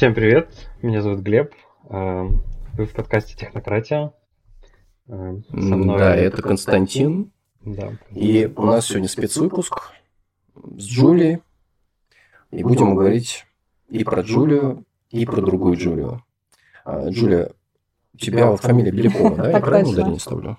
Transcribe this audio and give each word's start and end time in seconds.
Всем 0.00 0.14
привет, 0.14 0.70
меня 0.80 1.02
зовут 1.02 1.20
Глеб, 1.20 1.52
э, 1.90 2.24
вы 2.72 2.86
в 2.86 2.94
подкасте 2.94 3.36
«Технократия». 3.36 4.14
Э, 5.06 5.36
со 5.50 5.76
мной 5.76 5.98
да, 5.98 6.16
это 6.16 6.40
Константин. 6.40 7.32
Да. 7.60 7.92
И 8.12 8.50
у 8.56 8.64
нас 8.64 8.86
сегодня 8.86 9.10
спецвыпуск 9.10 9.92
с 10.54 10.84
Джулией. 10.86 11.42
И 12.50 12.62
будем 12.62 12.94
говорить 12.94 13.44
и 13.90 14.02
про 14.02 14.22
Джулию, 14.22 14.86
и 15.10 15.26
про 15.26 15.42
другую 15.42 15.76
Джулию. 15.76 16.24
А, 16.86 17.10
Джулия, 17.10 17.52
у 18.14 18.16
тебя 18.16 18.46
вот 18.46 18.62
фамилия 18.62 18.92
Белякова, 18.92 19.36
да? 19.36 19.50
Я 19.50 19.60
правильно 19.60 19.90
ударение 19.90 20.18
ставлю? 20.18 20.56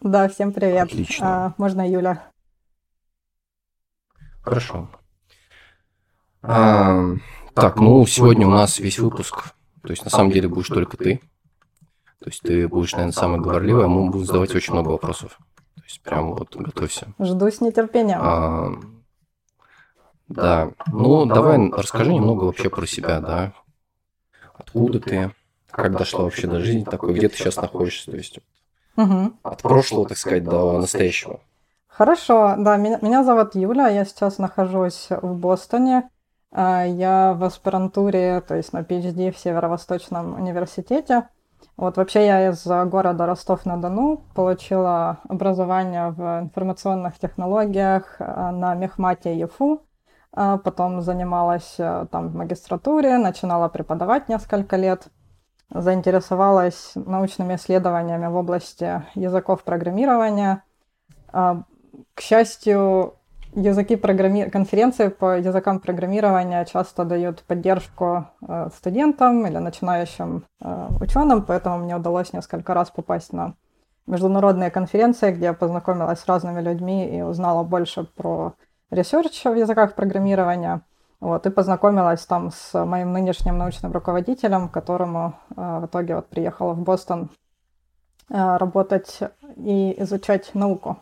Да, 0.00 0.28
всем 0.28 0.52
привет. 0.52 0.86
Отлично. 0.88 1.46
А, 1.46 1.54
можно 1.56 1.88
Юля. 1.88 2.32
Хорошо. 4.40 4.90
Так, 7.54 7.76
ну, 7.76 8.04
сегодня 8.06 8.46
у 8.48 8.50
нас 8.50 8.80
весь 8.80 8.98
выпуск. 8.98 9.54
То 9.82 9.90
есть, 9.90 10.04
на 10.04 10.10
самом 10.10 10.32
деле, 10.32 10.48
будешь 10.48 10.68
только 10.68 10.96
ты. 10.96 11.20
То 12.18 12.30
есть, 12.30 12.40
ты 12.42 12.66
будешь, 12.66 12.92
наверное, 12.92 13.12
самый 13.12 13.40
говорливый, 13.40 13.84
а 13.84 13.88
мы 13.88 14.10
будем 14.10 14.26
задавать 14.26 14.54
очень 14.54 14.72
много 14.72 14.90
вопросов. 14.90 15.38
То 15.76 15.82
есть, 15.84 16.00
прям 16.02 16.34
вот 16.34 16.56
готовься. 16.56 17.12
Жду 17.20 17.48
с 17.48 17.60
нетерпением. 17.60 18.18
А, 18.20 18.72
да. 20.28 20.72
Ну, 20.90 21.26
давай 21.26 21.70
расскажи 21.70 22.12
немного 22.12 22.44
вообще 22.44 22.70
про 22.70 22.86
себя, 22.86 23.20
да. 23.20 23.52
Откуда 24.54 24.98
ты? 24.98 25.32
Как 25.70 25.96
дошла 25.96 26.24
вообще 26.24 26.48
до 26.48 26.60
жизни 26.60 26.84
такой? 26.84 27.14
Где 27.14 27.28
ты 27.28 27.36
сейчас 27.36 27.56
находишься? 27.56 28.10
То 28.10 28.16
есть, 28.16 28.40
угу. 28.96 29.32
от 29.42 29.62
прошлого, 29.62 30.08
так 30.08 30.18
сказать, 30.18 30.44
до 30.44 30.80
настоящего. 30.80 31.40
Хорошо, 31.86 32.56
да, 32.58 32.76
меня, 32.76 32.98
меня 33.02 33.22
зовут 33.22 33.54
Юля, 33.54 33.88
я 33.88 34.04
сейчас 34.04 34.38
нахожусь 34.38 35.06
в 35.10 35.34
Бостоне. 35.34 36.08
А, 36.56 36.84
я 36.84 37.32
в 37.32 37.42
аспирантуре, 37.42 38.40
то 38.40 38.54
есть 38.54 38.72
на 38.72 38.82
PhD 38.82 39.32
в 39.32 39.38
Северо-Восточном 39.38 40.34
университете. 40.34 41.28
Вот 41.76 41.96
вообще 41.96 42.26
я 42.26 42.50
из 42.50 42.64
города 42.64 43.26
Ростов-на-Дону 43.26 44.22
получила 44.36 45.18
образование 45.28 46.10
в 46.10 46.42
информационных 46.42 47.18
технологиях 47.18 48.16
а, 48.20 48.52
на 48.52 48.74
Мехмате 48.76 49.36
ЕФУ. 49.36 49.82
А 50.36 50.58
потом 50.58 51.00
занималась 51.00 51.76
там 51.76 52.28
в 52.28 52.34
магистратуре, 52.34 53.18
начинала 53.18 53.68
преподавать 53.68 54.28
несколько 54.28 54.76
лет. 54.76 55.06
Заинтересовалась 55.70 56.92
научными 56.94 57.54
исследованиями 57.54 58.26
в 58.26 58.34
области 58.34 59.04
языков 59.14 59.62
программирования. 59.62 60.64
К 61.30 62.20
счастью, 62.20 63.14
языки 63.54 63.96
программи... 63.96 64.48
конференции 64.50 65.08
по 65.08 65.38
языкам 65.38 65.80
программирования 65.80 66.64
часто 66.64 67.04
дают 67.04 67.42
поддержку 67.42 68.26
э, 68.46 68.68
студентам 68.76 69.46
или 69.46 69.58
начинающим 69.58 70.44
э, 70.60 70.88
ученым, 71.00 71.42
поэтому 71.42 71.78
мне 71.78 71.96
удалось 71.96 72.32
несколько 72.32 72.74
раз 72.74 72.90
попасть 72.90 73.32
на 73.32 73.54
международные 74.06 74.70
конференции, 74.70 75.32
где 75.32 75.46
я 75.46 75.52
познакомилась 75.54 76.20
с 76.20 76.26
разными 76.26 76.60
людьми 76.60 77.18
и 77.18 77.22
узнала 77.22 77.62
больше 77.62 78.04
про 78.04 78.54
research 78.90 79.44
в 79.44 79.54
языках 79.54 79.94
программирования. 79.94 80.82
Вот, 81.20 81.46
и 81.46 81.50
познакомилась 81.50 82.26
там 82.26 82.50
с 82.50 82.84
моим 82.84 83.12
нынешним 83.12 83.56
научным 83.56 83.92
руководителем, 83.92 84.68
которому 84.68 85.34
э, 85.56 85.80
в 85.82 85.86
итоге 85.86 86.16
вот 86.16 86.28
приехала 86.28 86.74
в 86.74 86.82
Бостон 86.82 87.30
э, 88.28 88.56
работать 88.56 89.20
и 89.56 89.94
изучать 90.02 90.54
науку. 90.54 90.98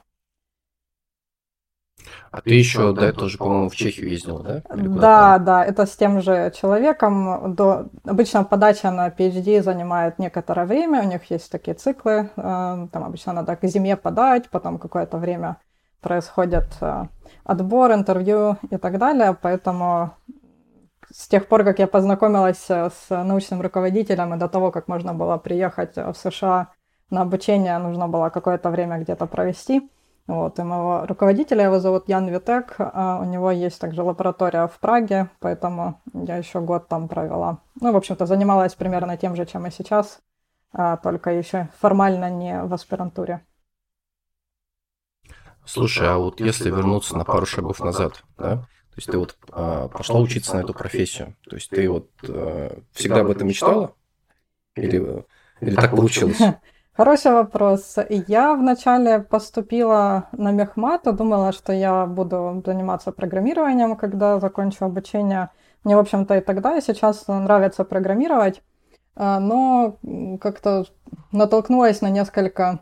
А 2.30 2.40
ты 2.40 2.54
еще 2.54 2.92
до 2.92 3.04
этого 3.04 3.28
же, 3.28 3.38
по-моему, 3.38 3.68
в 3.68 3.76
Чехию 3.76 4.08
ездил, 4.08 4.38
да? 4.38 4.62
Да, 4.74 5.38
да, 5.38 5.64
это 5.64 5.86
с 5.86 5.96
тем 5.96 6.20
же 6.22 6.52
человеком. 6.56 7.54
До... 7.54 7.88
Обычно 8.04 8.44
подача 8.44 8.90
на 8.90 9.08
PhD 9.08 9.62
занимает 9.62 10.18
некоторое 10.18 10.66
время, 10.66 11.02
у 11.02 11.06
них 11.06 11.30
есть 11.30 11.50
такие 11.50 11.74
циклы, 11.74 12.30
э, 12.36 12.86
там 12.90 13.04
обычно 13.04 13.32
надо 13.32 13.54
к 13.56 13.64
зиме 13.66 13.96
подать, 13.96 14.48
потом 14.50 14.78
какое-то 14.78 15.18
время 15.18 15.58
происходит 16.00 16.68
э, 16.80 17.04
отбор, 17.44 17.92
интервью 17.92 18.56
и 18.70 18.76
так 18.76 18.98
далее, 18.98 19.36
поэтому 19.40 20.14
с 21.14 21.28
тех 21.28 21.46
пор, 21.46 21.64
как 21.64 21.78
я 21.78 21.86
познакомилась 21.86 22.64
э, 22.70 22.88
с 22.90 23.24
научным 23.24 23.60
руководителем 23.60 24.34
и 24.34 24.38
до 24.38 24.48
того, 24.48 24.70
как 24.70 24.88
можно 24.88 25.12
было 25.12 25.36
приехать 25.36 25.96
в 25.96 26.14
США 26.14 26.68
на 27.10 27.22
обучение, 27.22 27.76
нужно 27.78 28.08
было 28.08 28.30
какое-то 28.30 28.70
время 28.70 28.98
где-то 28.98 29.26
провести– 29.26 29.90
вот, 30.26 30.58
и 30.58 30.62
моего 30.62 31.04
руководителя, 31.06 31.64
его 31.64 31.80
зовут 31.80 32.08
Ян 32.08 32.28
Витек, 32.28 32.76
а 32.78 33.18
у 33.20 33.24
него 33.24 33.50
есть 33.50 33.80
также 33.80 34.02
лаборатория 34.02 34.68
в 34.68 34.78
Праге, 34.78 35.30
поэтому 35.40 36.00
я 36.12 36.36
еще 36.36 36.60
год 36.60 36.86
там 36.88 37.08
провела. 37.08 37.58
Ну, 37.80 37.92
в 37.92 37.96
общем-то, 37.96 38.26
занималась 38.26 38.74
примерно 38.74 39.16
тем 39.16 39.34
же, 39.34 39.44
чем 39.46 39.66
и 39.66 39.70
сейчас, 39.70 40.20
а 40.72 40.96
только 40.96 41.30
еще 41.30 41.68
формально 41.80 42.30
не 42.30 42.62
в 42.62 42.72
аспирантуре. 42.72 43.44
Слушай, 45.64 46.08
а 46.08 46.18
вот 46.18 46.40
если 46.40 46.70
вернуться 46.70 47.16
на 47.16 47.24
пару 47.24 47.46
шагов 47.46 47.80
назад, 47.80 48.22
да, 48.36 48.56
то 48.56 48.96
есть 48.96 49.10
ты 49.10 49.18
вот 49.18 49.36
а, 49.50 49.88
пошла 49.88 50.20
учиться 50.20 50.56
на 50.56 50.60
эту 50.60 50.74
профессию, 50.74 51.36
то 51.48 51.56
есть 51.56 51.70
ты 51.70 51.88
вот 51.88 52.10
а, 52.28 52.80
всегда 52.92 53.20
об 53.20 53.30
этом 53.30 53.48
мечтала? 53.48 53.94
Или, 54.76 55.24
или 55.60 55.74
так 55.74 55.90
получилось? 55.90 56.38
Хороший 56.94 57.32
вопрос. 57.32 57.96
Я 58.10 58.54
вначале 58.54 59.20
поступила 59.20 60.28
на 60.32 60.52
мехмат, 60.52 61.02
думала, 61.04 61.52
что 61.52 61.72
я 61.72 62.04
буду 62.04 62.62
заниматься 62.66 63.12
программированием, 63.12 63.96
когда 63.96 64.38
закончу 64.38 64.84
обучение. 64.84 65.48
Мне, 65.84 65.96
в 65.96 66.00
общем-то, 66.00 66.36
и 66.36 66.40
тогда, 66.42 66.76
и 66.76 66.82
сейчас 66.82 67.26
нравится 67.28 67.84
программировать, 67.84 68.62
а, 69.16 69.40
но 69.40 69.96
как-то 70.38 70.84
натолкнулась 71.32 72.02
на 72.02 72.10
несколько 72.10 72.80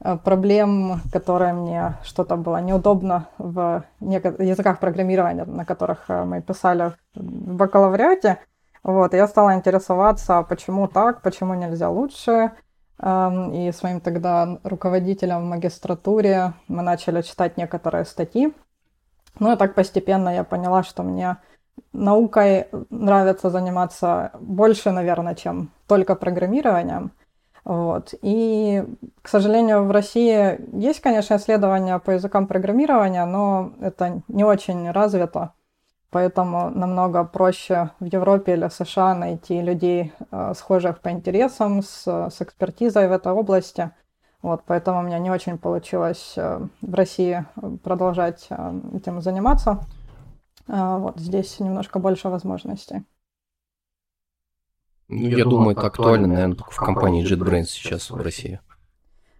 а, 0.00 0.18
проблем, 0.18 1.00
которые 1.10 1.54
мне 1.54 1.94
что-то 2.04 2.36
было 2.36 2.60
неудобно 2.60 3.28
в 3.38 3.82
языках 3.98 4.78
программирования, 4.78 5.46
на 5.46 5.64
которых 5.64 6.04
а, 6.08 6.26
мы 6.26 6.42
писали 6.42 6.92
в 7.14 7.54
бакалавриате. 7.54 8.40
Вот, 8.82 9.14
я 9.14 9.26
стала 9.26 9.54
интересоваться, 9.54 10.42
почему 10.42 10.86
так, 10.86 11.22
почему 11.22 11.54
нельзя 11.54 11.88
лучше, 11.88 12.52
и 13.00 13.70
с 13.72 13.82
моим 13.82 14.00
тогда 14.00 14.58
руководителем 14.64 15.40
в 15.40 15.48
магистратуре 15.50 16.54
мы 16.66 16.82
начали 16.82 17.22
читать 17.22 17.56
некоторые 17.56 18.04
статьи. 18.04 18.52
Ну 19.38 19.52
и 19.52 19.56
так 19.56 19.74
постепенно 19.74 20.34
я 20.34 20.42
поняла, 20.42 20.82
что 20.82 21.02
мне 21.04 21.36
наукой 21.92 22.66
нравится 22.90 23.50
заниматься 23.50 24.32
больше, 24.40 24.90
наверное, 24.90 25.36
чем 25.36 25.70
только 25.86 26.16
программированием. 26.16 27.12
Вот. 27.64 28.14
И, 28.22 28.82
к 29.22 29.28
сожалению, 29.28 29.84
в 29.84 29.90
России 29.90 30.58
есть, 30.76 31.00
конечно, 31.00 31.36
исследования 31.36 31.98
по 31.98 32.12
языкам 32.12 32.46
программирования, 32.46 33.24
но 33.26 33.72
это 33.80 34.22
не 34.26 34.42
очень 34.42 34.90
развито. 34.90 35.52
Поэтому 36.10 36.70
намного 36.70 37.22
проще 37.24 37.90
в 38.00 38.06
Европе 38.06 38.54
или 38.54 38.68
США 38.68 39.14
найти 39.14 39.60
людей, 39.60 40.12
э, 40.30 40.54
схожих 40.54 41.00
по 41.00 41.10
интересам, 41.10 41.82
с, 41.82 42.06
с 42.06 42.40
экспертизой 42.40 43.08
в 43.08 43.12
этой 43.12 43.32
области. 43.32 43.90
Вот, 44.40 44.62
поэтому 44.66 45.00
у 45.00 45.02
меня 45.02 45.18
не 45.18 45.30
очень 45.30 45.58
получилось 45.58 46.32
э, 46.36 46.60
в 46.80 46.94
России 46.94 47.44
продолжать 47.82 48.46
э, 48.48 48.80
этим 48.94 49.20
заниматься. 49.20 49.80
Вот 50.66 51.18
здесь 51.18 51.60
немножко 51.60 51.98
больше 51.98 52.28
возможностей. 52.28 53.02
Ну, 55.08 55.16
я, 55.16 55.38
я 55.38 55.44
думаю, 55.44 55.70
это 55.70 55.86
актуально, 55.86 56.28
наверное, 56.28 56.56
только 56.56 56.72
в 56.72 56.76
компании 56.76 57.26
JetBrains 57.26 57.64
сейчас 57.64 58.10
в 58.10 58.16
России. 58.16 58.60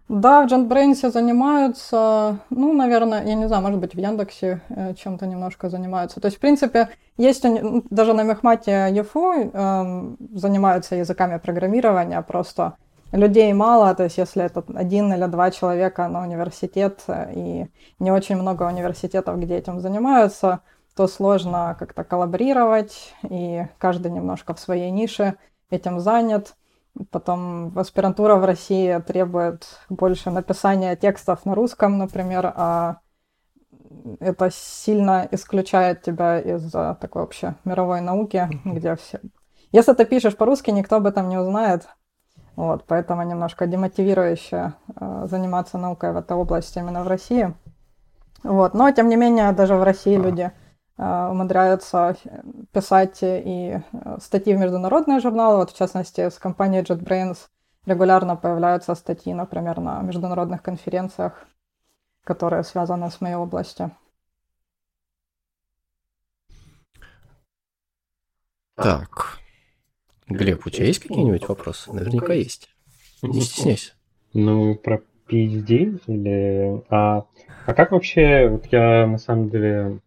Да, 0.09 0.41
в 0.41 0.47
JetBrains 0.47 1.11
занимаются, 1.11 2.39
ну, 2.49 2.73
наверное, 2.73 3.23
я 3.27 3.35
не 3.35 3.47
знаю, 3.47 3.61
может 3.61 3.79
быть, 3.79 3.93
в 3.93 3.99
Яндексе 3.99 4.61
э, 4.69 4.95
чем-то 4.95 5.27
немножко 5.27 5.69
занимаются. 5.69 6.19
То 6.19 6.25
есть, 6.25 6.37
в 6.37 6.39
принципе, 6.39 6.89
есть 7.15 7.45
даже 7.91 8.13
на 8.13 8.23
Мехмате 8.23 8.89
ЕФУ 8.91 9.51
э, 9.53 10.15
занимаются 10.33 10.95
языками 10.95 11.37
программирования, 11.37 12.19
просто 12.23 12.73
людей 13.11 13.53
мало, 13.53 13.93
то 13.93 14.03
есть 14.03 14.17
если 14.17 14.43
это 14.43 14.63
один 14.73 15.13
или 15.13 15.25
два 15.27 15.51
человека 15.51 16.07
на 16.07 16.23
университет, 16.23 17.03
э, 17.07 17.31
и 17.35 17.67
не 17.99 18.11
очень 18.11 18.35
много 18.35 18.63
университетов, 18.63 19.39
где 19.39 19.57
этим 19.57 19.79
занимаются, 19.79 20.61
то 20.95 21.07
сложно 21.07 21.75
как-то 21.77 22.03
коллаборировать, 22.03 23.13
и 23.29 23.67
каждый 23.77 24.11
немножко 24.11 24.55
в 24.55 24.59
своей 24.59 24.89
нише 24.89 25.35
этим 25.69 25.99
занят. 25.99 26.55
Потом 27.11 27.77
аспирантура 27.77 28.35
в 28.35 28.45
России 28.45 28.99
требует 28.99 29.67
больше 29.89 30.31
написания 30.31 30.95
текстов 30.95 31.45
на 31.45 31.55
русском, 31.55 31.97
например, 31.97 32.51
а 32.55 32.97
это 34.19 34.49
сильно 34.51 35.27
исключает 35.31 36.01
тебя 36.01 36.39
из 36.39 36.71
такой 36.71 37.21
вообще 37.21 37.55
мировой 37.63 38.01
науки, 38.01 38.49
где 38.65 38.95
все... 38.95 39.19
Если 39.71 39.93
ты 39.93 40.05
пишешь 40.05 40.35
по-русски, 40.35 40.71
никто 40.71 40.97
об 40.97 41.05
этом 41.05 41.29
не 41.29 41.37
узнает. 41.37 41.87
Вот, 42.55 42.85
поэтому 42.87 43.23
немножко 43.23 43.67
демотивирующе 43.67 44.73
э, 44.95 45.27
заниматься 45.29 45.77
наукой 45.77 46.11
в 46.11 46.17
этой 46.17 46.35
области 46.35 46.79
именно 46.79 47.03
в 47.03 47.07
России. 47.07 47.53
Вот, 48.43 48.73
но 48.73 48.91
тем 48.91 49.07
не 49.07 49.15
менее 49.15 49.51
даже 49.53 49.75
в 49.75 49.83
России 49.83 50.17
люди 50.17 50.41
э, 50.41 50.51
умудряются 50.99 52.17
писать 52.73 53.19
и 53.21 53.81
статьи 54.19 54.53
в 54.53 54.59
международные 54.59 55.21
журналы. 55.21 55.57
Вот, 55.57 55.71
в 55.71 55.77
частности, 55.77 56.29
с 56.29 56.37
компанией 56.37 56.83
JetBrains 56.83 57.37
регулярно 57.85 58.35
появляются 58.35 58.93
статьи, 58.95 59.33
например, 59.33 59.79
на 59.79 60.01
международных 60.01 60.61
конференциях, 60.61 61.47
которые 62.25 62.63
связаны 62.63 63.09
с 63.09 63.21
моей 63.21 63.35
областью. 63.35 63.91
Так. 68.75 69.39
Глеб, 70.27 70.65
у 70.65 70.69
тебя 70.69 70.85
есть 70.85 70.99
какие-нибудь 70.99 71.47
вопросы? 71.47 71.91
Наверняка 71.93 72.33
есть. 72.33 72.69
Не 73.21 73.41
стесняйся. 73.41 73.93
Ну, 74.33 74.75
про 74.75 75.01
PhD 75.27 76.01
или... 76.07 76.83
А, 76.89 77.25
а 77.65 77.73
как 77.73 77.91
вообще... 77.91 78.47
Вот 78.49 78.65
я, 78.67 79.07
на 79.07 79.17
самом 79.17 79.49
деле, 79.49 79.99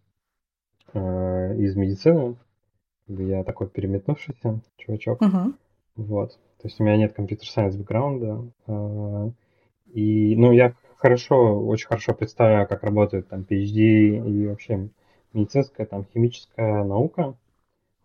э, 0.93 1.57
из 1.57 1.75
медицины, 1.75 2.35
я 3.07 3.43
такой 3.43 3.67
переметнувшийся 3.67 4.61
чувачок. 4.77 5.21
Угу. 5.21 5.53
Вот. 5.95 6.31
То 6.61 6.67
есть 6.67 6.79
у 6.79 6.83
меня 6.83 6.97
нет 6.97 7.13
компьютер-сайенс 7.13 7.75
бэкграунда. 7.75 8.45
Э, 8.67 9.29
и, 9.93 10.35
ну, 10.35 10.51
я 10.51 10.73
хорошо, 10.97 11.59
очень 11.65 11.87
хорошо 11.87 12.13
представляю, 12.13 12.67
как 12.67 12.83
работает 12.83 13.27
там 13.27 13.41
PhD 13.41 14.27
и 14.27 14.47
вообще 14.47 14.89
медицинская, 15.33 15.85
там, 15.85 16.05
химическая 16.13 16.83
наука. 16.83 17.35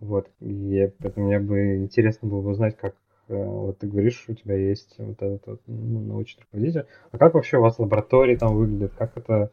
Вот, 0.00 0.29
и 0.41 0.93
поэтому 0.99 1.26
мне 1.26 1.41
бы 1.41 1.76
интересно 1.76 2.29
было 2.29 2.41
бы 2.41 2.50
узнать, 2.50 2.76
как 2.76 2.94
э, 3.29 3.34
вот 3.34 3.79
ты 3.79 3.88
говоришь, 3.88 4.25
у 4.29 4.34
тебя 4.34 4.56
есть 4.56 4.94
вот 4.99 5.20
этот 5.20 5.46
вот, 5.46 5.61
ну, 5.67 6.00
научный 6.00 6.43
руководитель. 6.43 6.87
А 7.11 7.19
как 7.19 7.34
вообще 7.34 7.58
у 7.58 7.62
вас 7.62 7.79
лаборатории 7.79 8.37
там 8.37 8.56
выглядят? 8.56 8.93
Как 8.94 9.17
это... 9.17 9.50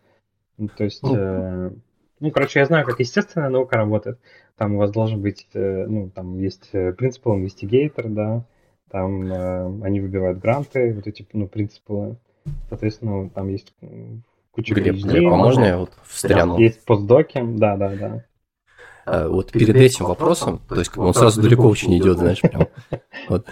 Ну, 0.58 0.68
то 0.68 0.84
есть... 0.84 1.02
Ну, 1.04 1.16
э, 1.16 1.72
ну, 2.20 2.32
короче, 2.32 2.60
я 2.60 2.66
знаю, 2.66 2.86
как 2.86 3.00
естественная 3.00 3.50
наука 3.50 3.78
работает. 3.78 4.20
Там 4.58 4.76
у 4.76 4.78
вас 4.78 4.92
должен 4.92 5.22
быть, 5.22 5.48
э, 5.54 5.86
ну, 5.88 6.10
там 6.10 6.38
есть 6.40 6.72
принципал 6.72 7.34
э, 7.34 7.38
инвестигейтор, 7.38 8.08
да, 8.08 8.46
там 8.90 9.32
э, 9.32 9.84
они 9.84 10.00
выбивают 10.00 10.40
гранты, 10.40 10.94
вот 10.94 11.08
эти, 11.08 11.28
ну, 11.34 11.48
принципы. 11.48 12.18
Соответственно, 12.70 13.30
там 13.30 13.50
есть 13.50 13.74
куча 14.52 14.74
Глеб, 14.76 14.96
Глеб, 14.96 15.32
а 15.32 15.36
можно 15.36 15.64
я 15.64 15.78
вот 15.78 15.92
встряну? 16.06 16.58
Есть 16.58 16.86
постдоки, 16.86 17.42
да, 17.44 17.76
да, 17.76 17.90
да. 17.96 18.24
А, 19.06 19.28
вот 19.28 19.52
перед 19.52 19.76
этим 19.76 20.06
вопросом, 20.06 20.62
то 20.70 20.76
есть 20.76 20.98
он 20.98 21.14
сразу 21.14 21.42
далеко 21.42 21.68
очень 21.68 21.98
идет, 21.98 22.18
знаешь, 22.18 22.42
прям. 22.42 22.68
Вот. 23.28 23.48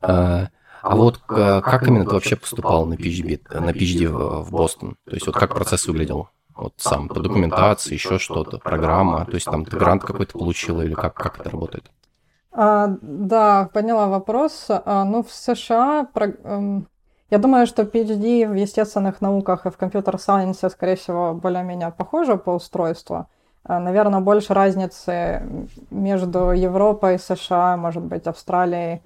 А, 0.00 0.48
а 0.82 0.96
вот 0.96 1.20
а, 1.28 1.62
как 1.62 1.88
именно 1.88 2.04
ты 2.04 2.10
вообще 2.10 2.36
поступал 2.36 2.84
на 2.86 2.94
PhD, 2.94 3.40
на 3.58 3.70
PhD 3.70 4.06
в, 4.06 4.44
в 4.44 4.50
Бостон? 4.50 4.96
То 5.06 5.14
есть 5.14 5.26
вот 5.26 5.34
как 5.34 5.54
процесс 5.54 5.86
выглядел? 5.86 6.28
Вот 6.56 6.74
сам 6.76 7.08
по 7.08 7.20
документации, 7.20 7.94
еще 7.94 8.18
что-то, 8.18 8.58
программа, 8.58 9.24
то 9.24 9.34
есть 9.34 9.46
там 9.46 9.64
ты 9.64 9.76
грант 9.76 10.04
какой-то 10.04 10.38
получила 10.38 10.82
или 10.82 10.94
как, 10.94 11.14
как 11.14 11.40
это 11.40 11.50
работает? 11.50 11.90
А, 12.52 12.96
да, 13.02 13.68
поняла 13.72 14.06
вопрос. 14.06 14.66
А, 14.68 15.04
ну, 15.04 15.24
в 15.24 15.32
США, 15.32 16.06
про, 16.12 16.26
эм, 16.26 16.86
я 17.30 17.38
думаю, 17.38 17.66
что 17.66 17.82
PhD 17.82 18.46
в 18.48 18.54
естественных 18.54 19.20
науках 19.20 19.66
и 19.66 19.70
в 19.70 19.76
компьютер-сайенсе, 19.76 20.70
скорее 20.70 20.94
всего, 20.94 21.34
более-менее 21.34 21.90
похоже 21.90 22.36
по 22.36 22.50
устройству. 22.50 23.26
А, 23.64 23.80
наверное, 23.80 24.20
больше 24.20 24.54
разницы 24.54 25.68
между 25.90 26.52
Европой 26.52 27.16
и 27.16 27.18
США, 27.18 27.76
может 27.76 28.04
быть, 28.04 28.28
Австралией. 28.28 29.02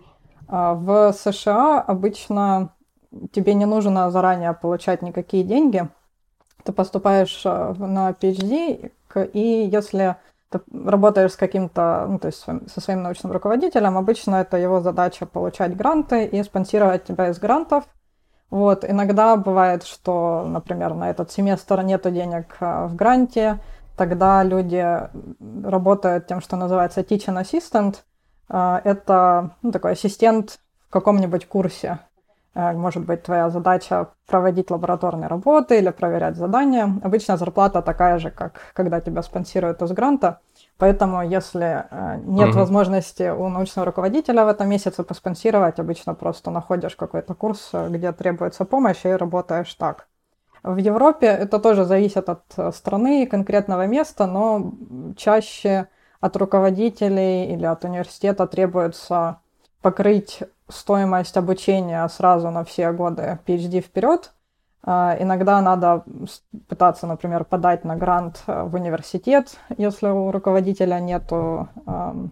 А, 0.47 0.75
в 0.75 1.13
США 1.13 1.81
обычно 1.81 2.75
тебе 3.33 3.55
не 3.55 3.65
нужно 3.65 4.11
заранее 4.11 4.53
получать 4.53 5.01
никакие 5.01 5.43
деньги. 5.43 5.89
Ты 6.69 6.73
поступаешь 6.73 7.41
а, 7.47 7.73
на 7.79 8.11
PhD, 8.11 8.93
и 9.33 9.69
если 9.73 10.17
ты 10.51 10.61
работаешь 10.71 11.33
с 11.33 11.37
каким-то, 11.37 12.05
ну, 12.07 12.19
то 12.19 12.27
есть 12.27 12.45
со 12.45 12.81
своим 12.83 13.03
научным 13.03 13.33
руководителем, 13.33 13.97
обычно 13.97 14.37
это 14.37 14.59
его 14.59 14.83
задача 14.83 15.25
получать 15.25 15.75
гранты 15.75 16.27
и 16.27 16.43
спонсировать 16.43 17.05
тебя 17.05 17.31
из 17.31 17.39
грантов. 17.39 17.85
Вот, 18.51 18.85
иногда 18.85 19.37
бывает, 19.37 19.85
что, 19.85 20.45
например, 20.47 20.93
на 20.93 21.09
этот 21.09 21.33
семестр 21.33 21.81
нет 21.81 22.03
денег 22.13 22.57
в 22.61 22.95
гранте, 22.95 23.59
Тогда 23.99 24.45
люди 24.45 24.87
работают 25.65 26.29
тем, 26.29 26.41
что 26.43 26.57
называется 26.57 27.01
teaching 27.01 27.43
assistant. 27.43 27.97
А, 28.49 28.81
это 28.85 29.57
ну, 29.61 29.73
такой 29.73 29.93
ассистент 29.93 30.61
в 30.87 30.93
каком-нибудь 30.93 31.49
курсе. 31.49 31.99
А, 32.59 32.73
может 32.73 33.07
быть, 33.07 33.23
твоя 33.23 33.51
задача 33.51 34.09
проводить 34.27 34.69
лабораторные 34.73 35.29
работы 35.29 35.79
или 35.79 35.91
проверять 35.91 36.37
задания. 36.37 36.93
Обычно 37.05 37.37
зарплата 37.37 37.83
такая 37.83 38.19
же, 38.19 38.33
как 38.33 38.73
когда 38.73 39.01
тебя 39.01 39.23
спонсируют 39.23 39.81
из 39.81 39.93
гранта. 39.93 40.41
Поэтому, 40.77 41.23
если 41.23 41.87
а, 41.89 42.17
нет 42.17 42.49
mm-hmm. 42.49 42.59
возможности 42.59 43.31
у 43.31 43.49
научного 43.49 43.87
руководителя 43.87 44.45
в 44.45 44.49
этом 44.49 44.69
месяце 44.69 45.05
поспонсировать, 45.05 45.79
обычно 45.79 46.15
просто 46.15 46.51
находишь 46.51 46.97
какой-то 46.97 47.35
курс, 47.35 47.71
где 47.91 48.11
требуется 48.11 48.65
помощь, 48.65 49.05
и 49.05 49.11
работаешь 49.11 49.73
так. 49.75 50.09
В 50.65 50.79
Европе 50.79 51.29
это 51.29 51.61
тоже 51.61 51.85
зависит 51.85 52.29
от 52.29 52.43
э, 52.57 52.73
страны 52.73 53.23
и 53.23 53.27
конкретного 53.27 53.87
места, 53.87 54.27
но 54.27 54.73
чаще 55.17 55.87
от 56.21 56.37
руководителей 56.37 57.55
или 57.55 57.67
от 57.67 57.85
университета 57.85 58.49
требуется 58.49 59.39
покрыть 59.81 60.43
стоимость 60.69 61.37
обучения 61.37 62.07
сразу 62.09 62.51
на 62.51 62.65
все 62.65 62.93
годы 62.93 63.39
PhD 63.47 63.81
вперед. 63.81 64.33
А, 64.83 65.17
иногда 65.19 65.61
надо 65.61 66.05
пытаться, 66.69 67.07
например, 67.07 67.45
подать 67.45 67.85
на 67.85 67.97
грант 67.97 68.43
э, 68.47 68.63
в 68.63 68.75
университет, 68.75 69.57
если 69.77 70.09
у 70.09 70.31
руководителя 70.31 71.01
нет 71.01 71.31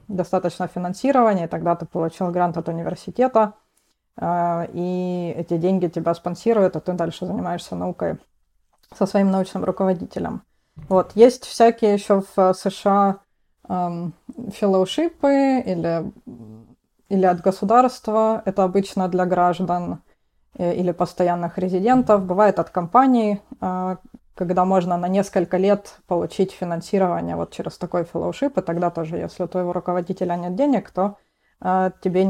достаточно 0.09 0.69
финансирования, 0.69 1.49
тогда 1.49 1.75
ты 1.75 1.87
получил 1.87 2.31
грант 2.31 2.57
от 2.57 2.69
университета– 2.69 3.55
а, 4.19 4.67
и 4.73 5.35
эти 5.37 5.59
деньги 5.59 5.89
тебя 5.89 6.15
спонсируют, 6.15 6.77
а 6.77 6.81
ты 6.81 6.93
дальше 6.93 7.27
занимаешься 7.27 7.77
наукой 7.77 8.17
со 8.97 9.07
своим 9.07 9.31
научным 9.31 9.65
руководителем. 9.65 10.43
Вот. 10.89 11.13
Есть 11.15 11.45
всякие 11.45 11.95
еще 11.95 12.23
в 12.35 12.55
США 12.55 13.19
эм, 13.69 14.15
фellowshipы 14.29 15.63
или, 15.63 16.11
или 17.09 17.27
от 17.27 17.41
государства. 17.41 18.43
Это 18.45 18.65
обычно 18.65 19.09
для 19.09 19.27
граждан 19.27 20.03
э, 20.59 20.75
или 20.75 20.93
постоянных 20.93 21.59
резидентов. 21.59 22.25
Бывает 22.25 22.59
от 22.59 22.71
компаний, 22.71 23.41
э, 23.61 23.97
когда 24.35 24.65
можно 24.65 24.97
на 24.97 25.09
несколько 25.09 25.57
лет 25.57 25.99
получить 26.07 26.53
финансирование 26.53 27.37
вот 27.37 27.53
через 27.53 27.79
такой 27.79 28.03
фellowship. 28.03 28.59
И 28.61 28.63
тогда 28.63 28.91
тоже, 28.91 29.17
если 29.17 29.45
у 29.45 29.49
твоего 29.49 29.73
руководителя 29.73 30.37
нет 30.37 30.55
денег, 30.55 30.91
то 30.91 31.17
а, 31.61 31.91
тебе 32.03 32.27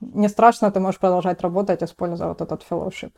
не 0.00 0.28
страшно, 0.28 0.72
ты 0.72 0.80
можешь 0.80 1.00
продолжать 1.00 1.40
работать, 1.42 1.82
используя 1.82 2.28
вот 2.28 2.40
этот 2.40 2.64
fellowship. 2.68 3.12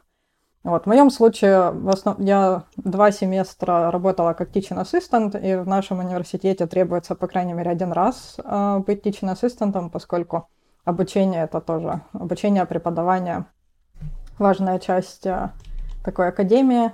Вот. 0.65 0.85
В 0.85 0.87
моем 0.87 1.11
случае 1.11 1.71
в 1.71 1.89
основ... 1.89 2.19
я 2.19 2.65
два 2.77 3.13
семестра 3.13 3.91
работала 3.91 4.35
как 4.35 4.55
teaching 4.55 4.83
assistant, 4.83 5.41
и 5.41 5.57
в 5.57 5.67
нашем 5.67 6.01
университете 6.01 6.67
требуется, 6.67 7.15
по 7.15 7.29
крайней 7.29 7.55
мере, 7.55 7.71
один 7.71 7.93
раз 7.93 8.37
э, 8.45 8.79
быть 8.87 9.07
teaching 9.07 9.33
assistant, 9.33 9.89
поскольку 9.91 10.49
обучение 10.85 11.45
это 11.45 11.61
тоже, 11.61 12.01
обучение, 12.13 12.65
преподавание, 12.67 13.47
важная 14.39 14.79
часть 14.79 15.27
э, 15.27 15.51
такой 16.05 16.29
академии. 16.29 16.93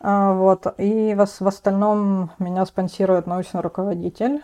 Э, 0.00 0.32
вот. 0.34 0.66
И 0.78 1.14
в, 1.14 1.26
в 1.26 1.46
остальном 1.46 2.30
меня 2.38 2.64
спонсирует 2.66 3.26
научный 3.26 3.60
руководитель, 3.60 4.42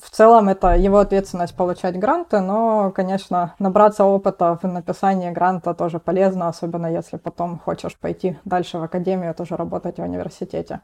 в 0.00 0.10
целом 0.10 0.48
это 0.48 0.74
его 0.74 0.98
ответственность 0.98 1.54
получать 1.54 1.98
гранты, 1.98 2.40
но, 2.40 2.90
конечно, 2.92 3.54
набраться 3.58 4.04
опыта 4.04 4.58
в 4.62 4.66
написании 4.66 5.30
гранта 5.30 5.74
тоже 5.74 5.98
полезно, 5.98 6.48
особенно 6.48 6.86
если 6.86 7.18
потом 7.18 7.58
хочешь 7.58 7.96
пойти 7.96 8.38
дальше 8.44 8.78
в 8.78 8.82
академию, 8.82 9.34
тоже 9.34 9.56
работать 9.56 9.98
в 9.98 10.02
университете. 10.02 10.80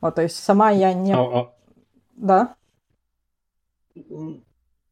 Вот, 0.00 0.16
то 0.16 0.22
есть 0.22 0.36
сама 0.36 0.70
я 0.70 0.92
не... 0.92 1.14
А, 1.14 1.40
а... 1.40 1.52
Да? 2.16 2.54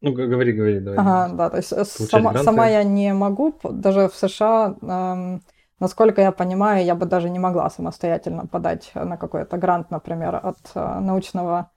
Ну, 0.03 0.13
говори, 0.13 0.53
говори, 0.53 0.81
давай. 0.81 1.01
Ага, 1.01 1.35
да, 1.35 1.51
то 1.51 1.57
есть 1.59 1.73
сама, 2.11 2.35
сама 2.43 2.67
я 2.67 2.85
не 2.85 3.15
могу, 3.15 3.55
даже 3.63 4.09
в 4.09 4.15
США, 4.15 4.77
эм, 4.83 5.43
насколько 5.81 6.21
я 6.21 6.33
понимаю, 6.33 6.85
я 6.85 6.95
бы 6.95 7.07
даже 7.07 7.31
не 7.31 7.39
могла 7.39 7.71
самостоятельно 7.71 8.47
подать 8.47 8.91
на 8.95 9.17
какой-то 9.17 9.57
грант, 9.57 9.91
например, 9.91 10.37
от 10.43 10.59
э, 10.75 10.99
научного 11.01 11.71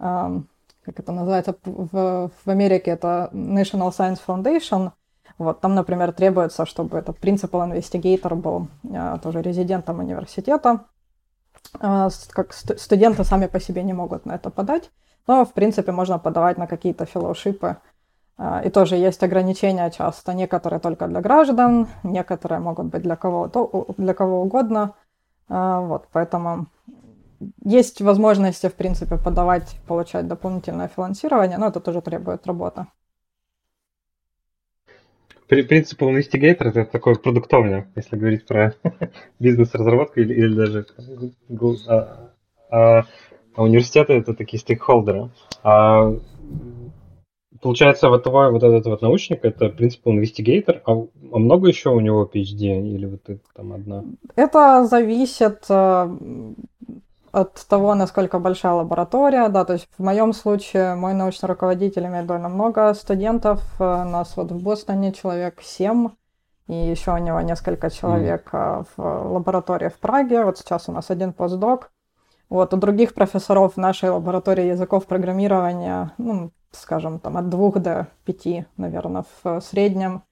эм, 0.00 0.48
как 0.88 1.00
это 1.00 1.12
называется, 1.12 1.54
в, 1.64 2.30
в 2.30 2.48
Америке 2.50 2.92
это 2.92 3.28
National 3.34 3.90
Science 3.90 4.20
Foundation. 4.26 4.92
Вот, 5.36 5.60
там, 5.60 5.74
например, 5.74 6.12
требуется, 6.12 6.64
чтобы 6.64 6.96
этот 6.96 7.18
principal 7.18 7.70
investigator 7.70 8.34
был 8.34 8.68
а, 8.90 9.18
тоже 9.18 9.42
резидентом 9.42 9.98
университета. 9.98 10.86
А, 11.78 12.08
как 12.30 12.54
студенты 12.54 13.22
сами 13.24 13.46
по 13.46 13.60
себе 13.60 13.82
не 13.82 13.92
могут 13.92 14.24
на 14.24 14.34
это 14.36 14.48
подать, 14.48 14.90
но, 15.28 15.44
в 15.44 15.52
принципе, 15.52 15.92
можно 15.92 16.18
подавать 16.18 16.58
на 16.58 16.66
какие-то 16.66 17.04
фellowshipы. 17.04 17.76
А, 18.38 18.62
и 18.64 18.70
тоже 18.70 18.96
есть 18.96 19.22
ограничения 19.22 19.90
часто, 19.90 20.32
некоторые 20.32 20.80
только 20.80 21.06
для 21.06 21.20
граждан, 21.20 21.86
некоторые 22.02 22.60
могут 22.60 22.86
быть 22.86 23.02
для 23.02 23.16
кого, 23.16 23.50
для 23.98 24.14
кого 24.14 24.42
угодно. 24.42 24.94
А, 25.48 25.80
вот, 25.80 26.08
поэтому 26.12 26.66
есть 27.64 28.00
возможности, 28.00 28.68
в 28.68 28.74
принципе, 28.74 29.16
подавать, 29.16 29.78
получать 29.86 30.26
дополнительное 30.26 30.88
финансирование, 30.88 31.58
но 31.58 31.68
это 31.68 31.80
тоже 31.80 32.00
требует 32.00 32.46
работы. 32.46 32.86
Принцип 35.46 36.02
инвестигейтор 36.02 36.68
это 36.68 36.84
такой 36.84 37.18
продуктовый, 37.18 37.84
если 37.96 38.16
говорить 38.16 38.46
про 38.46 38.74
бизнес-разработку 39.38 40.20
или, 40.20 40.34
или 40.34 40.54
даже 40.54 40.86
а, 41.88 42.30
а, 42.70 43.02
а 43.58 43.64
университеты 43.64 44.12
это 44.12 44.34
такие 44.34 44.60
стейкхолдеры. 44.60 45.30
А 45.64 46.12
получается, 47.60 48.08
вот 48.08 48.22
твой 48.22 48.52
вот 48.52 48.62
этот 48.62 48.86
вот 48.86 49.02
научник, 49.02 49.44
это 49.44 49.68
принцип 49.68 50.06
инвестигейтор, 50.06 50.80
а, 50.86 50.92
а 50.92 51.38
много 51.38 51.66
еще 51.66 51.90
у 51.90 51.98
него 51.98 52.30
PhD 52.32 52.80
или 52.94 53.06
вот 53.06 53.28
это 53.28 53.40
там 53.56 53.72
одна? 53.72 54.04
Это 54.36 54.84
зависит 54.84 55.64
э, 55.68 56.16
от 57.32 57.66
того, 57.68 57.96
насколько 57.96 58.38
большая 58.38 58.74
лаборатория, 58.74 59.48
да, 59.48 59.64
то 59.64 59.72
есть 59.72 59.88
в 59.98 60.04
моем 60.04 60.32
случае 60.34 60.94
мой 60.94 61.14
научный 61.14 61.48
руководитель 61.48 62.06
имеет 62.06 62.26
довольно 62.26 62.48
много 62.48 62.94
студентов, 62.94 63.60
у 63.80 63.82
э, 63.82 64.04
нас 64.04 64.36
вот 64.36 64.52
в 64.52 64.62
Бостоне 64.62 65.12
человек 65.12 65.62
7, 65.62 66.10
и 66.68 66.74
еще 66.74 67.12
у 67.12 67.18
него 67.18 67.40
несколько 67.40 67.90
человек 67.90 68.50
mm. 68.52 68.86
в 68.96 69.32
лаборатории 69.32 69.88
в 69.88 69.98
Праге, 69.98 70.44
вот 70.44 70.58
сейчас 70.58 70.88
у 70.88 70.92
нас 70.92 71.10
один 71.10 71.32
постдок. 71.32 71.90
Вот, 72.48 72.72
у 72.72 72.76
других 72.78 73.14
профессоров 73.14 73.74
в 73.74 73.76
нашей 73.76 74.08
лаборатории 74.08 74.64
языков 74.64 75.06
программирования, 75.06 76.12
ну, 76.16 76.50
скажем, 76.72 77.18
там 77.18 77.36
от 77.36 77.48
двух 77.48 77.78
до 77.78 78.08
пяти, 78.24 78.64
наверное, 78.76 79.24
в 79.42 79.60
среднем. 79.60 80.22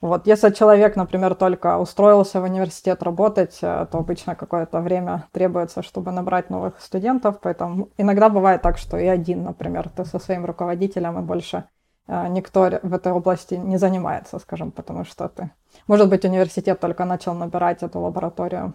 Вот, 0.00 0.26
если 0.26 0.50
человек, 0.50 0.96
например, 0.96 1.34
только 1.34 1.78
устроился 1.78 2.40
в 2.40 2.44
университет 2.44 3.02
работать, 3.02 3.58
э, 3.60 3.86
то 3.90 3.98
обычно 3.98 4.34
какое-то 4.34 4.80
время 4.80 5.28
требуется, 5.30 5.82
чтобы 5.82 6.10
набрать 6.10 6.48
новых 6.48 6.80
студентов, 6.80 7.38
поэтому 7.42 7.90
иногда 7.98 8.30
бывает 8.30 8.62
так, 8.62 8.78
что 8.78 8.96
и 8.96 9.06
один, 9.06 9.44
например, 9.44 9.90
ты 9.90 10.06
со 10.06 10.18
своим 10.18 10.46
руководителем, 10.46 11.18
и 11.18 11.22
больше 11.22 11.64
э, 12.08 12.28
никто 12.28 12.70
в 12.82 12.94
этой 12.94 13.12
области 13.12 13.54
не 13.54 13.76
занимается, 13.76 14.38
скажем, 14.38 14.70
потому 14.72 15.04
что 15.04 15.28
ты... 15.28 15.50
Может 15.86 16.08
быть, 16.08 16.24
университет 16.24 16.80
только 16.80 17.04
начал 17.04 17.34
набирать 17.34 17.82
эту 17.82 18.00
лабораторию, 18.00 18.72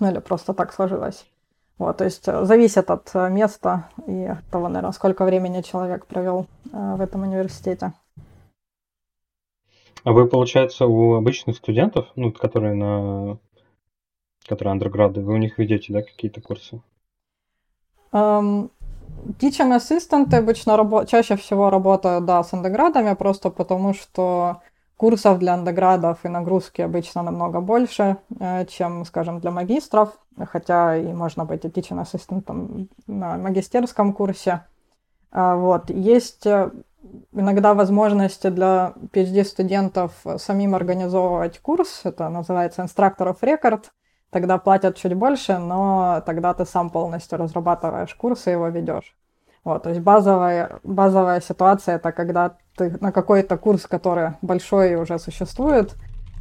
ну 0.00 0.10
или 0.10 0.18
просто 0.18 0.54
так 0.54 0.72
сложилось. 0.72 1.24
Вот, 1.78 1.96
то 1.96 2.04
есть 2.04 2.28
э, 2.28 2.44
зависит 2.44 2.90
от 2.90 3.14
места 3.14 3.88
и 4.06 4.24
от 4.24 4.44
того, 4.50 4.68
наверное, 4.68 4.92
сколько 4.92 5.24
времени 5.24 5.62
человек 5.62 6.06
провел 6.06 6.46
в 6.64 7.00
этом 7.00 7.22
университете. 7.22 7.92
А 10.04 10.12
вы, 10.12 10.26
получается, 10.26 10.86
у 10.86 11.14
обычных 11.14 11.56
студентов, 11.56 12.08
ну, 12.16 12.32
которые 12.32 12.74
на 12.74 13.38
которые 14.46 14.72
андерграды, 14.72 15.20
вы 15.20 15.34
у 15.34 15.36
них 15.36 15.58
ведете, 15.58 15.92
да, 15.92 16.02
какие-то 16.02 16.40
курсы? 16.40 16.80
Um, 18.12 18.70
teaching 19.40 19.74
assistant 19.76 20.34
обычно 20.34 20.72
рабо- 20.72 21.06
чаще 21.06 21.36
всего 21.36 21.70
работают, 21.70 22.24
да, 22.24 22.42
с 22.42 22.52
андеградами, 22.52 23.14
просто 23.14 23.50
потому 23.50 23.94
что 23.94 24.60
курсов 24.96 25.38
для 25.38 25.54
андеградов 25.54 26.24
и 26.24 26.28
нагрузки 26.28 26.82
обычно 26.82 27.22
намного 27.22 27.60
больше, 27.60 28.18
э, 28.38 28.66
чем, 28.66 29.04
скажем, 29.04 29.40
для 29.40 29.50
магистров, 29.50 30.18
хотя 30.50 30.96
и 30.96 31.12
можно 31.12 31.44
быть 31.44 31.64
teaching 31.64 32.00
assistant 32.02 32.88
на 33.06 33.36
магистерском 33.36 34.12
курсе. 34.12 34.64
А, 35.30 35.56
вот. 35.56 35.90
Есть 35.90 36.46
э, 36.46 36.70
иногда 37.32 37.74
возможности 37.74 38.50
для 38.50 38.94
PhD-студентов 39.12 40.12
самим 40.36 40.74
организовывать 40.74 41.58
курс. 41.58 42.02
Это 42.04 42.28
называется 42.28 42.82
Instructor 42.82 43.34
of 43.34 43.40
Record. 43.40 43.86
Тогда 44.30 44.58
платят 44.58 44.96
чуть 44.96 45.14
больше, 45.14 45.58
но 45.58 46.22
тогда 46.24 46.54
ты 46.54 46.64
сам 46.64 46.90
полностью 46.90 47.38
разрабатываешь 47.38 48.14
курс 48.14 48.46
и 48.46 48.52
его 48.52 48.68
ведешь. 48.68 49.14
Вот, 49.64 49.84
то 49.84 49.90
есть 49.90 50.00
базовая, 50.02 50.80
базовая 50.82 51.40
ситуация 51.40 51.96
это 51.96 52.10
когда 52.10 52.56
ты 52.76 52.96
на 53.00 53.12
какой-то 53.12 53.56
курс, 53.56 53.86
который 53.86 54.32
большой 54.42 54.92
и 54.92 54.96
уже 54.96 55.18
существует, 55.18 55.94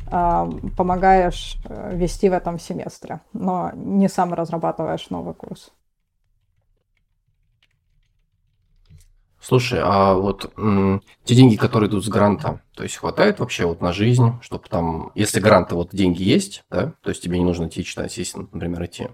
а, 0.08 0.50
помогаешь 0.76 1.58
э, 1.66 1.96
вести 1.96 2.30
в 2.30 2.34
этом 2.34 2.60
семестре, 2.60 3.22
но 3.32 3.72
не 3.76 4.10
сам 4.10 4.34
разрабатываешь 4.34 5.10
новый 5.10 5.34
курс. 5.34 5.72
Слушай, 9.40 9.80
а 9.84 10.14
вот 10.14 10.52
м, 10.58 11.02
те 11.24 11.34
деньги, 11.34 11.56
которые 11.56 11.90
идут 11.90 12.06
с 12.06 12.10
гранта, 12.10 12.62
то 12.76 12.84
есть 12.84 12.98
хватает 12.98 13.40
вообще 13.40 13.66
вот 13.66 13.82
на 13.82 13.92
жизнь, 13.94 14.34
чтобы 14.42 14.66
там, 14.70 15.12
если 15.16 15.40
гранты 15.40 15.76
вот 15.76 15.90
деньги 15.94 16.22
есть, 16.22 16.64
да, 16.70 16.94
то 17.02 17.10
есть 17.10 17.24
тебе 17.24 17.40
не 17.40 17.46
нужно 17.46 17.70
теачный 17.70 18.06
ассистент, 18.06 18.54
например, 18.54 18.86
идти, 18.86 19.08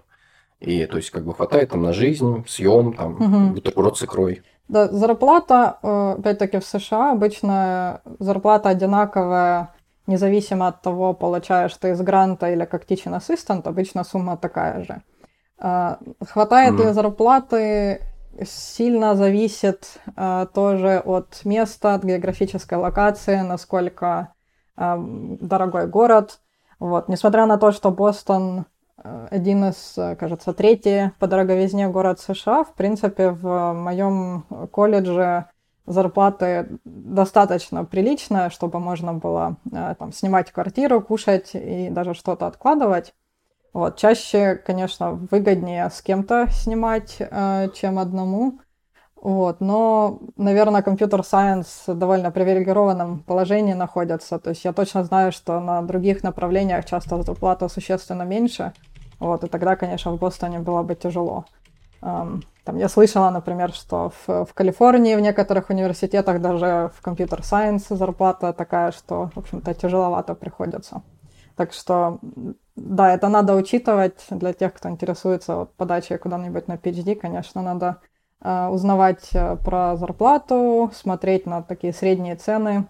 и 0.60 0.86
то 0.86 0.96
есть 0.96 1.10
как 1.10 1.24
бы 1.24 1.34
хватает 1.34 1.70
там 1.70 1.82
на 1.82 1.92
жизнь, 1.92 2.44
съем, 2.48 2.92
там, 2.92 3.14
угу. 3.14 3.54
бутерброд 3.54 3.96
с 3.96 4.02
икрой. 4.02 4.42
Да, 4.68 4.88
зарплата, 4.88 5.78
э, 5.82 6.16
опять-таки 6.18 6.58
в 6.58 6.64
США 6.64 7.12
обычно 7.12 8.02
зарплата 8.18 8.68
одинаковая, 8.68 9.72
независимо 10.06 10.68
от 10.68 10.82
того, 10.82 11.14
получаешь 11.14 11.74
ты 11.74 11.90
из 11.90 12.00
гранта 12.00 12.50
или 12.50 12.64
как 12.64 12.84
teaching 12.84 13.16
assistant, 13.16 13.66
обычно 13.66 14.04
сумма 14.04 14.36
такая 14.36 14.84
же. 14.84 15.02
Э, 15.60 15.96
хватает 16.26 16.74
mm. 16.74 16.86
ли 16.86 16.92
зарплаты 16.92 18.02
сильно 18.44 19.14
зависит 19.14 20.00
э, 20.16 20.46
тоже 20.52 20.98
от 21.04 21.44
места, 21.44 21.94
от 21.94 22.04
географической 22.04 22.78
локации, 22.78 23.40
насколько 23.40 24.32
дорогой 24.76 25.88
город. 25.88 26.38
Вот. 26.78 27.08
Несмотря 27.08 27.46
на 27.46 27.58
то, 27.58 27.72
что 27.72 27.90
Бостон 27.90 28.66
один 29.02 29.64
из, 29.64 29.94
кажется, 30.18 30.52
третий 30.52 31.12
по 31.18 31.26
дороговизне 31.26 31.88
город 31.88 32.20
США, 32.20 32.64
в 32.64 32.74
принципе, 32.74 33.30
в 33.30 33.72
моем 33.72 34.44
колледже 34.70 35.46
зарплаты 35.88 36.78
достаточно 36.84 37.84
приличные, 37.84 38.50
чтобы 38.50 38.78
можно 38.78 39.14
было 39.14 39.56
э, 39.72 39.94
там, 39.98 40.12
снимать 40.12 40.52
квартиру, 40.52 41.00
кушать 41.00 41.50
и 41.54 41.88
даже 41.90 42.14
что-то 42.14 42.46
откладывать. 42.46 43.14
Вот, 43.72 43.96
чаще, 43.96 44.56
конечно, 44.56 45.12
выгоднее 45.12 45.88
с 45.90 46.02
кем-то 46.02 46.46
снимать, 46.50 47.16
э, 47.20 47.68
чем 47.74 47.98
одному. 47.98 48.60
Вот, 49.20 49.60
но, 49.60 50.20
наверное, 50.36 50.82
компьютер 50.82 51.24
сайенс 51.24 51.84
в 51.86 51.94
довольно 51.94 52.30
привилегированном 52.30 53.20
положении 53.20 53.72
находится. 53.72 54.38
То 54.38 54.50
есть 54.50 54.64
я 54.64 54.72
точно 54.72 55.04
знаю, 55.04 55.32
что 55.32 55.58
на 55.58 55.82
других 55.82 56.22
направлениях 56.22 56.84
часто 56.84 57.20
зарплата 57.22 57.68
существенно 57.68 58.22
меньше. 58.22 58.72
Вот, 59.20 59.44
и 59.44 59.48
тогда, 59.48 59.76
конечно, 59.76 60.12
в 60.12 60.18
Бостоне 60.18 60.60
было 60.60 60.82
бы 60.82 60.94
тяжело. 60.94 61.44
Там 62.00 62.76
я 62.76 62.88
слышала, 62.88 63.30
например, 63.30 63.72
что 63.72 64.12
в, 64.26 64.44
в 64.44 64.54
Калифорнии 64.54 65.16
в 65.16 65.20
некоторых 65.20 65.70
университетах 65.70 66.40
даже 66.40 66.92
в 66.94 67.02
компьютер 67.02 67.42
сайенс 67.42 67.88
зарплата 67.88 68.52
такая, 68.52 68.92
что, 68.92 69.30
в 69.34 69.38
общем-то, 69.38 69.74
тяжеловато 69.74 70.34
приходится. 70.34 71.02
Так 71.56 71.72
что 71.72 72.20
да, 72.76 73.12
это 73.12 73.28
надо 73.28 73.56
учитывать 73.56 74.24
для 74.30 74.52
тех, 74.52 74.72
кто 74.74 74.88
интересуется 74.88 75.56
вот, 75.56 75.74
подачей 75.74 76.18
куда-нибудь 76.18 76.68
на 76.68 76.74
PhD, 76.74 77.16
конечно, 77.16 77.62
надо 77.62 77.96
э, 78.40 78.68
узнавать 78.68 79.30
про 79.64 79.96
зарплату, 79.96 80.92
смотреть 80.94 81.46
на 81.46 81.62
такие 81.62 81.92
средние 81.92 82.36
цены. 82.36 82.86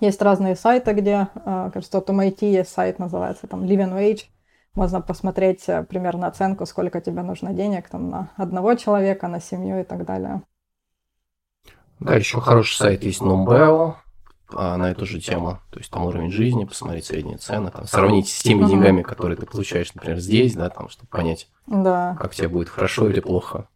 Есть 0.00 0.20
разные 0.20 0.56
сайты, 0.56 0.92
где, 0.92 1.28
э, 1.34 1.70
кажется, 1.72 1.98
вот 1.98 2.10
у 2.10 2.12
MIT 2.12 2.50
есть 2.50 2.72
сайт, 2.72 2.98
называется 2.98 3.46
там 3.46 3.62
Living 3.62 3.94
Wage. 3.94 4.24
Можно 4.76 5.00
посмотреть 5.00 5.68
э, 5.68 5.82
примерно 5.84 6.26
оценку, 6.26 6.66
сколько 6.66 7.00
тебе 7.00 7.22
нужно 7.22 7.54
денег 7.54 7.88
там, 7.88 8.10
на 8.10 8.30
одного 8.36 8.74
человека, 8.74 9.26
на 9.26 9.40
семью 9.40 9.80
и 9.80 9.84
так 9.84 10.04
далее. 10.04 10.42
Да, 11.98 12.14
еще 12.14 12.42
хороший 12.42 12.76
сайт 12.76 13.02
есть 13.02 13.22
Numbeo, 13.22 13.94
а, 14.52 14.76
на 14.76 14.90
эту 14.90 15.06
же 15.06 15.18
тему. 15.18 15.60
То 15.70 15.78
есть 15.78 15.90
там 15.90 16.04
уровень 16.04 16.30
жизни, 16.30 16.66
посмотреть 16.66 17.06
средние 17.06 17.38
цены, 17.38 17.70
там, 17.70 17.86
сравнить 17.86 18.28
с 18.28 18.42
теми 18.42 18.66
деньгами, 18.66 19.00
которые 19.00 19.38
ты 19.38 19.46
получаешь, 19.46 19.94
например, 19.94 20.18
здесь, 20.18 20.54
да, 20.54 20.68
там, 20.68 20.90
чтобы 20.90 21.08
понять, 21.08 21.48
да. 21.66 22.14
как 22.20 22.34
тебе 22.34 22.48
будет 22.48 22.68
хорошо 22.68 23.08
или 23.08 23.20
плохо. 23.20 23.68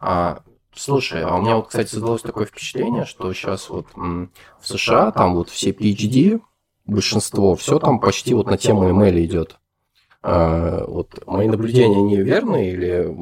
А, 0.00 0.40
слушай, 0.74 1.22
а 1.22 1.36
у 1.36 1.42
меня 1.42 1.56
вот, 1.56 1.68
кстати, 1.68 1.90
создалось 1.90 2.22
такое 2.22 2.46
впечатление, 2.46 3.04
что 3.04 3.30
сейчас 3.34 3.68
вот 3.68 3.88
в 3.94 4.30
США 4.62 5.10
там 5.10 5.34
вот 5.34 5.50
все 5.50 5.70
PhD, 5.72 6.40
большинство, 6.86 7.54
все 7.56 7.78
там 7.78 8.00
почти 8.00 8.32
вот 8.32 8.46
на 8.46 8.56
тему 8.56 8.88
email 8.88 9.22
идет. 9.22 9.58
А, 10.22 10.84
вот 10.86 11.26
мои 11.26 11.48
наблюдения 11.48 12.02
не 12.02 12.16
верны 12.16 12.70
или 12.70 13.14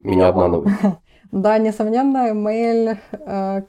меня 0.00 0.28
обманывают? 0.28 0.68
Да, 1.30 1.58
несомненно, 1.58 2.30
email 2.30 2.96
э, 3.12 3.62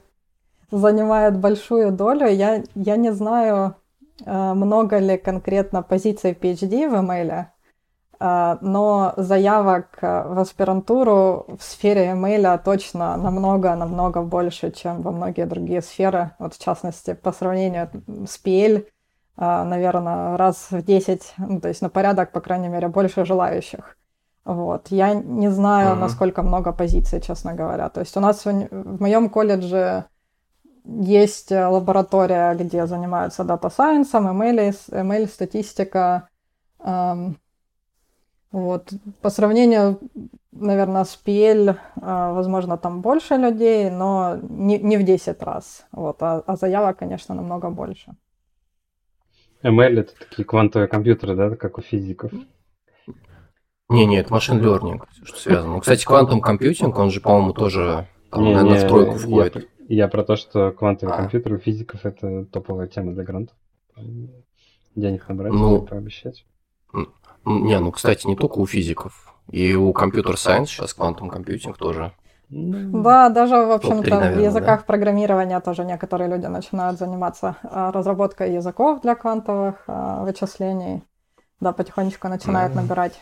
занимает 0.70 1.38
большую 1.38 1.92
долю. 1.92 2.26
Я, 2.26 2.62
я 2.74 2.96
не 2.96 3.12
знаю, 3.12 3.76
э, 4.24 4.54
много 4.54 4.96
ли 4.96 5.18
конкретно 5.18 5.82
позиций 5.82 6.32
PhD 6.32 6.88
в 6.88 6.94
email, 6.94 7.46
э, 8.18 8.56
но 8.62 9.12
заявок 9.18 9.98
э, 10.00 10.22
в 10.26 10.38
аспирантуру 10.38 11.44
в 11.58 11.62
сфере 11.62 12.12
email 12.12 12.58
точно 12.64 13.18
намного-намного 13.18 14.22
больше, 14.22 14.70
чем 14.70 15.02
во 15.02 15.10
многие 15.10 15.44
другие 15.44 15.82
сферы. 15.82 16.30
Вот 16.38 16.54
в 16.54 16.64
частности, 16.64 17.12
по 17.12 17.30
сравнению 17.30 17.90
с 18.26 18.40
PL, 18.42 18.86
наверное, 19.40 20.36
раз 20.36 20.70
в 20.70 20.82
10, 20.82 21.34
ну, 21.38 21.60
то 21.60 21.68
есть 21.68 21.82
на 21.82 21.88
порядок, 21.88 22.30
по 22.32 22.40
крайней 22.40 22.68
мере, 22.68 22.88
больше 22.88 23.24
желающих. 23.24 23.96
Вот. 24.44 24.88
Я 24.88 25.14
не 25.14 25.50
знаю, 25.50 25.94
mm-hmm. 25.94 26.00
насколько 26.00 26.42
много 26.42 26.72
позиций, 26.72 27.20
честно 27.20 27.54
говоря. 27.54 27.88
То 27.88 28.00
есть 28.00 28.16
у 28.16 28.20
нас 28.20 28.44
в, 28.44 28.68
в 28.70 29.00
моем 29.00 29.30
колледже 29.30 30.04
есть 30.84 31.50
лаборатория, 31.50 32.54
где 32.54 32.86
занимаются 32.86 33.44
дата 33.44 33.70
сайенсом, 33.70 34.28
ML, 34.42 34.74
ML 34.90 35.26
статистика. 35.28 36.28
Эм, 36.80 37.38
вот. 38.52 38.92
По 39.20 39.30
сравнению, 39.30 40.00
наверное, 40.52 41.04
с 41.04 41.18
PL, 41.24 41.70
э, 41.70 41.76
возможно, 42.32 42.76
там 42.76 43.00
больше 43.00 43.36
людей, 43.36 43.90
но 43.90 44.36
не, 44.42 44.78
не 44.78 44.96
в 44.96 45.04
10 45.04 45.42
раз. 45.42 45.86
Вот. 45.92 46.22
А, 46.22 46.42
а 46.46 46.56
заявок, 46.56 46.98
конечно, 46.98 47.34
намного 47.34 47.70
больше. 47.70 48.14
ML 49.62 50.00
это 50.00 50.12
такие 50.18 50.44
квантовые 50.44 50.88
компьютеры, 50.88 51.36
да, 51.36 51.56
как 51.56 51.78
у 51.78 51.82
физиков? 51.82 52.32
Не, 53.88 54.06
нет, 54.06 54.30
машин 54.30 54.60
learning, 54.64 55.02
что 55.24 55.38
связано. 55.38 55.74
Ну, 55.74 55.80
кстати, 55.80 56.04
квантовый 56.04 56.42
компьютинг, 56.42 56.96
он 56.96 57.10
же, 57.10 57.20
по-моему, 57.20 57.52
тоже 57.52 58.06
там, 58.30 58.44
не, 58.44 58.54
наверное, 58.54 58.78
не, 58.78 58.84
в 58.84 58.88
тройку 58.88 59.14
входит. 59.16 59.68
Я, 59.88 60.04
я 60.04 60.08
про 60.08 60.22
то, 60.22 60.36
что 60.36 60.70
квантовые 60.70 61.14
а. 61.14 61.18
компьютеры 61.18 61.56
у 61.56 61.58
физиков 61.58 62.06
это 62.06 62.44
топовая 62.46 62.86
тема 62.86 63.12
для 63.12 63.24
грантов. 63.24 63.56
Денег 64.94 65.28
набрать, 65.28 65.52
ну, 65.52 65.82
пообещать. 65.82 66.46
Не, 67.44 67.80
ну, 67.80 67.90
кстати, 67.90 68.26
не 68.26 68.36
только 68.36 68.58
у 68.58 68.66
физиков. 68.66 69.34
И 69.50 69.74
у 69.74 69.92
компьютер-сайенс 69.92 70.70
сейчас 70.70 70.94
квантовый 70.94 71.30
компьютинг 71.30 71.76
тоже 71.76 72.12
ну, 72.50 73.02
да, 73.02 73.28
даже, 73.28 73.54
в 73.54 73.70
общем-то, 73.70 74.18
в 74.34 74.38
языках 74.40 74.80
да? 74.80 74.84
программирования 74.84 75.60
тоже 75.60 75.84
некоторые 75.84 76.28
люди 76.28 76.46
начинают 76.46 76.98
заниматься 76.98 77.56
а, 77.62 77.92
разработкой 77.92 78.52
языков 78.52 79.02
для 79.02 79.14
квантовых 79.14 79.76
а, 79.86 80.24
вычислений. 80.24 81.04
Да, 81.60 81.72
потихонечку 81.72 82.28
начинают 82.28 82.72
mm 82.72 82.76
набирать. 82.76 83.20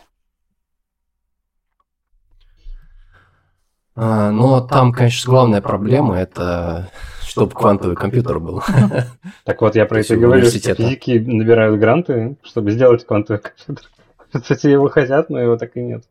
А, 3.95 4.31
но 4.31 4.61
там, 4.61 4.91
конечно, 4.91 5.29
главная 5.29 5.61
проблема 5.61 6.17
это 6.17 6.89
чтобы 7.21 7.53
квантовый 7.53 7.95
компьютер 7.95 8.39
был. 8.39 8.63
Так 9.43 9.61
вот, 9.61 9.75
я 9.75 9.85
про 9.85 9.99
это 9.99 10.17
говорю, 10.17 10.45
что 10.47 10.73
физики 10.73 11.19
набирают 11.19 11.79
гранты, 11.79 12.37
чтобы 12.43 12.71
сделать 12.71 13.05
квантовый 13.05 13.41
компьютер. 13.41 13.85
Кстати, 14.33 14.67
его 14.67 14.89
хотят, 14.89 15.29
но 15.29 15.39
его 15.39 15.55
так 15.57 15.77
и 15.77 15.81
нет. 15.81 16.03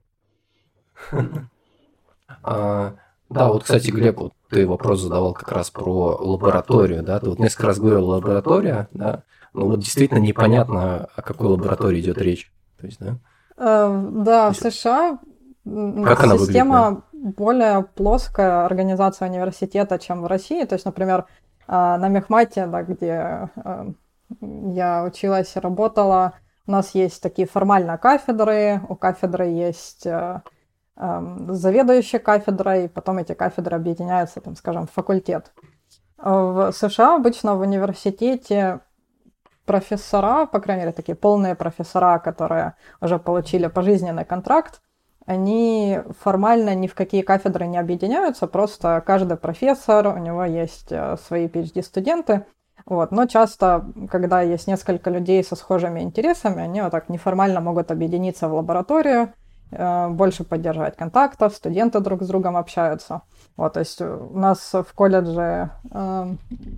Да, 3.30 3.48
вот, 3.48 3.64
кстати, 3.64 3.90
Глеб, 3.90 4.18
вот 4.18 4.32
ты 4.48 4.66
вопрос 4.66 5.02
задавал 5.02 5.34
как 5.34 5.52
раз 5.52 5.70
про 5.70 6.16
лабораторию, 6.18 7.02
да, 7.02 7.20
ты 7.20 7.28
вот 7.28 7.38
несколько 7.38 7.66
раз 7.66 7.78
говорил 7.78 8.06
лаборатория, 8.06 8.88
да, 8.92 9.22
но 9.52 9.66
вот 9.66 9.80
действительно 9.80 10.18
непонятно, 10.18 11.08
о 11.14 11.22
какой 11.22 11.48
лаборатории 11.48 12.00
идет 12.00 12.18
речь. 12.18 12.50
То 12.80 12.86
есть, 12.86 12.98
да? 13.00 13.18
Э, 13.56 14.08
да, 14.12 14.50
в 14.50 14.56
США 14.56 15.18
как 15.64 16.22
она 16.22 16.38
система 16.38 16.88
выглядит, 16.88 17.04
да? 17.12 17.30
более 17.36 17.82
плоская 17.82 18.64
организация 18.64 19.28
университета, 19.28 19.98
чем 19.98 20.22
в 20.22 20.26
России. 20.26 20.64
То 20.64 20.74
есть, 20.74 20.86
например, 20.86 21.26
э, 21.66 21.72
на 21.72 22.08
Мехмате, 22.08 22.66
да, 22.66 22.82
где 22.82 23.50
э, 23.56 23.92
я 24.40 25.04
училась 25.04 25.54
и 25.56 25.60
работала, 25.60 26.34
у 26.66 26.70
нас 26.70 26.94
есть 26.94 27.22
такие 27.22 27.46
формальные 27.46 27.98
кафедры, 27.98 28.80
у 28.88 28.94
кафедры 28.94 29.46
есть 29.46 30.06
заведующей 30.98 32.18
кафедрой, 32.18 32.88
потом 32.88 33.18
эти 33.18 33.32
кафедры 33.32 33.76
объединяются, 33.76 34.40
там, 34.40 34.56
скажем, 34.56 34.86
в 34.86 34.92
факультет. 34.92 35.52
В 36.16 36.72
США 36.72 37.16
обычно 37.16 37.54
в 37.54 37.60
университете 37.60 38.80
профессора, 39.64 40.46
по 40.46 40.60
крайней 40.60 40.82
мере, 40.82 40.92
такие 40.92 41.14
полные 41.14 41.54
профессора, 41.54 42.18
которые 42.18 42.74
уже 43.00 43.18
получили 43.18 43.68
пожизненный 43.68 44.24
контракт, 44.24 44.80
они 45.26 46.00
формально 46.20 46.74
ни 46.74 46.86
в 46.86 46.94
какие 46.94 47.20
кафедры 47.20 47.66
не 47.66 47.76
объединяются, 47.76 48.46
просто 48.46 49.02
каждый 49.06 49.36
профессор, 49.36 50.08
у 50.08 50.16
него 50.16 50.44
есть 50.44 50.90
э, 50.90 51.16
свои 51.18 51.46
PhD-студенты, 51.48 52.46
вот. 52.86 53.10
Но 53.10 53.26
часто, 53.26 53.92
когда 54.10 54.40
есть 54.40 54.66
несколько 54.66 55.10
людей 55.10 55.44
со 55.44 55.54
схожими 55.54 56.00
интересами, 56.00 56.62
они 56.62 56.80
вот 56.80 56.92
так 56.92 57.10
неформально 57.10 57.60
могут 57.60 57.90
объединиться 57.90 58.48
в 58.48 58.54
лабораторию, 58.54 59.34
больше 59.70 60.44
поддерживать 60.44 60.96
контактов, 60.96 61.54
студенты 61.54 62.00
друг 62.00 62.22
с 62.22 62.26
другом 62.26 62.56
общаются. 62.56 63.22
Вот, 63.58 63.72
то 63.72 63.80
есть 63.80 64.00
у 64.00 64.38
нас 64.38 64.72
в 64.72 64.94
колледже 64.94 65.70
э, 65.90 66.34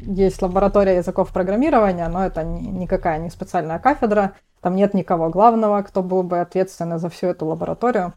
есть 0.06 0.40
лаборатория 0.40 0.96
языков 0.96 1.30
программирования, 1.30 2.08
но 2.08 2.24
это 2.24 2.42
ни, 2.42 2.68
никакая 2.68 3.18
не 3.18 3.28
специальная 3.28 3.78
кафедра, 3.78 4.32
там 4.62 4.76
нет 4.76 4.94
никого 4.94 5.28
главного, 5.28 5.82
кто 5.82 6.02
был 6.02 6.22
бы 6.22 6.40
ответственный 6.40 6.98
за 6.98 7.10
всю 7.10 7.26
эту 7.26 7.44
лабораторию. 7.44 8.14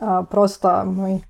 Э, 0.00 0.24
просто 0.28 0.82
мы 0.84 1.22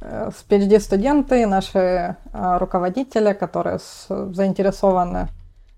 э, 0.00 0.30
PhD-студенты, 0.48 1.46
наши 1.46 1.78
э, 1.78 2.16
руководители, 2.56 3.34
которые 3.34 3.78
с, 3.78 4.06
заинтересованы 4.08 5.28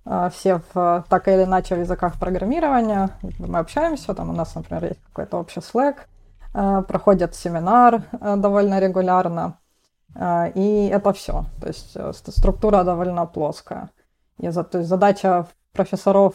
э, 0.06 0.30
все 0.32 0.60
в, 0.72 1.04
так 1.08 1.26
или 1.26 1.42
иначе 1.42 1.74
в 1.74 1.80
языках 1.80 2.20
программирования. 2.20 3.10
Мы 3.40 3.58
общаемся, 3.58 4.14
там 4.14 4.30
у 4.30 4.32
нас, 4.32 4.54
например, 4.54 4.84
есть 4.84 5.00
какой-то 5.12 5.38
общий 5.38 5.58
Slack, 5.58 5.96
Э, 5.96 6.11
проходят 6.52 7.34
семинар 7.34 8.02
э, 8.12 8.36
довольно 8.36 8.78
регулярно, 8.78 9.58
э, 10.14 10.52
и 10.54 10.88
это 10.88 11.12
все. 11.12 11.46
То 11.60 11.68
есть 11.68 11.96
структура 12.34 12.84
довольно 12.84 13.26
плоская. 13.26 13.90
И 14.38 14.50
то 14.50 14.78
есть 14.78 14.88
задача 14.88 15.46
профессоров 15.72 16.34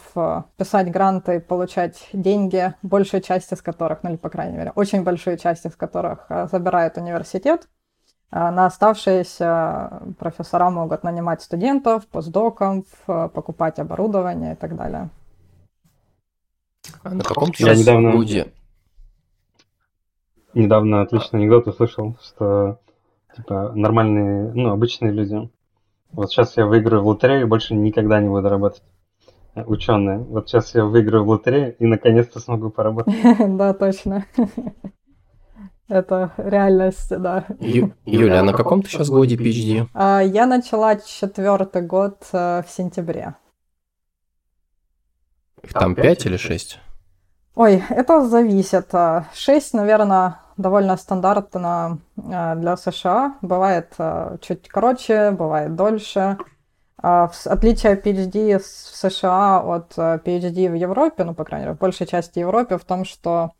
писать 0.56 0.90
гранты, 0.90 1.40
получать 1.40 2.08
деньги, 2.12 2.74
большую 2.82 3.20
часть 3.20 3.52
из 3.52 3.62
которых, 3.62 4.02
ну 4.02 4.10
или 4.10 4.16
по 4.16 4.30
крайней 4.30 4.56
мере, 4.56 4.72
очень 4.74 5.04
большую 5.04 5.36
часть 5.36 5.64
из 5.66 5.76
которых 5.76 6.26
забирает 6.50 6.96
университет. 6.96 7.68
На 8.30 8.66
оставшиеся 8.66 10.02
профессора 10.18 10.70
могут 10.70 11.04
нанимать 11.04 11.42
студентов, 11.42 12.06
постдоков, 12.08 12.84
покупать 13.06 13.78
оборудование 13.78 14.54
и 14.54 14.56
так 14.56 14.74
далее. 14.76 15.10
А 17.04 17.10
на 17.10 17.22
каком 17.22 17.54
сейчас 17.54 17.78
недавно... 17.78 18.12
недавно 20.54 21.02
отличный 21.02 21.40
анекдот 21.40 21.66
услышал, 21.66 22.16
что 22.22 22.78
типа 23.36 23.72
нормальные, 23.74 24.52
ну, 24.52 24.70
обычные 24.70 25.12
люди. 25.12 25.48
Вот 26.10 26.30
сейчас 26.30 26.56
я 26.56 26.66
выиграю 26.66 27.02
в 27.02 27.06
лотерею 27.06 27.42
и 27.42 27.44
больше 27.44 27.74
никогда 27.74 28.20
не 28.20 28.28
буду 28.28 28.48
работать. 28.48 28.82
Ученые. 29.54 30.18
Вот 30.18 30.48
сейчас 30.48 30.74
я 30.74 30.84
выиграю 30.84 31.24
в 31.24 31.28
лотерею 31.28 31.76
и 31.78 31.86
наконец-то 31.86 32.38
смогу 32.38 32.70
поработать. 32.70 33.14
Да, 33.38 33.74
точно. 33.74 34.24
Это 35.88 36.32
реальность, 36.36 37.08
да. 37.08 37.46
Юля, 37.58 38.40
а 38.40 38.42
на 38.42 38.52
каком 38.52 38.82
ты 38.82 38.90
сейчас 38.90 39.08
годе 39.08 39.36
PhD? 39.36 39.88
А, 39.94 40.20
я 40.20 40.46
начала 40.46 40.96
четвертый 40.96 41.80
год 41.80 42.26
э, 42.32 42.62
в 42.62 42.70
сентябре. 42.70 43.36
Их 45.62 45.72
там 45.72 45.94
пять 45.94 46.26
или 46.26 46.36
шесть? 46.36 46.78
Ой, 47.58 47.82
это 47.90 48.24
зависит. 48.24 48.92
6, 49.32 49.74
наверное, 49.74 50.38
довольно 50.56 50.96
стандартно 50.96 51.98
э, 52.16 52.54
для 52.54 52.76
США. 52.76 53.34
Бывает 53.42 53.92
э, 53.98 54.36
чуть 54.40 54.68
короче, 54.68 55.32
бывает 55.32 55.74
дольше. 55.74 56.38
А 57.02 57.28
отличие 57.46 57.96
PhD 57.96 58.60
в 58.60 58.64
США 58.64 59.58
от 59.58 59.92
э, 59.96 60.20
PhD 60.24 60.70
в 60.70 60.74
Европе, 60.74 61.24
ну, 61.24 61.34
по 61.34 61.42
крайней 61.42 61.64
мере, 61.66 61.74
в 61.74 61.80
большей 61.80 62.06
части 62.06 62.38
Европы, 62.38 62.78
в 62.78 62.84
том, 62.84 63.04
что 63.04 63.50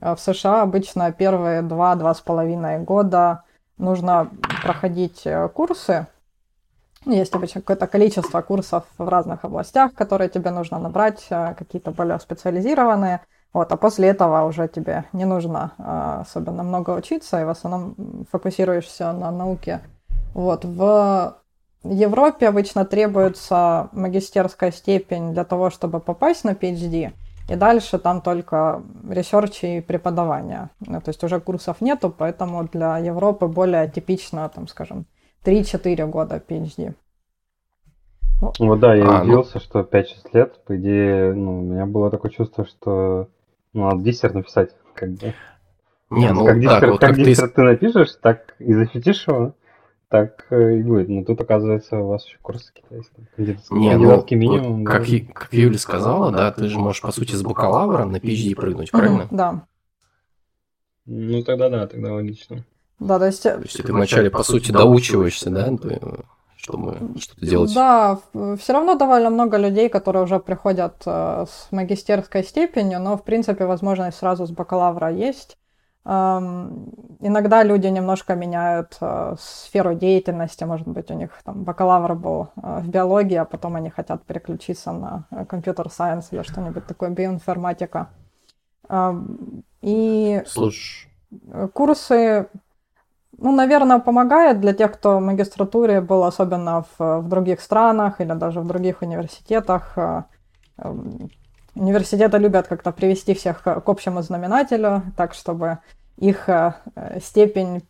в 0.00 0.18
США 0.18 0.62
обычно 0.62 1.10
первые 1.10 1.62
два-два 1.62 2.14
с 2.14 2.20
половиной 2.20 2.78
года 2.78 3.42
нужно 3.76 4.30
проходить 4.62 5.26
курсы. 5.54 6.06
Есть 7.06 7.34
обычно 7.34 7.60
какое-то 7.60 7.88
количество 7.88 8.40
курсов 8.40 8.84
в 8.98 9.08
разных 9.08 9.44
областях, 9.44 9.94
которые 9.94 10.28
тебе 10.28 10.52
нужно 10.52 10.78
набрать, 10.78 11.26
какие-то 11.28 11.90
более 11.90 12.20
специализированные– 12.20 13.20
вот, 13.52 13.72
а 13.72 13.76
после 13.76 14.08
этого 14.08 14.44
уже 14.44 14.68
тебе 14.68 15.04
не 15.12 15.24
нужно 15.24 15.72
а, 15.78 16.20
особенно 16.20 16.62
много 16.62 16.90
учиться, 16.90 17.40
и 17.40 17.44
в 17.44 17.48
основном 17.48 17.94
фокусируешься 18.30 19.12
на 19.12 19.30
науке. 19.30 19.80
Вот, 20.34 20.64
в 20.64 21.36
Европе 21.84 22.48
обычно 22.48 22.84
требуется 22.84 23.88
магистерская 23.92 24.70
степень 24.70 25.32
для 25.32 25.44
того, 25.44 25.70
чтобы 25.70 26.00
попасть 26.00 26.44
на 26.44 26.50
PhD, 26.50 27.12
и 27.48 27.56
дальше 27.56 27.98
там 27.98 28.20
только 28.20 28.82
research 29.08 29.64
и 29.64 29.80
преподавание. 29.80 30.68
Ну, 30.80 31.00
то 31.00 31.08
есть 31.08 31.24
уже 31.24 31.40
курсов 31.40 31.80
нету, 31.80 32.14
поэтому 32.16 32.68
для 32.68 32.98
Европы 32.98 33.46
более 33.46 33.88
типично, 33.88 34.48
там, 34.54 34.68
скажем, 34.68 35.06
3-4 35.44 36.06
года 36.06 36.42
PhD. 36.46 36.94
Вот 38.40 38.80
да, 38.80 38.94
я 38.94 39.04
а, 39.04 39.12
ну 39.18 39.22
удивился, 39.22 39.52
ну... 39.54 39.60
что 39.60 39.80
5-6 39.80 40.04
лет, 40.32 40.64
по 40.64 40.76
идее, 40.76 41.32
ну, 41.32 41.60
у 41.60 41.62
меня 41.62 41.86
было 41.86 42.10
такое 42.10 42.30
чувство, 42.30 42.66
что 42.66 43.28
ну, 43.72 43.90
надо 43.90 44.02
диссер 44.02 44.34
написать, 44.34 44.74
как 44.94 45.10
бы. 45.12 45.34
Не, 46.10 46.32
ну, 46.32 46.44
как 46.44 46.60
диссер, 46.60 46.90
вот 46.90 47.00
как, 47.00 47.10
как 47.10 47.24
диссер 47.24 47.48
ты... 47.48 47.54
ты 47.54 47.62
напишешь, 47.62 48.16
так 48.20 48.54
и 48.58 48.72
защитишь 48.72 49.26
его, 49.26 49.54
так 50.08 50.46
э, 50.50 50.78
и 50.78 50.82
будет. 50.82 51.08
Но 51.08 51.24
тут, 51.24 51.40
оказывается, 51.40 51.98
у 51.98 52.08
вас 52.08 52.26
еще 52.26 52.38
курсы 52.40 52.72
китайские. 52.72 53.26
Не, 53.36 53.96
ну, 53.96 54.24
минимум. 54.30 54.80
Вот, 54.80 54.86
как, 54.90 55.06
да. 55.06 55.32
как 55.34 55.52
Юля 55.52 55.78
сказала, 55.78 56.32
да, 56.32 56.50
ты 56.52 56.68
же 56.68 56.78
можешь, 56.78 57.02
по 57.02 57.12
сути, 57.12 57.34
с 57.34 57.42
бакалавра 57.42 58.04
на 58.04 58.16
PhD 58.16 58.54
прыгнуть, 58.54 58.90
правильно? 58.90 59.28
Да. 59.30 59.66
Ну 61.04 61.42
тогда 61.42 61.70
да, 61.70 61.86
тогда 61.86 62.12
логично. 62.12 62.64
Да, 62.98 63.18
то 63.18 63.26
есть... 63.26 63.42
То 63.42 63.60
есть 63.60 63.82
ты 63.82 63.92
вначале, 63.92 64.30
по 64.30 64.42
сути, 64.42 64.72
доучиваешься, 64.72 65.50
да, 65.50 65.70
чтобы 66.68 67.18
что-то 67.18 67.46
делать? 67.46 67.74
Да, 67.74 68.18
все 68.56 68.72
равно 68.72 68.94
довольно 68.94 69.30
много 69.30 69.56
людей, 69.56 69.88
которые 69.88 70.24
уже 70.24 70.38
приходят 70.38 71.02
с 71.04 71.68
магистерской 71.70 72.44
степенью, 72.44 73.00
но, 73.00 73.16
в 73.16 73.24
принципе, 73.24 73.64
возможность 73.64 74.18
сразу 74.18 74.46
с 74.46 74.50
бакалавра 74.50 75.10
есть. 75.10 75.56
Иногда 77.20 77.64
люди 77.64 77.86
немножко 77.88 78.34
меняют 78.34 78.96
э, 79.00 79.34
сферу 79.38 79.94
деятельности, 79.94 80.64
может 80.64 80.88
быть, 80.88 81.10
у 81.10 81.14
них 81.14 81.30
там 81.44 81.64
бакалавр 81.64 82.14
был 82.14 82.48
э, 82.56 82.80
в 82.80 82.88
биологии, 82.88 83.34
а 83.34 83.44
потом 83.44 83.76
они 83.76 83.90
хотят 83.90 84.24
переключиться 84.24 84.92
на 84.92 85.26
э, 85.30 85.44
компьютер-сайенс 85.44 86.28
или 86.32 86.42
что-нибудь 86.42 86.86
такое, 86.86 87.10
биоинформатика. 87.10 88.08
И 89.82 90.42
Слушай. 90.46 91.10
курсы, 91.74 92.48
ну, 93.38 93.52
наверное, 93.52 93.98
помогает 93.98 94.60
для 94.60 94.74
тех, 94.74 94.92
кто 94.92 95.18
в 95.18 95.20
магистратуре 95.20 96.00
был, 96.00 96.24
особенно 96.24 96.84
в, 96.98 97.20
в 97.20 97.28
других 97.28 97.60
странах 97.60 98.20
или 98.20 98.32
даже 98.32 98.60
в 98.60 98.66
других 98.66 99.02
университетах. 99.02 99.96
Университеты 101.74 102.38
любят 102.38 102.66
как-то 102.66 102.90
привести 102.92 103.34
всех 103.34 103.62
к 103.62 103.88
общему 103.88 104.22
знаменателю, 104.22 105.02
так, 105.16 105.34
чтобы 105.34 105.78
их 106.18 106.48
э, 106.48 106.74
степень 107.22 107.82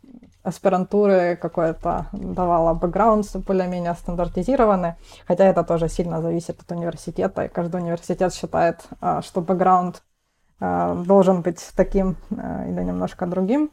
аспирантуры 0.42 1.36
какой-то 1.36 2.06
давала 2.12 2.74
бэкграунд 2.74 3.26
более-менее 3.46 3.94
стандартизированный, 3.94 4.94
хотя 5.26 5.44
это 5.44 5.64
тоже 5.64 5.88
сильно 5.88 6.22
зависит 6.22 6.60
от 6.60 6.70
университета, 6.70 7.44
и 7.44 7.48
каждый 7.48 7.80
университет 7.80 8.34
считает, 8.34 8.84
э, 9.00 9.20
что 9.24 9.40
бэкграунд 9.40 10.02
э, 10.60 11.02
должен 11.06 11.42
быть 11.42 11.66
таким 11.74 12.16
или 12.30 12.84
немножко 12.84 13.26
другим. 13.26 13.70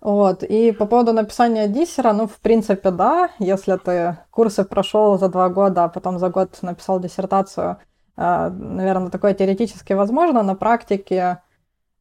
Вот. 0.00 0.42
И 0.42 0.72
по 0.72 0.86
поводу 0.86 1.12
написания 1.12 1.68
диссера, 1.68 2.12
ну, 2.12 2.26
в 2.26 2.38
принципе, 2.40 2.90
да, 2.90 3.30
если 3.38 3.76
ты 3.76 4.18
курсы 4.30 4.64
прошел 4.64 5.18
за 5.18 5.28
два 5.28 5.48
года, 5.48 5.84
а 5.84 5.88
потом 5.88 6.18
за 6.18 6.30
год 6.30 6.58
написал 6.62 7.00
диссертацию, 7.00 7.78
наверное, 8.16 9.10
такое 9.10 9.34
теоретически 9.34 9.92
возможно, 9.92 10.42
на 10.42 10.54
практике 10.54 11.42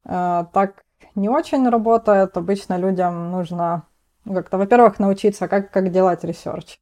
так 0.03 0.83
не 1.15 1.29
очень 1.29 1.67
работает. 1.69 2.37
Обычно 2.37 2.77
людям 2.77 3.31
нужно 3.31 3.83
ну, 4.25 4.33
как-то, 4.33 4.57
во-первых, 4.57 4.99
научиться, 4.99 5.47
как, 5.47 5.71
как 5.71 5.91
делать 5.91 6.23
research. 6.23 6.79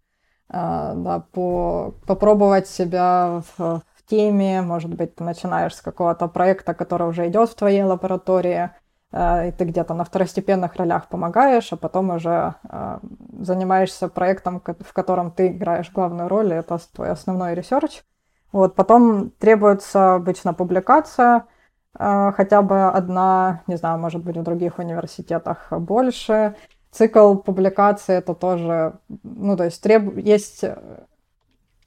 Uh, 0.50 0.94
да, 0.96 1.20
по, 1.34 1.94
попробовать 2.06 2.70
себя 2.70 3.42
в, 3.58 3.82
в 3.82 4.06
теме, 4.10 4.62
может 4.62 4.94
быть, 4.94 5.16
ты 5.16 5.24
начинаешь 5.26 5.76
с 5.76 5.82
какого-то 5.82 6.30
проекта, 6.30 6.74
который 6.74 7.06
уже 7.06 7.28
идет 7.28 7.50
в 7.50 7.56
твоей 7.56 7.84
лаборатории, 7.84 8.72
и 9.14 9.54
ты 9.58 9.64
где-то 9.64 9.94
на 9.94 10.04
второстепенных 10.04 10.76
ролях 10.76 11.08
помогаешь, 11.08 11.72
а 11.72 11.78
потом 11.78 12.10
уже 12.10 12.56
uh, 12.66 13.00
занимаешься 13.40 14.10
проектом, 14.10 14.62
в 14.62 14.94
котором 14.94 15.32
ты 15.32 15.48
играешь 15.48 15.92
главную 15.92 16.28
роль, 16.28 16.52
и 16.52 16.58
это 16.58 16.78
твой 16.94 17.12
основной 17.12 17.56
research. 17.56 18.04
Вот, 18.52 18.76
потом 18.76 19.32
требуется 19.32 20.16
обычно 20.16 20.54
публикация, 20.54 21.46
а, 21.94 22.32
хотя 22.32 22.62
бы 22.62 22.88
одна, 22.88 23.64
не 23.68 23.76
знаю, 23.76 24.00
может 24.00 24.24
быть, 24.24 24.38
в 24.38 24.44
других 24.44 24.80
университетах 24.80 25.68
больше. 25.72 26.56
Цикл 26.92 27.36
публикации 27.36 28.16
это 28.16 28.34
тоже, 28.34 29.00
ну, 29.24 29.58
то 29.58 29.66
есть 29.66 29.82
треб... 29.82 30.18
есть... 30.18 30.64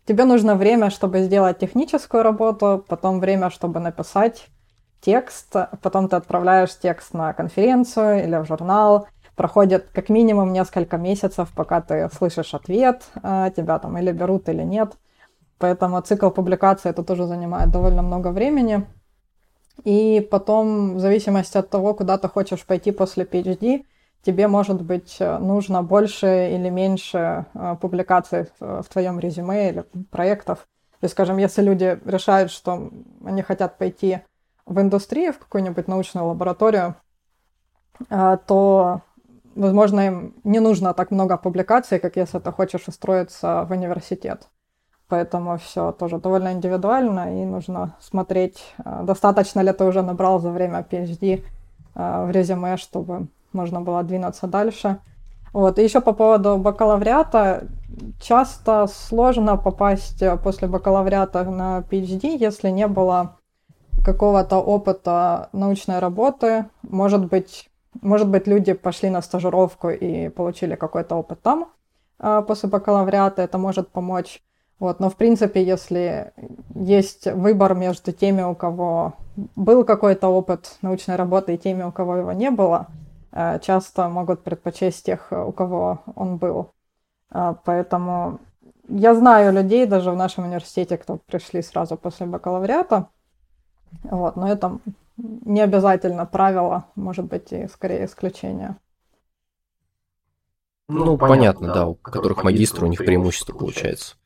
Тебе 0.07 0.25
нужно 0.25 0.57
время, 0.57 0.91
чтобы 0.91 1.21
сделать 1.21 1.59
техническую 1.59 2.23
работу, 2.23 2.85
потом 2.89 3.21
время, 3.21 3.51
чтобы 3.51 3.79
написать 3.81 4.49
текст, 5.01 5.55
потом 5.83 6.09
ты 6.09 6.17
отправляешь 6.17 6.77
текст 6.79 7.15
на 7.15 7.33
конференцию 7.33 8.25
или 8.25 8.37
в 8.37 8.47
журнал, 8.47 9.07
проходит 9.41 9.89
как 9.93 10.11
минимум 10.11 10.53
несколько 10.53 10.99
месяцев, 10.99 11.51
пока 11.55 11.81
ты 11.81 12.11
слышишь 12.13 12.53
ответ, 12.55 13.05
а, 13.23 13.51
тебя 13.51 13.79
там 13.79 13.97
или 13.97 14.13
берут, 14.13 14.49
или 14.49 14.63
нет. 14.63 14.93
Поэтому 15.59 16.01
цикл 16.03 16.31
публикации 16.31 16.91
это 16.91 17.03
тоже 17.03 17.27
занимает 17.27 17.71
довольно 17.71 18.03
много 18.03 18.29
времени. 18.33 18.87
И 19.85 20.27
потом, 20.31 20.97
в 20.97 21.01
зависимости 21.01 21.57
от 21.57 21.71
того, 21.71 21.95
куда 21.95 22.19
ты 22.19 22.29
хочешь 22.29 22.67
пойти 22.67 22.93
после 22.93 23.25
PhD, 23.25 23.85
тебе, 24.23 24.47
может 24.47 24.83
быть, 24.83 25.17
нужно 25.21 25.83
больше 25.83 26.51
или 26.53 26.69
меньше 26.69 27.47
э, 27.55 27.77
публикаций 27.81 28.47
в 28.59 28.85
твоем 28.93 29.19
резюме 29.19 29.71
или 29.71 29.85
проектов. 30.11 30.67
То 31.01 31.05
есть, 31.05 31.15
скажем, 31.15 31.39
если 31.39 31.63
люди 31.63 31.99
решают, 32.05 32.51
что 32.51 32.91
они 33.25 33.41
хотят 33.41 33.79
пойти 33.79 34.21
в 34.71 34.81
индустрию, 34.81 35.33
в 35.33 35.39
какую-нибудь 35.39 35.89
научную 35.89 36.27
лабораторию, 36.29 36.95
э, 38.09 38.39
то, 38.47 39.01
возможно, 39.57 40.01
им 40.07 40.35
не 40.45 40.61
нужно 40.61 40.95
так 40.95 41.11
много 41.11 41.37
публикаций, 41.37 41.99
как 41.99 42.17
если 42.17 42.39
ты 42.39 42.53
хочешь 42.53 42.87
устроиться 42.87 43.67
в 43.69 43.73
университет. 43.73 44.49
Поэтому 45.09 45.59
все 45.59 45.91
тоже 45.91 46.19
довольно 46.19 46.53
индивидуально, 46.53 47.43
и 47.43 47.45
нужно 47.45 47.97
смотреть, 48.01 48.59
э, 48.79 49.03
достаточно 49.03 49.61
ли 49.61 49.73
ты 49.73 49.85
уже 49.85 50.03
набрал 50.03 50.39
за 50.39 50.51
время 50.51 50.87
PhD 50.89 51.43
э, 51.97 52.27
в 52.27 52.31
резюме, 52.31 52.77
чтобы 52.77 53.27
можно 53.53 53.81
было 53.81 54.05
двинуться 54.05 54.47
дальше. 54.47 54.99
Вот. 55.53 55.81
И 55.81 55.83
еще 55.83 56.01
по 56.01 56.13
поводу 56.13 56.59
бакалавриата. 56.59 57.67
Часто 58.21 58.87
сложно 58.87 59.57
попасть 59.57 60.23
после 60.45 60.69
бакалавриата 60.69 61.43
на 61.43 61.81
PhD, 61.81 62.37
если 62.39 62.71
не 62.71 62.87
было 62.87 63.40
какого-то 64.05 64.59
опыта 64.59 65.49
научной 65.53 65.99
работы. 65.99 66.67
Может 66.83 67.27
быть, 67.27 67.69
может 68.01 68.29
быть, 68.29 68.47
люди 68.47 68.73
пошли 68.73 69.11
на 69.11 69.23
стажировку 69.23 69.91
и 69.91 70.29
получили 70.29 70.75
какой-то 70.75 71.17
опыт 71.17 71.43
там 71.43 71.69
после 72.19 72.69
бакалавриата. 72.69 73.43
Это 73.43 73.59
может 73.59 73.89
помочь. 73.89 74.43
Вот, 74.81 74.99
но 74.99 75.11
в 75.11 75.17
принципе, 75.17 75.63
если 75.63 76.33
есть 76.75 77.27
выбор 77.27 77.75
между 77.75 78.13
теми, 78.13 78.41
у 78.41 78.55
кого 78.55 79.13
был 79.55 79.85
какой-то 79.85 80.29
опыт 80.29 80.79
научной 80.81 81.17
работы, 81.17 81.55
и 81.55 81.59
теми, 81.59 81.83
у 81.83 81.93
кого 81.93 82.17
его 82.17 82.33
не 82.33 82.51
было, 82.51 82.87
э, 83.33 83.59
часто 83.61 84.09
могут 84.09 84.43
предпочесть 84.43 85.05
тех, 85.05 85.29
у 85.31 85.53
кого 85.53 86.01
он 86.15 86.39
был. 86.39 86.71
Э, 87.31 87.55
поэтому 87.63 88.39
я 88.89 89.15
знаю 89.15 89.53
людей 89.53 89.85
даже 89.85 90.11
в 90.13 90.17
нашем 90.17 90.45
университете, 90.45 90.97
кто 90.97 91.19
пришли 91.27 91.61
сразу 91.61 91.99
после 91.99 92.25
бакалавриата. 92.25 93.09
Вот, 94.03 94.37
но 94.37 94.49
это 94.49 94.79
не 95.17 95.61
обязательно 95.61 96.27
правило, 96.27 96.87
может 96.95 97.27
быть, 97.27 97.53
и 97.53 97.69
скорее 97.69 98.07
исключение. 98.07 98.77
Ну, 100.89 101.05
ну 101.05 101.17
понятно, 101.17 101.73
да, 101.73 101.87
у 101.87 101.95
которых 101.95 102.43
магистр, 102.43 102.85
у 102.85 102.89
них 102.89 102.99
преимущество 102.99 103.53
получается. 103.53 104.17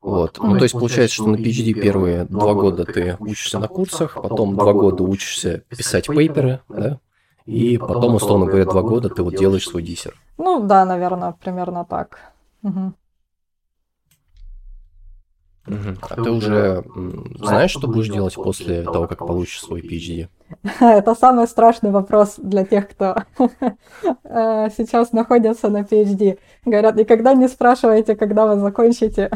Вот. 0.00 0.38
Ну, 0.38 0.56
то 0.56 0.64
есть 0.64 0.72
получается, 0.72 1.16
что 1.16 1.26
на 1.26 1.36
PhD 1.36 1.74
первые 1.74 2.24
два 2.24 2.54
года 2.54 2.84
ты 2.84 3.16
учишься 3.18 3.58
на 3.58 3.68
курсах, 3.68 4.14
потом 4.14 4.54
два 4.54 4.72
года 4.72 5.02
учишься 5.02 5.64
писать 5.68 6.06
пейперы, 6.06 6.60
да? 6.68 7.00
И 7.46 7.78
потом, 7.78 8.14
условно 8.14 8.46
говоря, 8.46 8.64
два 8.64 8.82
года 8.82 9.08
ты 9.08 9.22
вот 9.22 9.34
делаешь 9.34 9.66
свой 9.66 9.82
диссер. 9.82 10.14
Ну 10.38 10.66
да, 10.66 10.84
наверное, 10.84 11.32
примерно 11.32 11.84
так. 11.84 12.32
Угу. 12.62 12.92
Угу. 15.66 15.98
А 16.02 16.14
ты 16.14 16.30
уже 16.30 16.84
знаешь, 17.38 17.70
что 17.70 17.86
будешь 17.86 18.08
делать 18.08 18.34
после 18.34 18.82
того, 18.82 19.06
как 19.06 19.18
получишь 19.18 19.60
свой 19.60 19.80
PhD? 19.82 20.28
Это 20.80 21.14
самый 21.14 21.46
страшный 21.46 21.90
вопрос 21.90 22.34
для 22.38 22.64
тех, 22.64 22.88
кто 22.88 23.16
э, 24.24 24.68
сейчас 24.76 25.12
находится 25.12 25.68
на 25.68 25.82
PhD. 25.82 26.38
Говорят, 26.64 26.96
никогда 26.96 27.34
не 27.34 27.48
спрашивайте, 27.48 28.16
когда 28.16 28.46
вы 28.46 28.60
закончите 28.60 29.30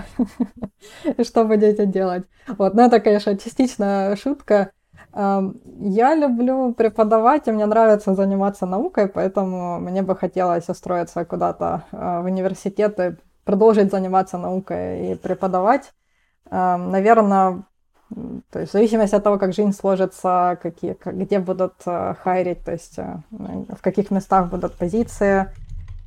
и 1.17 1.25
что 1.25 1.45
будете 1.45 1.87
делать. 1.87 2.25
Вот, 2.47 2.75
ну 2.75 2.83
это, 2.83 3.01
конечно, 3.01 3.37
частично 3.37 4.17
шутка. 4.21 4.73
Я 5.17 6.17
люблю 6.17 6.75
преподавать, 6.75 7.47
и 7.47 7.53
мне 7.53 7.67
нравится 7.67 8.15
заниматься 8.15 8.67
наукой, 8.67 9.07
поэтому 9.07 9.79
мне 9.79 10.03
бы 10.03 10.17
хотелось 10.17 10.69
устроиться 10.69 11.25
куда-то 11.25 11.85
э, 11.93 12.21
в 12.23 12.25
университет 12.25 12.99
и 12.99 13.17
продолжить 13.45 13.93
заниматься 13.93 14.39
наукой 14.39 15.13
и 15.13 15.15
преподавать. 15.15 15.93
Наверное, 16.51 17.65
то 18.51 18.61
есть 18.61 18.71
в 18.71 18.73
зависимости 18.73 19.15
от 19.15 19.25
того, 19.25 19.39
как 19.39 19.55
жизнь 19.55 19.73
сложится, 19.73 20.59
какие, 20.63 20.97
где 21.05 21.41
будут 21.41 21.75
э, 21.87 22.15
хайрить, 22.23 22.63
то 22.65 22.73
есть 22.73 22.99
э, 22.99 23.17
в 23.31 23.81
каких 23.81 24.11
местах 24.11 24.49
будут 24.51 24.75
позиции, 24.75 25.53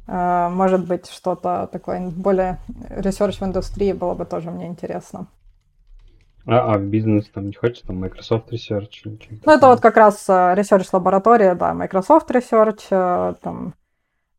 э, 0.08 0.50
может 0.50 0.88
быть, 0.88 1.10
что-то 1.10 1.68
такое 1.72 2.10
более 2.10 2.60
research 2.90 3.40
в 3.40 3.44
индустрии 3.44 3.92
было 3.92 4.14
бы 4.14 4.26
тоже 4.26 4.52
мне 4.52 4.68
интересно. 4.68 5.28
А, 6.46 6.76
а 6.76 6.78
в 6.78 6.84
бизнес 6.84 7.30
там 7.30 7.48
не 7.48 7.54
хочется, 7.54 7.88
там 7.88 7.98
Microsoft 7.98 8.54
Research? 8.54 9.02
Или 9.04 9.42
ну, 9.46 9.52
это 9.52 9.68
вот 9.68 9.82
как 9.82 9.98
раз 9.98 10.30
Research 10.30 10.88
лаборатория, 10.94 11.56
да, 11.56 11.74
Microsoft 11.74 12.32
Research, 12.32 13.36
там 13.42 13.74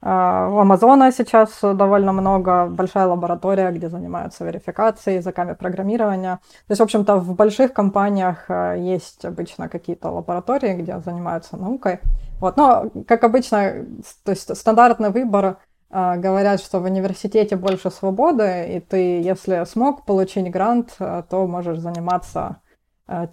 а, 0.01 0.49
у 0.49 0.59
Амазона 0.59 1.11
сейчас 1.11 1.59
довольно 1.61 2.13
много, 2.13 2.67
большая 2.67 3.07
лаборатория, 3.07 3.71
где 3.73 3.89
занимаются 3.89 4.45
верификацией, 4.45 5.17
языками 5.17 5.55
программирования. 5.55 6.37
То 6.67 6.71
есть, 6.71 6.81
в 6.81 6.85
общем-то, 6.85 7.17
в 7.17 7.35
больших 7.35 7.73
компаниях 7.73 8.45
а, 8.49 8.75
есть 8.75 9.25
обычно 9.25 9.69
какие-то 9.69 10.11
лаборатории, 10.11 10.75
где 10.75 11.01
занимаются 11.01 11.57
наукой. 11.57 11.99
Вот, 12.41 12.57
но, 12.57 12.91
как 13.09 13.25
обычно, 13.25 13.87
то 14.25 14.31
есть 14.31 14.57
стандартный 14.57 15.11
выбор 15.11 15.59
а, 15.91 16.17
говорят, 16.17 16.61
что 16.61 16.79
в 16.79 16.85
университете 16.85 17.57
больше 17.57 17.91
свободы, 17.91 18.77
и 18.77 18.81
ты, 18.81 19.21
если 19.21 19.65
смог 19.65 20.05
получить 20.05 20.49
грант, 20.49 20.95
а, 21.01 21.23
то 21.23 21.47
можешь 21.47 21.79
заниматься 21.79 22.61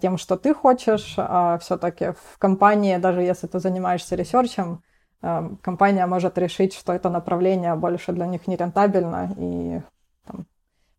тем, 0.00 0.16
что 0.16 0.38
ты 0.38 0.54
хочешь, 0.54 1.16
а 1.18 1.58
все-таки 1.58 2.12
в 2.12 2.38
компании, 2.38 2.96
даже 2.96 3.20
если 3.20 3.46
ты 3.46 3.58
занимаешься 3.58 4.16
ресерчем, 4.16 4.82
компания 5.20 6.06
может 6.06 6.38
решить, 6.38 6.74
что 6.74 6.92
это 6.92 7.10
направление 7.10 7.74
больше 7.74 8.12
для 8.12 8.26
них 8.26 8.46
не 8.46 8.56
рентабельно 8.56 9.34
и 9.36 9.80
там, 10.26 10.46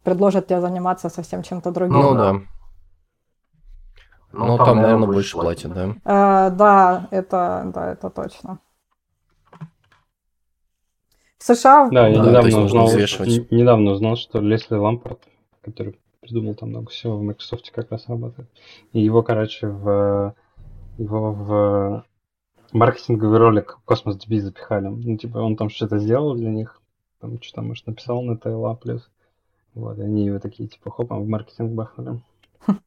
предложит 0.03 0.47
тебе 0.47 0.61
заниматься 0.61 1.09
совсем 1.09 1.43
чем-то 1.43 1.71
другим. 1.71 1.99
Ну 1.99 2.13
да. 2.15 2.33
Ну, 4.33 4.45
ну 4.45 4.57
там, 4.57 4.65
там, 4.65 4.77
наверное, 4.81 5.07
больше 5.07 5.37
платят, 5.37 5.73
да? 5.73 5.95
А, 6.03 6.49
да, 6.49 7.07
это, 7.11 7.71
да, 7.73 7.91
это 7.93 8.09
точно. 8.09 8.59
В 11.37 11.43
США... 11.43 11.87
Да, 11.89 12.07
я 12.07 12.21
да, 12.21 12.29
недавно, 12.29 12.59
узнал, 12.65 12.87
недавно 13.51 13.91
узнал, 13.91 14.15
что 14.17 14.39
Лесли 14.39 14.75
Лампорт, 14.75 15.19
который 15.61 15.97
придумал 16.19 16.55
там 16.55 16.69
много 16.69 16.89
всего 16.89 17.17
в 17.17 17.21
Microsoft, 17.21 17.71
как 17.71 17.91
раз 17.91 18.09
работает. 18.09 18.49
И 18.91 18.99
его, 18.99 19.23
короче, 19.23 19.67
в 19.67 20.35
его 20.97 21.31
в 21.31 22.05
маркетинговый 22.71 23.39
ролик 23.39 23.77
Космос 23.85 24.17
DB 24.17 24.39
запихали. 24.39 24.87
Ну, 24.87 25.17
типа, 25.17 25.37
он 25.37 25.55
там 25.55 25.69
что-то 25.69 25.99
сделал 25.99 26.35
для 26.35 26.49
них, 26.49 26.81
там 27.19 27.41
что-то, 27.41 27.61
может, 27.61 27.87
написал 27.87 28.21
на 28.21 28.37
ТЛА 28.37 28.75
плюс. 28.75 29.09
Вот, 29.73 29.99
и 29.99 30.01
они 30.01 30.25
его 30.25 30.39
такие, 30.39 30.67
типа, 30.67 30.89
хопом 30.89 31.23
в 31.23 31.27
маркетинг 31.27 31.71
бахнули. 31.73 32.19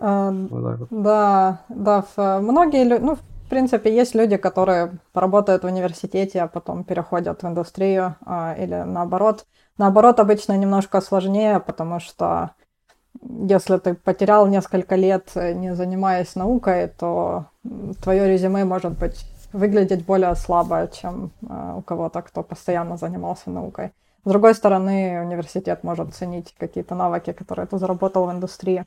Вот 0.00 0.88
Да, 0.90 1.64
да, 1.68 2.04
многие 2.40 2.84
люди, 2.84 3.02
ну, 3.02 3.16
в 3.44 3.48
принципе, 3.48 3.94
есть 3.94 4.14
люди, 4.14 4.36
которые 4.36 4.98
работают 5.12 5.62
в 5.62 5.66
университете, 5.66 6.42
а 6.42 6.48
потом 6.48 6.82
переходят 6.82 7.42
в 7.42 7.46
индустрию 7.46 8.16
а, 8.24 8.54
или 8.58 8.74
наоборот. 8.74 9.46
Наоборот, 9.78 10.18
обычно 10.18 10.56
немножко 10.56 11.00
сложнее, 11.00 11.60
потому 11.60 12.00
что 12.00 12.52
если 13.22 13.78
ты 13.78 13.94
потерял 13.94 14.46
несколько 14.46 14.96
лет, 14.96 15.30
э, 15.34 15.52
не 15.52 15.74
занимаясь 15.74 16.36
наукой, 16.36 16.88
то 16.88 17.46
твое 18.02 18.28
резюме 18.28 18.64
может 18.64 18.98
быть 18.98 19.26
выглядеть 19.52 20.04
более 20.04 20.34
слабо, 20.34 20.88
чем 20.92 21.30
э, 21.42 21.74
у 21.76 21.82
кого-то, 21.82 22.22
кто 22.22 22.42
постоянно 22.42 22.96
занимался 22.96 23.50
наукой. 23.50 23.92
С 24.24 24.28
другой 24.28 24.54
стороны, 24.54 25.20
университет 25.22 25.84
может 25.84 26.14
ценить 26.14 26.54
какие-то 26.58 26.94
навыки, 26.94 27.32
которые 27.32 27.66
ты 27.66 27.78
заработал 27.78 28.26
в 28.26 28.32
индустрии. 28.32 28.84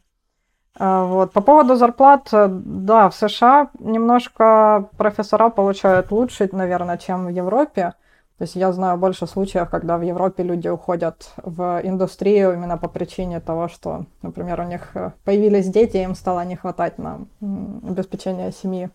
А, 0.79 1.05
вот. 1.05 1.31
По 1.31 1.41
поводу 1.41 1.75
зарплат, 1.75 2.29
э, 2.33 2.47
да, 2.49 3.09
в 3.09 3.15
США 3.15 3.69
немножко 3.79 4.89
профессора 4.97 5.49
получают 5.49 6.11
лучше, 6.11 6.49
наверное, 6.51 6.97
чем 6.97 7.25
в 7.25 7.29
Европе. 7.29 7.93
То 8.37 8.43
есть 8.43 8.55
я 8.55 8.71
знаю 8.71 8.97
больше 8.97 9.25
случаев, 9.25 9.69
когда 9.69 9.97
в 9.97 10.03
Европе 10.03 10.43
люди 10.43 10.67
уходят 10.67 11.31
в 11.37 11.81
индустрию 11.83 12.53
именно 12.53 12.77
по 12.77 12.87
причине 12.87 13.39
того, 13.39 13.67
что, 13.67 14.05
например, 14.21 14.61
у 14.61 14.63
них 14.63 14.95
э, 14.95 15.11
появились 15.25 15.67
дети, 15.67 15.97
им 15.97 16.13
стало 16.13 16.45
не 16.45 16.55
хватать 16.55 16.99
на 16.99 17.21
обеспечение 17.41 18.51
семьи 18.51 18.89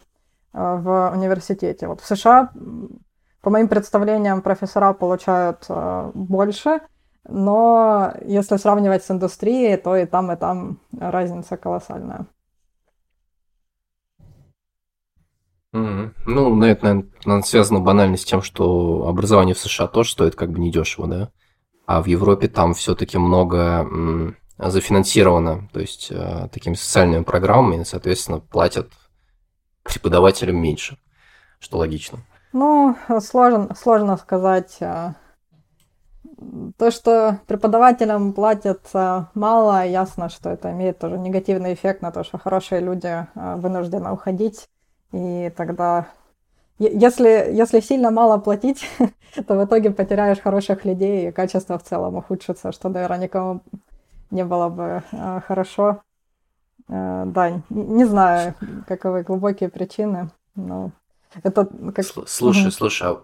э, 0.53 0.77
в 0.77 1.11
университете. 1.13 1.89
Вот 1.89 2.01
в 2.01 2.07
США, 2.07 2.51
по 3.41 3.51
моим 3.51 3.67
представлениям, 3.67 4.43
профессора 4.43 4.93
получают 4.93 5.67
больше, 6.15 6.81
но 7.29 8.13
если 8.25 8.57
сравнивать 8.57 9.03
с 9.03 9.11
индустрией, 9.11 9.77
то 9.77 9.97
и 9.97 10.07
там, 10.07 10.31
и 10.31 10.37
там 10.37 10.79
разница 10.97 11.57
колоссальная. 11.57 12.27
Mm-hmm. 15.75 16.11
Ну, 16.27 16.63
это, 16.65 16.85
наверное, 16.85 17.43
связано 17.43 17.81
банально 17.81 18.17
с 18.17 18.25
тем, 18.25 18.43
что 18.43 19.07
образование 19.09 19.55
в 19.55 19.59
США 19.59 19.87
тоже 19.87 20.11
стоит 20.11 20.35
как 20.35 20.51
бы 20.51 20.59
недешево, 20.59 21.07
да? 21.07 21.31
А 21.87 22.03
в 22.03 22.07
Европе 22.07 22.49
там 22.49 22.75
все-таки 22.75 23.19
много 23.19 23.89
зафинансировано, 24.59 25.69
то 25.73 25.81
есть 25.81 26.09
э, 26.11 26.49
такими 26.53 26.75
социальными 26.75 27.25
программами, 27.25 27.83
соответственно, 27.83 28.39
платят 28.39 28.91
преподавателям 29.83 30.57
меньше, 30.57 30.99
что 31.59 31.79
логично. 31.79 32.21
Ну, 32.53 32.97
сложно, 33.21 33.75
сложно 33.75 34.17
сказать. 34.17 34.77
Э, 34.81 35.15
то, 36.77 36.91
что 36.91 37.41
преподавателям 37.47 38.33
платят 38.33 38.83
э, 38.95 39.25
мало, 39.35 39.87
ясно, 39.87 40.29
что 40.29 40.51
это 40.51 40.71
имеет 40.73 40.99
тоже 40.99 41.19
негативный 41.19 41.75
эффект 41.75 42.03
на 42.03 42.13
то, 42.13 42.25
что 42.25 42.39
хорошие 42.39 42.81
люди 42.81 43.07
э, 43.07 43.57
вынуждены 43.57 44.13
уходить. 44.13 44.69
И 45.13 45.53
тогда, 45.57 46.09
если, 46.79 47.51
если 47.53 47.81
сильно 47.81 48.11
мало 48.11 48.39
платить, 48.39 48.87
то 49.47 49.57
в 49.57 49.65
итоге 49.65 49.91
потеряешь 49.91 50.41
хороших 50.41 50.85
людей, 50.85 51.29
и 51.29 51.33
качество 51.33 51.79
в 51.79 51.85
целом 51.85 52.17
ухудшится, 52.17 52.73
что, 52.73 52.89
наверное, 52.89 53.19
никому 53.19 53.61
не 54.31 54.45
было 54.45 54.69
бы 54.69 55.03
э, 55.13 55.41
хорошо. 55.47 56.03
Да, 56.89 57.63
не 57.71 58.05
знаю, 58.05 58.55
каковы 58.87 59.23
глубокие 59.23 59.69
причины, 59.69 60.31
но 60.57 60.91
это 61.43 61.67
как... 61.95 62.05
Слушай, 62.27 62.73
слушай, 62.73 63.09
а, 63.09 63.23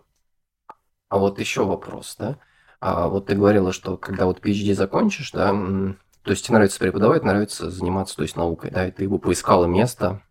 а 1.08 1.18
вот 1.18 1.38
еще 1.38 1.64
вопрос, 1.64 2.16
да? 2.18 2.36
А 2.80 3.08
вот 3.08 3.26
ты 3.26 3.34
говорила, 3.34 3.72
что 3.72 3.96
когда 3.96 4.26
вот 4.26 4.40
PhD 4.40 4.74
закончишь, 4.74 5.32
да, 5.32 5.50
то 5.50 6.30
есть 6.30 6.46
тебе 6.46 6.54
нравится 6.54 6.78
преподавать, 6.78 7.24
нравится 7.24 7.70
заниматься, 7.70 8.16
то 8.16 8.22
есть 8.22 8.36
наукой, 8.36 8.70
да, 8.70 8.86
и 8.86 8.92
ты 8.92 9.08
бы 9.08 9.18
поискала 9.18 9.66
место 9.66 10.22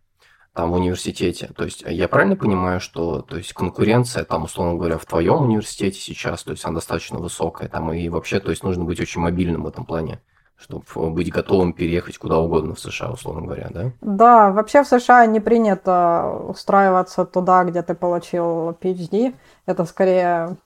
там 0.58 0.72
в 0.72 0.74
университете. 0.74 1.50
То 1.54 1.64
есть 1.64 1.84
я 1.86 2.08
правильно 2.08 2.34
понимаю, 2.34 2.80
что 2.80 3.22
то 3.22 3.36
есть 3.36 3.52
конкуренция 3.52 4.24
там, 4.24 4.42
условно 4.42 4.76
говоря, 4.76 4.98
в 4.98 5.06
твоем 5.06 5.42
университете 5.42 6.00
сейчас, 6.00 6.42
то 6.42 6.50
есть 6.50 6.64
она 6.64 6.74
достаточно 6.74 7.20
высокая, 7.20 7.68
там 7.68 7.92
и 7.92 8.08
вообще, 8.08 8.40
то 8.40 8.50
есть 8.50 8.64
нужно 8.64 8.84
быть 8.84 8.98
очень 8.98 9.20
мобильным 9.20 9.62
в 9.62 9.68
этом 9.68 9.84
плане 9.84 10.20
чтобы 10.60 10.82
быть 11.12 11.30
готовым 11.30 11.72
переехать 11.72 12.18
куда 12.18 12.38
угодно 12.38 12.74
в 12.74 12.80
США, 12.80 13.12
условно 13.12 13.42
говоря, 13.42 13.68
да? 13.70 13.92
Да, 14.00 14.50
вообще 14.50 14.82
в 14.82 14.88
США 14.88 15.24
не 15.26 15.38
принято 15.38 16.36
устраиваться 16.48 17.24
туда, 17.24 17.62
где 17.62 17.80
ты 17.82 17.94
получил 17.94 18.70
PhD. 18.70 19.36
Это 19.66 19.84
скорее 19.84 20.56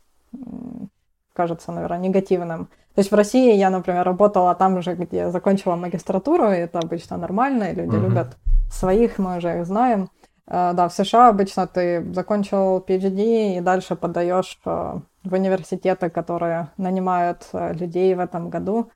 кажется, 1.33 1.73
наверное, 1.73 1.99
негативным. 1.99 2.67
То 2.95 2.99
есть 2.99 3.11
в 3.11 3.15
России 3.15 3.55
я, 3.55 3.71
например, 3.71 4.05
работала 4.05 4.55
там 4.55 4.83
же, 4.83 4.95
где 4.95 5.31
закончила 5.31 5.77
магистратуру, 5.77 6.51
и 6.53 6.57
это 6.57 6.79
обычно 6.79 7.17
нормально, 7.17 7.65
и 7.65 7.75
люди 7.75 7.97
mm-hmm. 7.97 8.09
любят 8.09 8.37
своих, 8.71 9.19
мы 9.19 9.39
уже 9.39 9.61
их 9.61 9.67
знаем. 9.67 10.11
Uh, 10.49 10.75
да, 10.75 10.89
в 10.89 10.93
США 10.93 11.29
обычно 11.29 11.67
ты 11.67 12.13
закончил 12.13 12.85
PhD 12.87 13.57
и 13.57 13.61
дальше 13.61 13.95
подаешь 13.97 14.59
uh, 14.65 15.01
в 15.25 15.33
университеты, 15.33 16.11
которые 16.11 16.69
нанимают 16.77 17.49
uh, 17.53 17.73
людей 17.73 18.15
в 18.15 18.21
этом 18.21 18.51
году. 18.51 18.91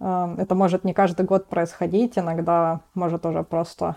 Это 0.00 0.54
может 0.54 0.84
не 0.84 0.92
каждый 0.92 1.24
год 1.24 1.48
происходить, 1.48 2.18
иногда 2.18 2.80
может 2.94 3.24
уже 3.24 3.44
просто 3.44 3.96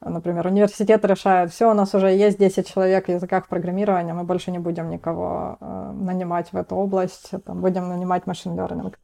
Например, 0.00 0.46
университет 0.46 1.04
решает, 1.04 1.50
все, 1.50 1.70
у 1.70 1.74
нас 1.74 1.92
уже 1.92 2.08
есть 2.10 2.38
10 2.38 2.68
человек 2.68 3.06
в 3.06 3.08
языках 3.08 3.48
программирования, 3.48 4.14
мы 4.14 4.22
больше 4.22 4.52
не 4.52 4.60
будем 4.60 4.90
никого 4.90 5.56
э, 5.60 5.92
нанимать 5.92 6.52
в 6.52 6.56
эту 6.56 6.76
область, 6.76 7.30
там, 7.44 7.60
будем 7.60 7.88
нанимать 7.88 8.26
машин 8.26 8.52
learning. 8.56 8.94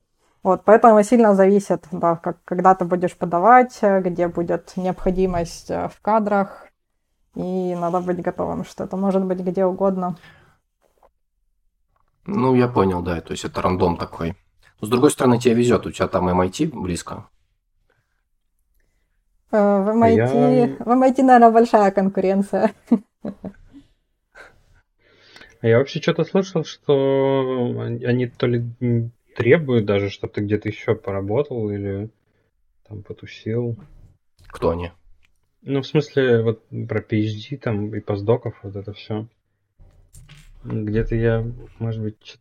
Вот, 0.44 0.62
поэтому 0.64 1.02
сильно 1.02 1.34
зависит, 1.34 1.84
да, 1.90 2.14
как, 2.16 2.44
когда 2.44 2.76
ты 2.76 2.84
будешь 2.84 3.16
подавать, 3.16 3.76
где 3.82 4.28
будет 4.28 4.72
необходимость 4.76 5.70
э, 5.70 5.88
в 5.88 6.00
кадрах, 6.00 6.68
и 7.34 7.74
надо 7.74 8.00
быть 8.00 8.22
готовым, 8.22 8.64
что 8.64 8.84
это 8.84 8.96
может 8.96 9.24
быть 9.24 9.40
где 9.40 9.64
угодно. 9.64 10.16
Ну, 12.26 12.54
я 12.54 12.68
понял, 12.68 13.02
да, 13.02 13.20
то 13.20 13.32
есть 13.32 13.44
это 13.44 13.60
рандом 13.62 13.96
такой. 13.96 14.36
Но, 14.80 14.86
с 14.86 14.90
другой 14.90 15.10
стороны, 15.10 15.38
тебе 15.38 15.54
везет, 15.54 15.86
у 15.86 15.90
тебя 15.90 16.06
там 16.06 16.28
MIT 16.28 16.70
близко, 16.80 17.26
в 19.58 19.88
MIT, 19.88 20.16
я... 20.16 20.66
в 20.78 20.88
MIT, 20.88 21.22
наверное, 21.22 21.50
большая 21.50 21.90
конкуренция. 21.90 22.72
А 25.60 25.66
я 25.66 25.78
вообще 25.78 26.00
что-то 26.00 26.24
слышал, 26.24 26.64
что 26.64 27.74
они 27.80 28.26
то 28.26 28.46
ли 28.46 28.64
требуют 29.34 29.86
даже, 29.86 30.10
чтобы 30.10 30.32
ты 30.34 30.42
где-то 30.42 30.68
еще 30.68 30.94
поработал 30.94 31.70
или 31.70 32.10
там 32.86 33.02
потусил. 33.02 33.76
Кто 34.48 34.70
они? 34.70 34.92
Ну, 35.62 35.80
в 35.80 35.86
смысле, 35.86 36.42
вот 36.42 36.62
про 36.68 37.00
PhD 37.00 37.56
там 37.56 37.94
и 37.94 38.00
постдоков, 38.00 38.54
вот 38.62 38.76
это 38.76 38.92
все. 38.92 39.26
Где-то 40.62 41.14
я, 41.14 41.46
может 41.78 42.02
быть, 42.02 42.38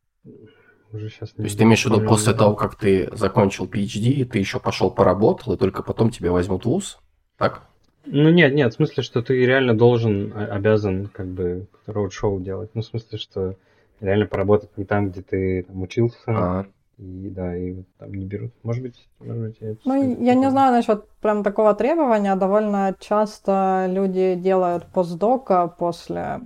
уже 0.91 1.09
сейчас 1.09 1.31
не 1.31 1.37
То 1.37 1.43
есть 1.43 1.57
ты 1.57 1.63
имеешь 1.63 1.83
в 1.83 1.85
виду 1.85 2.05
после 2.05 2.33
того, 2.33 2.55
как 2.55 2.75
ты 2.75 3.09
закончил 3.15 3.65
PhD, 3.65 4.25
ты 4.25 4.39
еще 4.39 4.59
пошел 4.59 4.91
поработал, 4.91 5.53
и 5.53 5.57
только 5.57 5.83
потом 5.83 6.09
тебя 6.09 6.31
возьмут 6.31 6.63
в 6.63 6.69
ВУЗ? 6.69 6.99
Так? 7.37 7.63
Ну 8.05 8.29
нет, 8.29 8.53
нет, 8.53 8.73
в 8.73 8.75
смысле, 8.75 9.03
что 9.03 9.21
ты 9.21 9.45
реально 9.45 9.77
должен, 9.77 10.33
а, 10.35 10.45
обязан 10.55 11.07
как 11.07 11.27
бы 11.27 11.67
роуд-шоу 11.85 12.41
делать. 12.41 12.71
Ну, 12.73 12.81
в 12.81 12.85
смысле, 12.85 13.17
что 13.17 13.55
реально 14.01 14.25
поработать 14.25 14.77
не 14.77 14.85
там, 14.85 15.09
где 15.09 15.21
ты 15.21 15.63
там, 15.63 15.81
учился, 15.81 16.17
а. 16.27 16.65
И 16.99 17.29
да, 17.29 17.55
и 17.55 17.71
вот 17.71 17.85
там 17.97 18.13
не 18.13 18.25
берут. 18.25 18.51
Может 18.61 18.83
быть, 18.83 19.07
может 19.19 19.41
быть, 19.41 19.57
я... 19.61 19.75
Ну, 19.83 20.23
я 20.23 20.35
не 20.35 20.49
знаю 20.51 20.71
насчет 20.71 21.09
прям 21.21 21.43
такого 21.43 21.73
требования. 21.73 22.35
Довольно 22.35 22.95
часто 22.99 23.87
люди 23.89 24.35
делают 24.35 24.85
постдока 24.85 25.67
после 25.67 26.41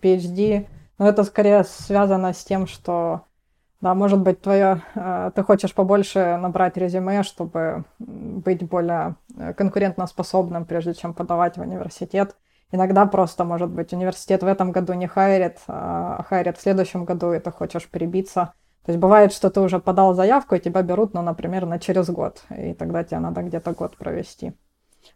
PhD. 0.00 0.66
Но 0.98 1.08
это 1.08 1.24
скорее 1.24 1.64
связано 1.64 2.32
с 2.32 2.44
тем, 2.44 2.68
что 2.68 3.22
да, 3.82 3.94
может 3.94 4.20
быть, 4.20 4.40
твое, 4.40 4.82
э, 4.94 5.32
ты 5.34 5.42
хочешь 5.42 5.74
побольше 5.74 6.38
набрать 6.40 6.76
резюме, 6.76 7.24
чтобы 7.24 7.84
быть 7.98 8.62
более 8.62 9.16
конкурентоспособным, 9.56 10.64
прежде 10.64 10.94
чем 10.94 11.14
подавать 11.14 11.56
в 11.56 11.60
университет. 11.60 12.36
Иногда 12.70 13.06
просто, 13.06 13.44
может 13.44 13.70
быть, 13.70 13.92
университет 13.92 14.42
в 14.42 14.46
этом 14.46 14.72
году 14.72 14.94
не 14.94 15.06
хайрит, 15.06 15.58
а 15.68 16.24
хайрит 16.28 16.56
в 16.56 16.62
следующем 16.62 17.04
году, 17.04 17.32
и 17.32 17.38
ты 17.38 17.50
хочешь 17.50 17.88
перебиться. 17.88 18.54
То 18.84 18.92
есть 18.92 19.00
бывает, 19.00 19.32
что 19.32 19.50
ты 19.50 19.60
уже 19.60 19.78
подал 19.78 20.14
заявку, 20.14 20.54
и 20.54 20.60
тебя 20.60 20.82
берут, 20.82 21.14
ну, 21.14 21.22
например, 21.22 21.66
на 21.66 21.78
через 21.78 22.08
год, 22.10 22.42
и 22.50 22.74
тогда 22.74 23.04
тебе 23.04 23.20
надо 23.20 23.42
где-то 23.42 23.72
год 23.72 23.96
провести. 23.96 24.54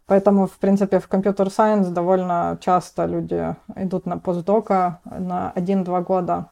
Поэтому, 0.05 0.47
в 0.47 0.57
принципе, 0.59 0.99
в 0.99 1.07
компьютер 1.07 1.49
сайенс 1.49 1.87
довольно 1.87 2.57
часто 2.61 3.05
люди 3.05 3.55
идут 3.75 4.05
на 4.05 4.17
постдока 4.19 5.01
на 5.05 5.51
1-2 5.55 6.03
года, 6.03 6.51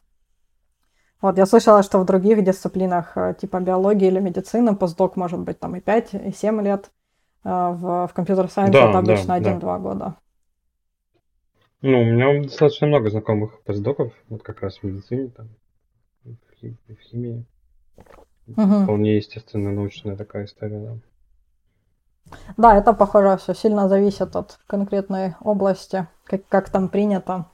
вот, 1.22 1.38
я 1.38 1.46
слышала, 1.46 1.82
что 1.82 1.98
в 1.98 2.04
других 2.04 2.44
дисциплинах, 2.44 3.16
э, 3.16 3.34
типа 3.40 3.60
биологии 3.60 4.06
или 4.06 4.20
медицины, 4.20 4.76
постдок 4.76 5.16
может 5.16 5.40
быть 5.40 5.58
там 5.58 5.74
и 5.74 5.80
5, 5.80 6.14
и 6.14 6.32
7 6.32 6.60
лет. 6.62 6.90
Э, 7.46 7.70
в, 7.70 8.08
в 8.08 8.12
компьютер-сайенсе 8.12 8.72
да, 8.72 8.88
это 8.90 8.98
обычно 8.98 9.40
да, 9.40 9.52
1-2 9.52 9.60
да. 9.60 9.78
года. 9.78 10.16
Ну, 11.80 12.02
у 12.02 12.04
меня 12.04 12.42
достаточно 12.42 12.88
много 12.88 13.08
знакомых 13.08 13.62
постдоков, 13.62 14.12
вот 14.28 14.42
как 14.42 14.62
раз 14.62 14.78
в 14.78 14.82
медицине, 14.82 15.28
там, 15.28 15.48
в, 16.24 16.60
хим- 16.60 16.76
в 16.88 17.00
химии. 17.02 17.44
Угу. 18.48 18.82
Вполне 18.82 19.16
естественно 19.16 19.70
научная 19.70 20.16
такая 20.16 20.46
история, 20.46 20.80
да. 20.80 22.36
Да, 22.56 22.76
это, 22.76 22.92
похоже, 22.92 23.36
все 23.36 23.54
сильно 23.54 23.88
зависит 23.88 24.34
от 24.34 24.58
конкретной 24.66 25.36
области, 25.40 26.08
как, 26.24 26.48
как 26.48 26.70
там 26.70 26.88
принято 26.88 27.46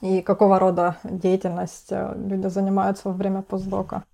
и 0.00 0.22
какого 0.22 0.58
рода 0.58 0.96
деятельность 1.04 1.92
э, 1.92 2.14
люди 2.16 2.46
занимаются 2.46 3.08
во 3.08 3.14
время 3.14 3.42
постдока. 3.42 4.04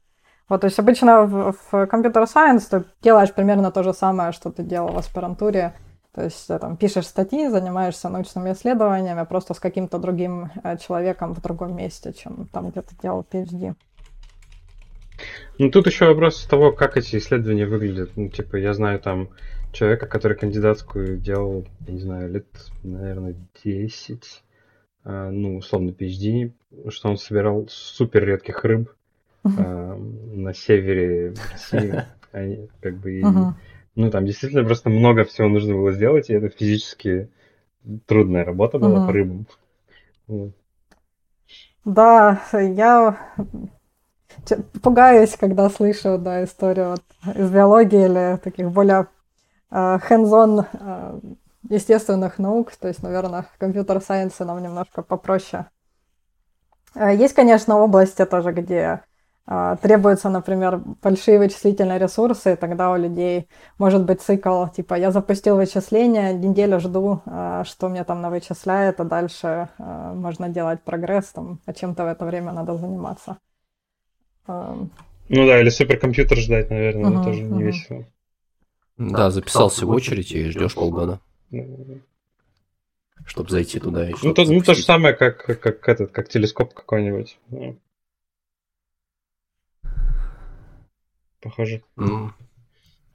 Вот, 0.48 0.61
то 0.61 0.66
есть 0.66 0.78
обычно 0.78 1.22
в, 1.22 1.54
в 1.70 1.87
компьютер 1.87 2.26
сайенс 2.26 2.66
ты 2.66 2.85
делаешь 3.02 3.32
примерно 3.32 3.72
то 3.72 3.82
же 3.82 3.92
самое, 3.92 4.32
что 4.32 4.50
ты 4.50 4.62
делал 4.62 4.92
в 4.92 4.98
аспирантуре. 4.98 5.74
То 6.14 6.22
есть 6.22 6.46
ты, 6.46 6.59
там 6.59 6.76
пишешь 6.76 7.06
статьи, 7.06 7.48
занимаешься 7.48 8.09
научными 8.09 8.52
исследованиями, 8.52 9.26
просто 9.26 9.54
с 9.54 9.61
каким-то 9.61 9.98
другим 9.98 10.50
э, 10.62 10.78
человеком 10.78 11.35
в 11.35 11.42
другом 11.42 11.76
месте, 11.76 12.12
чем 12.12 12.48
там, 12.52 12.70
где 12.70 12.80
ты 12.80 12.94
делал 13.02 13.26
PhD. 13.30 13.74
Ну, 15.59 15.70
тут 15.70 15.87
еще 15.87 16.06
вопрос 16.06 16.46
того, 16.46 16.72
как 16.72 16.96
эти 16.96 17.16
исследования 17.16 17.66
выглядят. 17.66 18.11
Ну, 18.16 18.28
типа, 18.28 18.56
я 18.56 18.72
знаю 18.72 19.00
там 19.00 19.28
человека, 19.72 20.06
который 20.06 20.37
кандидатскую 20.37 21.18
делал, 21.18 21.66
я 21.87 21.92
не 21.92 22.00
знаю, 22.00 22.32
лет, 22.32 22.46
наверное, 22.82 23.35
10 23.64 24.42
а, 25.04 25.30
ну, 25.30 25.59
условно, 25.59 25.90
PhD, 25.90 26.52
что 26.88 27.11
он 27.11 27.18
собирал 27.18 27.66
супер 27.68 28.24
редких 28.24 28.64
рыб 28.64 28.90
uh 29.46 30.16
на 30.37 30.52
севере 30.52 31.35
России. 31.52 32.04
Они, 32.32 32.68
как 32.80 32.98
бы, 32.98 33.20
и, 33.20 33.24
ну, 33.94 34.11
там 34.11 34.26
действительно 34.26 34.62
просто 34.64 34.90
много 34.90 35.24
всего 35.24 35.48
нужно 35.48 35.74
было 35.74 35.92
сделать, 35.92 36.28
и 36.28 36.35
это 36.35 36.50
физически 36.50 37.30
трудная 38.06 38.44
работа 38.44 38.78
была 38.78 39.06
по 39.06 39.12
рыбам. 39.12 39.46
Да, 41.85 42.42
я 42.52 43.16
пугаюсь, 44.82 45.37
когда 45.37 45.70
слышу 45.70 46.18
да, 46.18 46.44
историю 46.44 46.90
вот, 46.90 47.37
из 47.37 47.50
биологии 47.50 48.04
или 48.04 48.37
таких 48.38 48.70
более 48.70 49.06
hands-on 49.70 50.66
uh, 50.72 51.37
естественных 51.68 52.38
наук, 52.38 52.72
то 52.76 52.88
есть, 52.88 53.02
наверное, 53.02 53.46
компьютер-сайенсы 53.59 54.44
нам 54.44 54.62
немножко 54.62 55.02
попроще. 55.02 55.66
Э, 56.94 57.14
есть, 57.14 57.35
конечно, 57.35 57.76
области 57.78 58.24
тоже, 58.24 58.52
где 58.52 58.74
э, 58.74 59.00
требуются, 59.46 60.28
например, 60.28 60.80
большие 61.02 61.38
вычислительные 61.38 61.98
ресурсы, 61.98 62.52
и 62.52 62.56
тогда 62.56 62.90
у 62.90 62.96
людей 62.96 63.48
может 63.78 64.04
быть 64.04 64.20
цикл, 64.20 64.66
типа, 64.66 64.94
я 64.94 65.12
запустил 65.12 65.56
вычисление, 65.56 66.35
неделю 66.35 66.80
жду, 66.80 67.22
э, 67.26 67.62
что 67.64 67.88
мне 67.88 68.02
там 68.04 68.22
навычисляет, 68.22 69.00
а 69.00 69.04
дальше 69.04 69.68
можно 69.78 70.48
делать 70.48 70.82
прогресс, 70.82 71.26
там, 71.26 71.61
а 71.64 71.72
чем-то 71.72 72.04
в 72.04 72.09
это 72.09 72.24
время 72.24 72.52
надо 72.52 72.76
заниматься. 72.76 73.38
Эм. 74.48 74.90
Ну 75.28 75.46
да, 75.46 75.61
или 75.61 75.70
суперкомпьютер 75.70 76.38
ждать, 76.38 76.70
наверное, 76.70 77.11
uh-huh, 77.11 77.24
тоже 77.24 77.42
не 77.42 77.62
uh-huh. 77.62 77.66
весело. 77.66 78.04
Да, 78.96 79.30
записался 79.30 79.87
в 79.87 79.90
очередь 79.90 80.32
и 80.32 80.48
ждешь 80.50 80.74
полгода. 80.74 81.20
Чтобы 83.24 83.50
зайти 83.50 83.80
туда 83.80 84.09
и 84.09 84.14
Ну, 84.22 84.35
то, 84.35 84.44
ну, 84.44 84.61
то 84.61 84.74
же 84.74 84.82
самое, 84.82 85.14
как, 85.14 85.44
как, 85.44 85.88
этот, 85.88 86.12
как 86.12 86.28
телескоп 86.28 86.74
какой-нибудь. 86.74 87.38
Похоже. 91.42 91.83
Mm. 91.96 92.31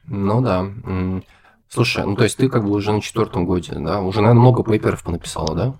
Ну 0.05 0.41
да. 0.41 0.61
Mm. 0.61 1.23
Слушай, 1.69 2.05
ну 2.05 2.15
то 2.15 2.23
есть 2.23 2.37
ты 2.37 2.49
как 2.49 2.63
бы 2.63 2.71
уже 2.71 2.91
на 2.91 3.01
четвертом 3.01 3.45
годе, 3.45 3.73
да? 3.75 4.01
Уже, 4.01 4.21
наверное, 4.21 4.41
много 4.41 4.63
пейперов 4.63 5.03
понаписала, 5.03 5.55
да? 5.55 5.73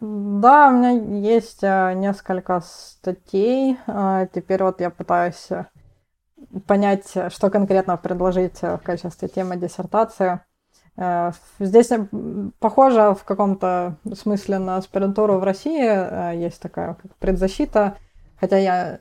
Да, 0.00 0.68
у 0.68 0.72
меня 0.72 0.90
есть 1.28 1.62
а, 1.62 1.92
несколько 1.94 2.60
статей. 2.60 3.78
А, 3.86 4.26
теперь 4.26 4.62
вот 4.62 4.80
я 4.80 4.90
пытаюсь 4.90 5.46
э, 5.50 5.66
понять, 6.66 7.16
что 7.30 7.50
конкретно 7.50 7.96
предложить 7.96 8.62
в 8.62 8.78
качестве 8.78 9.28
темы 9.28 9.56
диссертации. 9.56 10.40
Э, 10.96 11.30
здесь 11.60 11.90
похоже 12.58 13.14
в 13.14 13.24
каком-то 13.24 13.96
смысле 14.14 14.58
на 14.58 14.76
аспирантуру 14.76 15.38
в 15.38 15.44
России. 15.44 15.80
Э, 15.80 16.32
есть 16.36 16.60
такая 16.60 16.94
как 16.94 17.14
предзащита, 17.16 17.96
хотя 18.40 18.58
я 18.58 18.98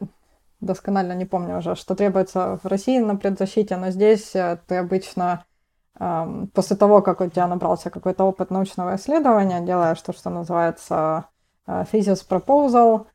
досконально 0.59 1.13
не 1.13 1.25
помню 1.25 1.57
уже, 1.57 1.75
что 1.75 1.95
требуется 1.95 2.59
в 2.63 2.67
России 2.67 2.99
на 2.99 3.15
предзащите, 3.15 3.77
но 3.77 3.91
здесь 3.91 4.35
э, 4.35 4.57
ты 4.67 4.77
обычно 4.77 5.43
после 6.53 6.77
того, 6.77 7.01
как 7.01 7.21
у 7.21 7.27
тебя 7.27 7.47
набрался 7.47 7.89
какой-то 7.89 8.23
опыт 8.25 8.51
научного 8.51 8.97
исследования, 8.97 9.61
делаешь 9.61 9.99
то, 9.99 10.13
что 10.13 10.29
называется 10.29 11.25
thesis 11.65 12.23
proposal, 12.29 13.07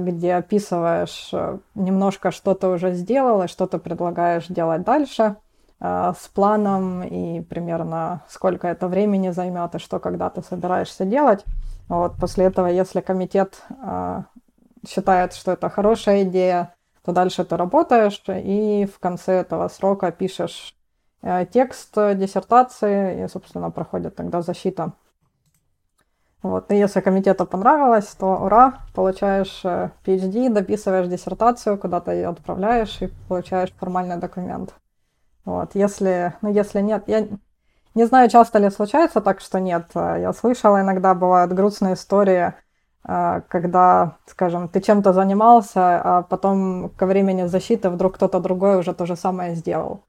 где 0.00 0.32
описываешь 0.32 1.30
немножко, 1.74 2.30
что 2.30 2.54
ты 2.54 2.68
уже 2.68 2.94
сделал 2.94 3.42
и 3.42 3.48
что 3.48 3.66
ты 3.66 3.76
предлагаешь 3.76 4.46
делать 4.46 4.82
дальше– 4.82 5.36
Э, 5.78 6.12
с 6.18 6.28
планом 6.28 7.02
и 7.02 7.40
примерно 7.42 8.22
сколько 8.28 8.66
это 8.66 8.88
времени 8.88 9.30
займет 9.30 9.74
и 9.74 9.78
что 9.78 9.98
когда 9.98 10.30
ты 10.30 10.42
собираешься 10.42 11.04
делать. 11.04 11.44
Вот 11.88 12.16
после 12.16 12.46
этого, 12.46 12.66
если 12.66 13.00
комитет 13.00 13.62
э, 13.70 14.22
считает, 14.86 15.34
что 15.34 15.52
это 15.52 15.68
хорошая 15.68 16.24
идея, 16.24 16.74
то 17.04 17.12
дальше 17.12 17.44
ты 17.44 17.56
работаешь 17.56 18.22
и 18.28 18.86
в 18.86 18.98
конце 18.98 19.34
этого 19.34 19.68
срока 19.68 20.10
пишешь 20.12 20.74
э, 21.22 21.46
текст 21.46 21.94
диссертации 21.94 23.24
и, 23.24 23.28
собственно, 23.28 23.70
проходит 23.70 24.16
тогда 24.16 24.42
защита. 24.42 24.92
Вот. 26.42 26.70
И 26.70 26.76
если 26.76 27.00
комитету 27.00 27.46
понравилось, 27.46 28.06
то 28.18 28.36
ура, 28.36 28.80
получаешь 28.94 29.62
PhD, 29.64 30.48
дописываешь 30.48 31.08
диссертацию, 31.08 31.78
куда-то 31.78 32.12
ее 32.12 32.28
отправляешь 32.28 33.02
и 33.02 33.08
получаешь 33.28 33.72
формальный 33.72 34.16
документ. 34.16 34.74
Вот, 35.44 35.74
если, 35.74 36.34
ну, 36.42 36.52
если 36.52 36.80
нет, 36.80 37.04
я 37.06 37.26
не 37.94 38.04
знаю, 38.04 38.28
часто 38.28 38.58
ли 38.58 38.68
случается 38.70 39.20
так, 39.20 39.40
что 39.40 39.58
нет. 39.58 39.86
Я 39.94 40.32
слышала, 40.32 40.82
иногда 40.82 41.14
бывают 41.14 41.52
грустные 41.52 41.94
истории, 41.94 42.48
э, 42.48 42.52
когда, 43.48 44.16
скажем, 44.26 44.68
ты 44.68 44.80
чем-то 44.80 45.12
занимался, 45.12 46.00
а 46.02 46.22
потом 46.22 46.90
ко 46.96 47.06
времени 47.06 47.46
защиты 47.46 47.88
вдруг 47.88 48.16
кто-то 48.16 48.40
другой 48.40 48.78
уже 48.78 48.94
то 48.94 49.06
же 49.06 49.16
самое 49.16 49.54
сделал. 49.54 50.00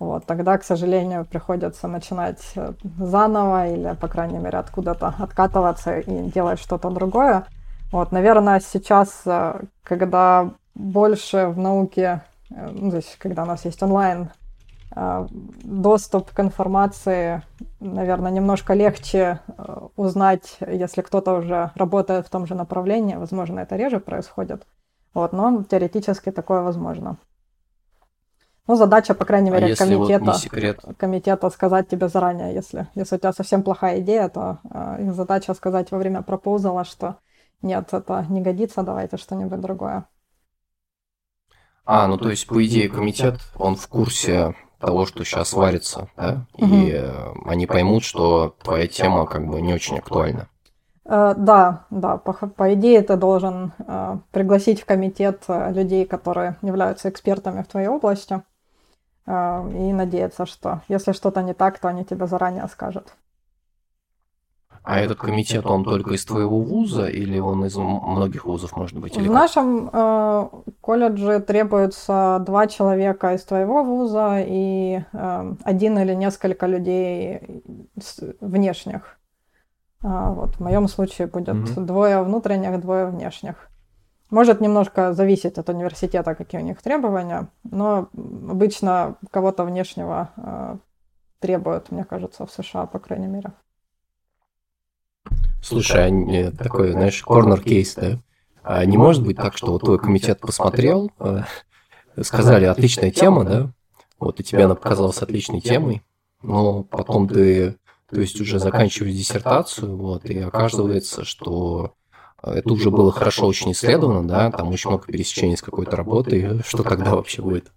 Вот, 0.00 0.24
тогда, 0.24 0.58
к 0.58 0.64
сожалению, 0.64 1.26
приходится 1.26 1.86
начинать 1.86 2.40
э, 2.56 2.72
заново 2.98 3.68
или, 3.68 3.94
по 4.00 4.08
крайней 4.08 4.38
мере, 4.38 4.58
откуда-то 4.58 5.14
откатываться 5.18 5.98
и 5.98 6.30
делать 6.30 6.58
что-то 6.58 6.88
другое. 6.90 7.44
Вот, 7.92 8.10
наверное, 8.10 8.60
сейчас, 8.60 9.22
э, 9.26 9.60
когда 9.82 10.50
больше 10.74 11.48
в 11.48 11.58
науке, 11.58 12.22
ну, 12.48 12.90
то 12.90 12.96
есть, 12.96 13.18
когда 13.18 13.42
у 13.42 13.46
нас 13.46 13.66
есть 13.66 13.82
онлайн 13.82 14.30
Э, 14.30 14.39
доступ 14.94 16.32
к 16.32 16.40
информации, 16.40 17.42
наверное, 17.78 18.32
немножко 18.32 18.74
легче 18.74 19.40
э, 19.46 19.76
узнать, 19.96 20.58
если 20.60 21.02
кто-то 21.02 21.34
уже 21.34 21.70
работает 21.76 22.26
в 22.26 22.30
том 22.30 22.46
же 22.46 22.54
направлении. 22.54 23.14
Возможно, 23.14 23.60
это 23.60 23.76
реже 23.76 24.00
происходит. 24.00 24.66
Вот, 25.14 25.32
но 25.32 25.62
теоретически 25.62 26.30
такое 26.32 26.62
возможно. 26.62 27.18
Ну, 28.66 28.76
задача, 28.76 29.14
по 29.14 29.24
крайней 29.24 29.50
а 29.50 29.54
мере, 29.54 29.72
а 29.72 29.76
комитета, 29.76 30.36
вот 30.84 30.96
комитета 30.96 31.50
сказать 31.50 31.88
тебе 31.88 32.08
заранее, 32.08 32.54
если, 32.54 32.86
если 32.94 33.16
у 33.16 33.18
тебя 33.18 33.32
совсем 33.32 33.62
плохая 33.62 34.00
идея, 34.00 34.28
то 34.28 34.58
э, 34.70 35.04
их 35.04 35.14
задача 35.14 35.54
сказать 35.54 35.90
во 35.90 35.98
время 35.98 36.22
пропозала, 36.22 36.84
что 36.84 37.16
нет, 37.62 37.88
это 37.92 38.24
не 38.28 38.40
годится, 38.40 38.82
давайте 38.82 39.16
что-нибудь 39.16 39.60
другое. 39.60 40.06
А, 41.84 42.06
ну 42.06 42.16
то 42.18 42.30
есть, 42.30 42.46
по 42.46 42.64
идее, 42.64 42.88
комитет, 42.88 43.40
он 43.56 43.74
в 43.74 43.88
курсе 43.88 44.54
того, 44.80 45.06
что 45.06 45.24
сейчас 45.24 45.52
варится, 45.52 46.08
да? 46.16 46.46
И 46.56 46.64
угу. 46.64 47.48
они 47.48 47.66
поймут, 47.66 48.02
что 48.02 48.54
твоя 48.62 48.86
тема 48.86 49.26
как 49.26 49.46
бы 49.46 49.60
не 49.60 49.74
очень 49.74 49.98
актуальна. 49.98 50.48
Uh, 51.04 51.34
да, 51.36 51.86
да, 51.90 52.18
по, 52.18 52.32
по 52.32 52.74
идее 52.74 53.02
ты 53.02 53.16
должен 53.16 53.72
uh, 53.78 54.20
пригласить 54.30 54.80
в 54.82 54.84
комитет 54.84 55.42
uh, 55.48 55.72
людей, 55.72 56.04
которые 56.04 56.56
являются 56.62 57.08
экспертами 57.08 57.62
в 57.62 57.66
твоей 57.68 57.88
области, 57.88 58.42
и 59.26 59.92
надеяться, 59.92 60.44
что 60.44 60.80
если 60.88 61.12
что-то 61.12 61.42
не 61.42 61.54
так, 61.54 61.78
то 61.78 61.88
они 61.88 62.04
тебе 62.04 62.26
заранее 62.26 62.66
скажут. 62.68 63.14
А 64.82 64.98
этот 64.98 65.18
комитет, 65.18 65.66
он 65.66 65.84
только 65.84 66.14
из 66.14 66.24
твоего 66.24 66.60
вуза 66.60 67.06
или 67.06 67.38
он 67.38 67.64
из 67.66 67.76
многих 67.76 68.46
вузов, 68.46 68.74
может 68.76 68.98
быть? 68.98 69.16
в 69.16 69.30
нашем 69.30 69.90
э, 69.92 70.48
колледже 70.80 71.40
требуется 71.40 72.42
два 72.46 72.66
человека 72.66 73.34
из 73.34 73.44
твоего 73.44 73.84
вуза 73.84 74.38
и 74.40 75.02
э, 75.12 75.54
один 75.64 75.98
или 75.98 76.14
несколько 76.14 76.66
людей 76.66 77.62
внешних. 78.40 79.18
А, 80.02 80.32
вот 80.32 80.56
в 80.56 80.60
моем 80.60 80.88
случае 80.88 81.26
будет 81.26 81.56
mm-hmm. 81.56 81.84
двое 81.84 82.22
внутренних, 82.22 82.80
двое 82.80 83.06
внешних. 83.06 83.68
Может 84.30 84.60
немножко 84.60 85.12
зависеть 85.12 85.58
от 85.58 85.68
университета, 85.68 86.34
какие 86.34 86.60
у 86.60 86.64
них 86.64 86.80
требования, 86.80 87.48
но 87.64 88.08
обычно 88.14 89.16
кого-то 89.30 89.64
внешнего 89.64 90.30
э, 90.36 90.76
требуют, 91.40 91.90
мне 91.90 92.04
кажется, 92.04 92.46
в 92.46 92.50
США, 92.50 92.86
по 92.86 92.98
крайней 92.98 93.26
мере. 93.26 93.52
Слушай, 95.62 96.48
а 96.48 96.52
такой, 96.52 96.92
знаешь, 96.92 97.22
корнер-кейс, 97.22 97.94
да? 97.94 98.18
А 98.62 98.84
не 98.84 98.96
может 98.96 99.24
быть 99.24 99.36
так, 99.36 99.56
что 99.56 99.72
вот 99.72 99.82
твой 99.82 99.98
комитет 99.98 100.40
посмотрел, 100.40 101.10
э, 101.20 101.42
сказали, 102.22 102.64
отличная 102.64 103.10
тема, 103.10 103.44
да? 103.44 103.72
Вот 104.18 104.40
и 104.40 104.42
тебе 104.42 104.64
она 104.64 104.74
показалась 104.74 105.22
отличной 105.22 105.60
темой, 105.60 106.02
но 106.42 106.82
потом 106.82 107.28
ты, 107.28 107.76
то 108.10 108.20
есть 108.20 108.40
уже 108.40 108.58
заканчиваешь 108.58 109.14
диссертацию, 109.14 109.96
вот, 109.96 110.24
и 110.26 110.38
оказывается, 110.38 111.24
что 111.24 111.94
это 112.42 112.72
уже 112.72 112.90
было 112.90 113.12
хорошо 113.12 113.46
очень 113.46 113.72
исследовано, 113.72 114.26
да, 114.26 114.50
там 114.50 114.68
очень 114.68 114.90
много 114.90 115.06
пересечений 115.06 115.56
с 115.56 115.62
какой-то 115.62 115.96
работой, 115.96 116.62
что 116.64 116.82
тогда 116.82 117.14
вообще 117.14 117.42
будет? 117.42 117.72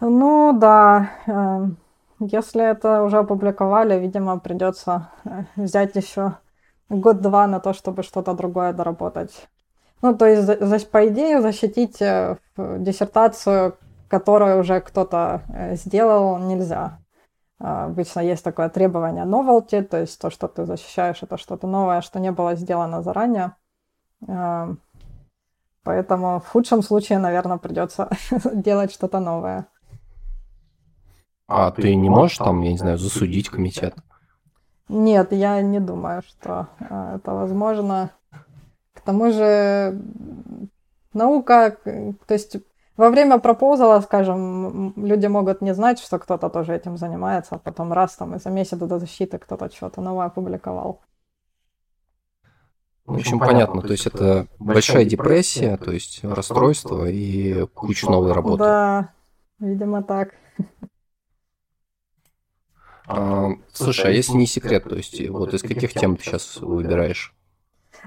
Ну 0.00 0.58
да, 0.58 1.12
эм, 1.26 1.76
если 2.30 2.70
это 2.70 3.02
уже 3.02 3.18
опубликовали, 3.18 3.98
видимо, 3.98 4.38
придется 4.38 5.10
э, 5.24 5.44
взять 5.56 5.96
еще 5.96 6.36
год-два 6.88 7.46
на 7.46 7.60
то, 7.60 7.72
чтобы 7.72 8.02
что-то 8.02 8.34
другое 8.34 8.72
доработать. 8.72 9.48
Ну, 10.02 10.14
то 10.14 10.26
есть, 10.26 10.42
за, 10.42 10.78
по 10.86 11.08
идее, 11.08 11.40
защитить 11.40 12.00
э, 12.00 12.36
диссертацию, 12.56 13.76
которую 14.08 14.60
уже 14.60 14.80
кто-то 14.80 15.42
э, 15.48 15.76
сделал, 15.76 16.38
нельзя. 16.38 16.98
Обычно 17.58 18.20
есть 18.20 18.42
такое 18.42 18.68
требование 18.68 19.24
novelty, 19.24 19.82
то 19.82 20.00
есть 20.00 20.20
то, 20.20 20.30
что 20.30 20.48
ты 20.48 20.64
защищаешь, 20.64 21.22
это 21.22 21.36
что-то 21.36 21.68
новое, 21.68 22.00
что 22.00 22.18
не 22.18 22.32
было 22.32 22.56
сделано 22.56 23.02
заранее. 23.02 23.54
Поэтому 25.84 26.40
в 26.40 26.48
худшем 26.48 26.82
случае, 26.82 27.18
наверное, 27.18 27.58
придется 27.58 28.10
делать 28.52 28.92
что-то 28.92 29.20
новое. 29.20 29.66
А 31.48 31.70
ты 31.70 31.94
не 31.94 32.08
можешь 32.08 32.38
там, 32.38 32.60
я 32.62 32.72
не 32.72 32.78
знаю, 32.78 32.98
засудить 32.98 33.48
комитет? 33.48 33.94
Нет, 34.88 35.32
я 35.32 35.60
не 35.62 35.80
думаю, 35.80 36.22
что 36.22 36.68
а, 36.78 37.16
это 37.16 37.32
возможно. 37.32 38.10
К 38.94 39.00
тому 39.00 39.32
же 39.32 40.00
наука, 41.12 41.76
то 42.26 42.34
есть 42.34 42.56
во 42.96 43.10
время 43.10 43.38
пропозала, 43.38 44.00
скажем, 44.00 44.92
люди 44.96 45.26
могут 45.26 45.62
не 45.62 45.74
знать, 45.74 45.98
что 45.98 46.18
кто-то 46.18 46.50
тоже 46.50 46.74
этим 46.74 46.96
занимается, 46.96 47.54
а 47.54 47.58
потом 47.58 47.92
раз 47.92 48.16
там 48.16 48.34
и 48.34 48.38
за 48.38 48.50
месяц 48.50 48.78
до 48.78 48.98
защиты 48.98 49.38
кто-то 49.38 49.70
что-то 49.74 50.00
новое 50.00 50.26
опубликовал. 50.26 51.00
В 53.06 53.14
общем, 53.14 53.40
понятно, 53.40 53.82
то 53.82 53.90
есть 53.90 54.06
это 54.06 54.46
большая 54.58 55.04
депрессия, 55.04 55.76
то 55.76 55.90
есть 55.90 56.22
расстройство 56.22 57.06
и 57.06 57.66
куча 57.66 58.08
новой 58.08 58.32
работы. 58.32 58.62
Да, 58.62 59.08
видимо 59.58 60.02
так. 60.02 60.34
А, 63.06 63.48
слушай, 63.72 64.06
а 64.06 64.10
если 64.10 64.34
не 64.34 64.46
секрет, 64.46 64.84
то 64.84 64.96
есть 64.96 65.28
вот 65.28 65.54
из 65.54 65.62
каких 65.62 65.92
тем 65.92 66.16
ты 66.16 66.24
сейчас 66.24 66.58
выбираешь? 66.60 67.34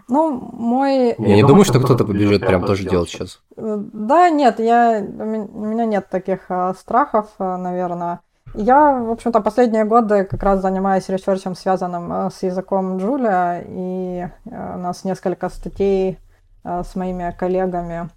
Ну, 0.08 0.32
мой... 0.54 1.16
Я 1.18 1.36
не 1.36 1.44
думаю, 1.44 1.64
что 1.64 1.80
кто-то 1.80 2.06
побежит 2.06 2.46
прям 2.46 2.66
тоже 2.66 2.88
делать 2.88 3.10
сейчас. 3.10 3.42
Э, 3.56 3.78
да, 3.94 4.30
нет, 4.30 4.60
я... 4.60 5.00
у 5.00 5.66
меня 5.66 5.86
нет 5.86 6.10
таких 6.10 6.46
а, 6.50 6.74
страхов, 6.74 7.30
а, 7.40 7.58
наверное. 7.58 8.20
Я, 8.58 8.94
в 8.94 9.12
общем-то, 9.12 9.42
последние 9.42 9.84
годы 9.84 10.24
как 10.24 10.42
раз 10.42 10.62
занимаюсь 10.62 11.10
ресерчем, 11.10 11.56
связанным 11.56 12.12
а, 12.12 12.30
с 12.30 12.42
языком 12.42 12.98
Джулия, 12.98 13.66
и 13.68 14.28
а, 14.50 14.76
у 14.78 14.80
нас 14.80 15.04
несколько 15.04 15.50
статей 15.50 16.20
а, 16.64 16.84
с 16.84 16.96
моими 16.96 17.36
коллегами, 17.38 18.10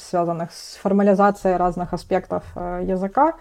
связанных 0.00 0.52
с 0.52 0.76
формализацией 0.76 1.56
разных 1.56 1.92
аспектов 1.92 2.44
языка. 2.54 3.34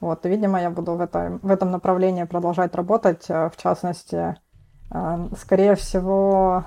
Вот, 0.00 0.24
и, 0.24 0.28
видимо, 0.28 0.60
я 0.60 0.70
буду 0.70 0.94
в, 0.94 1.00
это, 1.00 1.40
в 1.42 1.50
этом 1.50 1.70
направлении 1.72 2.24
продолжать 2.24 2.74
работать, 2.74 3.24
э, 3.28 3.50
в 3.50 3.60
частности, 3.60 4.36
э, 4.92 5.28
скорее 5.36 5.74
всего, 5.74 6.64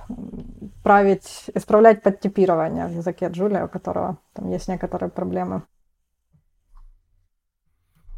править, 0.84 1.50
исправлять 1.54 2.04
подтипирование 2.04 2.88
в 2.88 2.92
языке 2.92 3.30
Джулия, 3.30 3.66
у 3.66 3.70
которого 3.70 4.18
там 4.34 4.50
есть 4.50 4.68
некоторые 4.68 5.10
проблемы. 5.10 5.64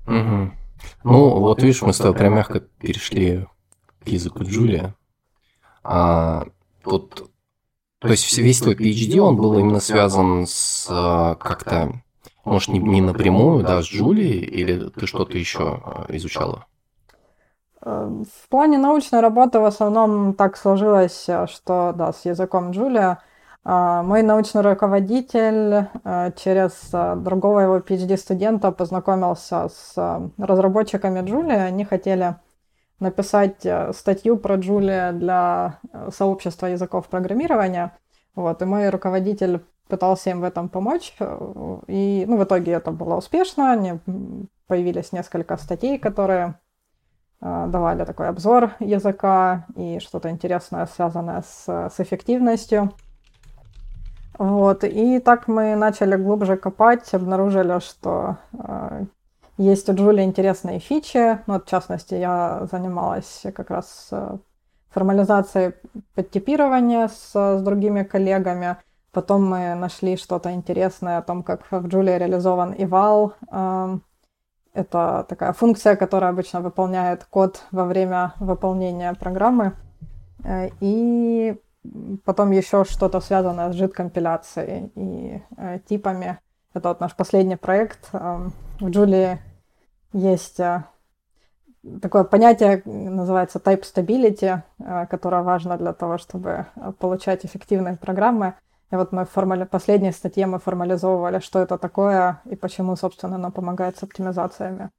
Угу. 0.08 0.52
Ну, 1.04 1.40
вот 1.40 1.62
видишь, 1.62 1.84
мы 1.84 1.94
с 1.94 1.98
тобой 1.98 2.16
прям 2.16 2.34
мягко 2.34 2.60
перешли 2.60 3.48
к 4.04 4.08
языку 4.08 4.44
Джулия. 4.44 4.96
А, 5.84 6.46
тут, 6.84 7.30
то 8.00 8.08
есть 8.08 8.36
весь 8.38 8.60
твой 8.60 8.76
PhD, 8.76 9.20
он 9.20 9.36
был 9.36 9.60
именно 9.60 9.80
связан 9.80 10.46
с 10.48 10.88
э, 10.90 11.36
как-то 11.40 12.02
может, 12.46 12.70
не, 12.70 12.80
не 12.80 13.02
напрямую, 13.02 13.64
да, 13.64 13.82
с 13.82 13.86
Джулией, 13.86 14.40
или 14.40 14.90
ты 14.90 15.08
что-то 15.08 15.38
еще 15.38 15.82
а, 15.84 16.06
изучала? 16.10 16.66
Э, 17.86 18.10
в 18.46 18.50
плане 18.50 18.78
научной 18.78 19.22
работы 19.22 19.60
в 19.60 19.66
основном 19.66 20.34
так 20.34 20.58
сложилось, 20.58 21.26
э, 21.28 21.48
что, 21.48 21.94
да, 21.96 22.14
с 22.14 22.26
языком 22.26 22.72
Джулия. 22.72 23.20
Мой 23.66 24.24
научный 24.24 24.60
руководитель 24.60 25.88
э, 26.04 26.32
через 26.36 26.92
другого 26.92 27.62
его 27.62 27.78
PhD-студента 27.78 28.74
познакомился 28.74 29.70
с 29.70 30.32
разработчиками 30.38 31.26
Джулия. 31.26 31.64
Они 31.64 31.86
хотели 31.86 32.36
написать 33.00 33.66
статью 33.96 34.36
про 34.36 34.56
Джулия 34.56 35.14
для 35.14 35.80
сообщества 36.12 36.68
языков 36.68 37.08
программирования. 37.08 37.98
Вот, 38.36 38.62
и 38.62 38.66
мой 38.66 38.90
руководитель 38.90 39.62
пытался 39.88 40.30
им 40.30 40.42
в 40.42 40.44
этом 40.44 40.70
помочь. 40.70 41.16
И 41.88 42.26
ну, 42.28 42.38
в 42.38 42.44
итоге 42.44 42.74
это 42.74 42.92
было 42.92 43.16
успешно. 43.16 43.72
Они, 43.72 44.00
появились 44.68 45.12
несколько 45.12 45.58
статей, 45.58 46.00
которые 46.00 46.56
э, 47.42 47.66
давали 47.68 48.06
такой 48.06 48.30
обзор 48.30 48.72
языка 48.80 49.66
и 49.76 50.00
что-то 50.00 50.30
интересное, 50.30 50.86
связанное 50.88 51.44
с, 51.48 51.90
с 51.90 52.00
эффективностью. 52.00 52.94
Вот. 54.38 54.84
И 54.84 55.20
так 55.20 55.48
мы 55.48 55.76
начали 55.76 56.16
глубже 56.16 56.58
копать, 56.58 57.14
обнаружили, 57.14 57.80
что 57.80 58.38
э, 58.54 59.06
есть 59.58 59.88
у 59.90 59.94
Джули 59.94 60.24
интересные 60.24 60.80
фичи. 60.80 61.40
Ну, 61.46 61.60
в 61.60 61.66
частности, 61.66 62.16
я 62.16 62.68
занималась 62.72 63.44
как 63.54 63.70
раз 63.70 64.10
формализацией 64.90 65.74
подтипирования 66.16 67.08
с, 67.08 67.34
с 67.34 67.62
другими 67.62 68.04
коллегами. 68.04 68.78
Потом 69.14 69.46
мы 69.48 69.76
нашли 69.76 70.18
что-то 70.18 70.52
интересное 70.52 71.20
о 71.20 71.22
том, 71.22 71.44
как 71.44 71.70
в 71.70 71.86
Julia 71.86 72.18
реализован 72.18 72.74
eval. 72.74 73.34
Эм, 73.52 74.04
это 74.74 75.24
такая 75.30 75.54
функция, 75.54 75.96
которая 75.96 76.32
обычно 76.32 76.62
выполняет 76.62 77.24
код 77.26 77.62
во 77.70 77.86
время 77.86 78.34
выполнения 78.40 79.14
программы. 79.14 79.74
Э, 80.44 80.70
и 80.80 81.56
потом 82.26 82.50
еще 82.50 82.86
что-то 82.86 83.20
связанное 83.20 83.72
с 83.72 83.76
JIT-компиляцией 83.76 84.92
и 84.96 85.44
э, 85.58 85.80
типами. 85.88 86.40
Это 86.74 86.90
вот 86.90 87.00
наш 87.00 87.16
последний 87.16 87.56
проект. 87.56 88.10
Эм, 88.14 88.52
в 88.80 88.88
Julia 88.88 89.38
есть 90.12 90.60
э, 90.60 90.86
такое 92.02 92.24
понятие, 92.24 92.82
называется 92.86 93.60
type 93.60 93.84
stability, 93.84 94.64
которое 95.08 95.44
важно 95.44 95.78
для 95.78 95.94
того, 95.94 96.18
чтобы 96.18 96.66
получать 96.98 97.46
эффективные 97.46 97.96
программы. 97.96 98.56
И 98.94 98.96
вот 98.96 99.12
мы 99.12 99.26
в 99.26 99.30
формали... 99.30 99.64
последней 99.64 100.12
статье 100.12 100.46
мы 100.46 100.60
формализовывали, 100.60 101.40
что 101.40 101.60
это 101.60 101.80
такое 101.80 102.42
и 102.46 102.56
почему, 102.56 102.96
собственно, 102.96 103.36
оно 103.36 103.50
помогает 103.50 103.98
с 103.98 104.04
оптимизациями. 104.04 104.92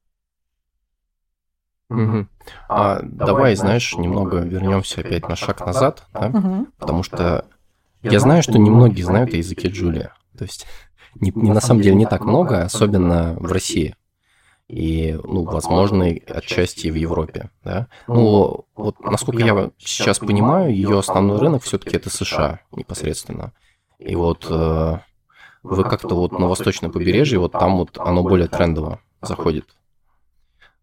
Угу. 1.91 2.27
А, 2.69 2.99
давай, 3.03 3.55
знаешь, 3.55 3.97
немного 3.97 4.39
вернемся 4.39 5.01
опять 5.01 5.29
на 5.29 5.37
шаг 5.37 5.65
назад, 5.65 6.09
да? 6.13 6.27
угу. 6.27 6.67
потому 6.77 7.05
что 7.05 7.45
я 8.03 8.19
знаю, 8.19 8.43
что 8.43 8.59
немногие 8.59 9.07
знают 9.07 9.33
о 9.33 9.37
языке 9.37 9.69
Джулия. 9.69 10.13
То 10.37 10.43
есть 10.43 10.67
не, 11.15 11.31
не 11.33 11.53
на 11.53 11.61
самом 11.61 11.83
деле 11.83 11.95
не 11.95 12.07
так 12.07 12.25
много, 12.25 12.65
особенно 12.65 13.35
в 13.39 13.53
России. 13.53 13.95
И, 14.67 15.17
ну, 15.23 15.45
возможно, 15.45 16.07
отчасти 16.07 16.89
в 16.89 16.97
Европе, 16.97 17.51
да. 17.63 17.87
Ну, 18.09 18.65
вот, 18.75 18.99
насколько 18.99 19.45
я 19.45 19.71
сейчас 19.79 20.19
понимаю, 20.19 20.75
ее 20.75 20.99
основной 20.99 21.39
рынок 21.39 21.63
все-таки 21.63 21.97
это 21.97 22.11
США 22.11 22.59
непосредственно. 22.73 23.53
И 23.99 24.17
вот 24.17 24.47
э, 24.51 24.99
вы 25.63 25.85
как-то 25.85 26.15
вот 26.15 26.33
на 26.33 26.47
восточном 26.49 26.93
побережье, 26.93 27.39
вот 27.39 27.53
там 27.53 27.79
вот 27.79 27.99
оно 27.99 28.23
более 28.23 28.49
трендово 28.49 29.01
заходит. 29.23 29.67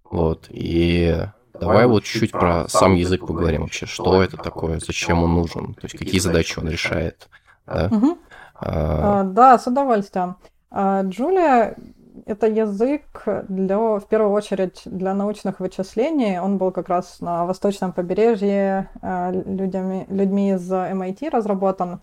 Вот, 0.10 0.48
и 0.50 1.26
давай 1.54 1.88
вот 1.88 2.04
чуть-чуть 2.04 2.32
про 2.32 2.68
сам 2.68 2.96
язык 2.96 3.26
поговорим 3.26 3.62
вообще. 3.62 3.86
Что 3.86 4.22
это 4.24 4.38
такое, 4.38 4.80
зачем 4.80 5.24
он 5.24 5.34
нужен, 5.34 5.74
то 5.74 5.82
есть 5.84 5.98
какие 5.98 6.20
задачи 6.20 6.60
он 6.60 6.68
решает, 6.68 7.30
да? 7.66 7.90
Угу. 7.92 8.18
А... 8.56 9.24
Да, 9.24 9.58
с 9.58 9.68
удовольствием. 9.68 10.36
Джулия— 10.74 11.76
это 12.26 12.48
язык 12.48 13.24
для, 13.48 13.78
в 13.78 14.08
первую 14.08 14.32
очередь 14.32 14.82
для 14.86 15.14
научных 15.14 15.60
вычислений. 15.60 16.40
Он 16.40 16.58
был 16.58 16.72
как 16.72 16.90
раз 16.90 17.20
на 17.20 17.46
восточном 17.46 17.94
побережье 17.94 18.90
людьми, 19.02 20.06
людьми 20.10 20.52
из 20.52 20.72
MIT 20.72 21.30
разработан. 21.30 22.00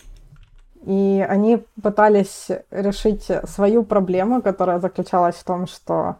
И 0.83 1.27
они 1.29 1.65
пытались 1.83 2.49
решить 2.71 3.29
свою 3.45 3.85
проблему, 3.85 4.43
которая 4.43 4.79
заключалась 4.79 5.35
в 5.35 5.45
том, 5.45 5.67
что 5.67 6.17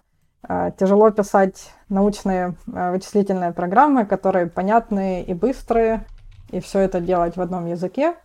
э, 0.49 0.73
тяжело 0.79 1.11
писать 1.11 1.73
научные 1.89 2.55
э, 2.67 2.91
вычислительные 2.91 3.53
программы, 3.53 4.05
которые 4.05 4.47
понятные 4.47 5.25
и 5.25 5.33
быстрые, 5.33 6.05
и 6.51 6.61
все 6.61 6.81
это 6.81 7.01
делать 7.01 7.37
в 7.37 7.41
одном 7.41 7.67
языке. 7.67 8.17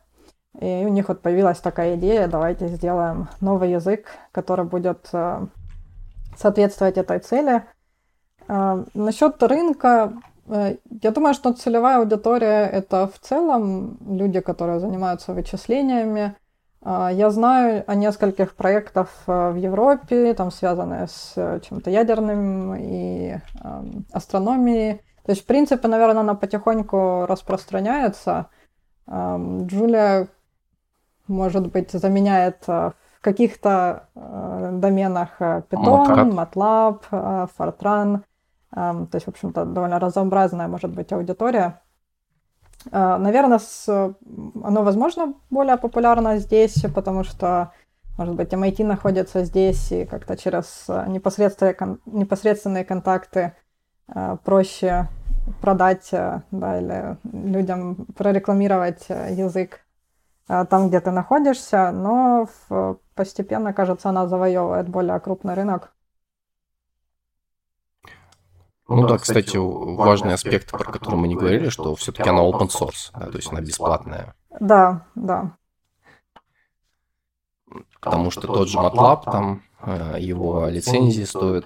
И 0.60 0.84
у 0.86 0.90
них 0.90 1.08
вот 1.08 1.22
появилась 1.22 1.60
такая 1.60 1.96
идея, 1.96 2.28
давайте 2.28 2.68
сделаем 2.68 3.28
новый 3.42 3.72
язык, 3.72 4.08
который 4.32 4.66
будет 4.66 5.10
э, 5.12 5.46
соответствовать 6.38 6.98
этой 6.98 7.20
цели. 7.20 7.64
Э, 8.48 8.84
насчет 8.94 9.42
рынка, 9.44 10.14
я 10.48 11.12
думаю, 11.12 11.34
что 11.34 11.54
целевая 11.54 12.00
аудитория 12.00 12.66
это 12.68 13.08
в 13.08 13.20
целом 13.20 13.98
люди, 14.08 14.40
которые 14.40 14.80
занимаются 14.80 15.34
вычислениями. 15.34 16.36
Э, 16.82 17.10
я 17.14 17.30
знаю 17.30 17.84
о 17.88 17.96
нескольких 17.96 18.56
проектах 18.56 19.10
э, 19.28 19.52
в 19.52 19.56
Европе, 19.56 20.34
там 20.34 20.52
связанные 20.52 21.08
с 21.08 21.34
э, 21.36 21.60
чем-то 21.68 21.90
ядерным 21.90 22.76
и 22.76 23.36
э, 23.36 23.84
астрономией. 24.12 25.02
То 25.26 25.32
есть, 25.32 25.44
в 25.44 25.46
принципе, 25.46 25.88
наверное, 25.88 26.22
она 26.22 26.36
потихоньку 26.36 27.26
распространяется. 27.28 28.48
Джулия 29.10 30.28
может 31.28 31.72
быть, 31.72 31.92
заменяет 31.92 32.64
э, 32.68 32.92
в 33.18 33.22
каких-то 33.22 34.08
э, 34.16 34.70
доменах 34.74 35.30
э, 35.40 35.64
Python, 35.70 36.32
MATLAB, 36.32 37.50
Fortran. 37.58 38.22
То 38.74 39.10
есть, 39.14 39.26
в 39.26 39.30
общем-то, 39.30 39.66
довольно 39.66 40.00
разнообразная 40.00 40.68
может 40.68 40.92
быть 40.92 41.12
аудитория. 41.14 41.82
Наверное, 42.92 43.60
с... 43.60 43.88
оно, 43.88 44.84
возможно, 44.84 45.36
более 45.50 45.78
популярно 45.78 46.38
здесь, 46.38 46.84
потому 46.94 47.24
что, 47.24 47.72
может 48.18 48.36
быть, 48.36 48.52
MIT 48.52 48.84
находится 48.84 49.46
здесь, 49.46 49.92
и 49.92 50.06
как-то 50.06 50.36
через 50.36 50.88
непосредственные, 51.08 51.78
непосредственные 52.08 52.84
контакты 52.84 53.54
проще 54.44 55.08
продать 55.62 56.10
да, 56.12 56.80
или 56.80 57.18
людям 57.32 58.08
прорекламировать 58.16 59.08
язык 59.10 59.84
Э, 60.48 60.66
там, 60.66 60.90
где 60.90 61.00
ты 61.00 61.12
находишься, 61.12 61.92
но 61.92 62.48
постепенно, 63.16 63.74
кажется, 63.74 64.10
она 64.10 64.28
завоевывает 64.28 64.90
более 64.90 65.20
крупный 65.20 65.54
рынок. 65.54 65.94
Ну, 68.88 68.98
ну 68.98 69.08
да, 69.08 69.18
кстати, 69.18 69.56
важный 69.58 70.34
аспект, 70.34 70.72
про 70.72 70.92
который 70.92 71.16
мы 71.16 71.28
не 71.28 71.36
говорили, 71.36 71.70
что 71.70 71.96
все-таки 71.96 72.30
она 72.30 72.42
open 72.42 72.68
source, 72.68 73.12
да, 73.14 73.28
то 73.28 73.38
есть 73.38 73.50
она 73.52 73.62
бесплатная. 73.62 74.36
Да, 74.60 75.06
да. 75.16 75.56
Потому 78.02 78.30
что 78.32 78.48
тот 78.48 78.68
же 78.68 78.78
MATLAB, 78.78 79.24
там 79.24 79.64
э, 79.82 80.18
его 80.20 80.68
лицензии 80.68 81.24
стоят 81.24 81.66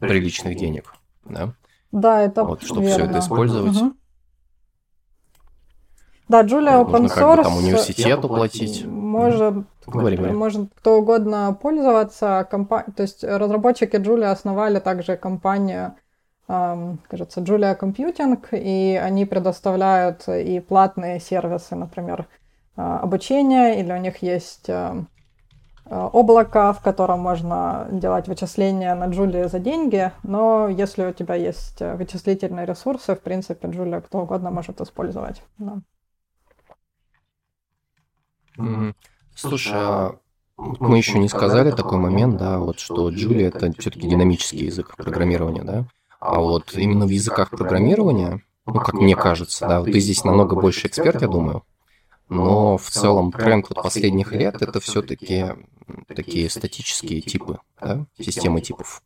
приличных 0.00 0.56
денег, 0.56 0.92
да? 1.24 1.54
Да, 1.92 2.20
это 2.22 2.44
Вот, 2.44 2.62
чтобы 2.62 2.82
верно. 2.82 2.94
все 2.94 3.10
это 3.10 3.18
использовать. 3.20 3.76
Угу. 3.76 3.92
Да, 6.28 6.42
Джулия 6.42 6.72
open 6.72 7.02
Нужно 7.02 7.06
source. 7.06 7.14
Как 7.14 7.36
бы 7.36 7.42
там 7.44 7.56
университету 7.56 8.28
платить. 8.28 8.84
Может, 8.84 9.64
говори, 9.86 10.16
может 10.18 10.70
кто 10.74 10.98
угодно 10.98 11.56
пользоваться. 11.60 12.46
Компа... 12.50 12.84
То 12.96 13.04
есть 13.04 13.22
разработчики 13.22 13.96
Джулия 13.96 14.32
основали 14.32 14.80
также 14.80 15.16
компанию, 15.16 15.94
кажется, 16.46 17.40
Julia 17.40 17.78
Computing, 17.78 18.38
и 18.52 18.96
они 18.96 19.24
предоставляют 19.24 20.28
и 20.28 20.60
платные 20.60 21.18
сервисы, 21.18 21.74
например, 21.74 22.26
э, 22.76 22.82
обучение, 22.82 23.80
или 23.80 23.92
у 23.92 23.96
них 23.96 24.22
есть 24.22 24.68
э, 24.68 25.04
э, 25.86 26.08
облако, 26.12 26.72
в 26.72 26.80
котором 26.82 27.20
можно 27.20 27.88
делать 27.90 28.28
вычисления 28.28 28.94
на 28.94 29.06
Джулии 29.06 29.48
за 29.48 29.58
деньги, 29.58 30.12
но 30.22 30.68
если 30.68 31.06
у 31.06 31.12
тебя 31.12 31.34
есть 31.34 31.80
вычислительные 31.80 32.64
ресурсы, 32.64 33.16
в 33.16 33.20
принципе, 33.20 33.68
Джулия 33.68 34.00
кто 34.00 34.20
угодно 34.20 34.50
может 34.50 34.80
использовать. 34.80 35.42
Да. 35.58 35.78
Слушай, 39.34 39.72
а 39.74 40.18
мы 40.56 40.96
еще 40.96 41.18
не 41.18 41.28
сказали 41.28 41.70
такой 41.70 41.98
момент, 41.98 42.38
да, 42.38 42.58
вот 42.58 42.78
что 42.78 43.10
Julia 43.10 43.48
это 43.48 43.70
все-таки 43.78 44.08
динамический 44.08 44.66
язык 44.66 44.96
программирования, 44.96 45.62
да? 45.62 45.84
А 46.28 46.40
вот 46.40 46.74
именно 46.74 47.06
в 47.06 47.10
языках 47.10 47.50
программирования, 47.50 48.42
ну, 48.66 48.74
как 48.74 48.94
мне 48.94 49.14
кажется, 49.14 49.68
да, 49.68 49.82
ты 49.84 50.00
здесь 50.00 50.24
намного 50.24 50.56
больше 50.56 50.88
эксперт, 50.88 51.22
я 51.22 51.28
думаю, 51.28 51.62
но 52.28 52.76
в 52.76 52.90
целом 52.90 53.30
тренд 53.30 53.66
вот 53.68 53.80
последних 53.82 54.32
лет 54.32 54.60
это 54.60 54.80
все-таки 54.80 55.46
такие 56.08 56.50
статические 56.50 57.20
типы, 57.20 57.58
да, 57.80 58.06
системы 58.18 58.60
типов. 58.60 59.02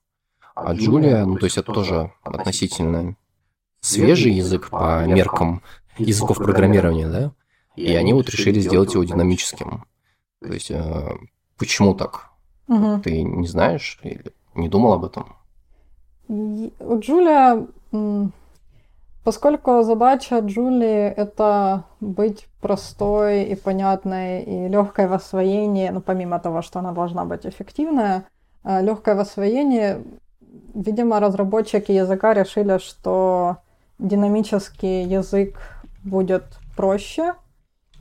А 0.55 0.75
Julia, 0.75 1.27
ну, 1.27 1.37
то 1.37 1.45
есть 1.45 1.59
это 1.59 1.73
тоже 1.73 2.13
относительно 2.23 3.17
свежий 3.81 4.33
язык 4.33 4.71
по 4.71 5.05
меркам 5.07 5.63
языков 5.99 6.39
программирования, 6.39 7.09
да? 7.09 7.33
И 7.77 7.95
они 7.95 8.15
вот 8.15 8.31
решили 8.31 8.61
сделать 8.61 8.95
его 8.95 9.05
динамическим. 9.05 9.85
То 10.41 10.53
есть, 10.53 10.71
э, 10.71 11.17
почему 11.59 11.95
так? 11.95 12.31
Угу. 12.67 13.03
Ты 13.03 13.23
не 13.23 13.47
знаешь 13.47 13.99
или 14.03 14.33
не 14.55 14.69
думал 14.69 14.95
об 14.95 15.05
этом? 15.05 15.37
У 16.31 16.99
Джулия, 17.01 17.67
поскольку 19.25 19.83
задача 19.83 20.39
Джулии 20.39 21.09
это 21.09 21.85
быть 21.99 22.47
простой 22.61 23.43
и 23.43 23.57
понятной 23.57 24.43
и 24.45 24.69
легкой 24.69 25.09
в 25.09 25.13
освоении, 25.13 25.89
ну 25.89 26.01
помимо 26.01 26.39
того, 26.39 26.63
что 26.63 26.79
она 26.79 26.93
должна 26.93 27.25
быть 27.25 27.47
эффективная, 27.47 28.27
э, 28.63 28.81
легкое 28.81 29.17
в 29.17 29.21
освоении, 29.21 29.97
видимо, 30.73 31.19
разработчики 31.19 31.91
языка 31.91 32.33
решили, 32.33 32.79
что 32.79 33.57
динамический 33.99 35.03
язык 35.03 35.59
будет 36.05 36.45
проще, 36.77 37.35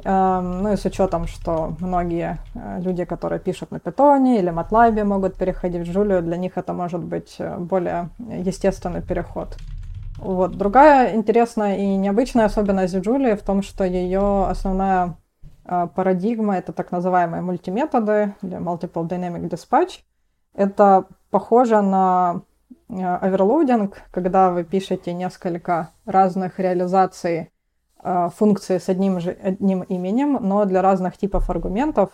ну 0.04 0.72
и 0.72 0.78
с 0.78 0.86
учетом, 0.86 1.28
что 1.28 1.76
многие 1.80 2.40
э, 2.56 2.80
люди, 2.82 3.04
которые 3.04 3.40
пишут 3.40 3.72
на 3.72 3.80
питоне 3.80 4.40
или 4.40 4.52
MATLAB, 4.52 5.04
могут 5.04 5.36
переходить 5.36 5.88
в 5.88 5.92
Джулию, 5.92 6.22
для 6.22 6.38
них 6.38 6.58
это 6.58 6.74
может 6.74 7.04
быть 7.04 7.36
э, 7.40 7.58
более 7.58 8.10
естественный 8.20 9.02
переход. 9.02 9.58
Вот. 10.18 10.58
Другая 10.58 11.16
интересная 11.16 11.78
и 11.78 11.96
необычная 11.98 12.46
особенность 12.46 12.96
Джулии 12.96 13.36
в 13.36 13.44
том, 13.44 13.62
что 13.62 13.84
ее 13.84 14.48
основная 14.48 15.18
э, 15.66 15.88
парадигма 15.94 16.58
это 16.58 16.72
так 16.72 16.92
называемые 16.92 17.42
мультиметоды 17.42 18.36
или 18.42 18.58
Multiple 18.58 19.08
Dynamic 19.08 19.50
Dispatch. 19.50 20.00
Это 20.54 21.06
похоже 21.30 21.82
на 21.82 22.42
оверлоудинг, 22.90 24.02
когда 24.12 24.50
вы 24.50 24.64
пишете 24.64 25.14
несколько 25.14 25.90
разных 26.06 26.60
реализаций 26.60 27.42
Э, 27.42 27.59
функции 28.02 28.78
с 28.78 28.88
одним 28.90 29.20
же 29.20 29.32
одним 29.32 29.82
именем, 29.84 30.38
но 30.42 30.66
для 30.66 30.82
разных 30.82 31.18
типов 31.18 31.50
аргументов. 31.50 32.10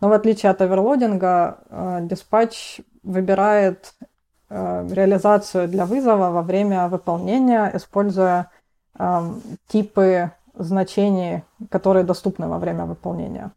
Но 0.00 0.08
в 0.08 0.12
отличие 0.12 0.50
от 0.50 0.60
оверлодинга, 0.60 1.58
э, 1.68 1.98
диспатч 2.02 2.80
выбирает 3.02 3.94
э, 4.50 4.88
реализацию 4.90 5.68
для 5.68 5.86
вызова 5.86 6.30
во 6.30 6.42
время 6.42 6.88
выполнения, 6.88 7.70
используя 7.74 8.50
типы 9.68 10.32
значений, 10.54 11.44
которые 11.70 12.04
доступны 12.04 12.46
во 12.46 12.58
время 12.58 12.84
выполнения. 12.84 13.52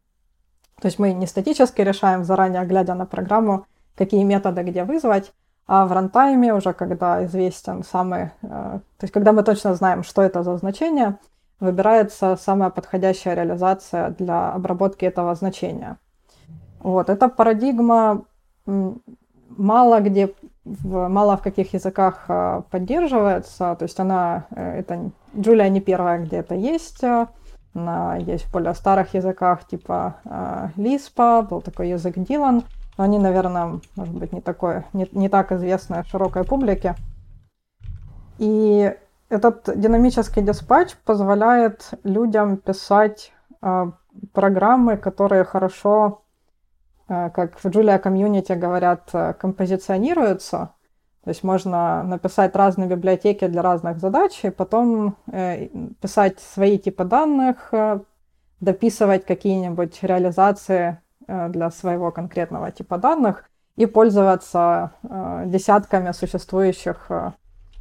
То 0.82 0.88
есть 0.88 0.97
мы 0.97 1.14
не 1.14 1.28
статически 1.28 1.82
решаем, 1.82 2.24
заранее 2.24 2.66
глядя 2.66 2.93
на 2.93 3.06
программу, 3.06 3.66
какие 3.95 4.24
методы 4.24 4.64
где 4.64 4.86
вызвать, 4.86 5.34
а 5.68 5.86
в 5.86 5.91
рантайме 5.91 6.53
уже 6.53 6.74
когда 6.74 7.26
известен 7.26 7.84
самый... 7.84 8.32
То 8.41 8.82
есть 9.01 9.14
когда 9.14 9.34
мы 9.34 9.43
точно 9.43 9.76
знаем, 9.76 10.03
что 10.03 10.22
это 10.22 10.41
за 10.43 10.58
значение, 10.58 11.18
выбирается 11.60 12.36
самая 12.36 12.70
подходящая 12.70 13.36
реализация 13.36 14.10
для 14.12 14.51
обработки 14.51 15.06
этого 15.06 15.36
значения. 15.36 15.97
Вот, 16.80 17.10
эта 17.10 17.30
парадигма 17.30 18.26
мало 19.49 20.01
где, 20.01 20.34
мало 20.84 21.38
в 21.38 21.41
каких 21.41 21.74
языках 21.74 22.26
а, 22.28 22.62
поддерживается, 22.72 23.76
то 23.78 23.84
есть 23.84 23.99
она, 23.99 24.45
э, 24.56 24.80
это, 24.80 25.12
Джулия 25.38 25.70
не 25.70 25.82
первая, 25.82 26.20
где 26.20 26.38
это 26.38 26.56
есть, 26.56 27.03
она 27.74 28.16
есть 28.18 28.45
в 28.45 28.51
более 28.51 28.74
старых 28.74 29.14
языках, 29.14 29.68
типа 29.68 30.72
Лиспа, 30.78 31.41
был 31.41 31.62
такой 31.62 31.89
язык 31.89 32.18
Дилан, 32.18 32.64
но 32.97 33.03
они, 33.03 33.20
наверное, 33.20 33.80
может 33.95 34.16
быть, 34.16 34.32
не, 34.32 34.41
такое, 34.41 34.86
не, 34.93 35.08
не 35.12 35.30
так 35.30 35.51
известны 35.51 36.03
широкой 36.06 36.45
публике. 36.45 36.95
И 38.38 38.95
этот 39.30 39.69
динамический 39.76 40.41
диспатч 40.41 40.95
позволяет 41.05 41.91
людям 42.03 42.57
писать 42.57 43.34
э, 43.61 43.91
программы, 44.34 44.97
которые 44.97 45.43
хорошо, 45.43 46.21
э, 47.07 47.30
как 47.32 47.57
в 47.57 47.65
Julia 47.65 48.01
Community 48.01 48.55
говорят, 48.55 49.09
э, 49.13 49.34
композиционируются. 49.34 50.71
То 51.23 51.30
есть 51.32 51.43
можно 51.43 52.03
написать 52.03 52.55
разные 52.55 52.88
библиотеки 52.88 53.47
для 53.47 53.63
разных 53.63 53.97
задач, 53.97 54.43
и 54.43 54.51
потом 54.51 55.15
э, 55.32 55.69
писать 55.99 56.39
свои 56.39 56.78
типы 56.78 57.03
данных, 57.03 57.69
э, 57.71 57.99
дописывать 58.59 59.26
какие-нибудь 59.26 60.03
реализации 60.03 60.99
э, 61.28 61.49
для 61.49 61.71
своего 61.71 62.11
конкретного 62.11 62.71
типа 62.71 62.99
данных 62.99 63.49
и 63.76 63.88
пользоваться 63.88 64.91
э, 65.01 65.43
десятками 65.47 66.11
существующих 66.11 67.07
Э, 67.09 67.32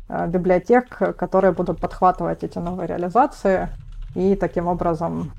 библиотек, 0.08 0.96
которые 1.16 1.52
будут 1.52 1.80
подхватывать 1.80 2.44
эти 2.44 2.58
новые 2.58 2.86
реализации 2.86 3.68
и 4.14 4.36
таким 4.36 4.66
образом 4.66 5.32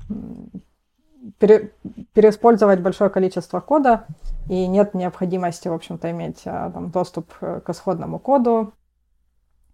пере, 1.38 1.72
переиспользовать 2.12 2.80
большое 2.80 3.10
количество 3.10 3.60
кода, 3.60 4.06
и 4.48 4.66
нет 4.66 4.94
необходимости, 4.94 5.68
в 5.68 5.72
общем-то, 5.72 6.10
иметь 6.10 6.42
э, 6.44 6.70
там, 6.72 6.90
доступ 6.90 7.32
к 7.38 7.64
исходному 7.68 8.18
коду, 8.18 8.74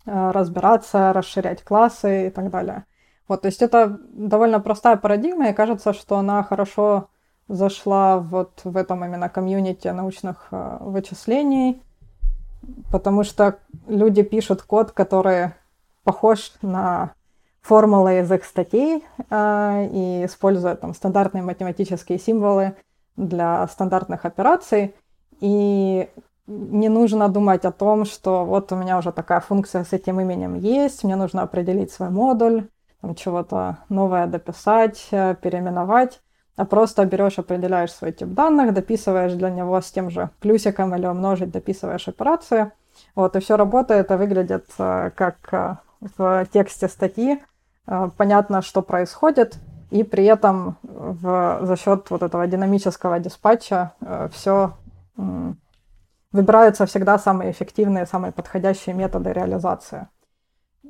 э, 0.07 0.30
разбираться, 0.30 1.12
расширять 1.12 1.62
классы 1.62 2.28
и 2.28 2.30
так 2.30 2.51
далее. 2.51 2.84
Вот, 3.28 3.43
то 3.43 3.47
есть 3.47 3.62
это 3.62 3.99
довольно 4.12 4.61
простая 4.61 4.97
парадигма, 4.97 5.49
и 5.49 5.55
кажется, 5.55 5.93
что 5.93 6.16
она 6.16 6.43
хорошо 6.43 7.09
зашла 7.49 8.18
вот 8.18 8.61
в 8.64 8.76
этом 8.76 9.05
именно 9.05 9.28
комьюнити 9.28 9.88
научных 9.88 10.49
вычислений, 10.51 11.82
потому 12.90 13.24
что 13.24 13.58
люди 13.86 14.22
пишут 14.22 14.62
код, 14.62 14.92
который 14.92 15.52
похож 16.04 16.52
на 16.62 17.12
формулы 17.60 18.18
из 18.20 18.30
их 18.30 18.44
статей 18.44 19.04
э, 19.30 19.88
и 19.92 20.24
используют 20.26 20.80
там 20.80 20.94
стандартные 20.94 21.42
математические 21.42 22.18
символы 22.18 22.74
для 23.16 23.66
стандартных 23.68 24.24
операций. 24.24 24.94
И 25.40 26.08
не 26.46 26.88
нужно 26.88 27.28
думать 27.28 27.64
о 27.64 27.72
том, 27.72 28.04
что 28.04 28.44
вот 28.44 28.72
у 28.72 28.76
меня 28.76 28.98
уже 28.98 29.12
такая 29.12 29.40
функция 29.40 29.84
с 29.84 29.92
этим 29.92 30.20
именем 30.20 30.54
есть, 30.54 31.04
мне 31.04 31.16
нужно 31.16 31.42
определить 31.42 31.92
свой 31.92 32.10
модуль, 32.10 32.68
там 33.00 33.14
чего-то 33.14 33.78
новое 33.88 34.26
дописать, 34.26 35.08
э, 35.12 35.36
переименовать 35.40 36.20
а 36.57 36.64
просто 36.64 37.05
берешь, 37.07 37.38
определяешь 37.38 37.92
свой 37.92 38.12
тип 38.12 38.28
данных, 38.28 38.74
дописываешь 38.74 39.32
для 39.32 39.50
него 39.50 39.80
с 39.80 39.90
тем 39.90 40.11
же 40.11 40.30
плюсиком 40.40 40.94
или 40.94 41.07
умножить, 41.07 41.50
дописываешь 41.50 42.09
операцию. 42.09 42.72
Вот, 43.14 43.36
и 43.36 43.40
все 43.40 43.57
работает 43.57 44.11
и 44.11 44.14
выглядит 44.14 44.66
э, 44.78 45.11
как 45.14 45.36
э, 45.53 45.76
в 46.16 46.46
тексте 46.53 46.88
статьи. 46.88 47.42
Э, 47.86 48.11
понятно, 48.16 48.61
что 48.61 48.82
происходит, 48.82 49.57
и 49.90 50.03
при 50.03 50.24
этом 50.24 50.76
в, 50.82 51.61
за 51.62 51.76
счет 51.76 52.11
вот 52.11 52.22
этого 52.22 52.46
динамического 52.46 53.18
диспатча 53.18 53.92
все 54.32 54.72
выбираются 56.32 56.86
всегда 56.86 57.18
самые 57.18 57.50
эффективные, 57.50 58.07
самые 58.07 58.32
подходящие 58.32 58.94
методы 58.94 59.32
реализации. 59.32 60.09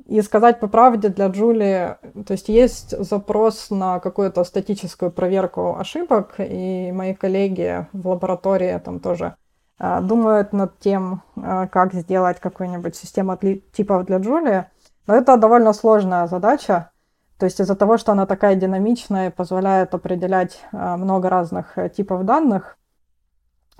И 0.05 0.21
сказать 0.21 0.59
по 0.59 0.67
правде 0.67 1.07
для 1.07 1.27
Джули, 1.27 1.97
то 2.25 2.33
есть 2.33 2.49
есть 2.49 2.97
запрос 3.05 3.69
на 3.69 3.99
какую-то 3.99 4.43
статическую 4.43 5.11
проверку 5.11 5.77
ошибок, 5.77 6.35
и 6.39 6.91
мои 6.91 7.13
коллеги 7.13 7.87
в 7.93 8.09
лаборатории 8.09 8.77
там 8.83 8.99
тоже 8.99 9.35
э, 9.79 10.01
думают 10.01 10.51
над 10.51 10.77
тем, 10.79 11.21
э, 11.37 11.67
как 11.71 11.93
сделать 11.93 12.41
какую-нибудь 12.41 12.97
систему 12.97 13.37
типов 13.71 14.05
для 14.05 14.17
Джули. 14.17 14.65
Но 15.07 15.15
это 15.15 15.37
довольно 15.37 15.71
сложная 15.71 16.27
задача. 16.27 16.91
То 17.39 17.45
есть 17.45 17.61
из-за 17.61 17.75
того, 17.75 17.97
что 17.97 18.11
она 18.11 18.25
такая 18.25 18.55
динамичная 18.55 19.31
позволяет 19.31 19.93
определять 19.93 20.59
э, 20.73 20.95
много 20.97 21.29
разных 21.29 21.77
типов 21.95 22.25
данных, 22.25 22.77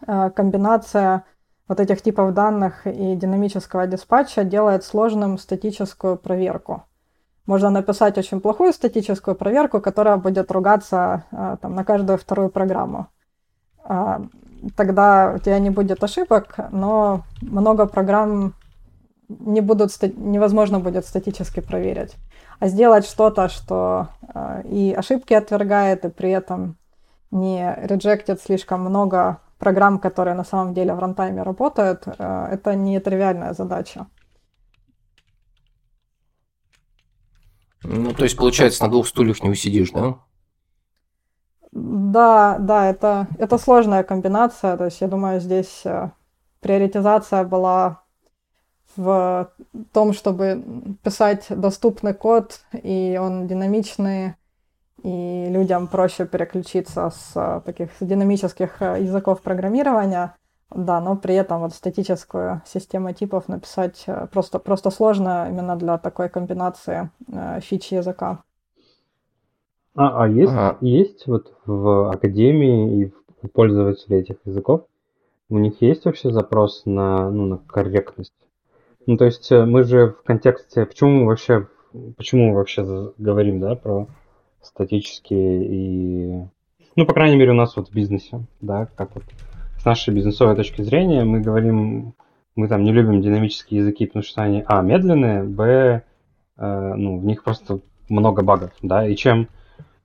комбинация 0.06 1.24
вот 1.74 1.80
этих 1.80 2.04
типов 2.04 2.36
данных 2.36 2.86
и 2.86 3.16
динамического 3.16 3.88
диспатча 3.88 4.44
делает 4.44 4.84
сложным 4.84 5.40
статическую 5.40 6.18
проверку. 6.18 6.84
Можно 7.48 7.72
написать 7.72 8.16
очень 8.20 8.42
плохую 8.42 8.74
статическую 8.74 9.36
проверку, 9.36 9.82
которая 9.82 10.18
будет 10.18 10.52
ругаться 10.52 11.24
а, 11.32 11.58
там, 11.58 11.74
на 11.74 11.84
каждую 11.84 12.20
вторую 12.20 12.50
программу. 12.50 13.08
А, 13.84 14.22
тогда 14.76 15.34
у 15.36 15.40
тебя 15.40 15.58
не 15.58 15.72
будет 15.72 16.04
ошибок, 16.04 16.56
но 16.72 17.24
много 17.42 17.88
программ 17.88 18.54
не 19.28 19.62
будут, 19.62 19.90
невозможно 20.16 20.80
будет 20.80 21.06
статически 21.06 21.60
проверить. 21.60 22.14
А 22.60 22.68
сделать 22.68 23.08
что-то, 23.08 23.50
что 23.50 24.10
а, 24.28 24.62
и 24.64 24.94
ошибки 24.94 25.34
отвергает, 25.34 26.06
и 26.06 26.10
при 26.10 26.30
этом 26.30 26.78
не 27.32 27.76
реджектит 27.82 28.42
слишком 28.42 28.82
много 28.82 29.40
программ, 29.64 29.97
которые 29.99 30.36
на 30.36 30.43
самом 30.43 30.74
деле 30.74 30.93
в 30.93 30.99
рантайме 30.99 31.43
работают, 31.43 32.03
э, 32.05 32.47
это 32.51 32.76
не 32.76 32.99
тривиальная 32.99 33.53
задача. 33.53 34.07
Ну, 37.84 38.14
то 38.14 38.24
есть, 38.24 38.38
получается, 38.38 38.84
на 38.84 38.89
двух 38.89 39.07
стульях 39.07 39.41
не 39.41 39.49
усидишь, 39.49 39.91
да? 39.91 40.16
Да, 41.72 42.57
да, 42.59 42.89
это, 42.89 43.28
это 43.39 43.57
сложная 43.57 44.03
комбинация. 44.03 44.76
То 44.78 44.86
есть, 44.86 45.01
я 45.01 45.07
думаю, 45.07 45.39
здесь 45.39 45.86
э, 45.86 46.11
приоритизация 46.59 47.45
была 47.45 48.03
в 48.97 49.49
том, 49.93 50.14
чтобы 50.14 50.64
писать 51.03 51.45
доступный 51.49 52.14
код, 52.14 52.59
и 52.84 53.18
он 53.22 53.47
динамичный, 53.47 54.36
и 55.04 55.47
людям 55.49 55.88
проще 55.88 56.26
переключиться 56.26 57.10
с 57.10 57.34
э, 57.36 57.62
таких 57.66 57.91
с 57.91 58.06
динамических 58.06 58.82
э, 58.82 59.04
языков 59.04 59.41
программирования, 59.41 60.36
да, 60.74 61.01
но 61.01 61.18
при 61.18 61.36
этом 61.36 61.60
вот 61.60 61.74
статическую 61.74 62.62
систему 62.66 63.14
типов 63.14 63.49
написать 63.49 64.06
э, 64.08 64.28
просто, 64.32 64.60
просто 64.60 64.89
сложно 64.91 65.47
именно 65.49 65.76
для 65.76 65.97
такой 65.97 66.30
комбинации 66.30 67.10
э, 67.28 67.60
фич 67.60 67.91
языка. 67.91 68.43
А, 69.95 70.24
а 70.24 70.28
есть, 70.28 70.54
ага. 70.54 70.78
есть 70.80 71.28
вот 71.28 71.54
в 71.66 72.10
академии 72.10 73.04
и 73.04 73.14
у 73.41 73.47
пользователей 73.49 74.20
этих 74.20 74.38
языков, 74.45 74.86
у 75.49 75.60
них 75.60 75.82
есть 75.82 76.06
вообще 76.06 76.32
запрос 76.32 76.84
на, 76.86 77.30
ну, 77.30 77.45
на 77.45 77.58
корректность? 77.58 78.34
Ну, 79.06 79.18
то 79.18 79.26
есть 79.26 79.51
мы 79.51 79.84
же 79.84 80.12
в 80.14 80.24
контексте, 80.24 80.86
почему 80.86 81.12
мы 81.12 81.26
вообще, 81.26 81.68
почему 82.16 82.51
мы 82.51 82.56
вообще 82.56 83.12
говорим, 83.18 83.60
да, 83.60 83.76
про 83.76 84.08
статические 84.64 85.66
и... 85.66 86.47
Ну, 86.95 87.05
по 87.05 87.14
крайней 87.14 87.38
мере, 87.38 87.51
у 87.51 87.55
нас 87.55 87.76
вот 87.76 87.89
в 87.89 87.93
бизнесе, 87.93 88.45
да, 88.61 88.88
как 88.95 89.16
вот 89.16 89.24
с 89.78 89.86
нашей 89.86 90.14
бизнесовой 90.14 90.55
точки 90.55 90.82
зрения 90.82 91.24
мы 91.24 91.41
говорим, 91.41 92.14
мы 92.55 92.68
там 92.68 92.84
не 92.84 92.91
любим 92.91 93.22
динамические 93.22 93.80
языки, 93.80 94.05
потому 94.05 94.24
что 94.24 94.43
они, 94.43 94.64
а, 94.68 94.82
медленные, 94.82 95.43
б, 95.43 96.03
э, 96.57 96.93
ну, 96.95 97.18
в 97.18 97.26
них 97.26 97.43
просто 97.43 97.80
много 98.09 98.43
багов, 98.43 98.72
да, 98.82 99.07
и 99.07 99.16
чем, 99.16 99.49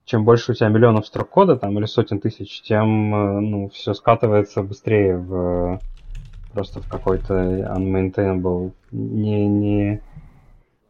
чем 0.05 0.25
больше 0.25 0.53
у 0.53 0.55
тебя 0.55 0.69
миллионов 0.69 1.07
строк 1.07 1.29
кода 1.29 1.57
там 1.57 1.79
или 1.79 1.85
сотен 1.85 2.21
тысяч, 2.21 2.63
тем, 2.63 3.15
э, 3.15 3.41
ну, 3.41 3.69
все 3.69 3.93
скатывается 3.93 4.63
быстрее 4.63 5.19
в 5.19 5.79
просто 6.53 6.81
в 6.81 6.89
какой-то 6.89 7.35
unmaintainable, 7.35 8.73
не, 8.91 9.47
не, 9.47 10.03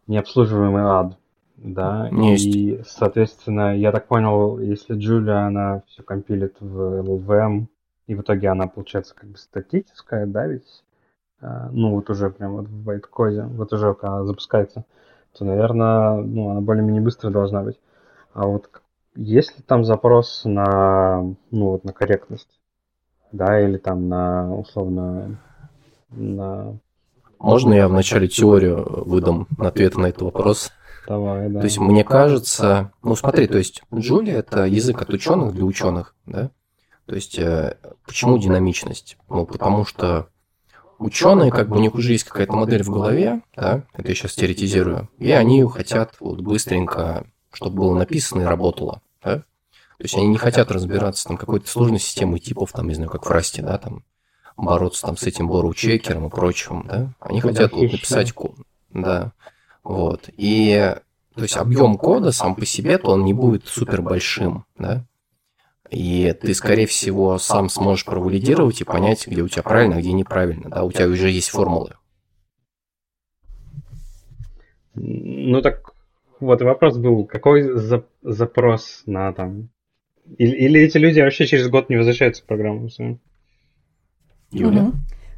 необслуживаемый 0.07 0.83
ад. 0.83 1.18
Да, 1.59 2.09
Есть. 2.13 2.47
и, 2.47 2.83
соответственно, 2.87 3.77
я 3.77 3.91
так 3.91 4.07
понял, 4.07 4.59
если 4.59 4.95
Джулия, 4.95 5.47
она 5.47 5.83
все 5.89 6.03
компилит 6.03 6.57
в 6.61 7.01
LLVM, 7.01 7.67
и 8.07 8.15
в 8.15 8.21
итоге 8.21 8.49
она 8.49 8.69
получается 8.69 9.15
как 9.15 9.31
бы 9.31 9.37
статическая, 9.37 10.27
да, 10.27 10.47
ведь, 10.47 10.85
а, 11.41 11.69
ну, 11.73 11.95
вот 11.95 12.09
уже 12.11 12.31
прям 12.31 12.53
вот 12.53 12.67
в 12.67 12.85
байткоде, 12.85 13.43
вот 13.43 13.73
уже 13.73 13.95
когда 13.95 14.25
запускается, 14.25 14.85
то, 15.37 15.45
наверное, 15.45 16.17
ну, 16.23 16.51
она 16.51 16.61
более-менее 16.61 17.03
быстро 17.03 17.31
должна 17.31 17.63
быть. 17.63 17.79
А 18.35 18.47
вот 18.47 18.71
есть 19.17 19.59
ли 19.59 19.65
там 19.67 19.85
запрос 19.85 20.43
на, 20.45 21.23
ну, 21.51 21.71
вот 21.71 21.85
на 21.85 21.93
корректность, 21.93 22.61
да, 23.33 23.61
или 23.61 23.79
там 23.79 24.09
на, 24.09 24.55
условно, 24.55 25.39
на... 26.11 26.79
Можно 27.41 27.75
я 27.75 27.89
вначале 27.89 28.29
теорию 28.29 29.05
выдам 29.05 29.49
ответ 29.59 29.97
на 29.97 30.07
этот 30.07 30.23
вопрос? 30.23 30.73
Давай, 31.09 31.49
да. 31.49 31.61
То 31.61 31.65
есть, 31.65 31.79
мне 31.79 32.05
кажется, 32.05 32.93
ну 33.03 33.17
смотри, 33.17 33.47
то 33.47 33.57
есть 33.57 33.83
Джулия 33.95 34.41
это 34.41 34.67
язык 34.67 35.01
от 35.01 35.09
ученых 35.09 35.55
для 35.55 35.65
ученых, 35.65 36.15
да? 36.27 36.51
То 37.07 37.15
есть, 37.15 37.39
э, 37.39 37.79
почему 38.05 38.37
динамичность? 38.37 39.17
Ну, 39.31 39.47
потому 39.47 39.87
что 39.87 40.29
ученые, 40.99 41.51
как 41.51 41.71
бы 41.71 41.79
у 41.79 41.81
них 41.81 41.95
уже 41.95 42.13
есть 42.13 42.25
какая-то 42.25 42.53
модель 42.53 42.83
в 42.83 42.91
голове, 42.91 43.41
да, 43.57 43.85
это 43.95 44.09
я 44.09 44.15
сейчас 44.15 44.35
теоретизирую, 44.35 45.09
и 45.17 45.31
они 45.31 45.65
хотят 45.65 46.17
вот 46.21 46.43
быстренько, 46.43 47.27
чтобы 47.53 47.77
было 47.77 47.95
написано 47.95 48.43
и 48.43 48.45
работало, 48.45 49.01
да. 49.25 49.37
То 49.39 50.05
есть 50.05 50.15
они 50.15 50.27
не 50.27 50.37
хотят 50.37 50.71
разбираться 50.71 51.27
там 51.27 51.39
какой-то 51.39 51.67
сложной 51.69 52.01
системой 52.01 52.39
типов, 52.39 52.73
там, 52.73 52.87
не 52.87 52.95
знаю, 52.95 53.09
как 53.11 53.25
в 53.25 53.31
Расте, 53.31 53.63
да, 53.63 53.79
там, 53.79 54.05
бороться 54.59 55.07
там 55.07 55.17
с 55.17 55.23
этим 55.23 55.49
бору-чекером 55.49 56.27
и 56.27 56.31
прочим, 56.31 56.85
да. 56.87 57.15
Они 57.19 57.41
хотят 57.41 57.73
вот 57.73 57.91
написать 57.91 58.33
код, 58.33 58.57
да. 58.91 59.33
Вот. 59.89 60.29
И 60.37 60.95
то 61.35 61.43
есть 61.43 61.57
объем 61.57 61.97
кода 61.97 62.31
сам 62.31 62.55
по 62.55 62.67
себе, 62.67 62.99
то 62.99 63.13
он 63.13 63.25
не 63.25 63.33
будет 63.33 63.67
супер 63.67 64.03
большим, 64.03 64.67
да. 64.77 65.07
И 65.89 66.37
ты, 66.39 66.53
скорее 66.53 66.87
всего, 66.87 67.39
сам 67.39 67.71
сможешь 67.71 68.05
провалидировать 68.05 68.83
и 68.83 68.85
понять, 68.85 69.27
где 69.27 69.41
у 69.41 69.49
тебя 69.49 69.63
правильно, 69.63 69.97
а 69.97 70.01
где 70.01 70.13
неправильно, 70.13 70.69
да, 70.69 70.85
у 70.85 70.93
тебя 70.93 71.07
уже 71.07 71.31
есть 71.31 71.49
формулы. 71.49 71.95
Ну 74.93 75.63
так 75.63 75.91
вот 76.39 76.61
вопрос 76.61 76.99
был, 76.99 77.25
какой 77.25 77.63
за- 77.79 78.05
запрос 78.21 79.05
на 79.07 79.33
там... 79.33 79.71
Или, 80.37 80.55
или 80.55 80.81
эти 80.83 80.99
люди 80.99 81.21
вообще 81.21 81.47
через 81.47 81.69
год 81.69 81.89
не 81.89 81.97
возвращаются 81.97 82.43
в 82.43 82.47
программу? 82.47 82.91
Юля? 84.51 84.83
Угу. 84.83 84.93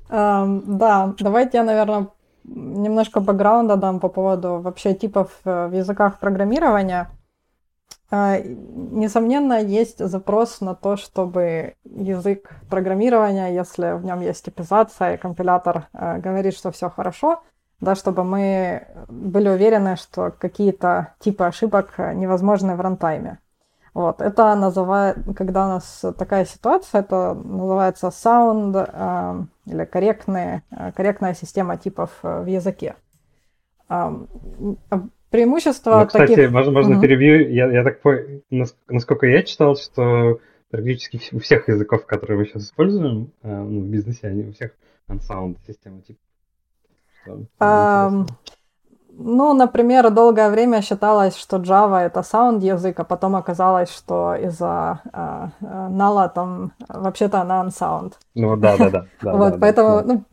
Um, 0.09 0.63
да, 0.67 1.15
давайте 1.21 1.59
я, 1.59 1.63
наверное, 1.63 2.09
немножко 2.45 3.21
бэкграунда 3.21 3.77
дам 3.77 4.01
по 4.01 4.09
поводу 4.09 4.61
вообще 4.61 4.95
типов 4.95 5.41
э, 5.45 5.69
в 5.69 5.73
языках 5.73 6.19
программирования. 6.19 7.11
А, 8.11 8.39
несомненно, 8.41 9.61
есть 9.63 10.05
запрос 10.05 10.61
на 10.61 10.75
то, 10.75 10.97
чтобы 10.97 11.75
язык 11.85 12.51
программирования, 12.69 13.55
если 13.55 13.93
в 13.93 14.05
нем 14.05 14.21
есть 14.21 14.45
типизация, 14.45 15.15
и 15.15 15.17
компилятор 15.17 15.89
э, 15.93 16.19
говорит, 16.19 16.55
что 16.57 16.73
все 16.73 16.91
хорошо, 16.91 17.43
да, 17.81 17.95
чтобы 17.95 18.25
мы 18.25 18.87
были 19.09 19.49
уверены, 19.49 19.97
что 19.97 20.31
какие-то 20.31 21.15
типы 21.21 21.45
ошибок 21.45 21.95
невозможны 21.99 22.75
в 22.75 22.81
рантайме. 22.81 23.39
Вот, 23.93 24.21
это 24.21 24.55
называет, 24.55 25.19
когда 25.35 25.67
у 25.67 25.69
нас 25.69 26.05
такая 26.17 26.45
ситуация, 26.45 27.01
это 27.01 27.35
называется 27.35 28.09
sound 28.09 28.77
э, 28.77 29.71
или 29.73 29.85
корректные, 29.85 30.63
э, 30.71 30.93
корректная 30.93 31.35
система 31.35 31.77
типов 31.77 32.11
э, 32.23 32.43
в 32.43 32.47
языке. 32.47 32.95
Э, 33.89 34.11
преимущество 35.31 36.01
ну, 36.01 36.07
кстати, 36.07 36.35
таких... 36.35 36.51
можно, 36.53 36.73
можно 36.73 36.95
угу. 36.95 37.03
перебью. 37.03 37.49
Я, 37.51 37.71
я 37.73 37.83
так 37.83 38.01
понял, 38.01 38.43
насколько 38.89 39.27
я 39.27 39.43
читал, 39.43 39.77
что 39.77 40.39
практически 40.71 41.21
у 41.35 41.41
всех 41.41 41.69
языков, 41.69 42.07
которые 42.07 42.39
мы 42.39 42.45
сейчас 42.45 42.65
используем 42.65 43.33
э, 43.43 43.49
ну, 43.49 43.81
в 43.81 43.87
бизнесе, 43.87 44.29
они 44.29 44.45
у 44.45 44.53
всех 44.53 44.71
unsound 45.09 45.57
система 45.67 46.01
типов. 46.03 46.23
Um, 47.59 48.27
ну, 49.23 49.53
например, 49.55 50.11
долгое 50.11 50.49
время 50.51 50.81
считалось, 50.81 51.37
что 51.37 51.59
Java 51.59 51.99
это 51.99 52.21
sound 52.21 52.61
язык, 52.61 52.99
а 53.01 53.05
потом 53.05 53.37
оказалось, 53.37 53.91
что 53.91 54.35
из-за 54.35 55.01
э, 55.13 55.49
Null 55.61 56.31
там 56.35 56.73
вообще-то 56.89 57.41
она 57.41 57.63
unsound. 57.63 58.15
Ну 58.35 58.57
да, 58.57 58.77
да, 58.79 58.91
да. 58.91 59.07
Вот, 59.33 59.61
поэтому, 59.61 60.01
ну, 60.03 60.25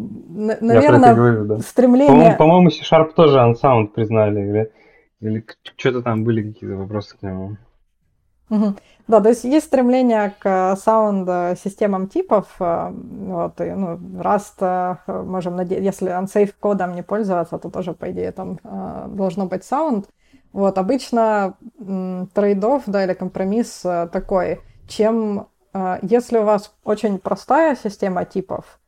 наверное, 0.62 1.60
стремление... 1.60 2.36
По-моему, 2.38 2.70
C-Sharp 2.70 3.14
тоже 3.14 3.40
unsound 3.40 3.88
признали, 3.88 4.72
или 5.20 5.46
что-то 5.76 6.02
там 6.02 6.24
были 6.24 6.52
какие-то 6.52 6.78
вопросы 6.78 7.18
к 7.18 7.24
нему. 7.24 7.58
Да, 9.08 9.22
то 9.22 9.30
есть 9.30 9.46
есть 9.46 9.68
стремление 9.68 10.36
к 10.38 10.76
саунд-системам 10.76 12.08
типов. 12.08 12.48
Э, 12.60 12.92
вот, 12.92 13.62
и, 13.62 13.72
ну, 13.72 13.96
Rust 13.96 14.58
э, 14.60 15.24
можем 15.24 15.56
надеяться, 15.56 16.06
если 16.06 16.12
unsafe 16.12 16.54
кодом 16.60 16.94
не 16.94 17.04
пользоваться, 17.04 17.58
то 17.58 17.70
тоже, 17.70 17.94
по 17.94 18.12
идее, 18.12 18.34
там 18.34 18.60
э, 18.64 19.06
должно 19.10 19.46
быть 19.46 19.64
саунд. 19.64 20.10
Вот, 20.52 20.78
обычно 20.78 21.56
трейдов, 22.34 22.84
да, 22.88 23.04
или 23.04 23.14
компромисс 23.14 23.82
такой, 24.12 24.62
чем 24.88 25.48
если 26.02 26.40
у 26.40 26.44
вас 26.44 26.74
очень 26.84 27.20
простая 27.20 27.76
система 27.76 28.26
типов, 28.26 28.80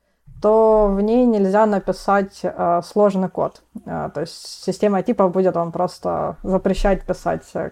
то 0.42 0.88
в 0.88 1.02
ней 1.02 1.26
нельзя 1.26 1.66
написать 1.66 2.40
э, 2.44 2.82
сложный 2.84 3.30
код. 3.30 3.62
Э, 3.86 4.10
то 4.14 4.22
есть 4.22 4.64
система 4.64 5.04
типов 5.04 5.32
будет 5.32 5.56
вам 5.56 5.72
просто 5.72 6.38
запрещать 6.44 7.06
писать 7.06 7.44
э, 7.54 7.72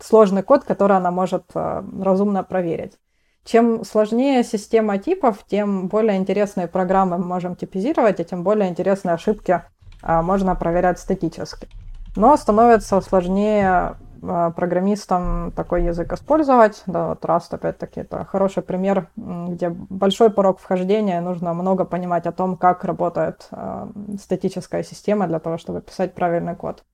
сложный 0.00 0.42
код, 0.42 0.64
который 0.64 0.96
она 0.96 1.10
может 1.10 1.44
э, 1.54 1.82
разумно 2.00 2.44
проверить. 2.44 2.98
Чем 3.44 3.84
сложнее 3.84 4.44
система 4.44 4.98
типов, 4.98 5.44
тем 5.46 5.88
более 5.88 6.16
интересные 6.16 6.68
программы 6.68 7.18
мы 7.18 7.24
можем 7.24 7.56
типизировать, 7.56 8.20
и 8.20 8.24
тем 8.24 8.44
более 8.44 8.68
интересные 8.68 9.14
ошибки 9.14 9.62
э, 10.02 10.22
можно 10.22 10.54
проверять 10.54 10.98
статически. 10.98 11.68
Но 12.16 12.36
становится 12.36 13.00
сложнее 13.00 13.96
программистам 14.22 15.52
такой 15.52 15.84
язык 15.84 16.12
использовать. 16.12 16.82
Да, 16.86 17.08
вот 17.08 17.24
Rust, 17.24 17.48
опять-таки, 17.50 18.00
это 18.00 18.24
хороший 18.24 18.62
пример, 18.62 19.08
где 19.16 19.68
большой 19.70 20.30
порог 20.30 20.60
вхождения, 20.60 21.20
нужно 21.20 21.52
много 21.54 21.84
понимать 21.84 22.26
о 22.26 22.32
том, 22.32 22.56
как 22.56 22.84
работает 22.84 23.48
э, 23.50 23.86
статическая 24.20 24.82
система 24.84 25.26
для 25.26 25.40
того, 25.40 25.58
чтобы 25.58 25.80
писать 25.80 26.14
правильный 26.14 26.54
код. 26.54 26.84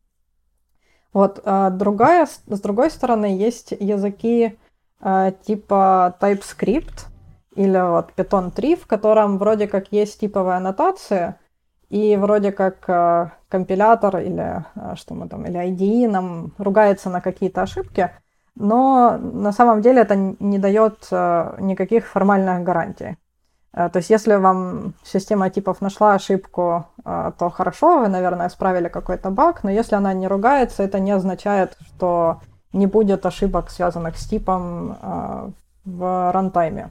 Вот, 1.13 1.41
а 1.45 1.71
другая, 1.71 2.27
с 2.27 2.61
другой 2.61 2.91
стороны, 2.91 3.27
есть 3.27 3.73
языки 3.73 4.59
э, 5.01 5.33
типа 5.43 6.17
TypeScript 6.21 7.07
или 7.57 7.79
вот 7.79 8.13
Python 8.17 8.51
3, 8.51 8.77
в 8.77 8.87
котором 8.87 9.39
вроде 9.39 9.69
как 9.69 9.93
есть 9.93 10.21
типовая 10.21 10.59
аннотация, 10.59 11.39
и 11.89 12.17
вроде 12.17 12.53
как 12.53 12.89
э, 12.89 13.31
компилятор 13.49 14.19
или 14.19 14.65
э, 14.75 14.95
что 14.97 15.15
мы 15.15 15.29
там, 15.29 15.47
или 15.47 15.59
IDE 15.59 16.09
нам 16.09 16.53
ругается 16.59 17.11
на 17.11 17.21
какие-то 17.21 17.63
ошибки, 17.63 18.11
но 18.59 19.19
на 19.19 19.53
самом 19.53 19.83
деле 19.83 20.03
это 20.03 20.17
не 20.17 20.59
дает 20.59 21.07
э, 21.11 21.57
никаких 21.61 22.07
формальных 22.07 22.65
гарантий. 22.65 23.17
Э, 23.73 23.89
то 23.89 23.99
есть 23.99 24.11
если 24.11 24.35
вам 24.35 24.95
система 25.05 25.49
типов 25.49 25.81
нашла 25.81 26.15
ошибку, 26.15 26.87
э, 27.05 27.33
то 27.39 27.51
хорошо, 27.51 28.01
вы, 28.01 28.09
наверное, 28.09 28.49
исправили 28.49 28.89
какой-то 28.89 29.31
баг, 29.31 29.63
но 29.63 29.71
если 29.71 29.95
она 29.95 30.13
не 30.13 30.27
ругается, 30.27 30.83
это 30.83 30.99
не 30.99 31.13
означает, 31.13 31.77
что 31.87 32.41
не 32.73 32.87
будет 32.87 33.25
ошибок, 33.27 33.71
связанных 33.71 34.19
с 34.19 34.29
типом 34.29 34.99
в 35.87 36.33
рантайме. 36.33 36.91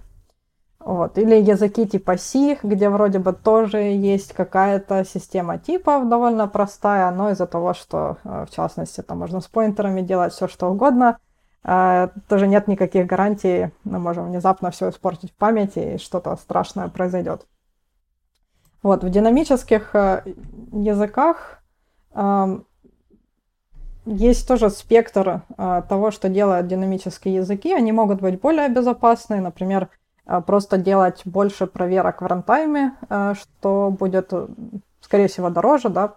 Вот. 0.80 1.17
Или 1.17 1.36
языки 1.36 1.86
типа 1.88 2.17
C, 2.17 2.57
где 2.61 2.89
вроде 2.89 3.19
бы 3.19 3.34
тоже 3.34 3.78
есть 3.80 4.34
какая-то 4.34 5.03
система 5.05 5.57
типов 5.57 6.07
довольно 6.07 6.47
простая, 6.47 7.11
но 7.11 7.32
из-за 7.32 7.47
того, 7.47 7.73
что, 7.73 8.17
э, 8.23 8.45
в 8.47 8.55
частности, 8.55 9.01
там 9.01 9.19
можно 9.19 9.41
с 9.41 9.47
поинтерами 9.47 10.01
делать 10.01 10.34
все, 10.34 10.47
что 10.47 10.69
угодно, 10.69 11.17
э, 11.63 12.09
тоже 12.30 12.47
нет 12.47 12.67
никаких 12.67 13.07
гарантий, 13.07 13.71
мы 13.84 13.99
можем 13.99 14.28
внезапно 14.28 14.71
все 14.71 14.89
испортить 14.89 15.32
в 15.32 15.36
памяти, 15.36 15.95
и 15.95 15.97
что-то 15.97 16.36
страшное 16.38 16.88
произойдет. 16.89 17.45
Вот, 18.84 19.03
в 19.03 19.09
динамических 19.09 19.95
э, 19.95 20.21
языках 20.71 21.59
эм, 22.13 22.65
есть 24.05 24.47
тоже 24.47 24.69
спектр 24.69 25.41
того, 25.57 26.11
что 26.11 26.30
делают 26.30 26.67
динамические 26.67 27.36
языки. 27.36 27.73
Они 27.73 27.91
могут 27.91 28.21
быть 28.21 28.39
более 28.39 28.69
безопасны, 28.69 29.41
например, 29.41 29.89
просто 30.45 30.78
делать 30.78 31.21
больше 31.25 31.67
проверок 31.67 32.21
в 32.21 32.25
рантайме, 32.25 32.93
а, 33.09 33.34
что 33.36 33.89
будет, 33.97 34.32
скорее 35.01 35.28
всего, 35.28 35.49
дороже, 35.49 35.89
да, 35.89 36.15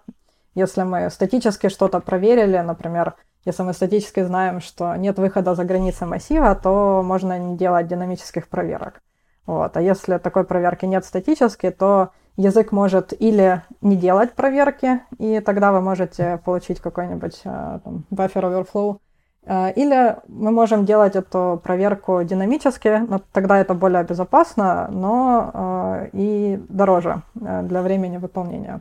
если 0.54 0.82
мы 0.82 1.10
статически 1.10 1.68
что-то 1.68 2.00
проверили, 2.00 2.58
например, 2.58 3.14
если 3.44 3.62
мы 3.62 3.72
статически 3.72 4.22
знаем, 4.22 4.60
что 4.60 4.94
нет 4.96 5.18
выхода 5.18 5.54
за 5.54 5.64
границы 5.64 6.06
массива, 6.06 6.54
то 6.54 7.02
можно 7.04 7.38
не 7.38 7.56
делать 7.56 7.86
динамических 7.86 8.48
проверок. 8.48 9.00
Вот. 9.46 9.76
А 9.76 9.80
если 9.80 10.18
такой 10.18 10.44
проверки 10.44 10.84
нет 10.84 11.04
статически, 11.04 11.70
то 11.70 12.10
язык 12.36 12.72
может 12.72 13.12
или 13.18 13.62
не 13.80 13.96
делать 13.96 14.34
проверки, 14.34 15.00
и 15.18 15.40
тогда 15.40 15.72
вы 15.72 15.80
можете 15.80 16.40
получить 16.44 16.80
какой-нибудь 16.80 17.40
а, 17.44 17.78
там, 17.78 18.04
buffer 18.10 18.42
overflow, 18.42 18.98
Э, 18.98 19.09
или 19.46 20.16
мы 20.28 20.50
можем 20.50 20.84
делать 20.84 21.16
эту 21.16 21.60
проверку 21.62 22.22
динамически, 22.22 23.06
но 23.08 23.20
тогда 23.32 23.58
это 23.58 23.74
более 23.74 24.04
безопасно, 24.04 24.88
но 24.92 25.50
э, 25.52 26.10
и 26.12 26.60
дороже 26.68 27.22
э, 27.40 27.62
для 27.62 27.80
времени 27.82 28.18
выполнения. 28.18 28.80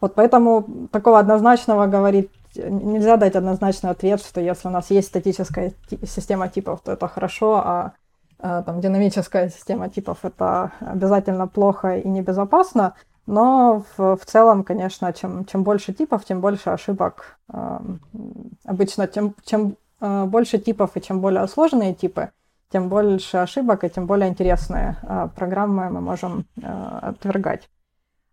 Вот 0.00 0.14
поэтому 0.14 0.88
такого 0.92 1.18
однозначного 1.18 1.86
говорить 1.86 2.30
нельзя 2.54 3.16
дать 3.16 3.34
однозначный 3.34 3.90
ответ, 3.90 4.20
что 4.20 4.40
если 4.40 4.68
у 4.68 4.70
нас 4.70 4.90
есть 4.90 5.08
статическая 5.08 5.72
система 6.06 6.48
типов, 6.48 6.80
то 6.82 6.92
это 6.92 7.08
хорошо, 7.08 7.62
а 7.64 7.92
там, 8.38 8.80
динамическая 8.80 9.48
система 9.48 9.88
типов 9.88 10.18
это 10.24 10.72
обязательно 10.80 11.46
плохо 11.46 11.96
и 11.96 12.08
небезопасно. 12.08 12.94
Но 13.26 13.84
в, 13.96 14.16
в 14.16 14.24
целом, 14.26 14.64
конечно, 14.64 15.12
чем, 15.12 15.44
чем 15.44 15.62
больше 15.62 15.92
типов, 15.92 16.24
тем 16.24 16.40
больше 16.40 16.70
ошибок. 16.70 17.38
Э, 17.52 17.78
обычно, 18.64 19.06
тем, 19.06 19.34
чем 19.44 19.76
э, 20.00 20.24
больше 20.24 20.58
типов 20.58 20.96
и 20.96 21.02
чем 21.02 21.20
более 21.20 21.46
сложные 21.46 21.94
типы, 21.94 22.30
тем 22.70 22.88
больше 22.88 23.36
ошибок 23.36 23.84
и 23.84 23.90
тем 23.90 24.06
более 24.06 24.28
интересные 24.28 24.96
программы 25.36 25.90
мы 25.90 26.00
можем 26.00 26.46
отвергать. 26.62 27.68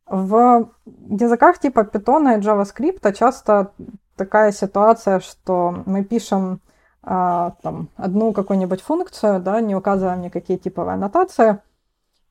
В 0.06 0.70
языках 0.86 1.60
типа 1.60 1.82
Python 1.82 2.38
и 2.38 2.42
JavaScript 2.42 3.14
часто 3.14 3.72
такая 4.16 4.54
ситуация, 4.54 5.20
что 5.20 5.84
мы 5.86 6.06
пишем 6.06 6.62
там, 7.02 7.90
одну 7.98 8.32
какую-нибудь 8.32 8.82
функцию, 8.82 9.42
да, 9.42 9.62
не 9.62 9.76
указываем 9.76 10.22
никакие 10.22 10.58
типовые 10.58 10.94
аннотации, 10.94 11.60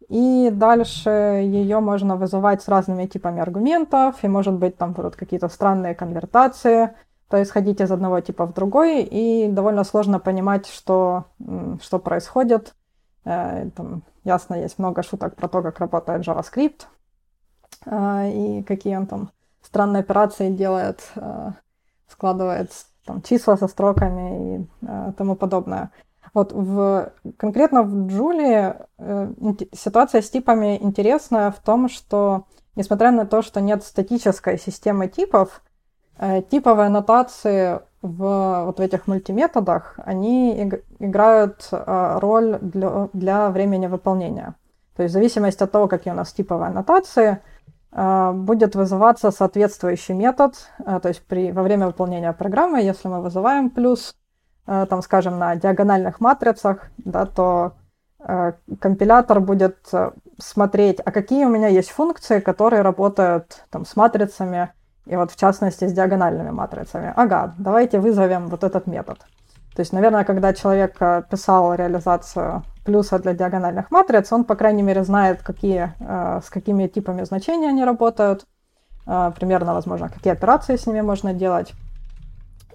и 0.09 0.51
дальше 0.51 1.11
ее 1.11 1.81
можно 1.81 2.17
вызывать 2.17 2.63
с 2.63 2.69
разными 2.69 3.07
типами 3.07 3.41
аргументов, 3.41 4.17
и 4.23 4.29
может 4.29 4.55
быть 4.55 4.77
там 4.79 4.93
будут 4.93 5.17
какие-то 5.17 5.49
странные 5.49 5.95
конвертации 5.95 6.95
происходить 7.29 7.81
из 7.81 7.93
одного 7.93 8.21
типа 8.21 8.47
в 8.47 8.55
другой, 8.55 9.03
и 9.03 9.49
довольно 9.49 9.85
сложно 9.85 10.19
понимать, 10.19 10.67
что, 10.67 11.27
что 11.83 11.99
происходит. 11.99 12.75
Э, 13.25 13.69
там, 13.77 14.03
ясно, 14.25 14.55
есть 14.55 14.79
много 14.79 15.03
шуток 15.03 15.37
про 15.37 15.49
то, 15.49 15.63
как 15.63 15.79
работает 15.79 16.27
JavaScript, 16.27 16.87
э, 17.85 18.31
и 18.31 18.63
какие 18.63 18.97
он 18.97 19.07
там 19.07 19.31
странные 19.63 20.01
операции 20.01 20.49
делает, 20.49 21.03
э, 21.17 21.51
складывает 22.07 22.71
там, 23.05 23.21
числа 23.21 23.59
со 23.59 23.69
строками 23.69 24.57
и 24.57 24.67
тому 25.19 25.37
подобное. 25.37 25.91
Вот 26.35 26.53
в, 26.53 27.13
конкретно 27.37 27.83
в 27.83 28.07
Джулии 28.07 28.75
э, 28.99 29.33
ситуация 29.73 30.23
с 30.23 30.31
типами 30.31 30.79
интересная 30.81 31.51
в 31.51 31.59
том, 31.59 31.89
что 31.89 32.45
несмотря 32.77 33.11
на 33.11 33.27
то, 33.27 33.43
что 33.43 33.61
нет 33.61 33.85
статической 33.85 34.59
системы 34.59 35.09
типов, 35.09 35.63
э, 36.19 36.43
типовые 36.43 36.87
аннотации 36.87 37.81
в 38.03 38.65
вот 38.67 38.79
в 38.79 38.81
этих 38.81 39.07
мультиметодах, 39.07 39.99
они 40.05 40.63
иг- 40.63 40.85
играют 40.99 41.69
э, 41.73 42.19
роль 42.21 42.59
для, 42.61 43.09
для 43.13 43.51
времени 43.51 43.87
выполнения. 43.87 44.55
То 44.97 45.03
есть 45.03 45.13
в 45.13 45.15
зависимости 45.15 45.63
от 45.63 45.71
того, 45.71 45.89
какие 45.89 46.13
у 46.13 46.17
нас 46.17 46.33
типовые 46.33 46.69
аннотации, 46.69 47.41
а, 47.91 48.33
будет 48.33 48.75
вызываться 48.75 49.31
соответствующий 49.31 50.15
метод, 50.15 50.55
а, 50.85 51.01
то 51.01 51.09
есть 51.09 51.23
при, 51.23 51.53
во 51.53 51.63
время 51.63 51.87
выполнения 51.87 52.33
программы, 52.33 52.83
если 52.83 53.09
мы 53.09 53.23
вызываем 53.23 53.71
плюс, 53.71 54.15
там, 54.69 55.03
скажем, 55.03 55.39
на 55.39 55.57
диагональных 55.57 56.21
матрицах, 56.21 56.91
да, 56.99 57.25
то 57.25 57.73
компилятор 58.81 59.41
будет 59.41 59.79
смотреть, 60.39 61.01
а 61.05 61.11
какие 61.11 61.47
у 61.47 61.49
меня 61.49 61.69
есть 61.69 61.91
функции, 61.91 62.41
которые 62.41 62.83
работают 62.83 63.65
там, 63.71 63.87
с 63.87 63.97
матрицами, 63.97 64.71
и 65.07 65.17
вот 65.17 65.31
в 65.31 65.37
частности 65.37 65.87
с 65.87 65.93
диагональными 65.93 66.51
матрицами. 66.51 67.13
Ага, 67.17 67.55
давайте 67.59 67.99
вызовем 67.99 68.49
вот 68.49 68.63
этот 68.63 68.87
метод. 68.87 69.19
То 69.75 69.83
есть, 69.83 69.93
наверное, 69.93 70.25
когда 70.25 70.53
человек 70.53 70.97
э, 71.01 71.23
писал 71.31 71.73
реализацию 71.73 72.65
плюса 72.85 73.19
для 73.21 73.33
диагональных 73.33 73.93
матриц, 73.93 74.33
он, 74.33 74.45
по 74.45 74.57
крайней 74.57 74.83
мере, 74.83 75.05
знает, 75.05 75.43
какие, 75.43 75.95
э, 76.01 76.41
с 76.45 76.51
какими 76.51 76.89
типами 76.89 77.23
значений 77.23 77.69
они 77.69 77.85
работают, 77.85 78.45
э, 79.07 79.33
примерно, 79.37 79.75
возможно, 79.75 80.09
какие 80.09 80.33
операции 80.33 80.75
с 80.75 80.87
ними 80.87 81.01
можно 81.01 81.33
делать. 81.33 81.75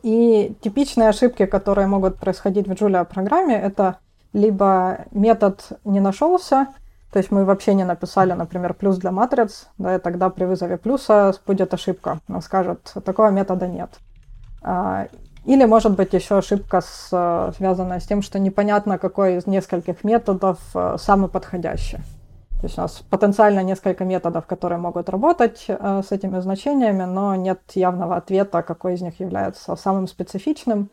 И 0.04 0.56
типичные 0.62 1.10
ошибки, 1.10 1.46
которые 1.46 1.88
могут 1.88 2.20
происходить 2.20 2.68
в 2.68 2.72
Julia 2.72 3.06
программе, 3.06 3.56
это 3.56 3.98
либо 4.34 5.06
метод 5.12 5.62
не 5.86 6.00
нашелся, 6.00 6.68
то 7.14 7.20
есть 7.20 7.32
мы 7.32 7.46
вообще 7.46 7.76
не 7.76 7.86
написали, 7.86 8.34
например, 8.34 8.74
плюс 8.74 8.98
для 8.98 9.12
матриц, 9.12 9.68
да, 9.78 9.96
и 9.96 10.00
тогда 10.00 10.30
при 10.30 10.46
вызове 10.46 10.78
плюса 10.78 11.34
будет 11.46 11.74
ошибка. 11.74 12.20
Он 12.28 12.42
скажет, 12.42 12.94
такого 13.06 13.30
метода 13.30 13.68
нет. 13.68 13.92
А, 14.64 15.08
или, 15.46 15.66
может 15.66 15.96
быть, 15.96 16.14
еще 16.14 16.40
ошибка, 16.40 16.82
связанная 17.56 18.00
с 18.00 18.08
тем, 18.08 18.22
что 18.24 18.40
непонятно, 18.40 18.98
какой 18.98 19.36
из 19.36 19.46
нескольких 19.46 20.04
методов 20.04 20.58
э, 20.74 20.96
самый 21.00 21.30
подходящий. 21.30 22.00
То 22.64 22.68
есть 22.68 22.78
у 22.78 22.82
нас 22.82 23.04
потенциально 23.10 23.60
несколько 23.60 24.06
методов, 24.06 24.46
которые 24.46 24.80
могут 24.80 25.10
работать 25.10 25.66
э, 25.68 26.02
с 26.02 26.14
этими 26.14 26.40
значениями, 26.40 27.04
но 27.04 27.36
нет 27.36 27.60
явного 27.76 28.16
ответа, 28.16 28.64
какой 28.64 28.94
из 28.94 29.02
них 29.02 29.20
является 29.20 29.76
самым 29.76 30.08
специфичным. 30.08 30.90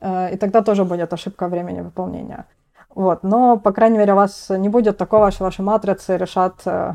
И 0.00 0.36
тогда 0.36 0.62
тоже 0.62 0.84
будет 0.84 1.12
ошибка 1.12 1.48
времени 1.48 1.80
выполнения. 1.80 2.46
Вот. 2.94 3.24
Но, 3.24 3.56
по 3.56 3.72
крайней 3.72 3.98
мере, 3.98 4.12
у 4.12 4.16
вас 4.16 4.48
не 4.50 4.68
будет 4.68 4.96
такого, 4.96 5.32
что 5.32 5.42
ваши 5.42 5.60
матрицы 5.62 6.16
решат 6.16 6.60
э, 6.66 6.94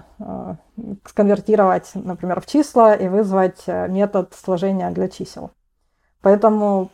сконвертировать, 1.05 1.91
например, 1.95 2.39
в 2.39 2.45
числа 2.45 2.93
и 2.95 3.09
вызвать 3.09 3.67
метод 3.67 4.33
сложения 4.33 4.89
для 4.91 5.09
чисел. 5.09 5.51
Поэтому 6.21 6.91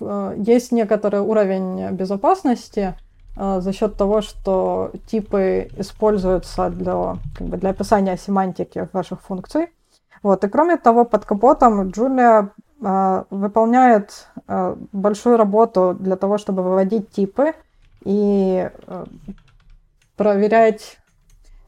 э, 0.00 0.34
есть 0.36 0.70
некоторый 0.70 1.22
уровень 1.22 1.92
безопасности 1.92 2.94
э, 2.98 3.09
за 3.36 3.72
счет 3.72 3.96
того, 3.96 4.20
что 4.20 4.90
типы 5.06 5.70
используются 5.76 6.68
для, 6.68 7.16
как 7.36 7.46
бы, 7.46 7.56
для 7.56 7.70
описания 7.70 8.16
семантики 8.16 8.88
ваших 8.92 9.22
функций. 9.22 9.68
Вот. 10.22 10.44
И 10.44 10.48
кроме 10.48 10.76
того, 10.76 11.04
под 11.04 11.24
капотом 11.24 11.88
Julia 11.88 12.50
э, 12.82 13.24
выполняет 13.30 14.28
э, 14.46 14.76
большую 14.92 15.36
работу 15.36 15.96
для 15.98 16.16
того, 16.16 16.38
чтобы 16.38 16.62
выводить 16.62 17.10
типы 17.10 17.54
и 18.04 18.70
э, 18.86 19.04
проверять 20.16 20.98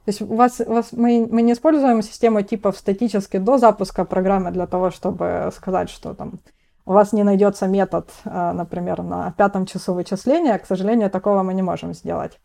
то 0.05 0.09
есть 0.09 0.21
у 0.21 0.35
вас, 0.35 0.61
у 0.61 0.73
вас 0.73 0.89
мы, 0.91 1.29
мы 1.31 1.43
не 1.43 1.53
используем 1.53 2.03
систему 2.03 2.43
типов 2.43 2.77
статически 2.77 3.37
до 3.37 3.59
запуска 3.59 4.05
программы 4.05 4.51
для 4.51 4.67
того, 4.67 4.91
чтобы 4.91 5.49
сказать, 5.55 5.91
что 5.91 6.13
там 6.13 6.41
у 6.85 6.93
вас 6.93 7.12
не 7.12 7.22
найдется 7.22 7.66
метод, 7.66 8.11
а, 8.24 8.53
например, 8.53 9.03
на 9.03 9.33
пятом 9.33 9.66
часу 9.66 9.95
вычисления. 9.95 10.59
К 10.59 10.66
сожалению, 10.66 11.11
такого 11.11 11.43
мы 11.43 11.55
не 11.55 11.62
можем 11.62 11.95
сделать. 11.95 12.41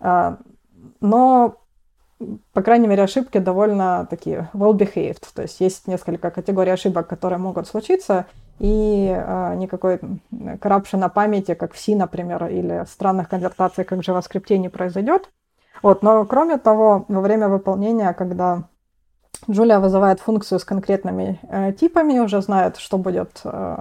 А, 0.00 0.38
но, 1.00 1.56
по 2.52 2.62
крайней 2.62 2.88
мере, 2.88 3.02
ошибки 3.02 3.38
довольно 3.38 4.06
такие 4.08 4.48
well-behaved. 4.54 5.24
То 5.34 5.42
есть 5.42 5.60
есть 5.60 5.86
несколько 5.86 6.30
категорий 6.30 6.70
ошибок, 6.70 7.06
которые 7.06 7.38
могут 7.38 7.66
случиться, 7.66 8.26
и 8.58 9.12
а, 9.14 9.54
никакой 9.54 10.00
corruption 10.32 10.98
на 10.98 11.08
памяти, 11.08 11.54
как 11.54 11.74
в 11.74 11.78
C, 11.78 11.94
например, 11.94 12.46
или 12.46 12.84
странных 12.88 13.28
конвертаций, 13.28 13.84
как 13.84 13.98
в 13.98 14.08
JavaScript, 14.08 14.56
не 14.56 14.68
произойдет. 14.68 15.30
Вот, 15.82 16.02
но 16.02 16.24
кроме 16.24 16.56
того, 16.56 17.04
во 17.08 17.20
время 17.20 17.48
выполнения, 17.48 18.12
когда 18.14 18.68
Джулия 19.50 19.80
вызывает 19.80 20.20
функцию 20.20 20.58
с 20.58 20.64
конкретными 20.64 21.40
э, 21.42 21.72
типами, 21.72 22.18
уже 22.18 22.40
знает, 22.42 22.76
что 22.76 22.98
будет, 22.98 23.40
э, 23.44 23.78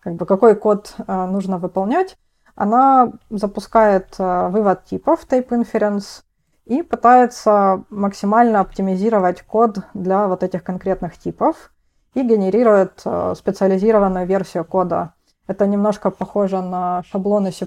как 0.00 0.14
бы 0.14 0.26
какой 0.26 0.56
код 0.56 0.94
э, 0.98 1.26
нужно 1.26 1.58
выполнять, 1.58 2.16
она 2.56 3.12
запускает 3.30 4.14
э, 4.18 4.48
вывод 4.48 4.84
типов 4.84 5.26
type 5.28 5.48
inference 5.48 6.22
и 6.64 6.82
пытается 6.82 7.84
максимально 7.90 8.60
оптимизировать 8.60 9.42
код 9.42 9.78
для 9.94 10.26
вот 10.26 10.42
этих 10.42 10.64
конкретных 10.64 11.18
типов 11.18 11.72
и 12.14 12.22
генерирует 12.22 13.02
э, 13.04 13.34
специализированную 13.36 14.26
версию 14.26 14.64
кода. 14.64 15.12
Это 15.46 15.66
немножко 15.66 16.10
похоже 16.10 16.60
на 16.60 17.02
шаблоны 17.04 17.52
C++, 17.52 17.66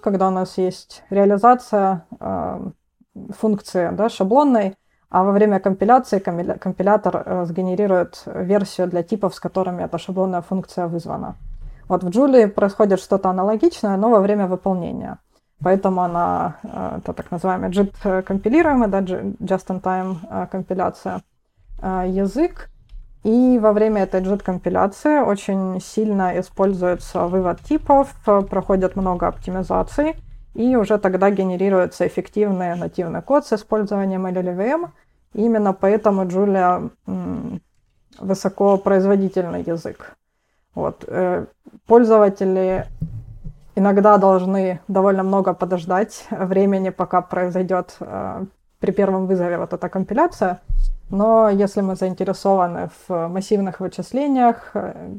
когда 0.00 0.28
у 0.28 0.30
нас 0.30 0.58
есть 0.58 1.02
реализация 1.10 2.06
э, 2.20 2.70
функции 3.30 3.90
да, 3.92 4.08
шаблонной, 4.08 4.76
а 5.08 5.22
во 5.22 5.32
время 5.32 5.60
компиляции 5.60 6.18
компилятор 6.18 7.22
э, 7.24 7.44
сгенерирует 7.46 8.22
версию 8.26 8.88
для 8.88 9.02
типов, 9.02 9.34
с 9.34 9.40
которыми 9.40 9.84
эта 9.84 9.98
шаблонная 9.98 10.42
функция 10.42 10.88
вызвана. 10.88 11.36
Вот 11.88 12.02
в 12.02 12.08
Julie 12.08 12.48
происходит 12.48 13.00
что-то 13.00 13.30
аналогичное, 13.30 13.96
но 13.96 14.10
во 14.10 14.20
время 14.20 14.46
выполнения. 14.46 15.18
Поэтому 15.62 16.02
она, 16.02 16.56
э, 16.64 16.98
это 16.98 17.12
так 17.12 17.30
называемый 17.30 17.70
JIT 17.70 18.22
компилируемый, 18.22 18.88
да, 18.88 19.00
just-in-time 19.00 20.16
э, 20.28 20.46
компиляция, 20.50 21.22
язык. 21.82 22.70
И 23.22 23.58
во 23.58 23.72
время 23.72 24.02
этой 24.02 24.22
JIT 24.22 24.42
компиляции 24.42 25.18
очень 25.18 25.80
сильно 25.80 26.38
используется 26.40 27.26
вывод 27.26 27.60
типов, 27.60 28.14
проходит 28.24 28.96
много 28.96 29.28
оптимизаций, 29.28 30.16
и 30.56 30.76
уже 30.76 30.98
тогда 30.98 31.30
генерируется 31.30 32.06
эффективный 32.06 32.76
нативный 32.76 33.22
код 33.22 33.46
с 33.46 33.52
использованием 33.52 34.26
LLVM. 34.26 34.88
И 35.34 35.44
именно 35.44 35.74
поэтому 35.74 36.24
Julia 36.24 36.90
высокопроизводительный 38.18 39.62
язык. 39.62 40.16
Вот. 40.74 41.04
Э, 41.06 41.44
пользователи 41.86 42.86
иногда 43.74 44.16
должны 44.16 44.80
довольно 44.88 45.22
много 45.22 45.52
подождать 45.52 46.26
времени, 46.30 46.88
пока 46.90 47.20
произойдет 47.20 47.96
э, 48.00 48.46
при 48.80 48.92
первом 48.92 49.26
вызове 49.26 49.58
вот 49.58 49.74
эта 49.74 49.88
компиляция. 49.90 50.60
Но 51.10 51.50
если 51.50 51.82
мы 51.82 51.96
заинтересованы 51.96 52.88
в 53.06 53.28
массивных 53.28 53.80
вычислениях, 53.80 54.70
э, 54.72 55.16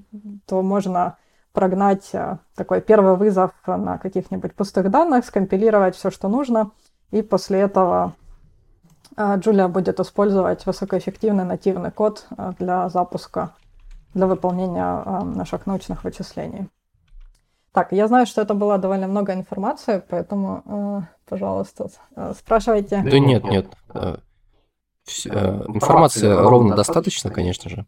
то 0.47 0.63
можно 0.63 1.17
прогнать 1.57 2.09
э, 2.13 2.37
такой 2.55 2.81
первый 2.81 3.15
вызов 3.15 3.49
на 3.65 3.97
каких-нибудь 3.97 4.53
пустых 4.53 4.91
данных, 4.91 5.25
скомпилировать 5.25 5.95
все, 5.95 6.11
что 6.11 6.27
нужно, 6.27 6.69
и 7.09 7.23
после 7.23 7.61
этого 7.61 8.13
Julia 9.15 9.65
э, 9.65 9.67
будет 9.67 9.99
использовать 9.99 10.67
высокоэффективный 10.67 11.45
нативный 11.45 11.89
код 11.89 12.27
э, 12.37 12.53
для 12.59 12.89
запуска, 12.89 13.55
для 14.13 14.27
выполнения 14.27 15.03
наших 15.23 15.65
научных 15.65 16.03
вычислений. 16.03 16.67
Так, 17.71 17.91
я 17.91 18.07
знаю, 18.07 18.27
что 18.27 18.39
это 18.39 18.53
было 18.53 18.77
довольно 18.77 19.07
много 19.07 19.33
информации, 19.33 20.03
поэтому, 20.07 21.07
пожалуйста, 21.27 21.89
спрашивайте. 22.37 23.01
Да 23.03 23.17
нет, 23.19 23.43
нет. 23.43 23.67
Информации 25.25 26.27
ровно 26.27 26.75
достаточно, 26.75 27.31
конечно 27.31 27.67
же. 27.71 27.87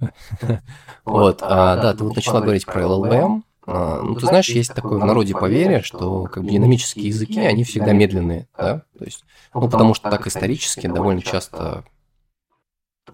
Вот, 1.04 1.38
а, 1.42 1.76
да, 1.76 1.94
ты 1.94 2.04
вот 2.04 2.16
начала 2.16 2.40
говорить 2.40 2.66
про 2.66 2.82
LLVM. 2.82 3.42
А, 3.66 4.02
ну, 4.02 4.14
ты 4.16 4.26
знаешь, 4.26 4.48
есть 4.48 4.74
такое 4.74 4.98
в 4.98 5.04
народе 5.04 5.34
поверье, 5.34 5.82
что 5.82 6.24
как 6.24 6.42
бы 6.42 6.50
динамические 6.50 7.06
языки, 7.06 7.40
они 7.40 7.64
всегда 7.64 7.92
медленные, 7.92 8.48
да? 8.56 8.82
То 8.98 9.04
есть, 9.04 9.24
ну, 9.54 9.68
потому 9.68 9.94
что 9.94 10.10
так 10.10 10.26
исторически 10.26 10.86
довольно 10.86 11.22
часто 11.22 11.84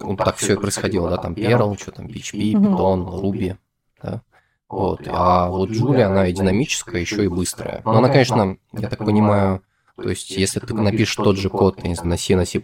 ну, 0.00 0.16
так 0.16 0.36
все 0.36 0.54
и 0.54 0.56
происходило, 0.56 1.10
да, 1.10 1.16
там 1.16 1.34
Perl, 1.34 1.80
что 1.80 1.92
там, 1.92 2.06
PHP, 2.06 2.52
Python, 2.52 3.20
Ruby, 3.20 3.56
да. 4.02 4.22
Вот. 4.68 5.00
А 5.06 5.48
вот 5.48 5.70
Julia, 5.70 6.02
она 6.02 6.26
и 6.26 6.32
динамическая, 6.32 7.00
еще 7.00 7.24
и 7.24 7.28
быстрая. 7.28 7.80
Но 7.84 7.98
она, 7.98 8.08
конечно, 8.08 8.58
я 8.72 8.88
так 8.88 8.98
понимаю, 8.98 9.62
то 9.96 10.08
есть 10.08 10.30
если 10.30 10.60
ты 10.60 10.74
напишешь 10.74 11.16
тот 11.16 11.36
же 11.36 11.48
код, 11.48 11.82
не 11.82 11.94
знаю, 11.94 12.10
на 12.10 12.16
C, 12.16 12.36
на 12.36 12.44
C++, 12.44 12.62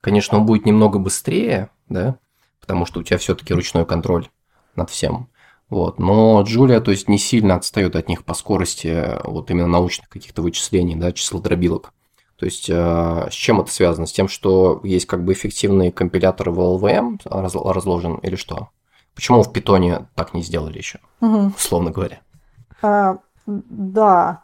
конечно, 0.00 0.38
он 0.38 0.46
будет 0.46 0.64
немного 0.64 0.98
быстрее, 0.98 1.70
да, 1.88 2.16
потому 2.62 2.86
что 2.86 3.00
у 3.00 3.02
тебя 3.02 3.18
все-таки 3.18 3.52
ручной 3.52 3.84
контроль 3.84 4.28
над 4.74 4.88
всем. 4.88 5.28
Вот. 5.68 5.98
Но 5.98 6.42
Джулия, 6.42 6.80
то 6.80 6.90
есть, 6.90 7.08
не 7.08 7.18
сильно 7.18 7.56
отстает 7.56 7.96
от 7.96 8.08
них 8.08 8.24
по 8.24 8.32
скорости 8.32 9.18
вот 9.24 9.50
именно 9.50 9.68
научных 9.68 10.08
каких-то 10.08 10.40
вычислений, 10.40 10.94
да, 10.94 11.12
числодробилок. 11.12 11.92
То 12.36 12.46
есть, 12.46 12.68
э, 12.68 13.28
с 13.30 13.34
чем 13.34 13.60
это 13.60 13.70
связано? 13.70 14.06
С 14.06 14.12
тем, 14.12 14.28
что 14.28 14.80
есть 14.82 15.06
как 15.06 15.24
бы 15.24 15.32
эффективные 15.32 15.92
компиляторы 15.92 16.50
в 16.50 16.58
LLVM 16.58 17.20
разложен 17.24 18.16
или 18.16 18.36
что? 18.36 18.70
Почему 19.14 19.42
в 19.42 19.52
питоне 19.52 20.08
так 20.14 20.34
не 20.34 20.42
сделали 20.42 20.78
еще, 20.78 20.98
угу. 21.20 21.52
условно 21.56 21.90
говоря? 21.90 22.20
А, 22.82 23.18
да, 23.46 24.42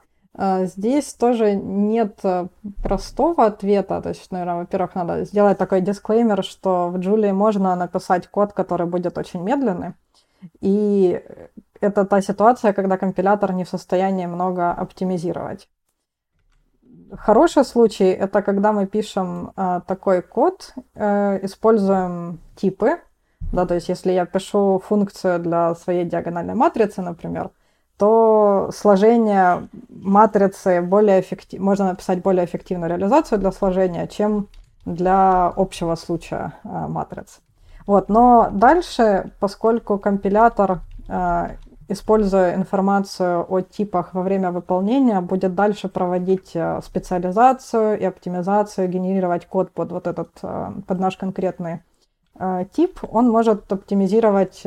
здесь 0.66 1.14
тоже 1.14 1.56
нет 1.56 2.20
э, 2.22 2.46
простого 2.82 3.46
ответа. 3.46 4.00
То 4.00 4.10
есть, 4.10 4.30
наверное, 4.30 4.58
во-первых, 4.58 4.94
надо 4.94 5.24
сделать 5.24 5.58
такой 5.58 5.80
дисклеймер, 5.80 6.44
что 6.44 6.90
в 6.90 6.98
Джулии 6.98 7.32
можно 7.32 7.74
написать 7.74 8.28
код, 8.28 8.52
который 8.52 8.86
будет 8.86 9.18
очень 9.18 9.42
медленный. 9.42 9.94
И 10.60 11.20
это 11.80 12.04
та 12.04 12.22
ситуация, 12.22 12.72
когда 12.72 12.96
компилятор 12.96 13.52
не 13.52 13.64
в 13.64 13.68
состоянии 13.68 14.26
много 14.26 14.70
оптимизировать. 14.70 15.68
Хороший 17.12 17.64
случай 17.64 18.10
это 18.10 18.42
когда 18.42 18.72
мы 18.72 18.86
пишем 18.86 19.52
э, 19.56 19.80
такой 19.86 20.22
код, 20.22 20.74
э, 20.94 21.40
используем 21.42 22.38
типы, 22.54 23.00
да, 23.52 23.66
то 23.66 23.74
есть 23.74 23.88
если 23.88 24.12
я 24.12 24.26
пишу 24.26 24.80
функцию 24.84 25.38
для 25.40 25.74
своей 25.74 26.04
диагональной 26.04 26.54
матрицы, 26.54 27.00
например, 27.02 27.50
то 27.98 28.70
сложение 28.72 29.68
матрицы 29.88 30.80
более 30.80 31.20
эффектив... 31.20 31.60
можно 31.60 31.88
написать 31.88 32.22
более 32.22 32.44
эффективную 32.44 32.88
реализацию 32.88 33.38
для 33.38 33.50
сложения, 33.52 34.06
чем 34.06 34.46
для 34.84 35.46
общего 35.48 35.96
случая 35.96 36.54
э, 36.64 36.68
матриц. 36.68 37.40
Вот, 37.86 38.08
но 38.08 38.48
дальше, 38.52 39.32
поскольку 39.40 39.98
компилятор, 39.98 40.80
э, 41.08 41.56
используя 41.88 42.54
информацию 42.54 43.44
о 43.48 43.62
типах 43.62 44.14
во 44.14 44.22
время 44.22 44.52
выполнения, 44.52 45.20
будет 45.20 45.56
дальше 45.56 45.88
проводить 45.88 46.52
э, 46.54 46.80
специализацию 46.84 47.98
и 47.98 48.04
оптимизацию, 48.04 48.88
генерировать 48.88 49.46
код 49.46 49.72
под 49.72 49.90
вот 49.90 50.06
этот, 50.06 50.30
под 50.40 51.00
наш 51.00 51.16
конкретный 51.16 51.82
тип, 52.72 53.00
он 53.10 53.28
может 53.28 53.72
оптимизировать 53.72 54.64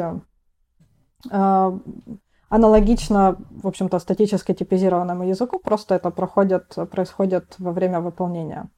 аналогично, 2.51 3.37
в 3.49 3.65
общем-то, 3.65 3.97
статически 3.99 4.53
типизированному 4.53 5.23
языку, 5.23 5.57
просто 5.57 5.95
это 5.95 6.11
проходит, 6.11 6.75
происходит 6.91 7.55
во 7.59 7.71
время 7.71 8.01
выполнения. 8.01 8.69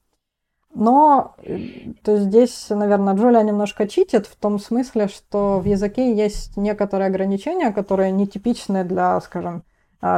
Но 0.72 1.34
э, 1.38 1.92
то 2.04 2.16
здесь, 2.16 2.70
наверное, 2.70 3.14
Джулия 3.14 3.42
немножко 3.42 3.88
читит 3.88 4.26
в 4.26 4.36
том 4.36 4.60
смысле, 4.60 5.08
что 5.08 5.58
в 5.58 5.64
языке 5.64 6.14
есть 6.14 6.56
некоторые 6.56 7.08
ограничения, 7.08 7.72
которые 7.72 8.12
нетипичны 8.12 8.84
для, 8.84 9.20
скажем, 9.20 9.64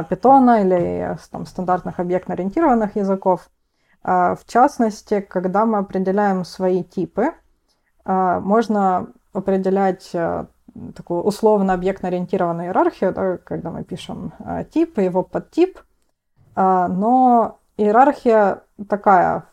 питона 0.09 0.61
или 0.61 1.17
там, 1.31 1.45
стандартных 1.45 1.99
объектно-ориентированных 1.99 2.95
языков. 2.97 3.49
В 4.03 4.39
частности, 4.45 5.21
когда 5.21 5.65
мы 5.65 5.77
определяем 5.77 6.43
свои 6.43 6.83
типы, 6.83 7.31
а, 8.03 8.41
можно 8.41 9.07
определять 9.31 10.11
такую 10.95 11.23
условно-объектно-ориентированную 11.23 12.67
иерархию, 12.67 13.13
да, 13.13 13.37
когда 13.37 13.71
мы 13.71 13.83
пишем 13.83 14.33
э, 14.39 14.65
тип 14.71 14.97
и 14.97 15.03
его 15.03 15.23
подтип, 15.23 15.79
а, 16.55 16.87
но 16.87 17.59
иерархия 17.77 18.63
такая. 18.89 19.45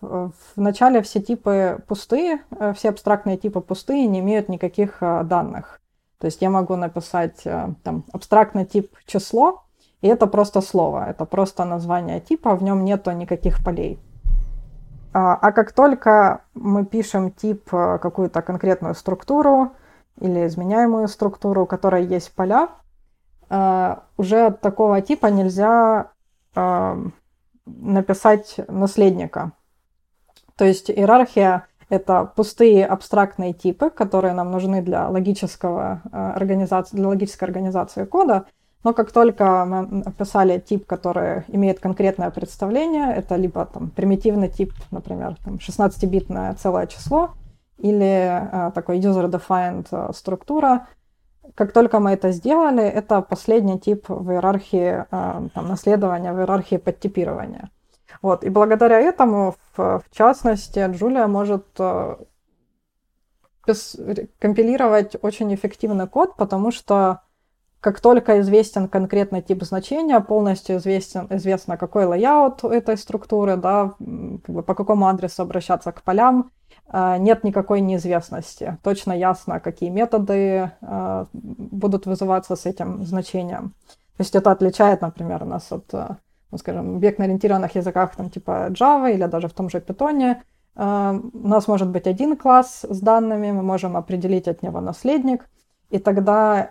Вначале 0.57 1.03
все 1.03 1.21
типы 1.21 1.83
пустые, 1.87 2.43
э, 2.59 2.73
все 2.75 2.91
абстрактные 2.91 3.37
типы 3.37 3.61
пустые, 3.61 4.07
не 4.07 4.21
имеют 4.21 4.49
никаких 4.49 4.99
данных. 5.01 5.81
То 6.19 6.27
есть 6.27 6.41
я 6.41 6.49
могу 6.49 6.77
написать 6.77 7.43
там, 7.43 8.05
абстрактный 8.13 8.65
тип 8.65 8.97
число, 9.05 9.65
и 10.01 10.09
это 10.09 10.27
просто 10.27 10.61
слово, 10.61 11.07
это 11.09 11.25
просто 11.25 11.65
название 11.65 12.21
типа, 12.21 12.55
в 12.55 12.63
нем 12.63 12.85
нету 12.85 13.11
никаких 13.11 13.63
полей. 13.65 13.99
А, 15.15 15.35
а 15.37 15.53
как 15.53 15.73
только 15.73 16.43
мы 16.55 16.85
пишем 16.85 17.31
тип 17.31 17.73
э, 17.73 17.99
какую-то 18.03 18.43
конкретную 18.43 18.97
структуру 18.97 19.73
или 20.25 20.47
изменяемую 20.47 21.09
структуру, 21.09 21.63
у 21.63 21.67
которой 21.67 22.07
есть 22.07 22.33
поля, 22.33 22.69
э, 23.51 23.97
уже 24.17 24.47
от 24.47 24.61
такого 24.61 25.01
типа 25.01 25.27
нельзя 25.27 26.11
э, 26.55 27.05
написать 27.67 28.57
наследника. 28.69 29.53
То 30.57 30.65
есть 30.65 30.91
иерархия— 30.91 31.67
это 31.89 32.31
пустые 32.37 32.87
абстрактные 32.87 33.53
типы, 33.53 33.91
которые 33.91 34.35
нам 34.35 34.51
нужны 34.51 34.83
для, 34.83 35.09
логического, 35.09 36.03
организации, 36.13 36.97
для 36.97 37.09
логической 37.09 37.49
организации 37.49 38.05
кода— 38.05 38.47
но 38.85 38.93
как 38.93 39.13
только 39.13 39.65
мы 39.65 40.03
описали 40.03 40.61
тип, 40.61 40.85
который 40.87 41.45
имеет 41.49 41.81
конкретное 41.81 42.31
представление, 42.31 43.15
это 43.15 43.37
либо 43.37 43.65
там 43.65 43.89
примитивный 43.89 44.51
тип, 44.51 44.75
например, 44.91 45.37
там 45.43 45.55
16-битное 45.55 46.55
целое 46.55 46.87
число, 46.87 47.31
или 47.79 48.69
э, 48.69 48.73
такой 48.73 48.99
user-defined 48.99 49.89
э, 49.91 50.13
структура, 50.13 50.87
как 51.55 51.73
только 51.73 52.01
мы 52.01 52.13
это 52.13 52.33
сделали, 52.33 52.83
это 52.83 53.21
последний 53.21 53.79
тип 53.79 54.09
в 54.09 54.31
иерархии 54.31 55.05
э, 55.11 55.49
там, 55.55 55.69
наследования, 55.69 56.33
в 56.33 56.39
иерархии 56.39 56.77
подтипирования. 56.77 57.71
Вот. 58.23 58.45
И 58.45 58.49
благодаря 58.49 59.01
этому, 59.01 59.55
в, 59.77 60.01
в 60.01 60.05
частности, 60.11 60.87
Julia 60.91 61.27
может 61.27 61.67
компилировать 64.39 65.17
очень 65.23 65.55
эффективный 65.55 66.07
код, 66.07 66.37
потому 66.37 66.71
что 66.71 67.23
как 67.85 68.01
только 68.01 68.41
известен 68.41 68.89
конкретный 68.89 69.43
тип 69.43 69.63
значения, 69.63 70.19
полностью 70.21 70.79
известен, 70.79 71.27
известно, 71.29 71.77
какой 71.77 72.07
layout 72.07 72.65
у 72.65 72.69
этой 72.69 72.97
структуры, 72.97 73.59
да, 73.59 73.93
как 73.99 74.55
бы 74.55 74.63
по 74.63 74.75
какому 74.75 75.07
адресу 75.07 75.43
обращаться 75.43 75.93
к 75.93 76.03
полям, 76.03 76.51
нет 76.93 77.45
никакой 77.45 77.81
неизвестности. 77.81 78.79
Точно 78.83 79.13
ясно, 79.13 79.59
какие 79.59 79.91
методы 79.91 80.71
а, 80.81 81.27
будут 81.33 82.07
вызываться 82.07 82.57
с 82.57 82.67
этим 82.67 83.05
значением. 83.05 83.75
То 84.17 84.21
есть 84.21 84.37
это 84.37 84.53
отличает, 84.53 85.01
например, 85.01 85.45
нас 85.45 85.73
от, 85.73 85.93
а, 85.93 86.19
ну, 86.53 86.59
скажем, 86.59 86.97
объектно-ориентированных 86.97 87.75
языках 87.75 88.15
там, 88.15 88.31
типа 88.31 88.69
Java 88.71 89.13
или 89.13 89.25
даже 89.27 89.49
в 89.49 89.55
том 89.55 89.71
же 89.71 89.79
Python. 89.79 90.37
У 90.77 91.49
нас 91.49 91.69
может 91.69 91.89
быть 91.89 92.07
один 92.07 92.37
класс 92.37 92.85
с 92.89 93.01
данными, 93.01 93.53
мы 93.53 93.63
можем 93.63 93.97
определить 93.97 94.49
от 94.49 94.63
него 94.63 94.81
наследник, 94.81 95.49
и 95.91 95.99
тогда 95.99 96.71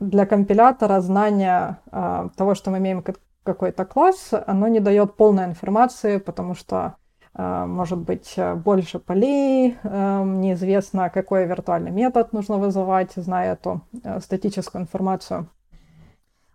для 0.00 0.24
компилятора 0.24 1.00
знание 1.00 1.76
того, 1.90 2.54
что 2.54 2.70
мы 2.70 2.78
имеем 2.78 3.04
какой-то 3.44 3.84
класс, 3.84 4.30
оно 4.46 4.68
не 4.68 4.80
дает 4.80 5.16
полной 5.16 5.44
информации, 5.44 6.16
потому 6.16 6.54
что 6.54 6.94
может 7.34 7.98
быть 7.98 8.38
больше 8.56 8.98
полей, 8.98 9.78
э, 9.82 10.22
неизвестно, 10.24 11.08
какой 11.08 11.46
виртуальный 11.46 11.90
метод 11.90 12.32
нужно 12.34 12.58
вызывать, 12.58 13.12
зная 13.16 13.54
эту 13.54 13.80
э, 14.04 14.20
статическую 14.20 14.82
информацию. 14.82 15.48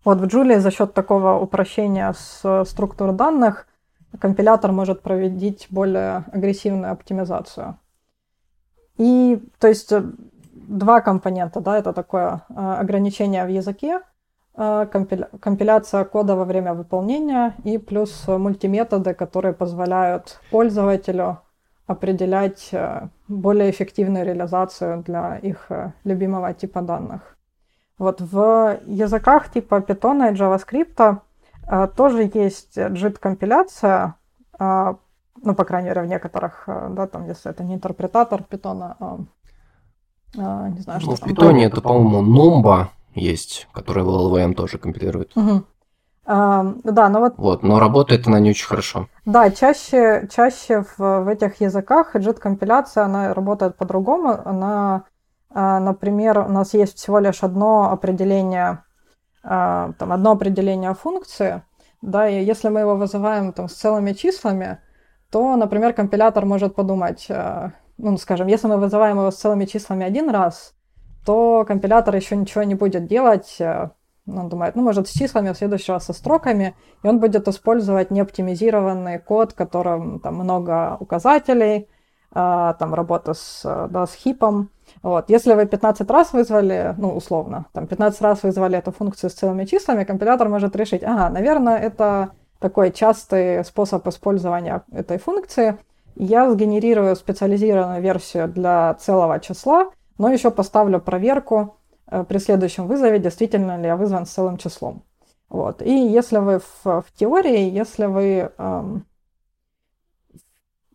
Вот 0.05 0.19
в 0.19 0.23
Julia 0.25 0.59
за 0.59 0.69
счет 0.69 0.93
такого 0.93 1.39
упрощения 1.39 2.13
с 2.13 2.65
структур 2.65 3.11
данных 3.11 3.67
компилятор 4.19 4.71
может 4.71 5.01
проводить 5.01 5.67
более 5.69 6.25
агрессивную 6.31 6.91
оптимизацию. 6.91 7.79
И 8.97 9.41
то 9.59 9.67
есть 9.67 9.91
два 10.53 11.01
компонента, 11.01 11.59
да, 11.59 11.77
это 11.77 11.93
такое 11.93 12.43
э, 12.49 12.53
ограничение 12.55 13.45
в 13.45 13.49
языке, 13.49 13.99
э, 13.99 14.16
компиляция 14.57 16.03
кода 16.03 16.35
во 16.35 16.45
время 16.45 16.73
выполнения 16.73 17.53
и 17.63 17.77
плюс 17.77 18.27
мультиметоды, 18.27 19.13
которые 19.13 19.53
позволяют 19.53 20.41
пользователю 20.49 21.39
определять 21.85 22.69
э, 22.73 23.07
более 23.29 23.69
эффективную 23.69 24.25
реализацию 24.25 25.03
для 25.03 25.37
их 25.37 25.69
любимого 26.03 26.53
типа 26.53 26.81
данных. 26.81 27.37
Вот 27.97 28.19
в 28.19 28.79
языках 28.85 29.51
типа 29.51 29.75
Python 29.79 30.31
и 30.31 30.35
JavaScript 30.35 31.21
а, 31.67 31.87
тоже 31.87 32.29
есть 32.33 32.77
JIT-компиляция, 32.77 34.15
а, 34.59 34.95
ну, 35.43 35.55
по 35.55 35.65
крайней 35.65 35.89
мере, 35.89 36.01
в 36.01 36.05
некоторых, 36.05 36.63
а, 36.67 36.89
да, 36.89 37.07
там, 37.07 37.25
если 37.27 37.51
это 37.51 37.63
не 37.63 37.75
интерпретатор 37.75 38.43
Python, 38.49 38.95
а, 38.99 39.17
а, 40.37 40.69
не 40.69 40.79
знаю, 40.79 41.01
что 41.01 41.11
ну, 41.11 41.15
в 41.15 41.23
Python 41.23 41.59
это, 41.59 41.81
по-моему, 41.81 42.21
Nomba 42.23 42.87
есть, 43.17 43.67
которая 43.73 44.05
в 44.05 44.09
LLVM 44.09 44.53
тоже 44.53 44.77
компилирует. 44.77 45.35
Угу. 45.35 45.63
А, 46.25 46.73
да, 46.83 47.09
но 47.09 47.19
вот... 47.19 47.33
Вот, 47.37 47.63
но 47.63 47.79
работает 47.79 48.27
она 48.27 48.39
не 48.39 48.49
очень 48.49 48.67
хорошо. 48.67 49.07
Да, 49.25 49.49
чаще, 49.49 50.27
чаще 50.31 50.83
в, 50.83 50.97
в 50.97 51.27
этих 51.27 51.61
языках 51.61 52.15
JIT-компиляция, 52.15 53.05
она 53.05 53.33
работает 53.33 53.77
по-другому. 53.77 54.39
Она, 54.45 55.03
а, 55.49 55.79
например, 55.79 56.39
у 56.39 56.49
нас 56.49 56.73
есть 56.73 56.97
всего 56.97 57.19
лишь 57.19 57.43
одно 57.43 57.91
определение 57.91 58.83
а, 59.49 59.93
там, 59.97 60.11
одно 60.11 60.31
определение 60.31 60.93
функции, 60.93 61.63
да, 62.01 62.27
и 62.27 62.43
если 62.43 62.67
мы 62.67 62.81
его 62.81 62.97
вызываем 62.97 63.53
там, 63.53 63.69
с 63.69 63.73
целыми 63.73 64.11
числами, 64.11 64.79
то, 65.31 65.55
например, 65.55 65.93
компилятор 65.93 66.45
может 66.45 66.75
подумать, 66.75 67.27
а, 67.29 67.71
ну, 67.97 68.17
скажем, 68.17 68.47
если 68.47 68.67
мы 68.67 68.77
вызываем 68.77 69.17
его 69.17 69.31
с 69.31 69.37
целыми 69.37 69.63
числами 69.63 70.05
один 70.05 70.29
раз, 70.29 70.73
то 71.27 71.65
компилятор 71.67 72.15
еще 72.15 72.37
ничего 72.37 72.63
не 72.63 72.75
будет 72.75 73.05
делать, 73.05 73.57
а, 73.59 73.91
он 74.25 74.47
думает, 74.47 74.77
ну, 74.77 74.81
может, 74.81 75.09
с 75.09 75.11
числами, 75.11 75.51
в 75.51 75.57
следующий 75.57 75.91
раз 75.91 76.05
со 76.05 76.13
строками, 76.13 76.73
и 77.03 77.07
он 77.07 77.19
будет 77.19 77.49
использовать 77.49 78.11
неоптимизированный 78.11 79.19
код, 79.19 79.51
в 79.51 79.55
котором 79.55 80.21
там 80.21 80.35
много 80.35 80.95
указателей, 81.01 81.89
там 82.33 82.93
работа 82.93 83.33
с, 83.33 83.61
да, 83.89 84.05
с 84.05 84.13
хипом, 84.13 84.69
вот. 85.03 85.29
Если 85.29 85.53
вы 85.53 85.65
15 85.65 86.09
раз 86.09 86.31
вызвали, 86.31 86.95
ну, 86.97 87.13
условно, 87.15 87.65
там 87.73 87.87
15 87.87 88.21
раз 88.21 88.43
вызвали 88.43 88.77
эту 88.77 88.91
функцию 88.91 89.29
с 89.29 89.33
целыми 89.33 89.65
числами, 89.65 90.05
компилятор 90.05 90.47
может 90.47 90.75
решить, 90.77 91.03
ага, 91.03 91.29
наверное, 91.29 91.77
это 91.77 92.31
такой 92.59 92.91
частый 92.91 93.65
способ 93.65 94.07
использования 94.07 94.83
этой 94.93 95.17
функции. 95.17 95.77
Я 96.15 96.49
сгенерирую 96.49 97.15
специализированную 97.17 98.01
версию 98.01 98.47
для 98.47 98.93
целого 98.95 99.39
числа, 99.39 99.91
но 100.17 100.29
еще 100.31 100.51
поставлю 100.51 100.99
проверку 100.99 101.77
э, 102.07 102.23
при 102.23 102.37
следующем 102.39 102.87
вызове, 102.87 103.19
действительно 103.19 103.79
ли 103.79 103.87
я 103.87 103.95
вызван 103.95 104.25
с 104.25 104.31
целым 104.31 104.57
числом. 104.57 105.03
Вот. 105.49 105.81
И 105.81 105.91
если 105.91 106.37
вы 106.37 106.59
в, 106.59 107.01
в 107.01 107.05
теории, 107.15 107.69
если 107.69 108.05
вы 108.05 108.51
эм, 108.57 109.05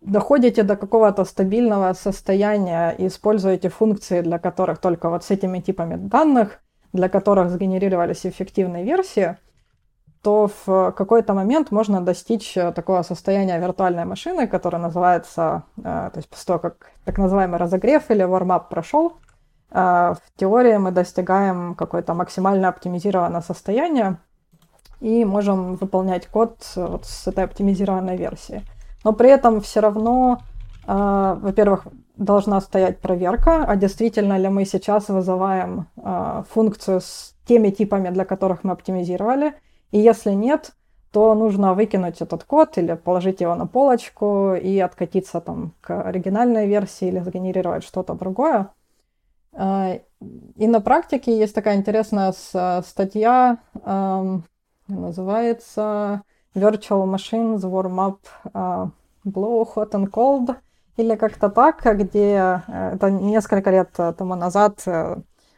доходите 0.03 0.63
до 0.63 0.77
какого-то 0.77 1.25
стабильного 1.25 1.93
состояния 1.95 2.91
и 2.91 3.07
используете 3.07 3.71
функции, 3.71 4.21
для 4.21 4.39
которых 4.39 4.79
только 4.79 5.09
вот 5.09 5.25
с 5.25 5.31
этими 5.31 5.61
типами 5.61 5.97
данных, 5.97 6.61
для 6.93 7.09
которых 7.09 7.51
сгенерировались 7.51 8.27
эффективные 8.27 8.85
версии, 8.85 9.39
то 10.23 10.49
в 10.65 10.93
какой-то 10.93 11.35
момент 11.35 11.73
можно 11.73 12.01
достичь 12.01 12.57
э, 12.57 12.73
такого 12.73 13.03
состояния 13.03 13.59
виртуальной 13.59 14.05
машины, 14.05 14.47
которое 14.47 14.79
называется, 14.79 15.65
э, 15.79 15.83
то 15.83 16.13
есть 16.17 16.29
после 16.29 16.47
того, 16.47 16.59
как 16.61 16.93
так 17.05 17.19
называемый 17.19 17.59
разогрев 17.59 18.11
или 18.11 18.25
warm-up 18.25 18.69
прошел, 18.71 19.15
э, 19.71 20.15
в 20.15 20.39
теории 20.39 20.77
мы 20.77 20.93
достигаем 20.93 21.75
какое-то 21.75 22.15
максимально 22.15 22.69
оптимизированное 22.69 23.41
состояние 23.41 24.19
и 25.01 25.25
можем 25.25 25.75
выполнять 25.75 26.29
код 26.29 26.59
вот 26.77 27.05
с 27.05 27.27
этой 27.27 27.45
оптимизированной 27.45 28.17
версией. 28.17 28.63
Но 29.05 29.13
при 29.13 29.31
этом 29.31 29.61
все 29.61 29.81
равно, 29.81 30.39
э, 30.87 31.39
во-первых, 31.41 31.89
должна 32.17 32.61
стоять 32.61 33.01
проверка, 33.01 33.65
а 33.65 33.77
действительно 33.77 34.39
ли 34.39 34.49
мы 34.49 34.65
сейчас 34.65 35.09
вызываем 35.09 35.89
э, 35.97 36.45
функцию 36.49 37.01
с 37.01 37.35
теми 37.45 37.71
типами, 37.71 38.11
для 38.11 38.25
которых 38.25 38.63
мы 38.63 38.73
оптимизировали. 38.73 39.55
И 39.93 39.99
если 39.99 40.33
нет, 40.33 40.73
то 41.13 41.35
нужно 41.35 41.75
выкинуть 41.75 42.21
этот 42.21 42.45
код 42.45 42.79
или 42.79 42.95
положить 42.95 43.41
его 43.41 43.55
на 43.55 43.67
полочку 43.67 44.55
и 44.55 44.79
откатиться 44.79 45.41
там 45.41 45.75
к 45.81 46.03
оригинальной 46.03 46.67
версии 46.67 47.09
или 47.09 47.21
сгенерировать 47.21 47.85
что-то 47.85 48.15
другое. 48.15 48.71
Э, 49.53 50.01
и 50.57 50.67
на 50.67 50.81
практике 50.81 51.39
есть 51.39 51.55
такая 51.55 51.77
интересная 51.77 52.33
статья, 52.33 53.59
эм, 53.85 54.45
называется 54.89 56.23
Virtual 56.55 57.05
Machines 57.07 57.61
Warm 57.61 57.97
Up 57.99 58.19
uh, 58.53 58.91
Blow 59.25 59.67
Hot 59.75 59.93
and 59.93 60.11
Cold 60.11 60.57
или 60.97 61.17
как-то 61.17 61.49
так, 61.49 61.83
где 61.99 62.61
э, 62.67 62.95
это 62.95 63.11
несколько 63.11 63.71
лет 63.71 63.91
тому 63.93 64.35
назад 64.35 64.83
э, 64.87 65.17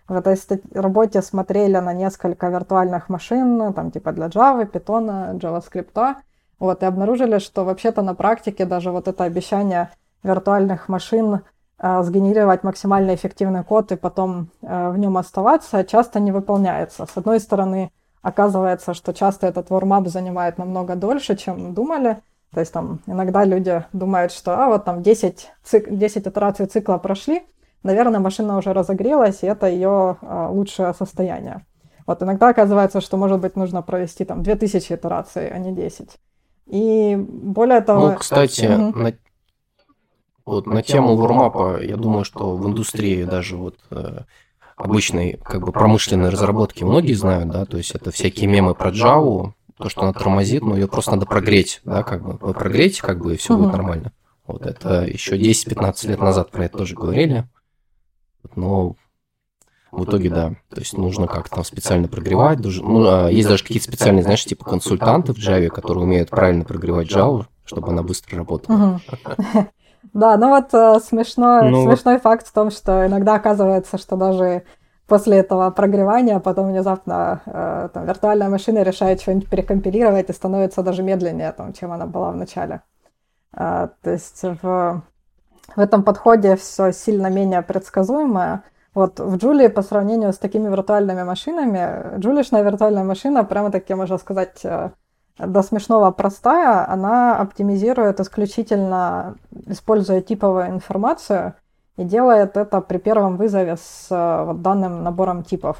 в 0.08 0.14
этой 0.14 0.36
работе 0.72 1.22
смотрели 1.22 1.78
на 1.78 1.92
несколько 1.92 2.48
виртуальных 2.48 3.08
машин, 3.08 3.72
там 3.72 3.90
типа 3.90 4.12
для 4.12 4.26
Java, 4.26 4.70
Python, 4.70 5.38
JavaScript, 5.38 6.16
вот, 6.58 6.82
и 6.82 6.86
обнаружили, 6.86 7.38
что 7.38 7.64
вообще-то 7.64 8.02
на 8.02 8.14
практике 8.14 8.64
даже 8.64 8.90
вот 8.90 9.08
это 9.08 9.24
обещание 9.24 9.90
виртуальных 10.22 10.88
машин 10.88 11.40
э, 11.78 12.02
сгенерировать 12.02 12.62
максимально 12.62 13.14
эффективный 13.14 13.64
код 13.64 13.92
и 13.92 13.96
потом 13.96 14.48
э, 14.62 14.90
в 14.90 14.98
нем 14.98 15.16
оставаться 15.16 15.84
часто 15.84 16.20
не 16.20 16.32
выполняется. 16.32 17.06
С 17.06 17.16
одной 17.16 17.40
стороны, 17.40 17.90
Оказывается, 18.24 18.94
что 18.94 19.12
часто 19.12 19.46
этот 19.46 19.68
вормап 19.68 20.08
занимает 20.08 20.56
намного 20.56 20.96
дольше, 20.96 21.36
чем 21.36 21.74
думали. 21.74 22.22
То 22.52 22.60
есть 22.60 22.72
там 22.72 23.00
иногда 23.06 23.44
люди 23.44 23.84
думают, 23.92 24.32
что 24.32 24.58
а, 24.58 24.68
вот 24.68 24.86
там 24.86 25.02
10, 25.02 25.50
цик, 25.62 25.90
10 25.90 26.26
итераций 26.28 26.64
цикла 26.64 26.96
прошли, 26.96 27.46
наверное, 27.84 28.20
машина 28.20 28.58
уже 28.58 28.72
разогрелась, 28.72 29.42
и 29.42 29.46
это 29.46 29.66
ее 29.68 30.16
а, 30.20 30.48
лучшее 30.50 30.92
состояние. 30.94 31.64
Вот 32.06 32.22
иногда 32.22 32.48
оказывается, 32.48 33.00
что, 33.00 33.16
может 33.16 33.40
быть, 33.40 33.56
нужно 33.56 33.82
провести 33.82 34.24
там 34.24 34.42
2000 34.42 34.92
итераций, 34.92 35.48
а 35.48 35.58
не 35.58 35.72
10. 35.72 36.10
И 36.66 37.16
более 37.16 37.80
того... 37.80 38.10
Ну, 38.10 38.16
кстати, 38.16 38.66
угу. 38.66 38.98
на, 38.98 39.12
вот, 40.44 40.66
на 40.66 40.82
тему 40.82 41.16
вормапа, 41.16 41.80
я 41.82 41.96
думаю, 41.96 42.24
что 42.24 42.56
в 42.56 42.66
индустрии 42.66 43.24
даже 43.24 43.56
вот 43.56 43.76
э, 43.90 44.20
обычной 44.76 45.38
как 45.42 45.64
бы 45.64 45.72
промышленной 45.72 46.28
разработки 46.28 46.84
многие 46.84 47.14
знают, 47.14 47.48
да, 47.50 47.64
то 47.64 47.76
есть 47.76 47.94
это 47.94 48.10
всякие 48.10 48.48
мемы 48.48 48.74
про 48.74 48.90
Java, 48.90 49.52
то, 49.78 49.88
что 49.88 50.02
она 50.02 50.12
тормозит, 50.12 50.62
но 50.62 50.76
ее 50.76 50.86
просто 50.86 51.12
надо 51.12 51.26
прогреть, 51.26 51.80
да, 51.84 52.02
как 52.02 52.22
бы 52.22 52.38
вы 52.40 52.54
прогреете, 52.54 53.02
как 53.02 53.18
бы, 53.18 53.34
и 53.34 53.36
все 53.36 53.56
будет 53.56 53.72
нормально. 53.72 54.12
Вот 54.46 54.66
это 54.66 55.02
еще 55.04 55.36
10-15 55.36 56.08
лет 56.08 56.20
назад 56.20 56.50
про 56.50 56.66
это 56.66 56.78
тоже 56.78 56.94
говорили, 56.94 57.44
но 58.56 58.96
в 59.90 60.04
итоге, 60.04 60.30
да, 60.30 60.50
то 60.70 60.80
есть 60.80 60.96
нужно 60.96 61.26
как-то 61.26 61.56
там 61.56 61.64
специально 61.64 62.08
прогревать. 62.08 62.58
Ну, 62.58 63.06
а 63.06 63.28
есть 63.28 63.48
даже 63.48 63.62
какие-то 63.62 63.86
специальные, 63.86 64.24
знаешь, 64.24 64.44
типа 64.44 64.64
консультанты 64.64 65.32
в 65.32 65.38
Java, 65.38 65.68
которые 65.68 66.04
умеют 66.04 66.30
правильно 66.30 66.64
прогревать 66.64 67.10
Java, 67.10 67.46
чтобы 67.64 67.88
она 67.88 68.02
быстро 68.02 68.38
работала. 68.38 69.00
Да, 70.12 70.36
ну 70.36 70.50
вот 70.50 70.72
э, 70.74 71.00
смешной, 71.00 71.70
ну, 71.70 71.84
смешной 71.86 72.18
факт 72.18 72.46
в 72.46 72.52
том, 72.52 72.70
что 72.70 73.06
иногда 73.06 73.34
оказывается, 73.36 73.96
что 73.96 74.16
даже 74.16 74.62
после 75.08 75.38
этого 75.38 75.70
прогревания 75.70 76.38
потом 76.40 76.68
внезапно 76.68 77.40
э, 77.46 77.88
там, 77.92 78.06
виртуальная 78.06 78.48
машина 78.48 78.82
решает 78.82 79.22
что-нибудь 79.22 79.48
перекомпилировать 79.48 80.28
и 80.28 80.32
становится 80.34 80.82
даже 80.82 81.02
медленнее, 81.02 81.52
там, 81.52 81.72
чем 81.72 81.90
она 81.90 82.06
была 82.06 82.30
в 82.32 82.36
начале. 82.36 82.82
Э, 83.56 83.88
то 84.02 84.10
есть 84.10 84.42
в, 84.42 85.02
в 85.76 85.80
этом 85.80 86.02
подходе 86.02 86.56
все 86.56 86.92
сильно 86.92 87.28
менее 87.28 87.62
предсказуемое. 87.62 88.62
Вот 88.94 89.18
в 89.18 89.36
Джулии 89.36 89.68
по 89.68 89.82
сравнению 89.82 90.32
с 90.32 90.38
такими 90.38 90.68
виртуальными 90.68 91.24
машинами, 91.24 92.18
джулишная 92.18 92.62
виртуальная 92.62 93.04
машина, 93.04 93.44
прямо 93.44 93.70
таки, 93.72 93.92
можно 93.94 94.18
сказать, 94.18 94.60
э, 94.64 94.90
до 95.38 95.62
смешного 95.62 96.12
простая, 96.12 96.88
она 96.88 97.36
оптимизирует 97.36 98.20
исключительно, 98.20 99.34
используя 99.66 100.20
типовую 100.20 100.68
информацию, 100.68 101.54
и 101.96 102.04
делает 102.04 102.56
это 102.56 102.80
при 102.80 102.98
первом 102.98 103.36
вызове 103.36 103.76
с 103.76 104.08
э, 104.10 104.44
вот, 104.44 104.62
данным 104.62 105.02
набором 105.02 105.42
типов. 105.42 105.78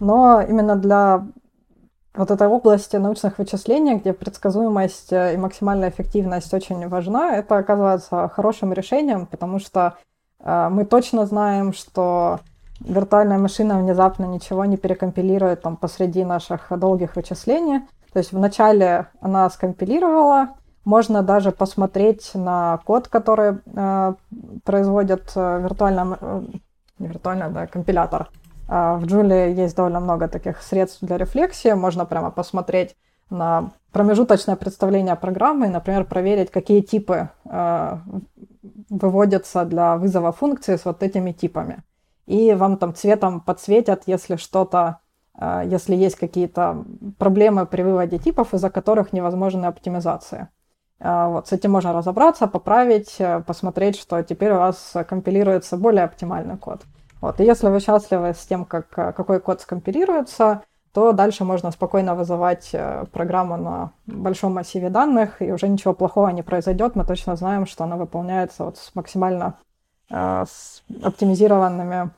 Но 0.00 0.40
именно 0.40 0.76
для 0.76 1.26
вот 2.18 2.30
этой 2.30 2.48
области 2.48 2.96
научных 2.96 3.38
вычислений, 3.38 3.94
где 3.94 4.12
предсказуемость 4.12 5.12
э, 5.12 5.34
и 5.34 5.36
максимальная 5.36 5.90
эффективность 5.90 6.52
очень 6.54 6.88
важна, 6.88 7.36
это 7.36 7.56
оказывается 7.56 8.28
хорошим 8.28 8.72
решением, 8.72 9.26
потому 9.26 9.58
что 9.58 9.96
э, 10.40 10.68
мы 10.70 10.84
точно 10.84 11.26
знаем, 11.26 11.72
что 11.72 12.40
виртуальная 12.80 13.38
машина 13.38 13.78
внезапно 13.78 14.24
ничего 14.26 14.64
не 14.64 14.76
перекомпилирует 14.76 15.62
там 15.62 15.76
посреди 15.76 16.24
наших 16.24 16.66
долгих 16.70 17.16
вычислений, 17.16 17.80
то 18.12 18.18
есть 18.18 18.32
вначале 18.32 19.08
она 19.20 19.48
скомпилировала, 19.50 20.54
можно 20.86 21.22
даже 21.22 21.50
посмотреть 21.50 22.30
на 22.34 22.78
код, 22.84 23.08
который 23.08 23.58
э, 23.66 24.14
производит 24.64 25.32
э, 25.34 25.60
виртуально, 25.62 26.16
э, 26.20 26.42
не 26.98 27.08
виртуально, 27.08 27.50
да, 27.50 27.66
компилятор. 27.66 28.30
Э, 28.68 28.96
в 28.96 29.04
Julia 29.04 29.52
есть 29.52 29.76
довольно 29.76 30.00
много 30.00 30.28
таких 30.28 30.62
средств 30.62 30.98
для 31.02 31.16
рефлексии. 31.18 31.72
Можно 31.72 32.04
прямо 32.04 32.30
посмотреть 32.30 32.96
на 33.30 33.70
промежуточное 33.92 34.56
представление 34.56 35.16
программы, 35.16 35.68
например, 35.68 36.04
проверить, 36.04 36.50
какие 36.50 36.80
типы 36.80 37.30
э, 37.44 37.98
выводятся 38.90 39.64
для 39.64 39.96
вызова 39.96 40.32
функции 40.32 40.76
с 40.76 40.84
вот 40.84 41.02
этими 41.02 41.32
типами. 41.32 41.82
И 42.26 42.54
вам 42.54 42.76
там 42.76 42.94
цветом 42.94 43.40
подсветят, 43.40 44.04
если 44.06 44.36
что-то 44.36 44.98
если 45.66 45.94
есть 45.94 46.16
какие-то 46.16 46.86
проблемы 47.18 47.66
при 47.66 47.82
выводе 47.82 48.18
типов, 48.18 48.54
из-за 48.54 48.70
которых 48.70 49.12
невозможны 49.12 49.66
оптимизации. 49.66 50.48
Вот, 50.98 51.46
с 51.46 51.52
этим 51.52 51.72
можно 51.72 51.92
разобраться, 51.92 52.46
поправить, 52.46 53.18
посмотреть, 53.46 53.98
что 53.98 54.22
теперь 54.22 54.52
у 54.52 54.58
вас 54.58 54.94
компилируется 55.06 55.76
более 55.76 56.04
оптимальный 56.04 56.56
код. 56.56 56.86
Вот, 57.26 57.40
и 57.40 57.44
если 57.44 57.66
вы 57.66 57.80
счастливы 57.80 58.34
с 58.34 58.46
тем, 58.46 58.64
как, 58.64 58.88
какой 58.88 59.40
код 59.40 59.60
скомпилируется, 59.60 60.62
то 60.92 61.10
дальше 61.10 61.42
можно 61.44 61.72
спокойно 61.72 62.14
вызывать 62.14 62.70
э, 62.72 63.04
программу 63.10 63.56
на 63.56 63.90
большом 64.06 64.54
массиве 64.54 64.90
данных, 64.90 65.42
и 65.42 65.50
уже 65.50 65.66
ничего 65.66 65.92
плохого 65.92 66.28
не 66.28 66.42
произойдет. 66.42 66.94
Мы 66.94 67.04
точно 67.04 67.34
знаем, 67.34 67.66
что 67.66 67.82
она 67.82 67.96
выполняется 67.96 68.62
вот 68.62 68.78
с 68.78 68.94
максимально 68.94 69.54
э, 70.08 70.44
с 70.46 70.84
оптимизированными 71.02 72.10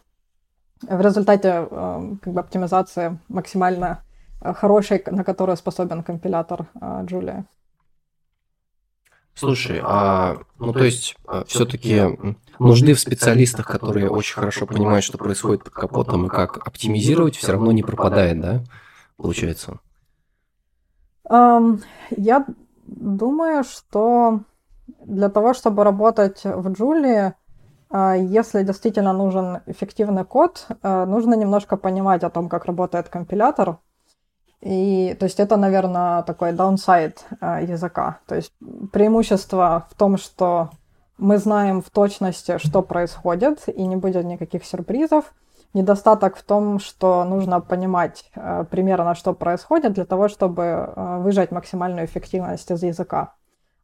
в 0.82 1.00
результате 1.00 1.66
э, 1.70 2.16
как 2.20 2.32
бы 2.34 2.40
оптимизации 2.40 3.18
максимально 3.28 4.02
э, 4.42 4.52
хорошей, 4.52 5.02
на 5.06 5.24
которую 5.24 5.56
способен 5.56 6.02
компилятор 6.02 6.66
э, 6.74 7.06
Julia. 7.06 7.44
Слушай, 9.38 9.80
а 9.84 10.38
ну 10.58 10.72
то 10.72 10.82
есть 10.82 11.16
э, 11.28 11.44
все-таки 11.46 12.02
нужды 12.58 12.94
в 12.94 12.98
специалистах, 12.98 13.66
которые 13.66 14.10
очень 14.10 14.34
хорошо 14.34 14.66
понимают, 14.66 15.04
что 15.04 15.16
происходит 15.16 15.62
под 15.62 15.72
капотом 15.72 16.26
и 16.26 16.28
как 16.28 16.66
оптимизировать, 16.66 17.36
все 17.36 17.52
равно 17.52 17.70
не 17.70 17.84
пропадает, 17.84 18.40
да? 18.40 18.64
Получается. 19.16 19.78
Um, 21.30 21.80
я 22.10 22.46
думаю, 22.86 23.62
что 23.62 24.40
для 25.04 25.28
того, 25.28 25.54
чтобы 25.54 25.84
работать 25.84 26.40
в 26.42 26.72
Джулии, 26.72 27.34
если 27.92 28.64
действительно 28.64 29.12
нужен 29.12 29.60
эффективный 29.66 30.24
код, 30.24 30.66
нужно 30.82 31.34
немножко 31.34 31.76
понимать 31.76 32.24
о 32.24 32.30
том, 32.30 32.48
как 32.48 32.64
работает 32.64 33.08
компилятор. 33.08 33.78
И, 34.60 35.16
то 35.18 35.24
есть 35.24 35.38
это, 35.38 35.56
наверное, 35.56 36.22
такой 36.22 36.50
downside 36.52 37.18
э, 37.40 37.64
языка. 37.64 38.18
То 38.26 38.34
есть 38.34 38.52
преимущество 38.92 39.86
в 39.90 39.94
том, 39.94 40.16
что 40.16 40.70
мы 41.16 41.38
знаем 41.38 41.80
в 41.82 41.90
точности, 41.90 42.58
что 42.58 42.82
происходит, 42.82 43.68
и 43.68 43.86
не 43.86 43.96
будет 43.96 44.24
никаких 44.24 44.64
сюрпризов. 44.64 45.32
Недостаток 45.74 46.36
в 46.36 46.42
том, 46.42 46.80
что 46.80 47.24
нужно 47.24 47.60
понимать 47.60 48.30
э, 48.34 48.64
примерно, 48.70 49.14
что 49.14 49.32
происходит, 49.32 49.92
для 49.92 50.04
того, 50.04 50.28
чтобы 50.28 50.62
э, 50.62 51.18
выжать 51.18 51.52
максимальную 51.52 52.06
эффективность 52.06 52.70
из 52.70 52.82
языка. 52.82 53.34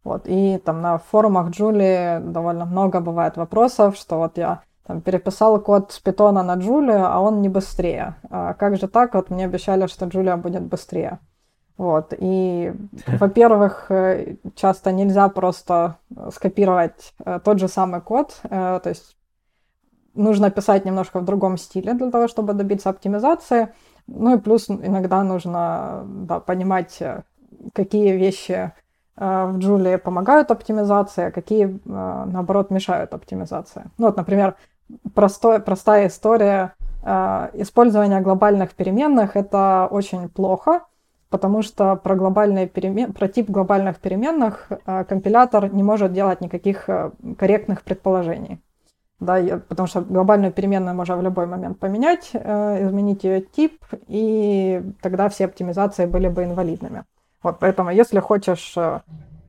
Вот. 0.03 0.23
И 0.27 0.59
там 0.65 0.83
на 0.83 0.99
форумах 0.99 1.51
Джули 1.51 2.21
довольно 2.23 2.65
много 2.65 3.01
бывает 3.01 3.37
вопросов, 3.37 3.97
что 3.97 4.17
вот 4.17 4.39
я 4.39 4.63
там, 4.87 5.01
переписал 5.01 5.61
код 5.61 5.93
с 5.93 5.99
питона 5.99 6.43
на 6.43 6.57
Джулию, 6.57 7.07
а 7.07 7.21
он 7.21 7.41
не 7.41 7.49
быстрее. 7.49 8.17
А 8.31 8.55
как 8.55 8.77
же 8.77 8.87
так? 8.87 9.15
Вот 9.15 9.31
мне 9.31 9.47
обещали, 9.47 9.87
что 9.87 10.07
Джулия 10.07 10.37
будет 10.37 10.63
быстрее. 10.63 11.19
Вот. 11.77 12.13
И, 12.19 12.73
во-первых, 13.07 13.87
э, 13.91 14.37
часто 14.55 14.93
нельзя 14.93 15.29
просто 15.29 15.97
скопировать 16.33 17.15
э, 17.25 17.41
тот 17.43 17.59
же 17.59 17.69
самый 17.69 18.01
код. 18.01 18.41
Э, 18.45 18.79
то 18.83 18.91
есть 18.91 19.17
нужно 20.15 20.51
писать 20.51 20.85
немножко 20.85 21.21
в 21.21 21.25
другом 21.25 21.57
стиле 21.57 21.95
для 21.95 22.11
того, 22.11 22.29
чтобы 22.29 22.53
добиться 22.53 22.91
оптимизации. 22.91 23.69
Ну 24.07 24.37
и 24.37 24.39
плюс 24.39 24.69
иногда 24.69 25.23
нужно 25.25 26.05
да, 26.07 26.41
понимать, 26.41 27.03
какие 27.73 28.13
вещи 28.13 28.73
в 29.17 29.59
Джулии 29.59 29.97
помогают 29.97 30.51
оптимизации, 30.51 31.27
а 31.27 31.31
какие, 31.31 31.81
наоборот, 31.85 32.71
мешают 32.71 33.15
оптимизации. 33.15 33.85
Ну 33.97 34.07
вот, 34.07 34.17
например, 34.17 34.57
простой, 35.15 35.61
простая 35.61 36.09
история 36.09 36.75
использования 37.53 38.21
глобальных 38.21 38.73
переменных— 38.73 39.35
это 39.37 39.87
очень 39.91 40.31
плохо, 40.31 40.85
потому 41.29 41.63
что 41.63 41.97
про, 41.97 42.15
глобальные 42.15 42.67
перемен... 42.67 43.13
про 43.13 43.29
тип 43.29 43.51
глобальных 43.51 43.99
переменных 43.99 44.69
э, 44.71 45.05
компилятор 45.05 45.75
не 45.75 45.83
может 45.83 46.13
делать 46.13 46.41
никаких 46.41 46.89
э, 46.89 47.11
корректных 47.37 47.83
предположений. 47.83 48.61
Да, 49.21 49.61
потому 49.69 49.87
что 49.87 50.01
глобальную 50.01 50.53
переменную 50.53 50.95
можно 50.95 51.17
в 51.17 51.23
любой 51.23 51.47
момент 51.47 51.79
поменять, 51.79 52.31
изменить 52.35 53.25
ее 53.25 53.41
тип, 53.41 53.85
и 54.09 54.83
тогда 55.03 55.29
все 55.29 55.45
оптимизации 55.45 56.07
были 56.07 56.29
бы 56.29 56.45
инвалидными. 56.45 57.05
Вот, 57.43 57.59
поэтому 57.59 57.91
если 57.91 58.19
хочешь 58.19 58.75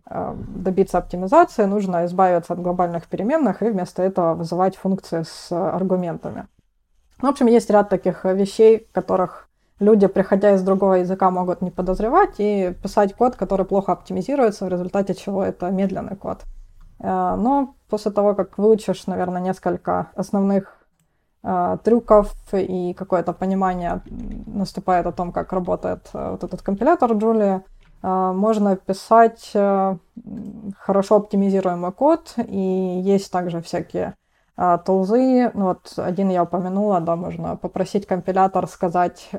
добиться 0.07 0.99
оптимизации, 0.99 1.65
нужно 1.65 2.05
избавиться 2.05 2.53
от 2.53 2.61
глобальных 2.61 3.07
переменных 3.07 3.63
и 3.63 3.69
вместо 3.69 4.03
этого 4.03 4.35
вызывать 4.35 4.75
функции 4.75 5.23
с 5.23 5.51
аргументами. 5.51 6.47
В 7.19 7.25
общем, 7.25 7.47
есть 7.47 7.69
ряд 7.69 7.89
таких 7.89 8.23
вещей, 8.23 8.87
которых 8.91 9.49
люди, 9.79 10.07
приходя 10.07 10.53
из 10.53 10.61
другого 10.61 10.95
языка, 10.95 11.29
могут 11.31 11.61
не 11.61 11.71
подозревать 11.71 12.35
и 12.37 12.75
писать 12.81 13.13
код, 13.13 13.35
который 13.35 13.65
плохо 13.65 13.91
оптимизируется, 13.91 14.65
в 14.65 14.69
результате 14.69 15.15
чего 15.15 15.43
это 15.43 15.69
медленный 15.69 16.15
код. 16.15 16.43
Э, 16.99 17.35
но 17.37 17.75
после 17.89 18.11
того, 18.11 18.35
как 18.35 18.57
выучишь, 18.57 19.07
наверное, 19.07 19.41
несколько 19.41 20.11
основных 20.15 20.77
э, 21.43 21.77
трюков 21.83 22.33
и 22.53 22.93
какое-то 22.93 23.33
понимание 23.33 24.01
наступает 24.47 25.05
о 25.05 25.11
том, 25.11 25.31
как 25.31 25.51
работает 25.53 26.09
э, 26.13 26.31
вот 26.31 26.43
этот 26.43 26.61
компилятор 26.61 27.11
Julia, 27.11 27.63
можно 28.07 28.75
писать 28.75 29.51
хорошо 29.53 31.15
оптимизируемый 31.15 31.91
код, 31.91 32.33
и 32.37 33.01
есть 33.03 33.31
также 33.31 33.61
всякие 33.61 34.15
а, 34.55 34.77
тулзы. 34.77 35.49
Ну, 35.53 35.65
вот 35.65 35.93
один 35.97 36.29
я 36.29 36.43
упомянула, 36.43 37.01
да, 37.01 37.15
можно 37.15 37.55
попросить 37.55 38.05
компилятор 38.05 38.67
сказать, 38.67 39.29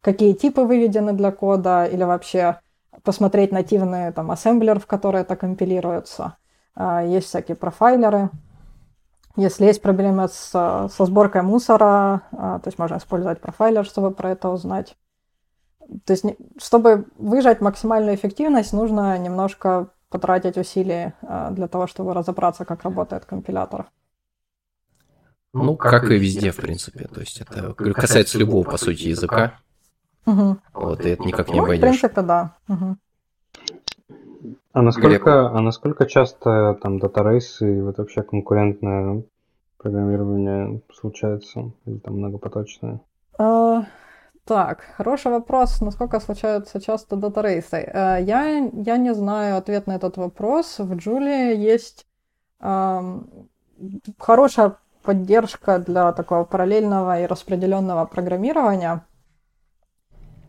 какие 0.00 0.32
типы 0.34 0.62
выведены 0.62 1.12
для 1.12 1.32
кода, 1.32 1.86
или 1.86 2.04
вообще 2.04 2.60
посмотреть 3.02 3.52
нативный 3.52 4.12
там 4.12 4.30
ассемблер, 4.30 4.80
в 4.80 4.86
который 4.86 5.22
это 5.22 5.36
компилируется. 5.36 6.36
Есть 6.78 7.28
всякие 7.28 7.56
профайлеры. 7.56 8.30
Если 9.36 9.66
есть 9.66 9.80
проблемы 9.80 10.28
с, 10.28 10.50
со 10.50 11.04
сборкой 11.04 11.42
мусора, 11.42 12.22
то 12.30 12.62
есть 12.64 12.78
можно 12.78 12.96
использовать 12.96 13.40
профайлер, 13.40 13.84
чтобы 13.84 14.10
про 14.10 14.30
это 14.30 14.48
узнать. 14.48 14.96
То 16.04 16.12
есть, 16.12 16.24
чтобы 16.58 17.06
выжать 17.16 17.60
максимальную 17.60 18.14
эффективность, 18.14 18.72
нужно 18.72 19.16
немножко 19.18 19.88
потратить 20.10 20.56
усилий 20.56 21.12
для 21.50 21.68
того, 21.68 21.86
чтобы 21.86 22.14
разобраться, 22.14 22.64
как 22.64 22.82
работает 22.82 23.24
компилятор. 23.24 23.90
Ну, 25.54 25.64
ну, 25.64 25.76
как, 25.76 25.90
как 25.90 26.10
и 26.10 26.18
везде, 26.18 26.50
в 26.50 26.56
принципе. 26.56 27.08
То 27.08 27.20
есть 27.20 27.40
это 27.40 27.72
касается 27.72 28.38
любого, 28.38 28.64
по 28.64 28.76
сути, 28.76 29.04
языка. 29.04 29.54
Угу. 30.26 30.58
Вот, 30.74 31.06
и 31.06 31.08
это 31.10 31.22
никак 31.22 31.48
не 31.50 31.58
обойдешь. 31.58 31.82
Ну, 31.82 31.88
в 31.88 31.98
принципе, 32.00 32.22
да. 32.22 32.56
Угу. 32.68 32.96
А 34.72 34.82
насколько, 34.82 35.48
а 35.48 35.60
насколько 35.60 36.06
часто 36.06 36.78
там 36.82 36.98
датарейсы 36.98 37.78
и 37.78 37.80
вот 37.80 37.96
вообще 37.98 38.22
конкурентное 38.22 39.24
программирование 39.78 40.82
случается? 40.94 41.72
Или 41.86 41.98
там 41.98 42.18
многопоточное? 42.18 43.00
Так, 44.48 44.80
хороший 44.96 45.30
вопрос. 45.30 45.82
Насколько 45.82 46.20
случаются 46.20 46.80
часто 46.80 47.16
датарейсы? 47.16 47.90
А, 47.92 48.16
я, 48.16 48.70
я 48.72 48.96
не 48.96 49.12
знаю 49.14 49.58
ответ 49.58 49.86
на 49.86 49.96
этот 49.96 50.16
вопрос. 50.16 50.78
В 50.78 50.90
Julia 50.94 51.54
есть 51.54 52.06
а, 52.58 53.20
хорошая 54.18 54.76
поддержка 55.02 55.78
для 55.78 56.12
такого 56.12 56.44
параллельного 56.44 57.20
и 57.20 57.26
распределенного 57.26 58.06
программирования. 58.06 59.04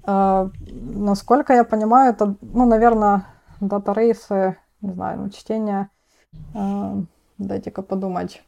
Uh, 0.05 0.49
насколько 0.61 1.53
я 1.53 1.63
понимаю, 1.63 2.13
это, 2.13 2.35
ну, 2.41 2.65
наверное, 2.65 3.25
датарейсы, 3.59 4.57
не 4.81 4.91
знаю, 4.93 5.19
ну, 5.19 5.29
чтение. 5.29 5.89
Uh, 6.55 7.05
дайте-ка 7.37 7.83
подумать. 7.83 8.41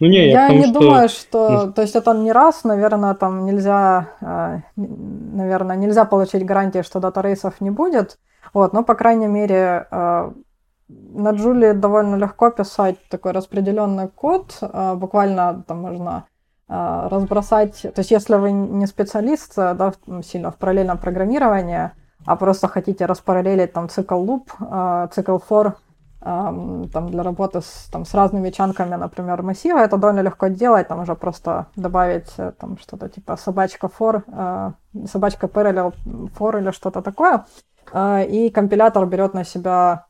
Ну, 0.00 0.06
не, 0.06 0.30
я, 0.30 0.46
я 0.46 0.54
не 0.54 0.64
что... 0.64 0.80
думаю, 0.80 1.08
что... 1.08 1.50
Ну... 1.66 1.72
То 1.72 1.82
есть 1.82 1.96
это 1.96 2.14
не 2.14 2.32
раз, 2.32 2.64
наверное, 2.64 3.14
там 3.14 3.44
нельзя... 3.44 4.08
Uh, 4.20 4.60
наверное, 4.76 5.76
нельзя 5.76 6.04
получить 6.04 6.46
гарантии, 6.46 6.82
что 6.82 7.00
датарейсов 7.00 7.60
не 7.60 7.70
будет. 7.70 8.18
Вот, 8.54 8.72
но, 8.72 8.82
по 8.82 8.94
крайней 8.94 9.26
мере, 9.26 9.86
на 9.90 11.30
Джулии 11.32 11.72
довольно 11.72 12.16
легко 12.16 12.50
писать 12.50 12.96
такой 13.10 13.32
распределенный 13.32 14.08
код. 14.08 14.56
А, 14.62 14.94
буквально 14.94 15.62
там 15.66 15.82
можно 15.82 16.24
разбросать. 16.66 17.82
То 17.82 17.98
есть, 17.98 18.10
если 18.10 18.36
вы 18.36 18.52
не 18.52 18.86
специалист 18.86 19.54
да, 19.56 19.92
сильно 20.22 20.50
в 20.50 20.56
параллельном 20.56 20.98
программировании, 20.98 21.90
а 22.24 22.36
просто 22.36 22.68
хотите 22.68 23.06
распараллелить 23.06 23.72
там 23.72 23.88
цикл 23.88 24.24
loop, 24.24 25.12
цикл 25.12 25.36
for 25.36 25.74
там, 26.20 27.10
для 27.10 27.22
работы 27.22 27.60
с, 27.60 27.88
там, 27.92 28.04
с 28.04 28.14
разными 28.14 28.50
чанками, 28.50 28.96
например, 28.96 29.42
массива, 29.42 29.78
это 29.78 29.96
довольно 29.98 30.20
легко 30.20 30.48
делать, 30.48 30.88
там 30.88 31.00
уже 31.00 31.14
просто 31.14 31.66
добавить 31.76 32.32
э, 32.38 32.52
там 32.58 32.76
что-то 32.78 33.08
типа 33.08 33.36
собачка 33.36 33.86
for, 33.86 34.74
собачка 35.06 35.46
parallel 35.46 35.94
for 36.36 36.60
или 36.60 36.72
что-то 36.72 37.02
такое, 37.02 37.46
и 37.94 38.50
компилятор 38.52 39.06
берет 39.06 39.34
на 39.34 39.44
себя 39.44 40.06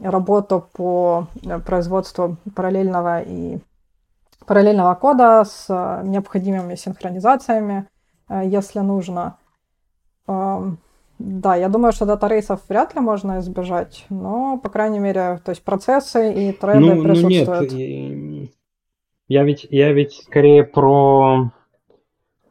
работу 0.00 0.66
по 0.72 1.26
э, 1.44 1.58
производству 1.58 2.36
параллельного 2.54 3.20
и 3.20 3.58
параллельного 4.46 4.94
кода 4.94 5.44
с 5.44 5.68
необходимыми 6.02 6.74
синхронизациями, 6.74 7.86
если 8.28 8.80
нужно. 8.80 9.36
Да, 11.22 11.54
я 11.54 11.68
думаю, 11.68 11.92
что 11.92 12.06
дата-рейсов 12.06 12.62
вряд 12.66 12.94
ли 12.94 13.00
можно 13.02 13.40
избежать, 13.40 14.06
но, 14.08 14.56
по 14.56 14.70
крайней 14.70 15.00
мере, 15.00 15.38
то 15.44 15.50
есть 15.50 15.62
процессы 15.62 16.32
и 16.32 16.52
треды 16.52 16.80
ну, 16.80 17.02
присутствуют. 17.02 17.72
Ну 17.72 17.78
нет, 17.78 18.50
я 19.28 19.44
ведь, 19.44 19.66
я 19.68 19.92
ведь 19.92 20.14
скорее 20.14 20.64
про, 20.64 21.50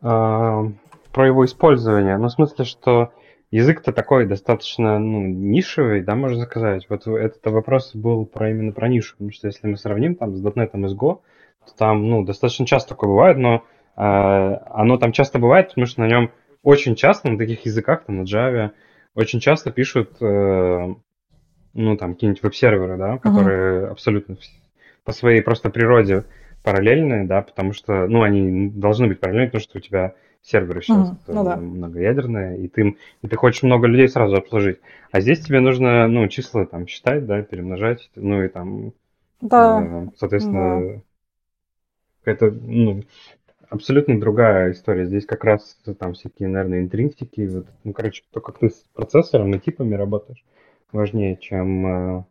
э, 0.03 0.05
про 0.05 1.27
его 1.27 1.45
использование. 1.45 2.15
Ну, 2.17 2.27
в 2.27 2.31
смысле, 2.31 2.63
что 2.63 3.11
язык-то 3.49 3.91
такой 3.91 4.27
достаточно 4.27 4.99
ну, 4.99 5.25
нишевый, 5.25 6.01
да, 6.03 6.13
можно 6.13 6.43
сказать. 6.43 6.85
Вот 6.89 7.07
этот 7.07 7.43
вопрос 7.47 7.95
был 7.95 8.27
про 8.27 8.51
именно 8.51 8.71
про 8.71 8.87
нишу, 8.87 9.13
потому 9.13 9.31
что 9.31 9.47
если 9.47 9.65
мы 9.65 9.77
сравним 9.77 10.13
там 10.13 10.35
с 10.35 10.43
.NET 10.43 10.79
и 10.79 10.87
с 10.87 10.95
Go, 10.95 11.21
то 11.65 11.75
там, 11.75 12.07
ну, 12.07 12.23
достаточно 12.23 12.67
часто 12.67 12.89
такое 12.89 13.09
бывает, 13.09 13.37
но 13.37 13.63
э, 13.97 14.59
оно 14.69 14.97
там 14.97 15.11
часто 15.11 15.39
бывает, 15.39 15.69
потому 15.69 15.87
что 15.87 16.01
на 16.01 16.07
нем 16.07 16.29
очень 16.63 16.95
часто 16.95 17.29
на 17.29 17.37
таких 17.37 17.65
языках, 17.65 18.05
там 18.05 18.17
на 18.17 18.23
Java, 18.23 18.71
очень 19.15 19.39
часто 19.39 19.71
пишут, 19.71 20.17
э, 20.21 20.93
ну, 21.73 21.97
там, 21.97 22.13
какие-нибудь 22.13 22.43
веб-серверы, 22.43 22.97
да, 22.97 23.17
которые 23.17 23.81
uh-huh. 23.81 23.91
абсолютно 23.91 24.37
по 25.03 25.11
своей 25.11 25.41
просто 25.41 25.69
природе 25.69 26.25
параллельные, 26.63 27.25
да, 27.25 27.41
потому 27.41 27.73
что, 27.73 28.07
ну, 28.07 28.21
они 28.21 28.69
должны 28.69 29.07
быть 29.07 29.19
параллельны, 29.19 29.47
потому 29.47 29.61
что 29.61 29.77
у 29.77 29.81
тебя 29.81 30.13
серверы 30.41 30.81
сейчас 30.81 31.09
uh-huh. 31.09 31.17
ну, 31.27 31.43
да. 31.43 31.55
многоядерные, 31.57 32.59
и 32.59 32.67
ты, 32.67 32.95
и 33.21 33.27
ты 33.27 33.35
хочешь 33.35 33.63
много 33.63 33.87
людей 33.87 34.07
сразу 34.07 34.35
обслужить. 34.35 34.79
А 35.11 35.21
здесь 35.21 35.39
тебе 35.39 35.59
нужно, 35.59 36.07
ну, 36.07 36.27
числа 36.27 36.65
там 36.65 36.87
считать, 36.87 37.25
да, 37.25 37.41
перемножать, 37.41 38.09
ну, 38.15 38.43
и 38.43 38.47
там, 38.47 38.93
да. 39.41 39.81
э, 39.81 40.07
соответственно, 40.17 41.01
да. 42.25 42.31
это, 42.31 42.51
ну, 42.51 43.03
абсолютно 43.69 44.19
другая 44.19 44.71
история. 44.71 45.05
Здесь 45.05 45.25
как 45.25 45.43
раз 45.43 45.77
там 45.99 46.13
всякие, 46.13 46.49
наверное, 46.49 46.81
интринсики. 46.81 47.47
Вот, 47.47 47.67
ну, 47.83 47.93
короче, 47.93 48.23
то, 48.31 48.41
как 48.41 48.59
ты 48.59 48.69
с 48.69 48.83
процессором 48.93 49.53
и 49.53 49.59
типами 49.59 49.95
работаешь, 49.95 50.43
важнее, 50.91 51.37
чем 51.37 51.85
э, 51.85 52.23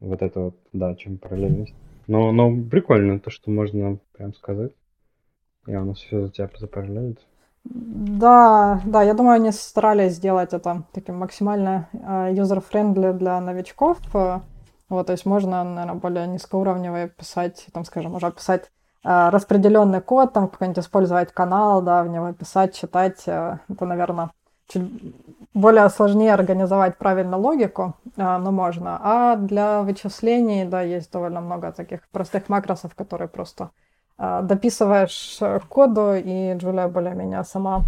вот 0.00 0.22
это 0.22 0.40
вот, 0.40 0.56
да, 0.72 0.94
чем 0.94 1.18
параллельность. 1.18 1.74
Но, 2.06 2.32
но 2.32 2.54
прикольно 2.70 3.18
то, 3.18 3.30
что 3.30 3.50
можно 3.50 3.98
прям 4.12 4.34
сказать. 4.34 4.72
И 5.66 5.72
нас 5.72 5.98
все 5.98 6.26
за 6.26 6.30
тебя 6.30 6.50
запараллелит. 6.58 7.18
Да, 7.64 8.82
да, 8.84 9.02
я 9.02 9.14
думаю, 9.14 9.36
они 9.36 9.50
старались 9.50 10.12
сделать 10.12 10.52
это 10.52 10.84
таким 10.92 11.16
максимально 11.16 11.88
э, 11.92 12.34
user-friendly 12.34 13.14
для 13.14 13.40
новичков. 13.40 13.98
Вот, 14.90 15.06
то 15.06 15.12
есть 15.12 15.24
можно, 15.24 15.64
наверное, 15.64 15.94
более 15.94 16.26
низкоуровневые 16.26 17.08
писать, 17.08 17.66
там, 17.72 17.86
скажем, 17.86 18.14
уже 18.14 18.30
писать 18.30 18.70
Э, 18.70 18.83
распределенный 19.04 20.00
код, 20.00 20.32
там 20.32 20.48
какой-нибудь 20.48 20.82
использовать 20.82 21.30
канал, 21.32 21.82
да, 21.82 22.02
в 22.02 22.08
него 22.08 22.32
писать, 22.32 22.74
читать, 22.74 23.22
э, 23.26 23.58
это, 23.68 23.84
наверное, 23.84 24.30
чуть 24.66 24.90
более 25.52 25.90
сложнее 25.90 26.32
организовать 26.32 26.96
правильно 26.96 27.36
логику, 27.36 27.94
э, 28.16 28.38
но 28.38 28.50
можно. 28.50 28.98
А 29.02 29.36
для 29.36 29.82
вычислений, 29.82 30.64
да, 30.64 30.80
есть 30.80 31.12
довольно 31.12 31.42
много 31.42 31.70
таких 31.72 32.08
простых 32.08 32.48
макросов, 32.48 32.94
которые 32.94 33.28
просто 33.28 33.70
дописываешь 34.16 35.40
коду, 35.68 36.14
и 36.14 36.54
Джулия 36.54 36.86
более-менее 36.86 37.42
сама 37.42 37.82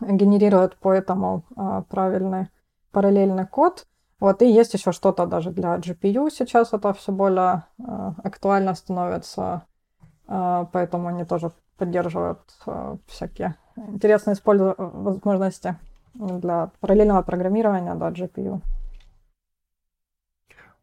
генерирует 0.00 0.76
по 0.76 0.92
этому 0.92 1.42
правильный 1.90 2.50
параллельный 2.92 3.44
код. 3.44 3.84
Вот, 4.20 4.42
и 4.42 4.48
есть 4.48 4.74
еще 4.74 4.92
что-то 4.92 5.26
даже 5.26 5.50
для 5.50 5.74
GPU 5.78 6.30
сейчас 6.30 6.72
это 6.72 6.92
все 6.92 7.10
более 7.10 7.64
актуально 8.22 8.74
становится. 8.74 9.62
А, 10.26 10.64
поэтому 10.72 11.08
они 11.08 11.24
тоже 11.24 11.52
поддерживают 11.76 12.40
а, 12.66 12.96
всякие 13.06 13.56
интересные 13.76 14.34
использу- 14.34 14.74
возможности 14.78 15.76
для 16.14 16.70
параллельного 16.80 17.22
программирования, 17.22 17.94
да, 17.94 18.10
GPU. 18.10 18.60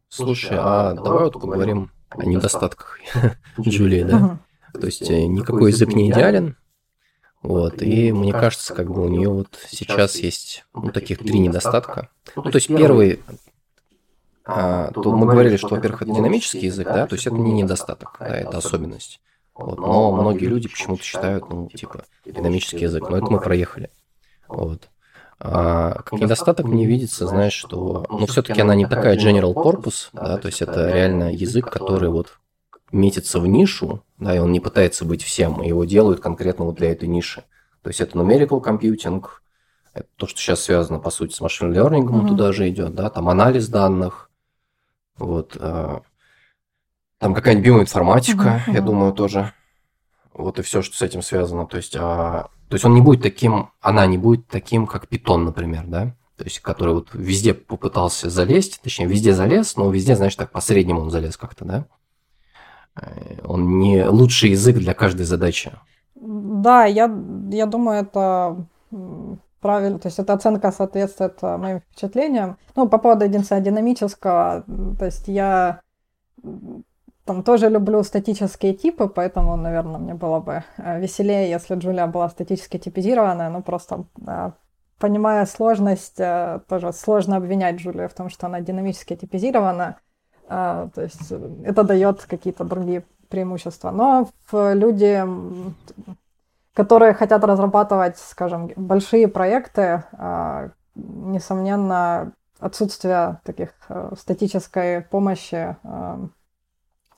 Слушай, 0.10 0.58
а 0.60 0.94
давай 0.94 1.24
вот 1.26 1.34
поговорим 1.34 1.92
о 2.10 2.26
недостатках 2.26 3.00
Джулии, 3.60 4.04
да? 4.04 4.40
То 4.74 4.86
есть 4.86 5.10
э, 5.10 5.26
никакой 5.26 5.72
язык 5.72 5.94
не 5.94 6.10
идеален, 6.10 6.58
вот, 7.42 7.82
и 7.82 8.12
мне 8.12 8.34
кажется, 8.34 8.74
как 8.76 8.92
бы 8.92 9.04
у 9.04 9.08
нее 9.08 9.30
вот 9.30 9.58
сейчас 9.68 10.16
есть 10.18 10.66
ну, 10.74 10.92
таких 10.92 11.20
три 11.20 11.40
недостатка. 11.40 12.10
Ну, 12.36 12.44
то 12.44 12.56
есть 12.56 12.68
первый, 12.68 13.22
а, 14.46 14.92
то 14.92 15.16
мы 15.16 15.26
говорили, 15.26 15.58
что, 15.58 15.70
во-первых, 15.70 16.04
это 16.04 16.14
динамический 16.14 16.66
язык, 16.68 16.88
да, 16.88 17.08
то 17.08 17.16
есть 17.16 17.26
это 17.26 17.36
не 17.36 17.54
недостаток, 17.54 18.16
да, 18.20 18.38
это 18.38 18.58
особенность. 18.58 19.22
Вот. 19.62 19.80
Но 19.80 20.12
многие 20.12 20.46
люди 20.46 20.68
почему-то 20.68 21.04
считают, 21.04 21.50
ну, 21.50 21.70
типа, 21.70 22.06
динамический 22.26 22.82
язык. 22.82 23.10
Но 23.10 23.18
это 23.18 23.28
мы 23.28 23.40
проехали. 23.40 23.90
Вот. 24.48 24.90
А, 25.44 26.02
как 26.04 26.20
недостаток 26.20 26.68
мне 26.68 26.86
видится, 26.86 27.26
знаешь, 27.26 27.54
что, 27.54 28.06
ну, 28.10 28.28
все-таки 28.28 28.62
она 28.62 28.76
не 28.76 28.86
такая 28.86 29.18
general 29.18 29.56
purpose, 29.56 30.10
да, 30.14 30.38
то 30.38 30.48
есть 30.48 30.62
это 30.62 30.92
реально 30.92 31.34
язык, 31.34 31.72
который 31.72 32.10
вот 32.10 32.38
метится 32.92 33.40
в 33.40 33.48
нишу, 33.48 34.04
да, 34.20 34.36
и 34.36 34.40
он 34.40 34.52
не 34.52 34.60
пытается 34.60 35.04
быть 35.04 35.24
всем, 35.24 35.64
и 35.64 35.68
его 35.68 35.84
делают 35.86 36.20
конкретно 36.20 36.66
вот 36.66 36.76
для 36.76 36.92
этой 36.92 37.08
ниши. 37.08 37.44
То 37.82 37.88
есть 37.88 38.02
это 38.02 38.20
numerical 38.20 38.64
computing, 38.64 39.26
это 39.94 40.08
то, 40.16 40.28
что 40.28 40.40
сейчас 40.40 40.62
связано, 40.62 41.00
по 41.00 41.10
сути, 41.10 41.34
с 41.34 41.42
машин 41.42 41.74
learning, 41.74 42.06
mm-hmm. 42.06 42.28
туда 42.28 42.52
же 42.52 42.70
идет, 42.70 42.94
да, 42.94 43.10
там 43.10 43.28
анализ 43.28 43.68
данных, 43.68 44.30
вот, 45.18 45.58
а, 45.60 46.02
там 47.22 47.36
какая-нибудь 47.36 47.68
биоинформатика, 47.68 48.64
uh-huh, 48.66 48.74
я 48.74 48.82
думаю, 48.82 49.14
тоже. 49.14 49.54
Вот 50.34 50.58
и 50.58 50.64
все, 50.64 50.82
что 50.82 50.98
с 50.98 51.04
этим 51.04 51.22
связано. 51.22 51.68
То 51.68 51.78
есть, 51.78 51.96
а, 51.96 52.50
то 52.68 52.74
есть 52.74 52.84
он 52.84 52.96
не 52.96 53.02
будет 53.02 53.22
таким, 53.22 53.70
она 53.80 54.08
не 54.08 54.18
будет 54.18 54.48
таким, 54.48 54.88
как 54.88 55.08
питон, 55.08 55.46
например, 55.46 55.84
да? 55.86 56.16
То 56.36 56.46
есть, 56.46 56.62
который 56.62 56.96
вот 56.96 57.10
везде 57.14 57.54
попытался 57.54 58.32
залезть, 58.32 58.82
точнее, 58.82 59.06
везде 59.06 59.34
залез, 59.34 59.78
но 59.78 59.92
везде, 59.92 60.16
знаешь, 60.16 60.36
так 60.36 60.52
по-среднему 60.52 61.02
он 61.02 61.12
залез 61.12 61.38
как-то, 61.38 61.64
да? 61.64 61.86
Э, 63.00 63.38
он 63.44 63.78
не 63.78 64.04
лучший 64.04 64.50
язык 64.50 64.78
для 64.78 64.96
каждой 64.96 65.28
задачи. 65.28 65.72
Да, 66.16 66.86
я, 66.86 67.04
я 67.52 67.68
думаю, 67.68 68.02
это 68.02 68.66
правильно, 69.60 70.00
то 70.00 70.08
есть 70.08 70.18
эта 70.18 70.34
оценка 70.34 70.72
соответствует 70.72 71.40
моим 71.44 71.82
впечатлениям. 71.82 72.58
Ну, 72.76 72.90
по 72.90 72.98
поводу 72.98 73.26
единственного 73.26 73.64
динамического, 73.64 74.64
то 74.98 75.06
есть 75.06 75.28
я 75.28 75.82
там 77.26 77.44
тоже 77.44 77.70
люблю 77.70 78.04
статические 78.04 78.74
типы, 78.74 79.08
поэтому, 79.08 79.56
наверное, 79.56 80.00
мне 80.00 80.14
было 80.14 80.40
бы 80.40 80.64
э, 80.78 81.00
веселее, 81.00 81.50
если 81.50 81.76
Джулия 81.76 82.08
была 82.08 82.30
статически 82.30 82.78
типизированная, 82.78 83.50
но 83.50 83.62
просто 83.62 84.06
э, 84.26 84.52
понимая 85.00 85.46
сложность, 85.46 86.20
э, 86.20 86.62
тоже 86.68 86.92
сложно 86.94 87.38
обвинять 87.38 87.76
Джулию 87.76 88.10
в 88.10 88.14
том, 88.14 88.30
что 88.30 88.48
она 88.48 88.62
динамически 88.62 89.16
типизирована, 89.16 89.98
то 90.48 90.92
есть 90.98 91.32
это 91.64 91.84
дает 91.86 92.26
какие-то 92.26 92.66
другие 92.66 93.06
преимущества. 93.30 93.92
Но 93.92 94.28
люди, 94.52 95.24
которые 96.74 97.14
хотят 97.14 97.42
разрабатывать, 97.46 98.18
скажем, 98.18 98.70
большие 98.76 99.30
проекты, 99.30 100.04
несомненно, 100.96 102.34
отсутствие 102.60 103.40
таких 103.46 103.70
статической 104.18 105.00
помощи 105.04 105.78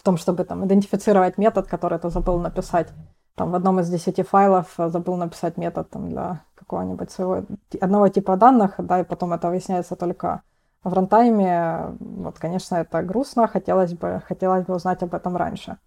в 0.04 0.06
том, 0.06 0.18
чтобы 0.18 0.44
там 0.44 0.66
идентифицировать 0.66 1.38
метод, 1.38 1.68
который 1.68 1.98
ты 1.98 2.10
забыл 2.10 2.38
написать. 2.38 2.90
Там 3.36 3.52
в 3.52 3.56
одном 3.56 3.80
из 3.80 3.90
десяти 3.90 4.22
файлов 4.22 4.68
э, 4.78 4.90
забыл 4.90 5.16
написать 5.16 5.56
метод 5.56 5.90
там, 5.90 6.10
для 6.10 6.42
какого-нибудь 6.56 7.10
своего 7.10 7.46
одного 7.80 8.10
типа 8.10 8.36
данных, 8.36 8.74
да, 8.80 9.00
и 9.00 9.06
потом 9.06 9.32
это 9.32 9.48
выясняется 9.48 9.96
только 9.96 10.42
в 10.84 10.94
рантайме. 10.94 11.96
Вот, 12.00 12.38
конечно, 12.38 12.76
это 12.76 13.02
грустно, 13.02 13.48
хотелось 13.48 13.94
бы, 13.94 14.22
хотелось 14.28 14.66
бы 14.66 14.76
узнать 14.76 15.02
об 15.04 15.16
этом 15.16 15.38
раньше. 15.38 15.78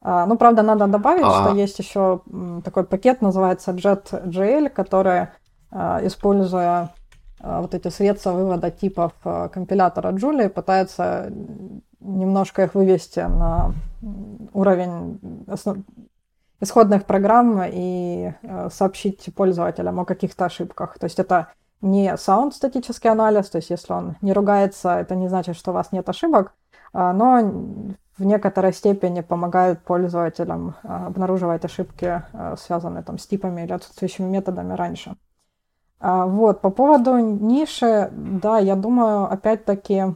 А, 0.00 0.26
ну, 0.26 0.38
правда, 0.38 0.62
надо 0.62 0.86
добавить, 0.86 1.24
а... 1.26 1.42
что 1.42 1.56
есть 1.56 1.76
еще 1.80 2.20
такой 2.64 2.84
пакет, 2.84 3.20
называется 3.20 3.72
JetGL, 3.72 4.68
который, 4.68 5.30
а, 5.72 5.98
используя 6.04 6.92
а, 7.40 7.60
вот 7.60 7.74
эти 7.74 7.88
средства 7.88 8.30
вывода 8.30 8.70
типов 8.70 9.12
а, 9.24 9.48
компилятора 9.48 10.12
Julia, 10.12 10.48
пытается 10.48 11.28
немножко 12.16 12.64
их 12.64 12.74
вывести 12.74 13.20
на 13.20 13.72
уровень 14.52 15.44
основ... 15.46 15.78
исходных 16.60 17.04
программ 17.04 17.62
и 17.64 18.32
э, 18.42 18.68
сообщить 18.72 19.28
пользователям 19.34 20.00
о 20.00 20.04
каких-то 20.04 20.46
ошибках. 20.46 20.98
То 20.98 21.04
есть 21.04 21.18
это 21.18 21.48
не 21.80 22.08
sound 22.14 22.52
статический 22.52 23.10
анализ, 23.10 23.50
то 23.50 23.56
есть 23.56 23.70
если 23.70 23.92
он 23.92 24.16
не 24.22 24.32
ругается, 24.32 24.98
это 24.98 25.14
не 25.14 25.28
значит, 25.28 25.56
что 25.56 25.70
у 25.70 25.74
вас 25.74 25.92
нет 25.92 26.08
ошибок, 26.08 26.54
а, 26.92 27.12
но 27.12 27.86
в 28.16 28.24
некоторой 28.24 28.72
степени 28.72 29.20
помогают 29.20 29.82
пользователям 29.82 30.74
а, 30.82 31.06
обнаруживать 31.06 31.64
ошибки, 31.64 32.22
э, 32.32 32.54
связанные 32.58 33.02
там, 33.02 33.18
с 33.18 33.26
типами 33.26 33.62
или 33.62 33.72
отсутствующими 33.72 34.26
методами 34.26 34.72
раньше. 34.72 35.16
А, 36.00 36.26
вот, 36.26 36.60
по 36.60 36.70
поводу 36.70 37.18
ниши, 37.18 38.10
да, 38.12 38.58
я 38.58 38.74
думаю, 38.76 39.30
опять-таки, 39.30 40.14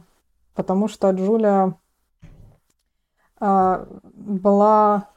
потому 0.55 0.87
что 0.87 1.11
Джулия 1.11 1.63
а, 1.63 1.73
была 3.41 5.07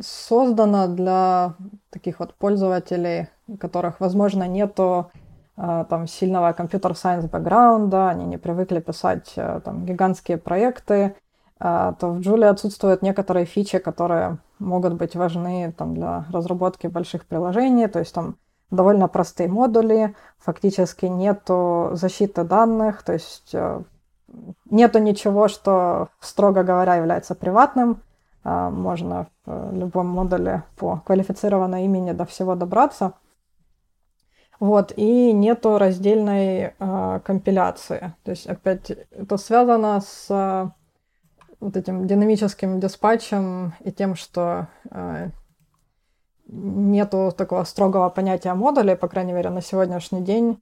создана 0.00 0.86
для 0.86 1.54
таких 1.90 2.20
вот 2.20 2.34
пользователей, 2.34 3.28
у 3.48 3.56
которых, 3.56 4.00
возможно, 4.00 4.48
нету 4.48 5.10
э, 5.56 5.84
там 5.88 6.06
сильного 6.06 6.52
компьютер-сайенс 6.52 7.26
бэкграунда, 7.26 8.08
они 8.08 8.24
не 8.24 8.38
привыкли 8.38 8.80
писать 8.80 9.32
э, 9.36 9.60
там 9.64 9.84
гигантские 9.84 10.38
проекты, 10.38 11.16
то 11.58 11.94
в 12.00 12.20
Joule 12.20 12.46
отсутствуют 12.46 13.02
некоторые 13.02 13.44
фичи, 13.44 13.78
которые 13.80 14.38
могут 14.58 14.94
быть 14.94 15.14
важны 15.14 15.74
там, 15.76 15.94
для 15.94 16.24
разработки 16.32 16.86
больших 16.86 17.26
приложений, 17.26 17.88
то 17.88 17.98
есть 17.98 18.14
там 18.14 18.36
довольно 18.70 19.08
простые 19.08 19.50
модули, 19.50 20.14
фактически 20.38 21.04
нету 21.04 21.90
защиты 21.92 22.44
данных, 22.44 23.02
то 23.02 23.12
есть 23.12 23.54
нету 24.70 24.98
ничего, 24.98 25.48
что, 25.48 26.08
строго 26.20 26.62
говоря, 26.62 26.96
является 26.96 27.34
приватным. 27.34 28.02
А, 28.44 28.70
можно 28.70 29.26
в 29.44 29.74
любом 29.74 30.08
модуле 30.08 30.62
по 30.76 31.02
квалифицированной 31.04 31.84
имени 31.84 32.12
до 32.12 32.24
всего 32.24 32.54
добраться. 32.54 33.14
Вот, 34.60 34.92
и 34.94 35.32
нету 35.32 35.78
раздельной 35.78 36.74
э, 36.78 37.20
компиляции. 37.24 38.12
То 38.24 38.30
есть, 38.30 38.46
опять, 38.46 38.90
это 39.10 39.38
связано 39.38 40.02
с 40.02 40.26
э, 40.28 40.68
вот 41.60 41.76
этим 41.78 42.06
динамическим 42.06 42.78
диспатчем 42.78 43.72
и 43.80 43.90
тем, 43.90 44.16
что 44.16 44.66
э, 44.90 45.30
нету 46.46 47.32
такого 47.34 47.64
строгого 47.64 48.10
понятия 48.10 48.52
модулей, 48.52 48.96
по 48.96 49.08
крайней 49.08 49.32
мере, 49.32 49.48
на 49.48 49.62
сегодняшний 49.62 50.20
день 50.20 50.60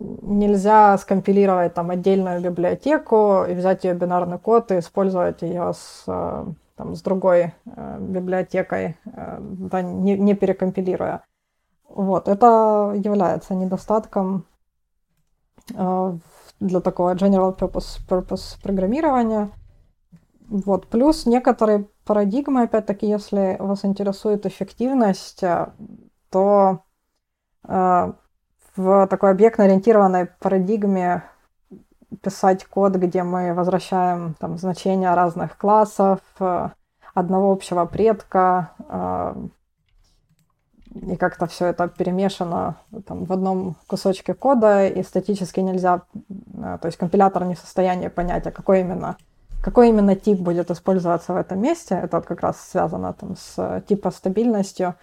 нельзя 0.00 0.96
скомпилировать 0.98 1.74
там 1.74 1.90
отдельную 1.90 2.40
библиотеку 2.40 3.44
и 3.48 3.54
взять 3.54 3.84
ее 3.84 3.94
бинарный 3.94 4.38
код 4.38 4.72
и 4.72 4.78
использовать 4.78 5.42
ее 5.42 5.72
с, 5.74 6.04
э, 6.06 6.46
там, 6.76 6.94
с 6.94 7.02
другой 7.02 7.54
э, 7.66 7.98
библиотекой, 8.00 8.96
э, 9.04 9.38
да, 9.40 9.82
не, 9.82 10.18
не 10.18 10.34
перекомпилируя. 10.34 11.22
Вот, 11.88 12.28
это 12.28 12.94
является 12.96 13.54
недостатком 13.54 14.44
для 15.68 16.80
такого 16.80 17.14
general 17.14 17.56
purpose, 17.56 18.00
purpose 18.08 18.60
программирования. 18.62 19.50
Вот. 20.48 20.88
Плюс 20.88 21.26
некоторые 21.26 21.86
парадигмы, 22.04 22.62
опять-таки, 22.62 23.06
если 23.06 23.56
вас 23.60 23.84
интересует 23.84 24.46
эффективность, 24.46 25.44
то 26.30 26.82
в 28.80 29.06
такой 29.08 29.30
объектно-ориентированной 29.32 30.26
парадигме 30.38 31.24
писать 32.22 32.64
код, 32.64 32.96
где 32.96 33.22
мы 33.22 33.54
возвращаем 33.54 34.34
там, 34.38 34.58
значения 34.58 35.14
разных 35.14 35.56
классов, 35.56 36.20
э, 36.40 36.70
одного 37.14 37.52
общего 37.52 37.84
предка, 37.84 38.70
э, 38.88 39.34
и 40.92 41.16
как-то 41.16 41.46
все 41.46 41.66
это 41.66 41.86
перемешано 41.88 42.76
там, 43.06 43.24
в 43.24 43.32
одном 43.32 43.76
кусочке 43.86 44.34
кода, 44.34 44.86
и 44.86 45.02
статически 45.02 45.60
нельзя, 45.60 46.02
э, 46.28 46.78
то 46.80 46.86
есть 46.86 46.96
компилятор 46.96 47.44
не 47.44 47.54
в 47.54 47.60
состоянии 47.60 48.08
понять, 48.08 48.46
а 48.46 48.50
какой 48.50 48.80
именно, 48.80 49.16
какой 49.62 49.90
именно 49.90 50.16
тип 50.16 50.40
будет 50.40 50.70
использоваться 50.70 51.34
в 51.34 51.36
этом 51.36 51.60
месте. 51.60 51.94
Это 51.94 52.20
как 52.22 52.40
раз 52.40 52.60
связано 52.60 53.12
там, 53.12 53.36
с 53.36 53.84
типостабильностью. 53.88 54.94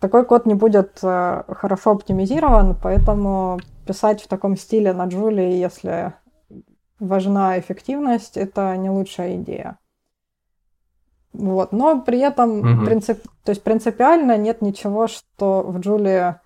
Такой 0.00 0.24
код 0.24 0.46
не 0.46 0.54
будет 0.54 0.98
э, 1.02 1.42
хорошо 1.48 1.92
оптимизирован, 1.92 2.76
поэтому 2.80 3.58
писать 3.86 4.22
в 4.22 4.28
таком 4.28 4.56
стиле 4.56 4.92
на 4.92 5.06
Джулии, 5.06 5.52
если 5.52 6.14
важна 6.98 7.58
эффективность, 7.58 8.36
это 8.36 8.76
не 8.76 8.90
лучшая 8.90 9.36
идея. 9.36 9.78
Вот. 11.32 11.72
Но 11.72 12.00
при 12.00 12.18
этом 12.18 12.62
mm-hmm. 12.62 12.84
принцип, 12.84 13.22
то 13.44 13.50
есть 13.50 13.62
принципиально 13.62 14.36
нет 14.38 14.62
ничего, 14.62 15.06
что 15.06 15.62
в 15.62 15.78
Джулии, 15.80 16.36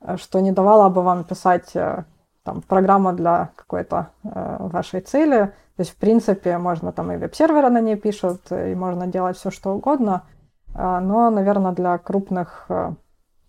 э, 0.00 0.16
что 0.16 0.40
не 0.40 0.52
давало 0.52 0.88
бы 0.88 1.02
вам 1.02 1.24
писать 1.24 1.74
э, 1.74 2.04
там, 2.42 2.62
программу 2.62 3.12
для 3.12 3.50
какой-то 3.56 4.10
э, 4.24 4.56
вашей 4.60 5.00
цели. 5.00 5.52
То 5.76 5.82
есть, 5.82 5.92
в 5.92 5.96
принципе, 5.96 6.58
можно 6.58 6.92
там 6.92 7.12
и 7.12 7.16
веб-серверы 7.16 7.70
на 7.70 7.80
ней 7.80 7.96
пишут, 7.96 8.50
и 8.50 8.74
можно 8.74 9.06
делать 9.06 9.36
все, 9.36 9.50
что 9.50 9.74
угодно– 9.74 10.24
но, 10.74 11.30
наверное, 11.30 11.72
для 11.72 11.98
крупных 11.98 12.66
э, 12.68 12.92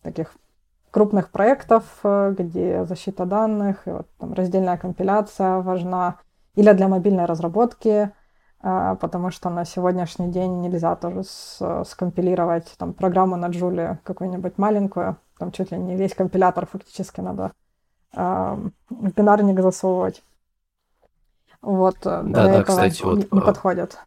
таких 0.02 0.34
крупных 0.92 1.30
проектов, 1.30 1.84
э, 2.04 2.34
где 2.38 2.86
защита 2.86 3.26
данных 3.26 3.88
и 3.88 3.92
вот, 3.92 4.08
там, 4.18 4.34
раздельная 4.34 4.78
компиляция 4.78 5.62
важна, 5.62 6.18
или 6.56 6.72
для 6.74 6.88
мобильной 6.88 7.26
разработки, 7.26 8.12
а, 8.62 8.96
потому 8.96 9.32
что 9.32 9.50
на 9.50 9.64
сегодняшний 9.64 10.30
день 10.30 10.60
нельзя 10.60 10.96
тоже 10.96 11.24
скомпилировать 11.86 12.74
там, 12.78 12.94
программу 12.94 13.38
на 13.38 13.48
Джуле 13.48 14.00
какую-нибудь 14.04 14.58
маленькую, 14.58 15.16
там 15.38 15.52
чуть 15.52 15.72
ли 15.72 15.78
не 15.78 15.96
весь 15.96 16.14
компилятор 16.14 16.66
фактически 16.66 17.22
надо 17.22 17.54
а, 18.14 18.60
в 18.90 19.14
бинарник 19.14 19.62
засовывать. 19.62 20.24
Вот, 21.62 21.98
да, 22.04 22.24
да, 22.24 22.52
этого 22.52 22.64
кстати, 22.64 23.04
вот, 23.04 23.32
не 23.32 23.42
подходит. 23.42 24.00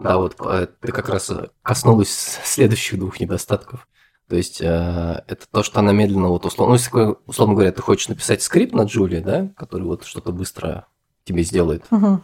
Да, 0.00 0.16
вот 0.16 0.36
э, 0.40 0.66
ты 0.80 0.92
как 0.92 1.08
раз 1.08 1.30
э, 1.30 1.48
коснулась 1.62 2.38
следующих 2.44 2.98
двух 2.98 3.20
недостатков. 3.20 3.86
То 4.28 4.36
есть 4.36 4.60
э, 4.60 5.22
это 5.26 5.46
то, 5.50 5.62
что 5.62 5.80
она 5.80 5.92
медленно, 5.92 6.28
вот 6.28 6.46
условно, 6.46 6.74
ну, 6.74 6.78
если, 6.78 7.16
условно 7.26 7.54
говоря, 7.54 7.72
ты 7.72 7.82
хочешь 7.82 8.08
написать 8.08 8.42
скрипт 8.42 8.74
на 8.74 8.82
Джулии, 8.82 9.20
да, 9.20 9.48
который 9.56 9.82
вот 9.82 10.04
что-то 10.04 10.32
быстро 10.32 10.86
тебе 11.24 11.42
сделает, 11.42 11.84
угу. 11.90 12.20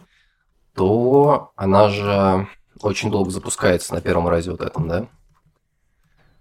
то 0.73 1.51
она 1.55 1.89
же 1.89 2.47
очень 2.81 3.11
долго 3.11 3.29
запускается 3.29 3.93
на 3.93 4.01
первом 4.01 4.27
разе 4.27 4.51
вот 4.51 4.61
этом, 4.61 4.87
да? 4.87 5.07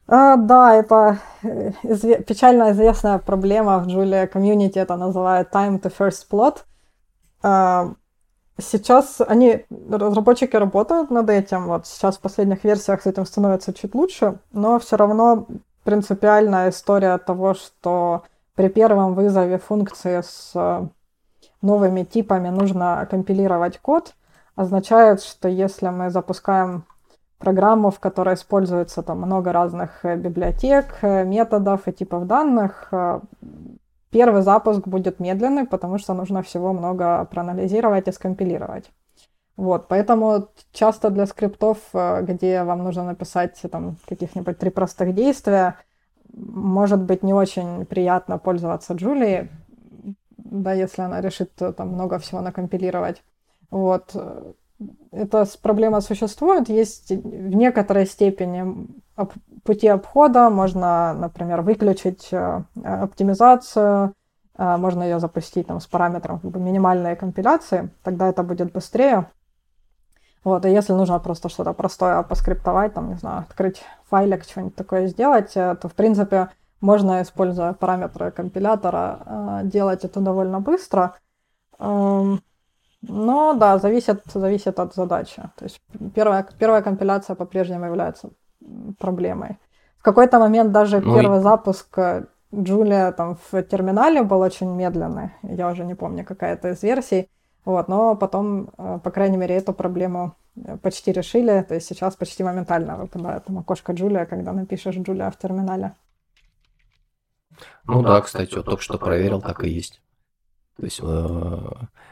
А, 0.08 0.36
да, 0.36 0.74
это 0.74 1.18
изве- 1.42 2.22
печально 2.22 2.70
известная 2.70 3.18
проблема 3.18 3.78
в 3.80 3.88
Julia 3.88 4.26
комьюнити, 4.26 4.78
это 4.78 4.96
называют 4.96 5.50
time 5.52 5.80
to 5.82 5.92
first 5.92 6.26
plot. 6.30 6.58
А, 7.42 7.94
Сейчас 8.58 9.20
они, 9.20 9.66
разработчики 9.90 10.56
работают 10.56 11.10
над 11.10 11.28
этим, 11.28 11.66
вот 11.66 11.86
сейчас 11.86 12.16
в 12.16 12.20
последних 12.20 12.64
версиях 12.64 13.02
с 13.02 13.06
этим 13.06 13.26
становится 13.26 13.74
чуть 13.74 13.94
лучше, 13.94 14.38
но 14.52 14.78
все 14.78 14.96
равно 14.96 15.46
принципиальная 15.84 16.70
история 16.70 17.18
того, 17.18 17.52
что 17.52 18.24
при 18.54 18.68
первом 18.68 19.14
вызове 19.14 19.58
функции 19.58 20.22
с 20.22 20.52
э, 20.54 20.88
новыми 21.60 22.04
типами 22.04 22.48
нужно 22.48 23.06
компилировать 23.10 23.78
код, 23.78 24.14
означает, 24.56 25.22
что 25.22 25.48
если 25.48 25.88
мы 25.88 26.08
запускаем 26.08 26.84
программу, 27.38 27.90
в 27.90 28.00
которой 28.00 28.34
используется 28.34 29.02
там 29.02 29.18
много 29.18 29.52
разных 29.52 30.02
э, 30.02 30.16
библиотек, 30.16 30.96
э, 31.02 31.24
методов 31.24 31.86
и 31.86 31.92
типов 31.92 32.26
данных, 32.26 32.88
Первый 34.16 34.40
запуск 34.40 34.88
будет 34.88 35.20
медленный, 35.20 35.66
потому 35.66 35.98
что 35.98 36.14
нужно 36.14 36.42
всего 36.42 36.72
много 36.72 37.22
проанализировать 37.26 38.08
и 38.08 38.12
скомпилировать. 38.12 38.90
Вот, 39.58 39.88
поэтому 39.88 40.48
часто 40.72 41.10
для 41.10 41.26
скриптов, 41.26 41.76
э, 41.92 42.22
где 42.22 42.62
вам 42.62 42.82
нужно 42.82 43.04
написать 43.04 43.60
там 43.70 43.98
каких-нибудь 44.08 44.56
три 44.56 44.70
простых 44.70 45.14
действия, 45.14 45.76
может 46.32 47.02
быть 47.02 47.22
не 47.22 47.34
очень 47.34 47.84
приятно 47.84 48.38
пользоваться 48.38 48.94
Джулией, 48.94 49.50
да, 50.38 50.72
если 50.72 51.02
она 51.02 51.20
решит 51.20 51.50
э, 51.60 51.74
там 51.74 51.88
много 51.88 52.18
всего 52.18 52.40
накомпилировать. 52.40 53.22
Вот. 53.70 54.16
Эта 55.12 55.44
проблема 55.60 56.00
существует, 56.00 56.70
есть 56.70 57.10
в 57.10 57.54
некоторой 57.54 58.06
степени 58.06 58.88
пути 59.66 59.88
обхода, 59.88 60.50
можно, 60.50 61.12
например, 61.12 61.62
выключить 61.62 62.28
э, 62.32 62.62
оптимизацию, 62.84 64.12
э, 64.56 64.76
можно 64.76 65.02
ее 65.02 65.20
запустить 65.20 65.66
там, 65.66 65.80
с 65.80 65.86
параметром 65.86 66.40
как 66.40 66.54
минимальной 66.56 67.16
компиляции, 67.16 67.90
тогда 68.02 68.28
это 68.28 68.42
будет 68.42 68.72
быстрее. 68.72 69.26
Вот, 70.44 70.64
и 70.64 70.70
если 70.70 70.94
нужно 70.94 71.18
просто 71.18 71.48
что-то 71.48 71.72
простое 71.72 72.22
поскриптовать, 72.22 72.94
там, 72.94 73.08
не 73.08 73.16
знаю, 73.16 73.40
открыть 73.40 73.82
файлик, 74.08 74.44
что-нибудь 74.44 74.76
такое 74.76 75.08
сделать, 75.08 75.56
э, 75.56 75.76
то, 75.80 75.88
в 75.88 75.94
принципе, 75.94 76.48
можно, 76.80 77.20
используя 77.22 77.72
параметры 77.72 78.30
компилятора, 78.30 79.62
делать 79.64 80.04
это 80.04 80.20
довольно 80.20 80.60
быстро. 80.60 81.14
Эм, 81.78 82.40
но 83.02 83.54
да, 83.54 83.78
зависит, 83.78 84.22
зависит 84.26 84.78
от 84.78 84.94
задачи. 84.94 85.42
То 85.56 85.64
есть 85.64 85.80
первая, 86.14 86.46
первая 86.58 86.82
компиляция 86.82 87.36
по-прежнему 87.36 87.86
является 87.86 88.30
проблемой. 88.98 89.58
В 89.98 90.02
какой-то 90.02 90.38
момент 90.38 90.72
даже 90.72 91.00
ну 91.00 91.14
первый 91.14 91.38
и... 91.38 91.42
запуск 91.42 91.98
Джулия 92.54 93.12
там 93.12 93.36
в 93.50 93.62
терминале 93.62 94.22
был 94.22 94.40
очень 94.40 94.70
медленный. 94.70 95.30
Я 95.42 95.68
уже 95.70 95.84
не 95.84 95.94
помню, 95.94 96.24
какая 96.24 96.54
это 96.54 96.70
из 96.70 96.82
версий. 96.82 97.28
Вот, 97.64 97.88
но 97.88 98.14
потом, 98.14 98.70
э, 98.78 99.00
по 99.02 99.10
крайней 99.10 99.36
мере, 99.36 99.56
эту 99.56 99.72
проблему 99.72 100.36
э, 100.54 100.76
почти 100.76 101.10
решили. 101.10 101.64
То 101.68 101.74
есть 101.74 101.88
сейчас 101.88 102.14
почти 102.14 102.44
моментально 102.44 102.96
выпадает 102.96 103.44
там 103.44 103.58
окошко 103.58 103.92
Джулия, 103.92 104.24
когда 104.24 104.52
напишешь 104.52 104.94
Джулия 104.94 105.30
в 105.30 105.36
терминале. 105.36 105.94
Ну 107.84 108.02
да, 108.02 108.20
кстати, 108.20 108.54
вот 108.54 108.66
только 108.66 108.82
что 108.82 108.98
проверил, 108.98 109.40
так 109.40 109.64
и 109.64 109.68
есть. 109.68 110.00
То 110.76 110.84
есть 110.84 111.00
э, 111.02 111.70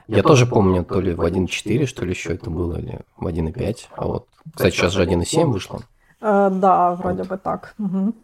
я 0.09 0.23
тоже 0.23 0.47
помню, 0.47 0.85
то 0.85 1.01
ли 1.01 1.15
в 1.15 1.21
1.4, 1.21 1.87
что 1.87 2.05
ли, 2.05 2.11
еще 2.11 2.35
это 2.35 2.51
было, 2.51 2.77
или 2.79 3.01
в 3.17 3.27
1.5. 3.27 3.77
А 3.97 4.07
вот, 4.07 4.29
кстати, 4.55 4.75
сейчас 4.75 4.93
же 4.93 5.05
1.7 5.05 5.45
вышло. 5.45 5.83
Э, 6.27 6.49
да, 6.51 6.95
вроде 6.95 7.19
вот. 7.19 7.29
бы 7.29 7.37
так. 7.37 7.75
Угу. 7.79 8.15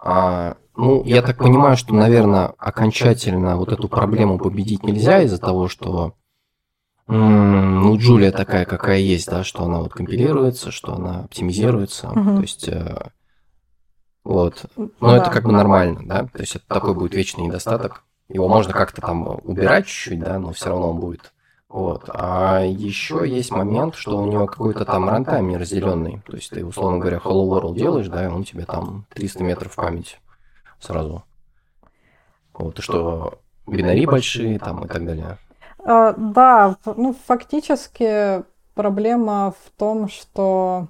А, 0.00 0.56
ну, 0.76 1.04
я 1.04 1.22
так 1.22 1.38
понимаю, 1.38 1.76
что, 1.76 1.94
наверное, 1.94 2.52
окончательно 2.58 3.56
вот 3.56 3.70
эту 3.72 3.88
проблему 3.88 4.36
победить 4.36 4.82
нельзя 4.82 5.22
из-за 5.22 5.38
того, 5.38 5.68
что 5.68 6.14
ну, 7.06 7.96
Джулия 7.98 8.32
такая, 8.32 8.64
какая 8.64 8.98
есть, 8.98 9.28
да, 9.28 9.44
что 9.44 9.64
она 9.64 9.78
вот 9.78 9.92
компилируется, 9.92 10.72
что 10.72 10.94
она 10.94 11.20
оптимизируется. 11.20 12.10
Угу. 12.10 12.34
То 12.36 12.40
есть, 12.40 12.68
э, 12.68 13.10
вот. 14.24 14.64
Но 14.76 14.90
да. 15.00 15.18
это 15.18 15.30
как 15.30 15.44
бы 15.44 15.52
нормально, 15.52 16.00
да. 16.04 16.24
То 16.32 16.40
есть 16.40 16.56
это 16.56 16.64
такой 16.66 16.94
будет 16.94 17.14
вечный 17.14 17.44
недостаток. 17.44 18.04
Его 18.28 18.48
можно 18.48 18.72
как-то 18.72 19.00
там 19.00 19.40
убирать 19.44 19.86
чуть-чуть, 19.86 20.20
да, 20.20 20.38
но 20.40 20.52
все 20.52 20.68
равно 20.68 20.90
он 20.90 21.00
будет. 21.00 21.32
Вот. 21.70 22.10
А 22.12 22.62
еще 22.64 23.22
есть 23.24 23.52
момент, 23.52 23.94
что 23.94 24.18
у 24.18 24.26
него 24.26 24.46
какой-то 24.46 24.84
там 24.84 25.08
рантайм 25.08 25.48
неразделенный. 25.48 26.20
То 26.26 26.34
есть 26.34 26.50
ты, 26.50 26.66
условно 26.66 26.98
говоря, 26.98 27.18
Hello 27.18 27.48
World 27.48 27.76
делаешь, 27.76 28.08
да, 28.08 28.24
и 28.24 28.28
он 28.28 28.42
тебе 28.42 28.64
там 28.64 29.06
300 29.14 29.44
метров 29.44 29.72
в 29.72 29.76
память 29.76 30.20
сразу. 30.80 31.22
Вот, 32.54 32.76
и 32.76 32.82
что 32.82 33.38
бинари 33.68 34.04
большие 34.04 34.58
там 34.58 34.84
и 34.84 34.88
так 34.88 35.06
далее. 35.06 35.38
А, 35.84 36.12
да, 36.12 36.76
ну 36.84 37.14
фактически 37.26 38.42
проблема 38.74 39.54
в 39.64 39.70
том, 39.78 40.08
что 40.08 40.88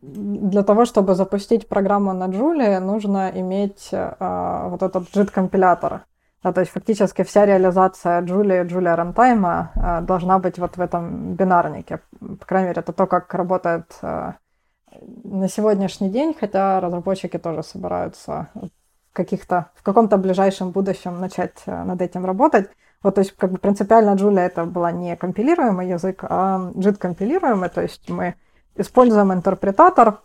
для 0.00 0.62
того, 0.62 0.84
чтобы 0.84 1.16
запустить 1.16 1.66
программу 1.66 2.12
на 2.12 2.28
Julia, 2.28 2.78
нужно 2.78 3.32
иметь 3.34 3.90
а, 3.92 4.68
вот 4.68 4.84
этот 4.84 5.08
JIT-компилятор. 5.12 6.04
Да, 6.42 6.52
то 6.52 6.60
есть 6.60 6.72
фактически 6.72 7.22
вся 7.22 7.46
реализация 7.46 8.20
Julia 8.22 8.64
и 8.64 8.68
Julia 8.68 8.96
Runtime 8.96 9.68
а, 9.74 10.00
должна 10.00 10.40
быть 10.40 10.58
вот 10.58 10.76
в 10.76 10.80
этом 10.80 11.34
бинарнике. 11.34 12.00
По 12.18 12.44
крайней 12.44 12.68
мере, 12.68 12.80
это 12.80 12.92
то, 12.92 13.06
как 13.06 13.32
работает 13.32 13.86
а, 14.02 14.34
на 15.22 15.48
сегодняшний 15.48 16.10
день, 16.10 16.34
хотя 16.38 16.80
разработчики 16.80 17.38
тоже 17.38 17.62
собираются 17.62 18.48
каких-то, 19.12 19.66
в 19.74 19.82
каком-то 19.84 20.16
ближайшем 20.16 20.72
будущем 20.72 21.20
начать 21.20 21.62
а, 21.66 21.84
над 21.84 22.02
этим 22.02 22.26
работать. 22.26 22.68
Вот, 23.04 23.14
то 23.14 23.20
есть, 23.20 23.36
как 23.36 23.52
бы 23.52 23.58
принципиально 23.58 24.16
Julia 24.16 24.40
это 24.40 24.64
была 24.64 24.90
не 24.90 25.16
компилируемый 25.16 25.88
язык, 25.88 26.24
а 26.28 26.72
JIT 26.74 26.96
компилируемый, 26.96 27.68
то 27.68 27.82
есть 27.82 28.10
мы 28.10 28.34
используем 28.74 29.32
интерпретатор, 29.32 30.20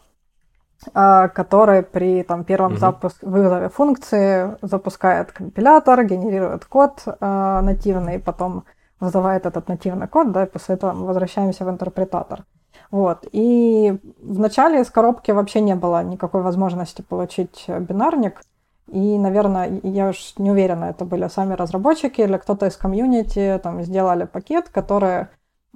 который 0.93 1.81
при 1.81 2.23
там, 2.23 2.43
первом 2.43 2.73
угу. 2.73 2.79
запуск, 2.79 3.17
вызове 3.21 3.69
функции 3.69 4.55
запускает 4.61 5.31
компилятор, 5.31 6.03
генерирует 6.03 6.65
код 6.65 7.03
э, 7.05 7.59
нативный, 7.61 8.19
потом 8.19 8.63
вызывает 8.99 9.45
этот 9.45 9.67
нативный 9.67 10.07
код, 10.07 10.31
да, 10.31 10.43
и 10.43 10.49
после 10.49 10.75
этого 10.75 10.93
мы 10.93 11.07
возвращаемся 11.07 11.65
в 11.65 11.69
интерпретатор. 11.69 12.43
Вот. 12.91 13.25
И 13.31 13.97
вначале 14.21 14.81
из 14.81 14.89
коробки 14.89 15.31
вообще 15.31 15.61
не 15.61 15.75
было 15.75 16.03
никакой 16.03 16.41
возможности 16.41 17.01
получить 17.01 17.65
бинарник. 17.67 18.41
И, 18.91 19.17
наверное, 19.17 19.81
я 19.83 20.09
уж 20.09 20.35
не 20.37 20.51
уверена, 20.51 20.85
это 20.85 21.03
были 21.03 21.27
сами 21.27 21.53
разработчики 21.53 22.21
или 22.21 22.37
кто-то 22.37 22.67
из 22.67 22.77
комьюнити 22.77 23.59
там 23.61 23.83
сделали 23.83 24.23
пакет, 24.23 24.69
который 24.69 25.27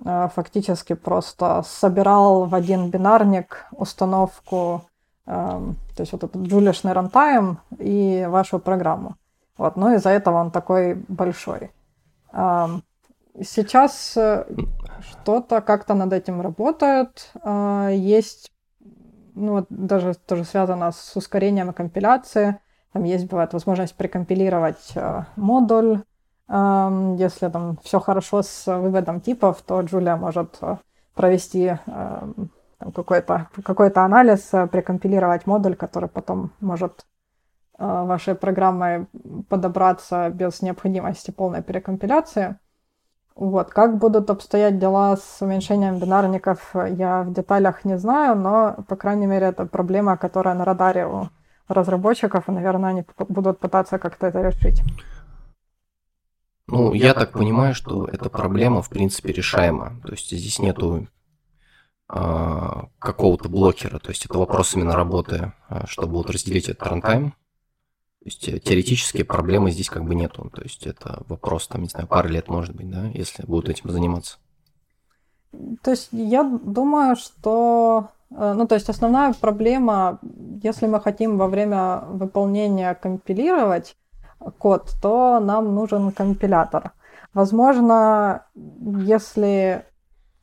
э, 0.06 0.30
фактически 0.34 0.94
просто 0.94 1.62
собирал 1.66 2.46
в 2.46 2.56
один 2.56 2.90
бинарник 2.90 3.66
установку, 3.72 4.84
то 5.26 5.76
есть 5.98 6.12
вот 6.12 6.24
этот 6.24 6.42
джулишный 6.42 6.94
рантайм 6.94 7.60
и 7.78 8.26
вашу 8.28 8.60
программу. 8.60 9.16
Вот, 9.58 9.76
ну 9.76 9.94
из-за 9.94 10.10
этого 10.10 10.38
он 10.38 10.52
такой 10.52 10.96
большой. 11.08 11.72
Сейчас 13.40 14.18
э, 14.18 14.46
что-то 15.00 15.62
как-то 15.62 15.94
над 15.94 16.12
этим 16.12 16.42
работают. 16.42 17.32
Э, 17.42 17.92
есть, 17.94 18.52
ну 19.36 19.66
даже 19.70 20.16
тоже 20.16 20.44
связано 20.44 20.92
с 20.92 21.16
ускорением 21.16 21.72
компиляции 21.72 22.60
там 22.94 23.04
есть, 23.06 23.28
бывает, 23.28 23.54
возможность 23.54 23.96
прикомпилировать 23.96 24.92
э, 24.96 25.24
модуль. 25.36 26.02
Если 26.50 27.48
там 27.48 27.78
все 27.82 28.02
хорошо 28.02 28.42
с 28.42 28.68
выводом 28.68 29.22
типов, 29.22 29.62
то 29.62 29.80
Джулия 29.80 30.18
может 30.18 30.58
э, 30.62 30.76
провести 31.14 31.78
какой-то 32.96 33.48
какой 33.64 33.90
анализ, 33.90 34.54
э, 34.54 34.68
прикомпилировать 34.68 35.48
модуль, 35.48 35.76
который 35.76 36.10
потом 36.10 36.52
может 36.60 37.06
э, 37.78 37.84
вашей 37.84 38.36
программой 38.36 39.08
подобраться 39.50 40.30
без 40.30 40.62
необходимости 40.62 41.32
полной 41.32 41.62
перекомпиляции. 41.62 42.58
Вот. 43.36 43.70
Как 43.70 43.98
будут 43.98 44.30
обстоять 44.30 44.78
дела 44.78 45.16
с 45.18 45.42
уменьшением 45.42 46.00
бинарников, 46.00 46.76
я 46.76 47.24
в 47.24 47.34
деталях 47.34 47.86
не 47.86 47.98
знаю, 47.98 48.36
но, 48.36 48.76
по 48.88 48.96
крайней 48.96 49.26
мере, 49.26 49.48
это 49.48 49.66
проблема, 49.66 50.18
которая 50.18 50.54
на 50.56 50.66
радаре 50.66 51.06
у 51.06 51.30
разработчиков, 51.68 52.48
и, 52.48 52.52
наверное, 52.52 52.90
они 52.90 53.06
будут 53.30 53.60
пытаться 53.60 53.98
как-то 53.98 54.28
это 54.28 54.42
решить. 54.42 54.84
Ну, 56.68 56.94
я 56.94 57.14
так 57.14 57.32
понимаю, 57.32 57.74
что 57.74 58.06
эта 58.06 58.30
проблема, 58.30 58.82
в 58.82 58.90
принципе, 58.90 59.34
решаема. 59.34 59.94
То 60.04 60.12
есть 60.12 60.30
здесь 60.30 60.60
нету 60.60 61.08
какого-то 63.00 63.48
блокера. 63.50 64.00
То 64.00 64.10
есть 64.10 64.26
это 64.26 64.38
вопрос 64.38 64.76
именно 64.76 64.96
работы, 64.96 65.54
а, 65.70 65.88
что 65.88 66.08
будут 66.08 66.30
разделить 66.30 66.68
этот 66.68 66.84
рантайм. 66.84 67.32
То 67.32 68.26
есть 68.26 68.48
э, 68.50 68.60
теоретически 68.60 69.24
проблемы 69.24 69.72
здесь 69.72 69.90
как 69.90 70.04
бы 70.04 70.14
нету. 70.14 70.52
То 70.54 70.62
есть 70.62 70.86
это 70.86 71.24
вопрос, 71.28 71.68
там, 71.68 71.84
не 71.84 71.90
знаю, 71.90 72.08
пары 72.08 72.30
лет, 72.30 72.50
может 72.50 72.76
быть, 72.76 72.90
да, 72.90 73.06
если 73.08 73.46
будут 73.46 73.70
этим 73.70 73.90
заниматься. 73.90 74.38
То 75.82 75.92
есть 75.92 76.10
я 76.12 76.44
думаю, 76.44 77.16
что 77.16 78.12
Э, 78.32 78.54
ну, 78.56 78.68
то 78.68 78.76
есть 78.76 78.90
основная 78.90 79.34
проблема, 79.34 80.20
если 80.64 80.88
мы 80.88 81.00
хотим 81.00 81.38
во 81.38 81.48
время 81.48 82.04
выполнения 82.10 82.94
компилировать 82.96 83.96
код, 84.58 84.92
то 85.02 85.40
нам 85.40 85.76
нужен 85.76 86.12
компилятор. 86.12 86.92
Возможно, 87.34 88.46
если, 88.56 89.86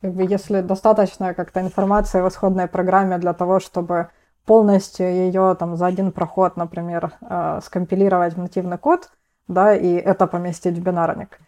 как 0.01 0.13
бы, 0.13 0.23
если 0.23 0.61
достаточно 0.61 1.33
как-то 1.33 1.61
информации 1.61 2.21
в 2.21 2.27
исходной 2.27 2.67
программе 2.67 3.17
для 3.17 3.33
того, 3.33 3.59
чтобы 3.59 4.09
полностью 4.45 5.05
ее 5.05 5.55
там 5.59 5.75
за 5.75 5.87
один 5.87 6.11
проход, 6.11 6.57
например, 6.57 7.13
э, 7.21 7.59
скомпилировать 7.63 8.33
в 8.33 8.37
нативный 8.37 8.77
код, 8.77 9.11
да, 9.47 9.75
и 9.75 9.93
это 9.93 10.27
поместить 10.27 10.77
в 10.77 10.81
бинарник, 10.81 11.39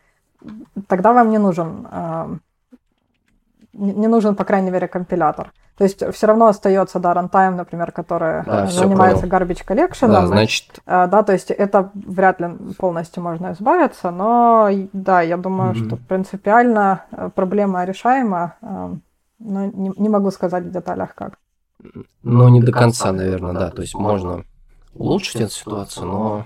тогда 0.87 1.13
вам 1.13 1.29
не 1.29 1.37
нужен, 1.37 1.87
э, 1.89 2.37
не 3.73 4.07
нужен, 4.07 4.35
по 4.35 4.43
крайней 4.43 4.71
мере, 4.71 4.87
компилятор. 4.87 5.53
То 5.77 5.85
есть 5.85 6.03
все 6.13 6.27
равно 6.27 6.47
остается, 6.47 6.99
да, 6.99 7.13
runtime, 7.13 7.55
например, 7.55 7.91
который 7.91 8.43
да, 8.43 8.67
занимается 8.67 9.25
garbage 9.25 9.65
collection. 9.65 10.11
Да, 10.11 10.27
значит... 10.27 10.79
А, 10.85 11.07
да, 11.07 11.23
то 11.23 11.33
есть 11.33 11.49
это 11.49 11.89
вряд 11.93 12.39
ли 12.39 12.49
полностью 12.77 13.23
можно 13.23 13.53
избавиться, 13.53 14.11
но 14.11 14.69
да, 14.93 15.21
я 15.21 15.37
думаю, 15.37 15.73
mm-hmm. 15.73 15.87
что 15.87 15.95
принципиально 15.95 17.05
э, 17.11 17.29
проблема 17.33 17.83
решаема, 17.85 18.55
э, 18.61 18.93
но 19.39 19.65
не, 19.65 19.91
не 19.97 20.09
могу 20.09 20.29
сказать 20.29 20.65
в 20.65 20.71
деталях 20.71 21.15
как. 21.15 21.39
Ну, 22.21 22.47
не 22.49 22.61
до 22.61 22.71
конца, 22.71 23.11
наверное, 23.11 23.53
да. 23.53 23.71
То 23.71 23.81
есть 23.81 23.95
можно 23.95 24.43
улучшить 24.93 25.41
эту 25.41 25.51
ситуацию, 25.51 26.05
но 26.05 26.45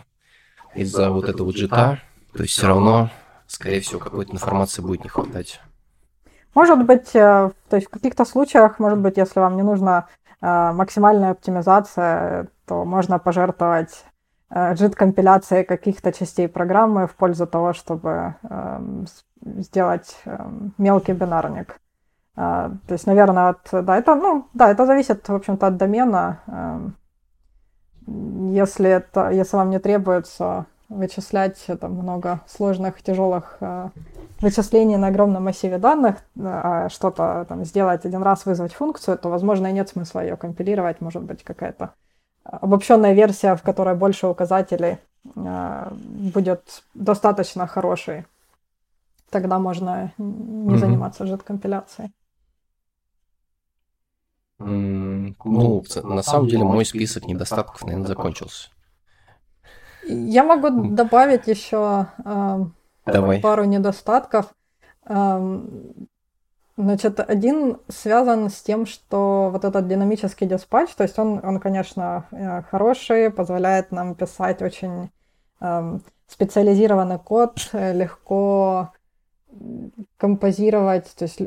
из-за 0.75 1.09
вот 1.09 1.27
этого 1.27 1.51
джита, 1.51 1.99
то 2.33 2.43
есть 2.43 2.53
все 2.53 2.67
равно, 2.67 3.09
скорее 3.47 3.81
всего, 3.81 3.99
какой-то 3.99 4.31
информации 4.31 4.81
будет 4.81 5.03
не 5.03 5.09
хватать. 5.09 5.59
Может 6.55 6.85
быть, 6.85 7.13
э, 7.13 7.51
то 7.69 7.75
есть 7.75 7.87
в 7.87 7.91
каких-то 7.91 8.23
случаях, 8.23 8.79
может 8.79 8.99
быть, 8.99 9.17
если 9.17 9.41
вам 9.41 9.57
не 9.57 9.63
нужна 9.63 10.07
э, 10.41 10.71
максимальная 10.71 11.31
оптимизация, 11.31 12.47
то 12.65 12.85
можно 12.85 13.19
пожертвовать 13.19 14.05
JIT-компиляцией 14.49 15.63
э, 15.63 15.65
каких-то 15.65 16.13
частей 16.13 16.47
программы 16.47 17.07
в 17.07 17.15
пользу 17.15 17.45
того, 17.45 17.73
чтобы 17.73 18.35
эм, 18.43 19.05
сделать 19.41 20.15
эм, 20.25 20.73
мелкий 20.77 21.13
бинарник. 21.13 21.79
То 22.35 22.79
есть, 22.89 23.07
наверное, 23.07 23.49
от, 23.49 23.69
да, 23.71 23.95
это, 23.95 24.13
ну, 24.15 24.49
да, 24.53 24.69
это 24.69 24.85
зависит, 24.85 25.29
в 25.29 25.33
общем-то, 25.33 25.67
от 25.67 25.77
домена. 25.77 26.41
Эм, 26.47 26.95
если, 28.51 28.89
это, 28.89 29.29
если 29.29 29.55
вам 29.55 29.69
не 29.69 29.79
требуется 29.79 30.65
вычислять 30.89 31.63
там, 31.79 31.93
много 31.93 32.41
сложных, 32.47 33.01
тяжелых 33.01 33.57
вычислений 34.41 34.97
на 34.97 35.07
огромном 35.07 35.43
массиве 35.43 35.77
данных, 35.77 36.17
а 36.39 36.89
что-то 36.89 37.45
там 37.47 37.65
сделать 37.65 38.05
один 38.05 38.21
раз, 38.21 38.45
вызвать 38.45 38.73
функцию, 38.73 39.17
то, 39.17 39.29
возможно, 39.29 39.67
и 39.67 39.73
нет 39.73 39.89
смысла 39.89 40.19
ее 40.21 40.37
компилировать. 40.37 41.01
Может 41.01 41.23
быть, 41.23 41.43
какая-то 41.43 41.93
обобщенная 42.43 43.13
версия, 43.13 43.55
в 43.55 43.63
которой 43.63 43.95
больше 43.95 44.27
указателей, 44.27 44.99
а, 45.35 45.91
будет 45.93 46.83
достаточно 46.93 47.65
хорошей. 47.67 48.25
Тогда 49.29 49.57
можно 49.57 50.13
не 50.17 50.75
mm-hmm. 50.75 50.77
заниматься 50.77 51.23
JIT-компиляцией. 51.23 52.11
Mm, 54.59 55.35
ну, 55.43 55.83
на 56.03 56.21
самом 56.21 56.47
деле, 56.47 56.63
мой 56.63 56.85
список 56.85 57.25
недостатков, 57.25 57.83
наверное, 57.83 58.07
закончился. 58.07 58.69
Я 60.07 60.43
могу 60.43 60.89
добавить 60.89 61.47
еще 61.47 62.07
э, 62.23 62.65
Давай. 63.05 63.39
пару 63.39 63.63
недостатков. 63.65 64.53
Э, 65.05 65.59
значит, 66.77 67.19
один 67.19 67.77
связан 67.87 68.49
с 68.49 68.61
тем, 68.61 68.85
что 68.85 69.49
вот 69.51 69.65
этот 69.65 69.87
динамический 69.87 70.47
диспатч, 70.47 70.91
то 70.95 71.03
есть 71.03 71.17
он, 71.17 71.39
он 71.43 71.59
конечно, 71.59 72.25
э, 72.31 72.61
хороший, 72.63 73.29
позволяет 73.29 73.91
нам 73.91 74.15
писать 74.15 74.61
очень 74.61 75.09
э, 75.61 75.99
специализированный 76.27 77.19
код, 77.19 77.69
э, 77.73 77.93
легко 77.93 78.91
композировать, 80.17 81.13
то 81.15 81.23
есть 81.23 81.39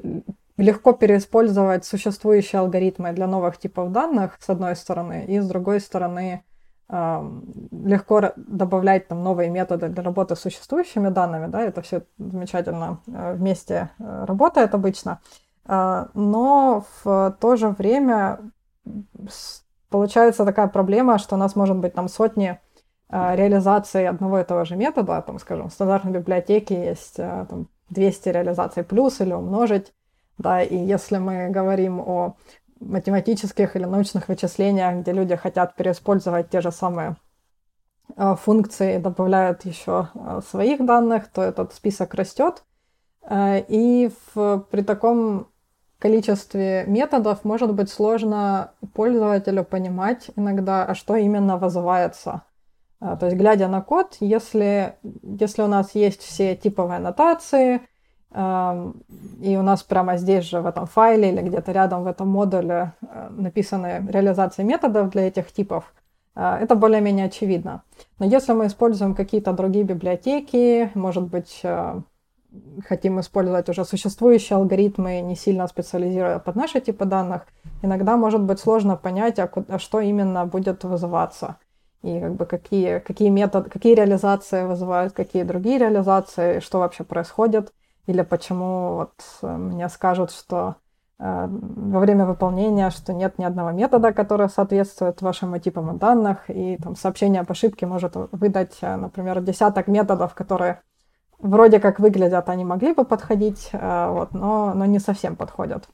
легко 0.56 0.92
переиспользовать 0.92 1.84
существующие 1.84 2.60
алгоритмы 2.60 3.12
для 3.12 3.26
новых 3.26 3.58
типов 3.58 3.92
данных, 3.92 4.38
с 4.40 4.48
одной 4.48 4.76
стороны, 4.76 5.24
и 5.26 5.38
с 5.38 5.46
другой 5.46 5.80
стороны, 5.80 6.42
легко 6.90 8.32
добавлять 8.36 9.08
там 9.08 9.22
новые 9.22 9.50
методы 9.50 9.88
для 9.88 10.02
работы 10.02 10.36
с 10.36 10.40
существующими 10.40 11.10
данными, 11.10 11.46
да, 11.46 11.60
это 11.60 11.82
все 11.82 12.02
замечательно 12.16 13.00
э, 13.06 13.34
вместе 13.34 13.90
э, 13.98 14.24
работает 14.24 14.74
обычно, 14.74 15.20
а, 15.66 16.08
но 16.14 16.86
в 17.04 17.36
то 17.40 17.56
же 17.56 17.68
время 17.68 18.40
получается 19.90 20.46
такая 20.46 20.68
проблема, 20.68 21.18
что 21.18 21.34
у 21.34 21.38
нас 21.38 21.56
может 21.56 21.76
быть 21.76 21.92
там 21.92 22.08
сотни 22.08 22.58
э, 23.10 23.36
реализаций 23.36 24.08
одного 24.08 24.40
и 24.40 24.44
того 24.44 24.64
же 24.64 24.76
метода, 24.76 25.20
там, 25.20 25.38
скажем, 25.38 25.68
в 25.68 25.74
стандартной 25.74 26.12
библиотеке 26.12 26.86
есть 26.86 27.16
там, 27.16 27.68
200 27.90 28.30
реализаций 28.30 28.82
плюс 28.82 29.20
или 29.20 29.34
умножить, 29.34 29.92
да, 30.38 30.62
и 30.62 30.76
если 30.76 31.18
мы 31.18 31.50
говорим 31.50 32.00
о 32.00 32.36
математических 32.80 33.76
или 33.76 33.84
научных 33.84 34.28
вычислениях, 34.28 35.02
где 35.02 35.12
люди 35.12 35.36
хотят 35.36 35.74
переиспользовать 35.74 36.50
те 36.50 36.60
же 36.60 36.72
самые 36.72 37.16
э, 38.16 38.34
функции, 38.36 38.98
добавляют 38.98 39.64
еще 39.64 40.08
э, 40.14 40.40
своих 40.48 40.84
данных, 40.84 41.28
то 41.28 41.42
этот 41.42 41.74
список 41.74 42.14
растет. 42.14 42.64
Э, 43.22 43.60
и 43.68 44.10
в, 44.34 44.66
при 44.70 44.82
таком 44.82 45.48
количестве 45.98 46.84
методов 46.86 47.44
может 47.44 47.74
быть 47.74 47.90
сложно 47.90 48.72
пользователю 48.94 49.64
понимать 49.64 50.30
иногда, 50.36 50.84
а 50.84 50.94
что 50.94 51.16
именно 51.16 51.56
вызывается. 51.56 52.42
То 53.00 53.26
есть, 53.26 53.36
глядя 53.36 53.68
на 53.68 53.80
код, 53.80 54.16
если, 54.18 54.96
если 55.22 55.62
у 55.62 55.68
нас 55.68 55.94
есть 55.94 56.20
все 56.20 56.56
типовые 56.56 56.96
аннотации, 56.96 57.82
и 58.34 59.56
у 59.56 59.62
нас 59.62 59.82
прямо 59.82 60.18
здесь 60.18 60.44
же 60.44 60.60
в 60.60 60.66
этом 60.66 60.86
файле 60.86 61.30
или 61.30 61.40
где-то 61.40 61.72
рядом 61.72 62.04
в 62.04 62.06
этом 62.06 62.28
модуле 62.28 62.92
э, 63.00 63.28
написаны 63.30 64.06
реализации 64.06 64.62
методов 64.62 65.10
для 65.10 65.28
этих 65.28 65.50
типов. 65.50 65.94
Э, 66.36 66.58
это 66.60 66.74
более-менее 66.74 67.26
очевидно. 67.26 67.82
Но 68.18 68.26
если 68.26 68.52
мы 68.52 68.66
используем 68.66 69.14
какие-то 69.14 69.52
другие 69.52 69.84
библиотеки, 69.84 70.90
может 70.94 71.22
быть, 71.22 71.60
э, 71.62 72.00
хотим 72.86 73.18
использовать 73.18 73.70
уже 73.70 73.86
существующие 73.86 74.58
алгоритмы, 74.58 75.20
не 75.20 75.34
сильно 75.34 75.66
специализируя 75.66 76.38
под 76.38 76.54
наши 76.54 76.80
типы 76.80 77.06
данных, 77.06 77.46
иногда 77.80 78.18
может 78.18 78.42
быть 78.42 78.60
сложно 78.60 78.96
понять, 78.96 79.38
а, 79.38 79.50
а 79.68 79.78
что 79.78 80.00
именно 80.00 80.44
будет 80.44 80.84
вызываться. 80.84 81.56
И 82.02 82.20
как 82.20 82.34
бы 82.34 82.44
какие, 82.44 82.98
какие 82.98 83.30
методы, 83.30 83.70
какие 83.70 83.94
реализации 83.94 84.64
вызывают, 84.64 85.14
какие 85.14 85.44
другие 85.44 85.78
реализации, 85.78 86.60
что 86.60 86.78
вообще 86.80 87.04
происходит– 87.04 87.72
или 88.08 88.22
почему 88.22 88.94
вот 88.94 89.12
э, 89.42 89.56
мне 89.56 89.86
скажут, 89.90 90.30
что 90.30 90.76
э, 91.18 91.46
во 91.50 92.00
время 92.00 92.24
выполнения, 92.24 92.88
что 92.88 93.12
нет 93.12 93.38
ни 93.38 93.44
одного 93.44 93.70
метода, 93.70 94.14
который 94.14 94.48
соответствует 94.48 95.20
вашим 95.20 95.60
типам 95.60 95.98
данных, 95.98 96.48
и 96.48 96.78
там 96.78 96.96
сообщение 96.96 97.42
об 97.42 97.50
ошибке 97.50 97.86
может 97.86 98.14
выдать, 98.32 98.78
э, 98.80 98.96
например, 98.96 99.42
десяток 99.42 99.88
методов, 99.88 100.34
которые 100.34 100.80
вроде 101.38 101.80
как 101.80 102.00
выглядят, 102.00 102.48
они 102.48 102.64
могли 102.64 102.94
бы 102.94 103.04
подходить, 103.04 103.68
э, 103.72 104.10
вот, 104.10 104.32
но, 104.32 104.72
но 104.72 104.86
не 104.86 105.00
совсем 105.00 105.36
подходят. 105.36 105.86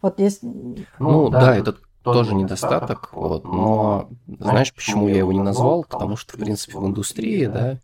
Вот 0.00 0.18
есть... 0.18 0.42
Ну, 0.42 0.76
ну 0.98 1.28
да, 1.28 1.40
да, 1.40 1.56
это 1.56 1.74
тоже 2.02 2.34
недостаток, 2.34 3.10
вот, 3.12 3.44
но 3.44 4.08
знаешь, 4.26 4.72
почему 4.72 5.08
я 5.08 5.18
его 5.18 5.32
не 5.32 5.42
назвал? 5.42 5.84
Потому 5.84 6.16
что, 6.16 6.38
в 6.38 6.40
принципе, 6.40 6.78
в 6.78 6.86
индустрии, 6.86 7.44
да, 7.44 7.80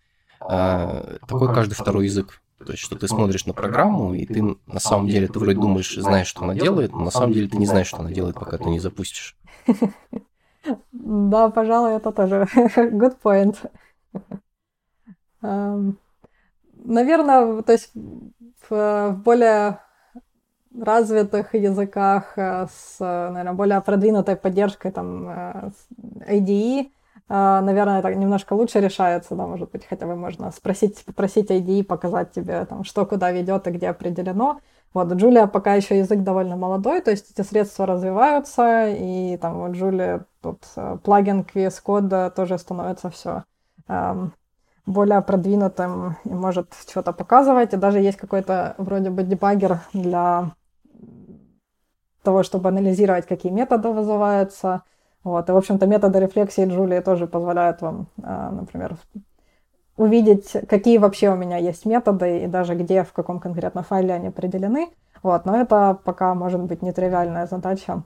э, 0.49 1.19
такой 1.29 1.53
каждый 1.53 1.75
второй 1.75 2.07
язык. 2.07 2.39
То 2.65 2.73
есть, 2.73 2.83
что 2.83 2.97
ты 2.97 3.09
смотришь 3.09 3.47
на 3.47 3.53
программу, 3.53 4.15
и 4.15 4.27
ты 4.27 4.43
на 4.43 4.81
самом 4.81 5.09
деле, 5.09 5.29
ты 5.29 5.39
вроде 5.39 5.59
думаешь, 5.59 5.95
знаешь, 5.95 6.27
что 6.27 6.45
она 6.45 6.55
делает, 6.55 6.93
но 6.93 7.05
на 7.05 7.11
самом 7.11 7.33
деле 7.33 7.49
ты 7.49 7.57
не 7.57 7.67
знаешь, 7.67 7.89
что 7.89 7.99
она 7.99 8.11
делает, 8.11 8.35
пока 8.37 8.59
ты 8.59 8.69
не 8.71 8.81
запустишь. 8.81 9.37
Да, 10.93 11.51
пожалуй, 11.51 11.97
это 11.97 12.13
тоже 12.13 12.47
good 12.77 13.17
point. 13.21 13.57
Наверное, 16.85 17.63
то 17.63 17.73
есть 17.73 17.91
в 18.69 19.21
более 19.25 19.81
развитых 20.79 21.55
языках 21.55 22.33
э, 22.37 22.67
с, 22.67 22.99
наверное, 23.01 23.53
более 23.53 23.81
продвинутой 23.81 24.37
поддержкой 24.37 24.91
там 24.91 25.29
э, 25.29 25.71
IDE, 26.29 26.87
а, 26.87 27.02
наверное, 27.35 28.01
это 28.01 28.15
немножко 28.15 28.53
лучше 28.53 28.81
решается, 28.81 29.35
да, 29.35 29.47
может 29.47 29.71
быть, 29.71 29.87
хотя 29.87 30.07
бы 30.07 30.17
можно 30.17 30.51
спросить, 30.51 31.03
попросить 31.05 31.51
ID, 31.51 31.83
показать 31.85 32.33
тебе, 32.33 32.65
там, 32.67 32.85
что 32.85 33.07
куда 33.07 33.33
ведет 33.33 33.67
и 33.67 33.71
где 33.71 33.89
определено. 33.89 34.61
Вот, 34.93 35.11
Джулия 35.15 35.47
пока 35.47 35.75
еще 35.75 35.97
язык 35.99 36.23
довольно 36.23 36.57
молодой, 36.57 37.01
то 37.01 37.11
есть 37.11 37.31
эти 37.31 37.47
средства 37.47 37.87
развиваются, 37.87 38.89
и 38.89 39.39
там 39.39 39.61
вот 39.61 39.71
Джулия, 39.73 40.27
тут 40.43 40.59
э, 40.77 40.99
плагин 41.03 41.41
VS 41.41 41.83
Code 41.83 42.31
тоже 42.33 42.59
становится 42.59 43.09
все 43.09 43.45
эм, 43.89 44.35
более 44.85 45.23
продвинутым 45.23 46.17
и 46.25 46.35
может 46.35 46.75
что-то 46.87 47.15
показывать, 47.15 47.73
и 47.73 47.79
даже 47.79 48.01
есть 48.01 48.19
какой-то 48.19 48.75
вроде 48.77 49.09
бы 49.09 49.23
дебаггер 49.23 49.81
для 49.95 50.51
того, 52.23 52.43
чтобы 52.43 52.69
анализировать, 52.69 53.27
какие 53.27 53.51
методы 53.51 53.89
вызываются, 53.89 54.83
вот. 55.25 55.49
И, 55.49 55.53
в 55.53 55.57
общем-то, 55.57 55.87
методы 55.87 56.21
рефлексии 56.21 56.67
Джулии 56.67 57.01
тоже 57.01 57.27
позволяют 57.27 57.81
вам, 57.81 58.09
а, 58.23 58.51
например, 58.51 58.97
увидеть, 59.97 60.57
какие 60.69 60.99
вообще 60.99 61.31
у 61.31 61.37
меня 61.37 61.59
есть 61.59 61.87
методы 61.87 62.45
и 62.45 62.47
даже 62.47 62.75
где, 62.75 63.05
в 63.05 63.13
каком 63.13 63.39
конкретно 63.39 63.83
файле 63.83 64.15
они 64.15 64.29
определены. 64.29 64.89
Вот. 65.23 65.45
Но 65.45 65.57
это 65.57 65.99
пока 66.05 66.35
может 66.35 66.61
быть 66.61 66.83
нетривиальная 66.83 67.47
задача, 67.47 68.03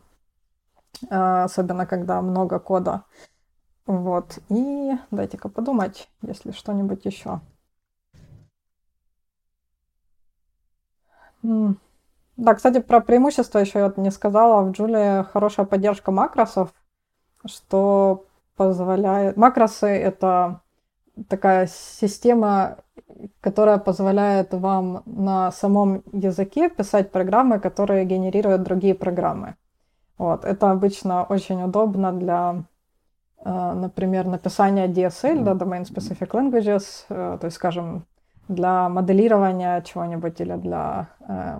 а, 1.11 1.45
особенно 1.45 1.87
когда 1.87 2.21
много 2.21 2.59
кода. 2.59 3.05
Вот. 3.87 4.39
И 4.49 4.93
дайте-ка 5.11 5.49
подумать, 5.49 6.09
если 6.23 6.51
что-нибудь 6.51 7.05
еще. 7.05 7.41
Да, 11.43 12.55
кстати, 12.55 12.81
про 12.81 13.01
преимущества 13.01 13.61
еще 13.61 13.79
я 13.79 13.93
не 13.97 14.11
сказала. 14.11 14.63
В 14.63 14.73
Джуле 14.73 15.25
хорошая 15.33 15.65
поддержка 15.65 16.11
макросов 16.11 16.75
что 17.49 18.25
позволяет... 18.57 19.37
Макросы— 19.37 19.87
это 19.87 20.61
такая 21.29 21.67
система, 21.67 22.79
которая 23.41 23.79
позволяет 23.79 24.53
вам 24.55 25.03
на 25.07 25.51
самом 25.53 26.03
языке 26.13 26.69
писать 26.69 27.11
программы, 27.11 27.61
которые 27.61 28.05
генерируют 28.05 28.63
другие 28.63 28.95
программы. 28.95 29.55
Вот. 30.19 30.45
Это 30.45 30.71
обычно 30.71 31.25
очень 31.25 31.63
удобно 31.63 32.13
для, 32.13 32.65
э, 33.45 33.73
например, 33.73 34.27
написания 34.27 34.89
DSL, 34.89 35.43
да, 35.43 35.53
Domain 35.53 35.85
Specific 35.85 36.31
Languages, 36.31 37.05
э, 37.09 37.39
то 37.41 37.45
есть, 37.47 37.57
скажем, 37.57 38.07
для 38.49 38.89
моделирования 38.89 39.83
чего-нибудь 39.83 40.41
или 40.41 40.55
для, 40.57 41.09
э, 41.21 41.59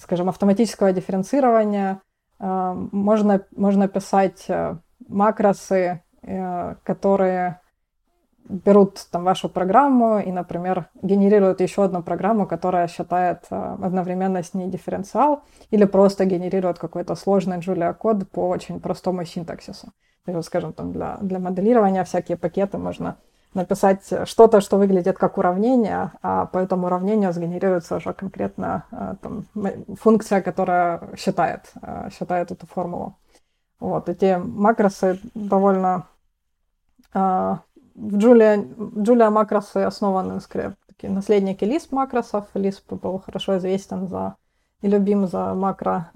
скажем, 0.00 0.28
автоматического 0.28 0.92
дифференцирования– 0.92 2.00
можно, 2.42 3.44
можно 3.56 3.86
писать 3.86 4.46
э, 4.48 4.76
макросы, 5.08 6.02
э, 6.22 6.74
которые 6.82 7.60
берут 8.48 9.06
там 9.12 9.22
вашу 9.24 9.48
программу 9.48 10.18
и, 10.18 10.32
например, 10.32 10.88
генерируют 11.02 11.60
еще 11.60 11.84
одну 11.84 12.02
программу, 12.02 12.46
которая 12.46 12.88
считает 12.88 13.46
одновременно 13.50 14.42
с 14.42 14.54
ней 14.54 14.68
дифференциал, 14.68 15.44
или 15.70 15.84
просто 15.84 16.24
генерирует 16.24 16.78
какой-то 16.80 17.14
сложный 17.14 17.58
Julia 17.58 17.94
код 17.94 18.28
по 18.28 18.48
очень 18.48 18.80
простому 18.80 19.24
синтаксису. 19.24 19.92
скажем, 20.42 20.72
там 20.72 20.92
для, 20.92 21.18
для 21.22 21.38
моделирования 21.38 22.02
всякие 22.02 22.36
пакеты 22.36 22.78
можно 22.78 23.16
написать 23.54 24.12
что-то, 24.24 24.60
что 24.60 24.78
выглядит 24.78 25.18
как 25.18 25.38
уравнение, 25.38 26.12
а 26.22 26.46
по 26.46 26.58
этому 26.58 26.86
уравнению 26.86 27.32
сгенерируется 27.32 27.96
уже 27.96 28.12
конкретно 28.12 28.84
э, 28.90 29.14
там, 29.20 29.46
функция, 30.00 30.40
которая 30.40 31.00
считает, 31.16 31.72
э, 31.82 32.08
считает 32.10 32.50
эту 32.50 32.66
формулу. 32.66 33.16
Вот, 33.80 34.08
эти 34.08 34.36
макросы 34.36 35.18
довольно... 35.34 36.06
Э, 37.14 37.56
в 37.94 38.16
Julia, 38.16 38.56
Julia 38.76 39.28
макросы 39.28 39.78
основаны, 39.78 40.40
скорее, 40.40 40.74
такие 40.86 41.12
наследники 41.12 41.64
Lisp 41.64 41.88
макросов. 41.90 42.46
Lisp 42.54 42.98
был 42.98 43.18
хорошо 43.18 43.58
известен 43.58 44.08
за 44.08 44.36
и 44.80 44.88
любим 44.88 45.26
за 45.26 45.52
макро, 45.52 46.10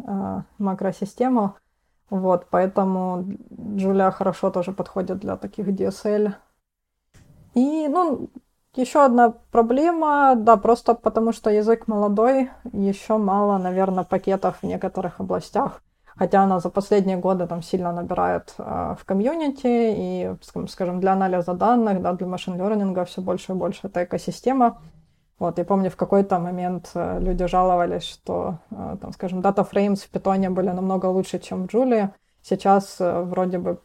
макросистему. 0.58 1.54
Вот, 2.08 2.46
поэтому 2.50 3.24
Julia 3.50 4.10
хорошо 4.10 4.50
тоже 4.50 4.72
подходит 4.72 5.18
для 5.18 5.36
таких 5.36 5.68
DSL. 5.68 6.32
И, 7.56 7.88
ну, 7.88 8.28
еще 8.74 9.02
одна 9.02 9.32
проблема, 9.50 10.34
да, 10.36 10.58
просто 10.58 10.94
потому 10.94 11.32
что 11.32 11.50
язык 11.50 11.88
молодой, 11.88 12.50
еще 12.72 13.16
мало, 13.16 13.56
наверное, 13.56 14.04
пакетов 14.04 14.58
в 14.60 14.66
некоторых 14.66 15.20
областях. 15.20 15.82
Хотя 16.16 16.42
она 16.42 16.60
за 16.60 16.68
последние 16.68 17.16
годы 17.16 17.46
там 17.46 17.62
сильно 17.62 17.92
набирает 17.92 18.54
э, 18.58 18.94
в 18.98 19.04
комьюнити, 19.06 19.66
и, 19.66 20.36
скажем, 20.68 21.00
для 21.00 21.12
анализа 21.12 21.54
данных, 21.54 22.02
да, 22.02 22.12
для 22.12 22.26
машин-лернинга 22.26 23.06
все 23.06 23.22
больше 23.22 23.52
и 23.52 23.54
больше 23.54 23.86
эта 23.86 24.04
экосистема. 24.04 24.78
Вот, 25.38 25.58
я 25.58 25.64
помню, 25.64 25.90
в 25.90 25.96
какой-то 25.96 26.38
момент 26.38 26.90
э, 26.94 27.18
люди 27.20 27.46
жаловались, 27.46 28.04
что, 28.04 28.58
э, 28.70 28.96
там, 29.00 29.12
скажем, 29.12 29.40
frames 29.40 29.96
в 29.96 30.10
питоне 30.10 30.50
были 30.50 30.68
намного 30.68 31.06
лучше, 31.06 31.38
чем 31.38 31.66
в 31.66 31.74
Julia. 31.74 32.10
Сейчас 32.42 32.96
э, 33.00 33.22
вроде 33.22 33.58
бы 33.58 33.80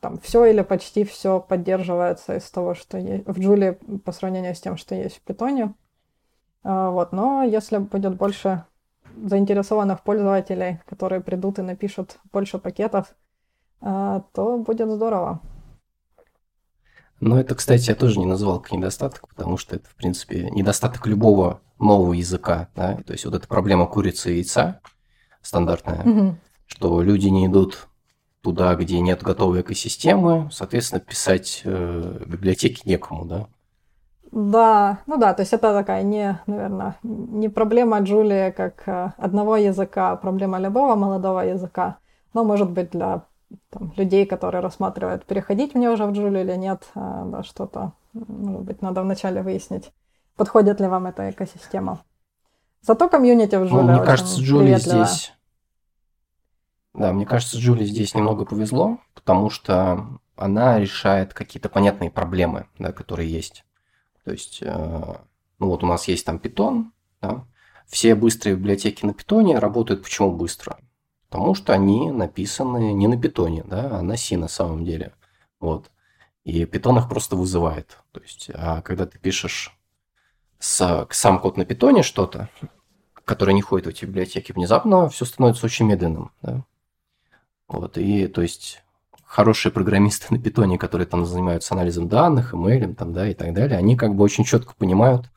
там 0.00 0.18
все 0.18 0.44
или 0.46 0.62
почти 0.62 1.04
все 1.04 1.40
поддерживается 1.40 2.36
из 2.36 2.50
того, 2.50 2.74
что 2.74 2.98
есть 2.98 3.26
в 3.26 3.38
Julia 3.38 3.74
по 4.00 4.12
сравнению 4.12 4.54
с 4.54 4.60
тем, 4.60 4.76
что 4.76 4.94
есть 4.94 5.16
в 5.16 5.20
питоне. 5.20 5.74
Вот, 6.62 7.12
но 7.12 7.42
если 7.42 7.78
будет 7.78 8.16
больше 8.16 8.64
заинтересованных 9.16 10.02
пользователей, 10.02 10.80
которые 10.86 11.20
придут 11.20 11.58
и 11.58 11.62
напишут 11.62 12.18
больше 12.32 12.58
пакетов, 12.58 13.14
то 13.80 14.62
будет 14.64 14.88
здорово. 14.90 15.40
Но 17.20 17.38
это, 17.38 17.54
кстати, 17.54 17.88
я 17.88 17.94
тоже 17.94 18.18
не 18.18 18.26
назвал 18.26 18.60
как 18.60 18.72
недостаток, 18.72 19.28
потому 19.28 19.56
что 19.56 19.76
это, 19.76 19.88
в 19.88 19.94
принципе, 19.94 20.50
недостаток 20.50 21.06
любого 21.06 21.60
нового 21.78 22.14
языка. 22.14 22.68
Да? 22.74 22.96
То 23.06 23.12
есть 23.12 23.24
вот 23.24 23.34
эта 23.34 23.46
проблема 23.46 23.86
курицы 23.86 24.32
и 24.32 24.36
яйца 24.38 24.80
стандартная, 25.40 26.02
угу. 26.02 26.36
что 26.66 27.00
люди 27.00 27.28
не 27.28 27.46
идут 27.46 27.88
туда, 28.42 28.74
где 28.74 29.00
нет 29.00 29.22
готовой 29.22 29.60
экосистемы, 29.60 30.48
соответственно, 30.52 31.00
писать 31.00 31.62
э, 31.64 32.24
библиотеки 32.26 32.86
некому, 32.88 33.24
да? 33.24 33.46
Да, 34.32 34.98
ну 35.06 35.18
да, 35.18 35.34
то 35.34 35.42
есть 35.42 35.52
это 35.52 35.72
такая 35.74 36.02
не, 36.02 36.40
наверное, 36.46 36.96
не 37.02 37.48
проблема 37.48 38.00
Джулии 38.00 38.50
как 38.50 38.82
э, 38.86 39.12
одного 39.18 39.56
языка, 39.56 40.12
а 40.12 40.16
проблема 40.16 40.58
любого 40.58 40.96
молодого 40.96 41.40
языка, 41.40 41.98
но 42.34 42.42
может 42.42 42.70
быть 42.70 42.90
для 42.90 43.24
там, 43.70 43.92
людей, 43.96 44.26
которые 44.26 44.62
рассматривают, 44.62 45.24
переходить 45.24 45.74
мне 45.74 45.90
уже 45.90 46.06
в 46.06 46.12
Джулию 46.12 46.44
или 46.44 46.56
нет, 46.56 46.82
а, 46.94 47.24
да, 47.26 47.42
что-то, 47.42 47.92
может 48.14 48.62
быть, 48.62 48.82
надо 48.82 49.02
вначале 49.02 49.42
выяснить, 49.42 49.92
подходит 50.36 50.80
ли 50.80 50.86
вам 50.86 51.06
эта 51.06 51.30
экосистема. 51.30 52.00
Зато 52.80 53.08
комьюнити 53.08 53.54
в 53.56 53.66
Джулии 53.66 53.82
ну, 53.82 53.92
Мне 53.92 54.02
кажется, 54.02 54.40
Джули 54.40 54.74
здесь... 54.76 55.32
Да, 56.94 57.12
мне 57.12 57.24
кажется, 57.24 57.58
Джули 57.58 57.84
здесь 57.84 58.14
немного 58.14 58.44
повезло, 58.44 58.98
потому 59.14 59.48
что 59.48 60.18
она 60.36 60.78
решает 60.78 61.32
какие-то 61.32 61.68
понятные 61.68 62.10
проблемы, 62.10 62.66
да, 62.78 62.92
которые 62.92 63.30
есть. 63.30 63.64
То 64.24 64.32
есть, 64.32 64.58
э, 64.62 65.14
ну 65.58 65.66
вот 65.66 65.82
у 65.82 65.86
нас 65.86 66.06
есть 66.08 66.26
там 66.26 66.38
питон, 66.38 66.92
да, 67.20 67.46
все 67.86 68.14
быстрые 68.14 68.56
библиотеки 68.56 69.04
на 69.04 69.14
питоне 69.14 69.58
работают 69.58 70.02
почему 70.02 70.32
быстро? 70.32 70.78
Потому 71.28 71.54
что 71.54 71.72
они 71.72 72.10
написаны 72.10 72.92
не 72.92 73.06
на 73.06 73.20
питоне, 73.20 73.64
да, 73.64 73.98
а 73.98 74.02
на 74.02 74.16
C 74.16 74.36
на 74.36 74.48
самом 74.48 74.84
деле. 74.84 75.14
Вот. 75.60 75.90
И 76.44 76.64
питон 76.66 76.98
их 76.98 77.08
просто 77.08 77.36
вызывает. 77.36 77.98
То 78.12 78.20
есть, 78.20 78.50
а 78.54 78.82
когда 78.82 79.06
ты 79.06 79.18
пишешь 79.18 79.76
с, 80.58 81.06
сам 81.10 81.38
код 81.40 81.56
на 81.56 81.64
питоне 81.64 82.02
что-то, 82.02 82.48
которое 83.24 83.52
не 83.52 83.62
ходит 83.62 83.86
в 83.86 83.90
эти 83.90 84.04
библиотеки, 84.04 84.52
внезапно 84.52 85.08
все 85.08 85.24
становится 85.24 85.66
очень 85.66 85.86
медленным. 85.86 86.32
Да? 86.42 86.64
Вот, 87.72 87.98
и 87.98 88.28
то 88.28 88.42
есть 88.42 88.82
хорошие 89.24 89.72
программисты 89.72 90.26
на 90.30 90.38
питоне, 90.38 90.78
которые 90.78 91.06
там 91.06 91.24
занимаются 91.24 91.74
анализом 91.74 92.08
данных, 92.08 92.54
email, 92.54 92.94
там, 92.94 93.12
да, 93.12 93.28
и 93.28 93.34
так 93.34 93.54
далее, 93.54 93.78
они 93.78 93.96
как 93.96 94.14
бы 94.14 94.22
очень 94.22 94.44
четко 94.44 94.74
понимают, 94.74 95.30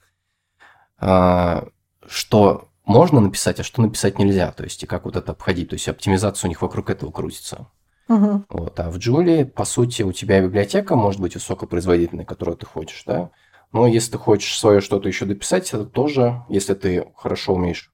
а, 0.98 1.68
что 2.06 2.68
можно 2.86 3.22
написать, 3.22 3.60
а 3.60 3.64
что 3.64 3.82
написать 3.82 4.20
нельзя, 4.20 4.52
то 4.52 4.64
есть 4.64 4.84
и 4.84 4.86
как 4.86 5.06
вот 5.06 5.16
это 5.16 5.32
обходить, 5.32 5.70
то 5.70 5.76
есть 5.76 5.88
оптимизация 5.88 6.48
у 6.48 6.50
них 6.50 6.62
вокруг 6.62 6.90
этого 6.90 7.12
крутится. 7.12 7.68
Угу. 8.08 8.44
Вот, 8.50 8.80
а 8.80 8.92
в 8.92 8.98
Julie, 8.98 9.46
по 9.46 9.66
сути, 9.66 10.04
у 10.04 10.12
тебя 10.12 10.42
библиотека 10.42 10.96
может 10.96 11.20
быть 11.20 11.34
высокопроизводительной, 11.34 12.26
которую 12.26 12.58
ты 12.58 12.66
хочешь, 12.66 13.04
да, 13.06 13.32
но 13.72 13.88
если 13.88 14.12
ты 14.12 14.18
хочешь 14.18 14.60
свое 14.60 14.82
что-то 14.82 15.08
еще 15.08 15.26
дописать, 15.26 15.74
это 15.74 15.86
тоже, 15.86 16.44
если 16.50 16.76
ты 16.76 17.08
хорошо 17.16 17.56
умеешь, 17.56 17.92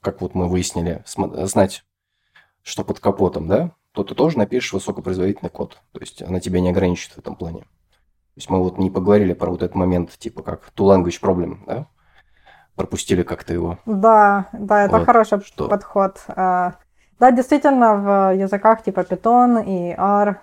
как 0.00 0.20
вот 0.20 0.34
мы 0.34 0.48
выяснили, 0.48 1.02
знать, 1.06 1.84
что 2.62 2.84
под 2.84 3.00
капотом, 3.00 3.48
да, 3.48 3.72
то 3.94 4.02
ты 4.02 4.14
тоже 4.14 4.36
напишешь 4.38 4.72
высокопроизводительный 4.72 5.50
код. 5.50 5.78
То 5.92 6.00
есть 6.00 6.20
она 6.20 6.40
тебя 6.40 6.60
не 6.60 6.70
ограничит 6.70 7.12
в 7.12 7.18
этом 7.18 7.36
плане. 7.36 7.60
То 7.60 8.38
есть 8.38 8.50
мы 8.50 8.58
вот 8.58 8.76
не 8.76 8.90
поговорили 8.90 9.32
про 9.34 9.50
вот 9.50 9.62
этот 9.62 9.76
момент, 9.76 10.10
типа 10.18 10.42
как 10.42 10.72
two 10.76 10.86
language 10.86 11.20
problem, 11.22 11.58
да? 11.64 11.86
пропустили 12.74 13.22
как-то 13.22 13.52
его. 13.52 13.78
Да, 13.86 14.48
да, 14.52 14.82
это 14.82 14.98
вот, 14.98 15.06
хороший 15.06 15.40
что... 15.42 15.68
подход. 15.68 16.20
А, 16.26 16.74
да, 17.20 17.30
действительно, 17.30 17.94
в 17.94 18.36
языках 18.36 18.82
типа 18.82 19.00
Python 19.00 19.64
и 19.64 19.94
R 19.96 20.40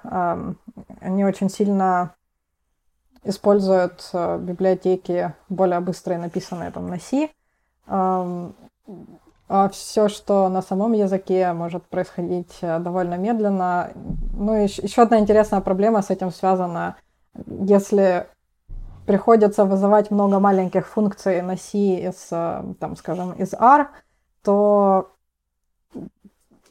они 1.01 1.25
очень 1.25 1.49
сильно 1.49 2.15
используют 3.25 4.09
а, 4.13 4.37
библиотеки 4.37 5.33
более 5.49 5.81
быстрые, 5.81 6.19
написанные 6.19 6.71
там 6.71 6.87
на 6.87 6.99
C. 6.99 7.29
А 9.53 9.67
все, 9.67 10.07
что 10.07 10.47
на 10.47 10.61
самом 10.61 10.93
языке 10.93 11.51
может 11.51 11.85
происходить 11.87 12.57
э, 12.61 12.79
довольно 12.79 13.15
медленно. 13.15 13.91
Ну 14.31 14.55
и 14.55 14.63
еще 14.63 15.01
одна 15.01 15.19
интересная 15.19 15.59
проблема 15.59 16.01
с 16.01 16.09
этим 16.09 16.31
связана. 16.31 16.95
Если 17.47 18.27
приходится 19.05 19.65
вызывать 19.65 20.09
много 20.09 20.39
маленьких 20.39 20.87
функций 20.87 21.41
на 21.41 21.57
C 21.57 21.77
из, 21.77 22.29
э, 22.31 22.63
там, 22.79 22.95
скажем, 22.95 23.33
из 23.33 23.53
R, 23.53 23.89
то 24.41 25.11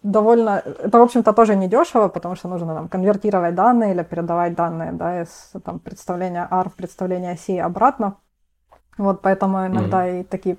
довольно... 0.03 0.63
Это, 0.83 1.01
в 1.01 1.03
общем-то, 1.03 1.35
тоже 1.35 1.57
недешево, 1.57 2.09
потому 2.09 2.35
что 2.35 2.49
нужно 2.49 2.75
там, 2.75 2.89
конвертировать 2.89 3.55
данные 3.55 3.93
или 3.93 4.03
передавать 4.03 4.55
данные 4.55 4.93
да, 4.93 5.21
из 5.21 5.53
там, 5.67 5.81
представления 5.81 6.49
R 6.51 6.71
в 6.71 6.75
представление 6.77 7.37
C 7.37 7.61
обратно. 7.61 8.17
Вот 8.97 9.21
поэтому 9.21 9.67
иногда 9.67 10.09
mm-hmm. 10.09 10.21
и 10.21 10.25
такие... 10.25 10.57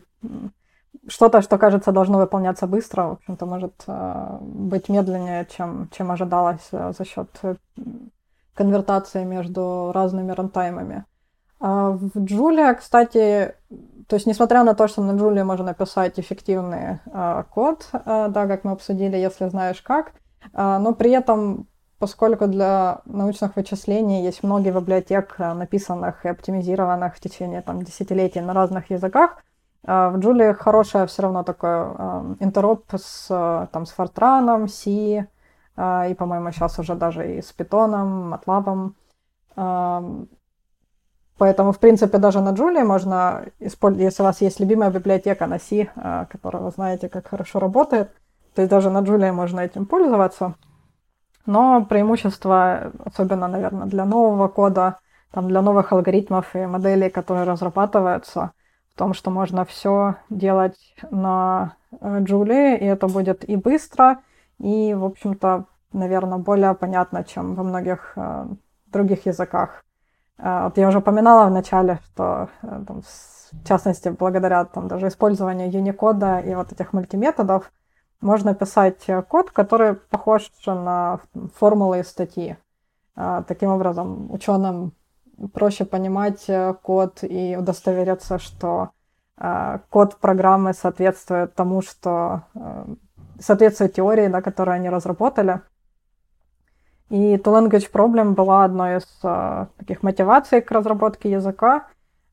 Что-то, 1.08 1.42
что 1.42 1.58
кажется 1.58 1.92
должно 1.92 2.20
выполняться 2.20 2.68
быстро, 2.68 3.04
в 3.04 3.12
общем-то, 3.14 3.46
может 3.46 3.84
э, 3.88 4.38
быть 4.42 4.88
медленнее, 4.88 5.48
чем, 5.56 5.90
чем 5.92 6.12
ожидалось 6.12 6.68
э, 6.72 6.94
за 6.96 7.06
счет 7.06 7.30
конвертации 8.54 9.24
между 9.24 9.92
разными 9.94 10.32
рантаймами. 10.32 11.06
А 11.60 11.92
в 11.92 12.18
Julia, 12.18 12.76
кстати, 12.76 13.56
то 14.08 14.16
есть 14.16 14.26
несмотря 14.26 14.64
на 14.64 14.74
то, 14.74 14.88
что 14.88 15.02
на 15.04 15.12
Julia 15.12 15.44
можно 15.44 15.66
написать 15.66 16.20
эффективный 16.20 17.00
э, 17.06 17.44
код, 17.50 17.88
э, 17.94 18.28
да, 18.30 18.48
как 18.48 18.64
мы 18.64 18.72
обсудили, 18.72 19.16
если 19.16 19.48
знаешь 19.48 19.82
как, 19.82 20.14
э, 20.54 20.78
но 20.80 20.94
при 20.94 21.12
этом, 21.12 21.68
поскольку 22.00 22.48
для 22.48 23.02
научных 23.06 23.56
вычислений 23.56 24.24
есть 24.24 24.44
много 24.44 24.72
библиотек, 24.72 25.38
написанных 25.38 26.26
и 26.26 26.30
оптимизированных 26.30 27.16
в 27.16 27.20
течение 27.20 27.62
там, 27.62 27.84
десятилетий 27.84 28.42
на 28.42 28.54
разных 28.54 28.90
языках, 28.90 29.38
э, 29.38 29.51
в 29.84 30.18
Julia 30.18 30.54
хорошая 30.54 31.08
все 31.08 31.24
равно 31.24 31.44
такой 31.44 31.70
э, 31.72 32.36
интероп 32.40 32.86
с, 32.94 33.28
там, 33.72 33.86
с 33.86 33.92
C, 34.68 35.28
э, 35.76 36.12
и, 36.12 36.14
по-моему, 36.14 36.52
сейчас 36.52 36.78
уже 36.80 36.96
даже 36.96 37.38
и 37.38 37.42
с 37.42 37.52
MATLAB. 38.34 38.94
Э, 39.56 40.26
Поэтому, 41.42 41.72
в 41.72 41.80
принципе, 41.80 42.20
даже 42.20 42.40
на 42.40 42.52
Джулии 42.52 42.84
можно 42.84 43.46
использовать, 43.58 44.06
если 44.06 44.22
у 44.22 44.26
вас 44.28 44.42
есть 44.42 44.60
любимая 44.60 44.92
библиотека 44.92 45.48
на 45.48 45.58
а, 45.96 46.26
которая 46.26 46.62
вы 46.62 46.70
знаете, 46.70 47.10
как 47.10 47.30
хорошо 47.30 47.58
работает, 47.58 48.12
то 48.54 48.62
есть 48.62 48.70
даже 48.70 48.92
на 48.92 49.00
Джулии 49.00 49.32
можно 49.32 49.62
этим 49.62 49.88
пользоваться. 49.88 50.54
Но 51.48 51.84
преимущество, 51.84 52.92
особенно, 53.04 53.48
наверное, 53.48 53.88
для 53.88 54.06
нового 54.06 54.50
кода, 54.50 55.00
там, 55.32 55.48
для 55.48 55.64
новых 55.64 55.92
алгоритмов 55.92 56.56
и 56.56 56.68
моделей, 56.68 57.10
которые 57.10 57.46
разрабатываются, 57.46 58.52
том, 59.02 59.16
что 59.16 59.32
можно 59.32 59.66
все 59.66 60.18
делать 60.30 60.96
на 61.10 61.74
Джулии, 62.04 62.78
и 62.78 62.86
это 62.86 63.08
будет 63.08 63.44
и 63.50 63.56
быстро, 63.56 64.20
и, 64.60 64.94
в 64.94 65.04
общем-то, 65.04 65.66
наверное, 65.92 66.38
более 66.38 66.76
понятно, 66.76 67.24
чем 67.24 67.56
во 67.56 67.64
многих 67.64 68.14
э, 68.16 68.46
других 68.86 69.26
языках. 69.26 69.84
А, 70.38 70.66
вот 70.66 70.78
я 70.78 70.88
уже 70.88 71.00
упоминала 71.00 71.48
в 71.48 71.52
начале, 71.52 71.98
что 72.06 72.50
э, 72.62 72.84
там, 72.88 73.02
в 73.02 73.68
частности, 73.68 74.10
благодаря 74.10 74.66
там, 74.66 74.88
даже 74.88 75.08
использованию 75.08 75.72
Unicode 75.72 76.48
и 76.48 76.54
вот 76.54 76.72
этих 76.72 76.94
мультиметодов, 76.94 77.72
можно 78.22 78.54
писать 78.54 79.04
код, 79.28 79.50
который 79.50 79.96
похож 79.96 80.52
на 80.68 81.22
формулы 81.56 82.02
и 82.02 82.04
статьи. 82.04 82.56
А, 83.16 83.42
таким 83.42 83.72
образом, 83.72 84.32
ученым 84.32 84.94
проще 85.48 85.86
понимать 85.86 86.46
э, 86.48 86.74
код 86.82 87.20
и 87.24 87.56
удостовериться, 87.58 88.40
что 88.40 88.90
э, 89.38 89.80
код 89.90 90.18
программы 90.18 90.74
соответствует 90.74 91.56
тому, 91.56 91.82
что 91.82 92.44
соответствует 93.40 93.94
теории, 93.94 94.28
да, 94.28 94.42
которую 94.42 94.76
они 94.76 94.90
разработали. 94.90 95.62
И 97.10 97.36
To 97.36 97.44
Language 97.44 97.92
Problem 97.92 98.36
была 98.36 98.64
одной 98.64 98.98
из 98.98 99.20
э, 99.24 99.66
таких 99.78 100.04
мотиваций 100.04 100.62
к 100.62 100.72
разработке 100.72 101.30
языка. 101.30 101.88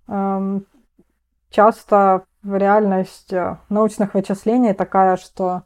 Эм, 0.06 0.66
часто 1.50 2.24
реальность 2.44 3.32
научных 3.68 4.14
вычислений 4.14 4.74
такая, 4.74 5.16
что 5.16 5.62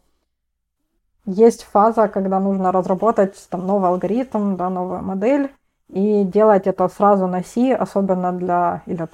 есть 1.26 1.64
фаза, 1.64 2.08
когда 2.08 2.40
нужно 2.40 2.72
разработать 2.72 3.46
там, 3.50 3.66
новый 3.66 3.90
алгоритм, 3.90 4.56
да, 4.56 4.70
новую 4.70 5.02
модель, 5.02 5.52
и 5.92 6.24
делать 6.24 6.66
это 6.66 6.88
сразу 6.88 7.26
на 7.26 7.42
C, 7.42 7.74
особенно 7.74 8.32
для, 8.32 8.82
или 8.86 9.06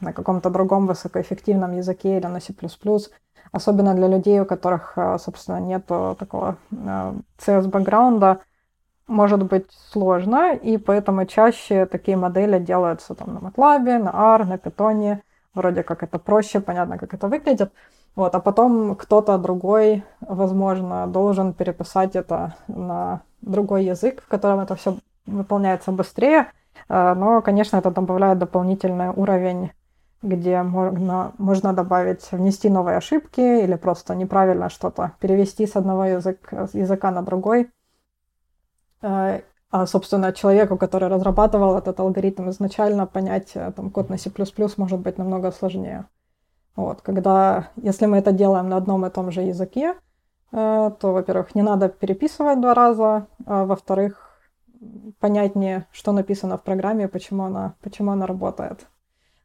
на 0.00 0.12
каком-то 0.12 0.50
другом 0.50 0.86
высокоэффективном 0.86 1.72
языке 1.72 2.18
или 2.18 2.26
на 2.26 2.40
C++, 2.40 2.54
особенно 3.52 3.94
для 3.94 4.08
людей, 4.08 4.40
у 4.40 4.44
которых, 4.44 4.92
э, 4.96 5.18
собственно, 5.18 5.60
нет 5.60 5.86
такого 5.86 6.56
CS-бэкграунда, 6.70 8.40
может 9.06 9.42
быть 9.44 9.66
сложно, 9.92 10.54
и 10.54 10.76
поэтому 10.76 11.24
чаще 11.26 11.86
такие 11.86 12.16
модели 12.16 12.58
делаются 12.58 13.14
там 13.14 13.34
на 13.34 13.38
MATLAB, 13.38 13.98
на 13.98 14.34
R, 14.34 14.46
на 14.46 14.54
Python, 14.56 15.18
вроде 15.54 15.82
как 15.82 16.02
это 16.02 16.18
проще, 16.18 16.60
понятно, 16.60 16.98
как 16.98 17.14
это 17.14 17.28
выглядит. 17.28 17.72
Вот, 18.14 18.34
а 18.34 18.40
потом 18.40 18.94
кто-то 18.96 19.38
другой, 19.38 20.04
возможно, 20.20 21.06
должен 21.06 21.52
переписать 21.52 22.16
это 22.16 22.56
на 22.66 23.20
другой 23.42 23.84
язык, 23.84 24.22
в 24.22 24.28
котором 24.28 24.60
это 24.60 24.74
все 24.74 24.96
выполняется 25.26 25.92
быстрее. 25.92 26.52
Э, 26.88 27.14
но, 27.14 27.42
конечно, 27.42 27.76
это 27.76 27.90
добавляет 27.90 28.38
дополнительный 28.38 29.10
уровень, 29.10 29.72
где 30.22 30.62
можно, 30.62 31.32
можно 31.38 31.72
добавить, 31.72 32.30
внести 32.32 32.68
новые 32.68 32.96
ошибки 32.96 33.40
или 33.40 33.74
просто 33.74 34.14
неправильно 34.14 34.70
что-то 34.70 35.12
перевести 35.20 35.66
с 35.66 35.76
одного 35.76 36.04
языка, 36.04 36.68
языка 36.72 37.10
на 37.10 37.22
другой. 37.22 37.70
Э, 39.02 39.40
а, 39.70 39.86
собственно, 39.86 40.32
человеку, 40.32 40.76
который 40.78 41.08
разрабатывал 41.08 41.76
этот 41.76 41.98
алгоритм 42.00 42.48
изначально, 42.50 43.06
понять 43.06 43.52
э, 43.54 43.72
там, 43.72 43.90
код 43.90 44.10
на 44.10 44.18
C++ 44.18 44.30
может 44.76 45.00
быть 45.00 45.18
намного 45.18 45.50
сложнее. 45.52 46.06
Вот, 46.76 47.00
когда, 47.00 47.70
если 47.76 48.06
мы 48.06 48.18
это 48.18 48.32
делаем 48.32 48.68
на 48.68 48.76
одном 48.76 49.06
и 49.06 49.10
том 49.10 49.30
же 49.30 49.40
языке, 49.40 49.94
то, 50.50 50.96
во-первых, 51.00 51.54
не 51.54 51.62
надо 51.62 51.88
переписывать 51.88 52.60
два 52.60 52.74
раза, 52.74 53.26
а 53.46 53.64
во-вторых, 53.64 54.25
понятнее, 55.20 55.86
что 55.92 56.12
написано 56.12 56.58
в 56.58 56.62
программе, 56.62 57.08
почему 57.08 57.44
она, 57.44 57.74
почему 57.82 58.12
она 58.12 58.26
работает. 58.26 58.86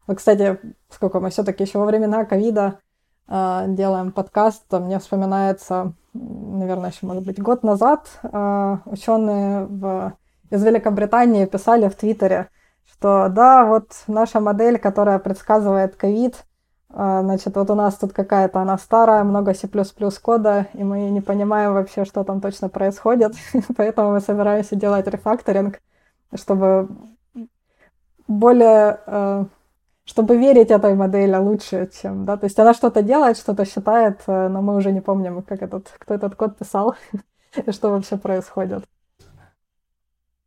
Вот, 0.07 0.17
кстати, 0.17 0.59
сколько 0.89 1.19
мы 1.19 1.29
все-таки 1.29 1.63
еще 1.63 1.79
во 1.79 1.85
времена 1.85 2.25
ковида 2.25 2.79
э, 3.27 3.65
делаем 3.67 4.11
подкаст, 4.11 4.67
то 4.67 4.79
мне 4.79 4.99
вспоминается, 4.99 5.93
наверное, 6.13 6.91
еще, 6.91 7.05
может 7.05 7.23
быть, 7.23 7.41
год 7.41 7.63
назад 7.63 8.07
э, 8.23 8.77
ученые 8.85 9.65
в, 9.65 10.13
из 10.49 10.63
Великобритании 10.63 11.45
писали 11.45 11.87
в 11.87 11.95
Твиттере, 11.95 12.49
что 12.91 13.29
да, 13.29 13.65
вот 13.65 13.91
наша 14.07 14.39
модель, 14.39 14.77
которая 14.77 15.19
предсказывает 15.19 15.95
ковид, 15.95 16.35
а, 16.35 16.50
значит, 16.93 17.55
вот 17.55 17.69
у 17.69 17.75
нас 17.75 17.95
тут 17.97 18.13
какая-то 18.13 18.59
она 18.59 18.77
старая, 18.77 19.23
много 19.23 19.53
C++ 19.53 19.67
кода, 20.21 20.67
и 20.73 20.83
мы 20.83 21.09
не 21.09 21.21
понимаем 21.21 21.73
вообще, 21.73 22.05
что 22.05 22.23
там 22.23 22.41
точно 22.41 22.69
происходит, 22.69 23.33
поэтому 23.77 24.11
мы 24.11 24.19
собираемся 24.19 24.75
делать 24.75 25.07
рефакторинг, 25.07 25.79
чтобы 26.35 26.89
более, 28.27 28.99
э, 29.05 29.45
чтобы 30.05 30.37
верить 30.37 30.71
этой 30.71 30.95
модели 30.95 31.35
лучше, 31.35 31.89
чем, 32.01 32.25
да, 32.25 32.37
то 32.37 32.45
есть 32.45 32.59
она 32.59 32.73
что-то 32.73 33.01
делает, 33.01 33.37
что-то 33.37 33.65
считает, 33.65 34.21
э, 34.27 34.47
но 34.49 34.61
мы 34.61 34.75
уже 34.75 34.91
не 34.91 35.01
помним, 35.01 35.41
как 35.43 35.61
этот, 35.61 35.89
кто 35.99 36.13
этот 36.13 36.35
код 36.35 36.57
писал, 36.57 36.95
и 37.65 37.71
что 37.71 37.91
вообще 37.91 38.17
происходит. 38.17 38.85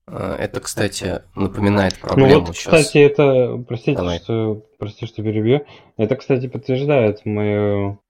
А, 0.07 0.37
это, 0.37 0.61
кстати, 0.61 1.23
напоминает 1.35 1.99
проблему 1.99 2.41
ну 2.41 2.47
вот, 2.47 2.57
сейчас. 2.57 2.75
Кстати, 2.75 2.99
это, 2.99 3.65
простите, 3.67 3.97
Давай. 3.97 4.19
что, 4.19 4.63
простите, 4.79 5.07
что 5.07 5.23
перебью. 5.23 5.65
Это, 5.97 6.17
кстати, 6.17 6.47
подтверждает 6.47 7.25
мою, 7.25 8.01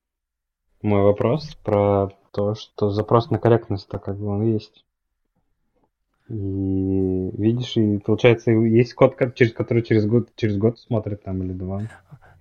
мой 0.83 1.03
вопрос 1.03 1.55
про 1.63 2.11
то, 2.33 2.55
что 2.55 2.91
запрос 2.91 3.31
на 3.31 3.39
корректность-то 3.39 3.99
как 3.99 4.19
бы 4.19 4.27
он 4.27 4.53
есть. 4.55 4.85
И 6.29 7.31
видишь, 7.37 7.77
и 7.77 7.99
получается, 7.99 8.51
есть 8.51 8.95
код, 8.95 9.17
через 9.35 9.53
который 9.53 9.83
через 9.83 10.07
год, 10.07 10.31
через 10.37 10.57
год 10.57 10.79
смотрит 10.79 11.23
там 11.23 11.43
или 11.43 11.53
два. 11.53 11.83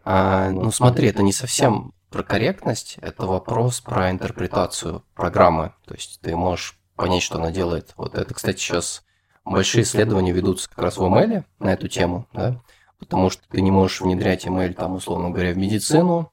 А, 0.05 0.49
ну 0.49 0.71
смотри, 0.71 1.09
это 1.09 1.21
не 1.21 1.33
совсем 1.33 1.93
про 2.09 2.23
корректность, 2.23 2.97
это 3.01 3.25
вопрос 3.25 3.81
про 3.81 4.09
интерпретацию 4.09 5.03
программы. 5.15 5.73
То 5.85 5.95
есть 5.95 6.21
ты 6.21 6.35
можешь 6.35 6.79
понять, 6.95 7.23
что 7.23 7.37
она 7.37 7.51
делает. 7.51 7.93
Вот 7.97 8.15
это, 8.15 8.33
кстати, 8.33 8.57
сейчас 8.57 9.03
большие 9.45 9.83
исследования 9.83 10.31
ведутся 10.31 10.69
как 10.69 10.79
раз 10.79 10.97
в 10.97 11.03
ML 11.03 11.43
на 11.59 11.73
эту 11.73 11.87
тему, 11.87 12.27
да, 12.33 12.61
потому 12.99 13.29
что 13.29 13.43
ты 13.49 13.61
не 13.61 13.71
можешь 13.71 14.01
внедрять 14.01 14.45
ML, 14.45 14.73
там, 14.73 14.95
условно 14.95 15.29
говоря, 15.29 15.53
в 15.53 15.57
медицину, 15.57 16.31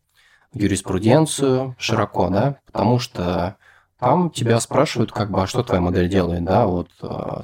в 0.53 0.59
юриспруденцию 0.59 1.77
широко, 1.78 2.28
да, 2.28 2.57
потому 2.66 2.99
что 2.99 3.57
там 3.99 4.31
тебя 4.31 4.59
спрашивают, 4.61 5.12
как 5.12 5.31
бы, 5.31 5.43
а 5.43 5.47
что 5.47 5.62
твоя 5.62 5.81
модель 5.81 6.09
делает, 6.09 6.45
да, 6.45 6.66
вот 6.66 6.91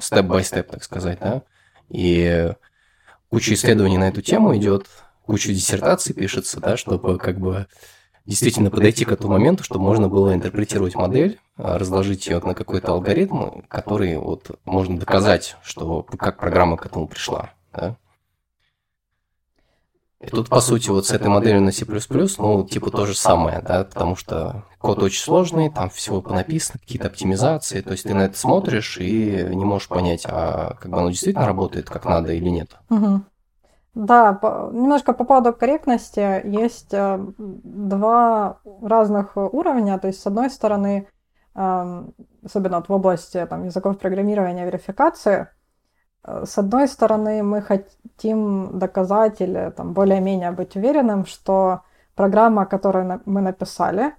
степ-бай-степ, 0.01 0.71
так 0.71 0.83
сказать, 0.83 1.19
да, 1.19 1.43
и 1.89 2.53
куча 3.29 3.53
исследований 3.53 3.97
на 3.97 4.09
эту 4.09 4.21
тему 4.21 4.55
идет, 4.57 4.87
куча 5.25 5.53
диссертаций 5.53 6.13
пишется, 6.13 6.59
да, 6.59 6.77
чтобы 6.77 7.17
как 7.17 7.39
бы 7.39 7.67
действительно 8.27 8.69
подойти 8.69 9.05
к 9.05 9.11
этому 9.11 9.33
моменту, 9.33 9.63
чтобы 9.63 9.85
можно 9.85 10.09
было 10.09 10.33
интерпретировать 10.33 10.95
модель, 10.95 11.39
а, 11.55 11.77
разложить 11.77 12.27
ее 12.27 12.39
на 12.39 12.53
какой-то 12.53 12.91
алгоритм, 12.91 13.61
который 13.69 14.17
вот 14.17 14.59
можно 14.65 14.99
доказать, 14.99 15.55
что 15.63 16.03
как 16.03 16.37
программа 16.37 16.77
к 16.77 16.85
этому 16.85 17.07
пришла. 17.07 17.51
Да? 17.73 17.95
И 20.19 20.27
тут, 20.27 20.49
по 20.49 20.61
сути, 20.61 20.89
вот 20.89 21.05
с 21.05 21.11
этой 21.11 21.27
моделью 21.27 21.61
на 21.61 21.71
C++, 21.71 21.85
ну, 22.39 22.65
типа 22.65 22.89
то 22.89 23.05
же 23.05 23.15
самое, 23.15 23.61
да, 23.61 23.83
потому 23.83 24.15
что 24.15 24.65
код 24.79 25.01
очень 25.03 25.21
сложный, 25.21 25.69
там 25.69 25.91
всего 25.91 26.21
понаписано, 26.21 26.79
какие-то 26.79 27.07
оптимизации, 27.07 27.81
то 27.81 27.91
есть 27.91 28.03
ты 28.03 28.15
на 28.15 28.23
это 28.23 28.37
смотришь 28.37 28.97
и 28.97 29.45
не 29.47 29.63
можешь 29.63 29.87
понять, 29.87 30.25
а 30.27 30.75
как 30.81 30.91
бы 30.91 30.97
оно 30.97 31.11
действительно 31.11 31.45
работает 31.45 31.87
как 31.87 32.05
надо 32.05 32.33
или 32.33 32.49
нет. 32.49 32.71
Угу. 32.89 33.21
Да, 33.97 34.39
немножко 34.73 35.11
по 35.13 35.23
поводу 35.23 35.53
корректности 35.53 36.45
есть 36.45 36.93
э, 36.93 37.17
два 37.39 38.59
разных 38.83 39.35
уровня. 39.35 39.97
То 39.97 40.07
есть, 40.07 40.21
с 40.21 40.27
одной 40.27 40.51
стороны, 40.51 41.07
э, 41.55 42.03
особенно 42.45 42.77
вот 42.77 42.89
в 42.89 42.93
области 42.93 43.43
там, 43.49 43.63
языков 43.63 43.97
программирования 43.97 44.67
верификации, 44.67 45.47
э, 46.23 46.43
с 46.45 46.59
одной 46.59 46.87
стороны, 46.87 47.41
мы 47.41 47.63
хотим 47.63 48.77
доказать 48.77 49.41
или 49.41 49.73
там, 49.75 49.93
более-менее 49.93 50.51
быть 50.51 50.75
уверенным, 50.75 51.25
что 51.25 51.81
программа, 52.13 52.67
которую 52.67 53.21
мы 53.25 53.41
написали, 53.41 54.13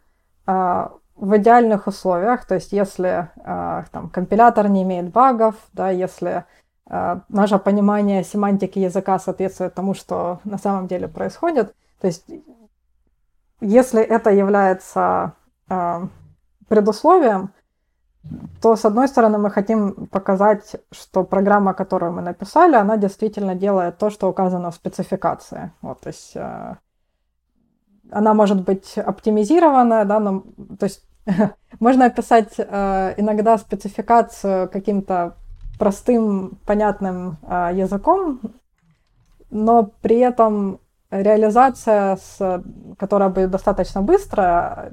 э, 0.49 0.89
в 1.15 1.37
идеальных 1.37 1.87
условиях, 1.87 2.47
то 2.47 2.55
есть 2.55 2.73
если 2.73 3.29
там, 3.45 4.09
компилятор 4.09 4.69
не 4.69 4.85
имеет 4.85 5.11
багов, 5.11 5.57
да, 5.73 5.91
если 5.91 6.45
наше 6.89 7.59
понимание 7.59 8.25
семантики 8.25 8.79
языка 8.79 9.19
соответствует 9.19 9.75
тому, 9.75 9.95
что 9.95 10.41
на 10.45 10.59
самом 10.59 10.87
деле 10.87 11.07
происходит. 11.07 11.75
То 12.01 12.07
есть, 12.07 12.25
если 13.61 14.01
это 14.03 14.31
является 14.31 15.33
э, 15.69 16.07
предусловием, 16.69 17.51
то, 18.63 18.77
с 18.77 18.85
одной 18.85 19.09
стороны, 19.09 19.39
мы 19.39 19.51
хотим 19.51 20.07
показать, 20.07 20.77
что 20.91 21.25
программа, 21.25 21.75
которую 21.75 22.13
мы 22.13 22.23
написали, 22.23 22.77
она 22.77 22.97
действительно 22.97 23.55
делает 23.55 23.99
то, 23.99 24.11
что 24.11 24.29
указано 24.29 24.71
в 24.71 24.75
спецификации. 24.75 25.73
Вот, 25.83 26.01
то 26.01 26.09
есть, 26.09 26.33
э, 26.37 26.77
она 28.11 28.33
может 28.33 28.63
быть 28.65 28.97
оптимизирована, 28.97 30.05
да, 30.07 30.21
но, 30.21 30.43
то 30.79 30.85
есть, 30.85 31.05
можно 31.81 32.07
описать 32.07 32.59
иногда 32.59 33.59
спецификацию 33.59 34.71
каким-то 34.71 35.37
простым, 35.79 36.59
понятным 36.67 37.39
э, 37.43 37.71
языком, 37.75 38.41
но 39.51 39.91
при 40.03 40.19
этом 40.19 40.81
реализация, 41.11 42.17
с, 42.17 42.63
которая 42.99 43.31
будет 43.31 43.51
достаточно 43.51 44.03
быстрая, 44.03 44.93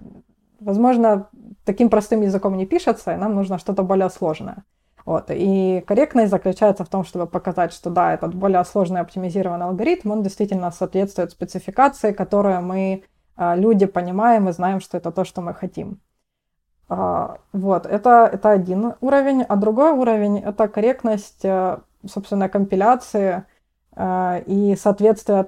возможно, 0.59 1.27
таким 1.65 1.89
простым 1.89 2.21
языком 2.21 2.55
не 2.55 2.65
пишется, 2.65 3.13
и 3.13 3.17
нам 3.17 3.35
нужно 3.35 3.57
что-то 3.57 3.83
более 3.83 4.09
сложное. 4.09 4.63
Вот. 5.05 5.25
И 5.29 5.83
корректность 5.85 6.31
заключается 6.31 6.83
в 6.83 6.89
том, 6.89 7.05
чтобы 7.05 7.27
показать, 7.27 7.73
что 7.73 7.89
да, 7.89 8.13
этот 8.13 8.33
более 8.33 8.63
сложный 8.65 9.01
оптимизированный 9.01 9.65
алгоритм, 9.65 10.11
он 10.11 10.23
действительно 10.23 10.71
соответствует 10.71 11.31
спецификации, 11.31 12.11
которую 12.11 12.61
мы, 12.63 13.03
э, 13.37 13.55
люди, 13.55 13.85
понимаем 13.85 14.49
и 14.49 14.53
знаем, 14.53 14.79
что 14.79 14.97
это 14.97 15.11
то, 15.11 15.23
что 15.23 15.41
мы 15.41 15.53
хотим. 15.53 15.99
А, 16.87 17.37
вот, 17.51 17.85
это, 17.85 18.29
это 18.31 18.51
один 18.51 18.93
уровень, 19.01 19.41
а 19.43 19.55
другой 19.55 19.91
уровень— 19.91 20.39
это 20.45 20.67
корректность, 20.67 21.43
э, 21.43 21.77
собственно, 22.05 22.47
компиляции 22.47 23.43
э, 23.95 24.43
и 24.45 24.75
соответствие 24.75 25.47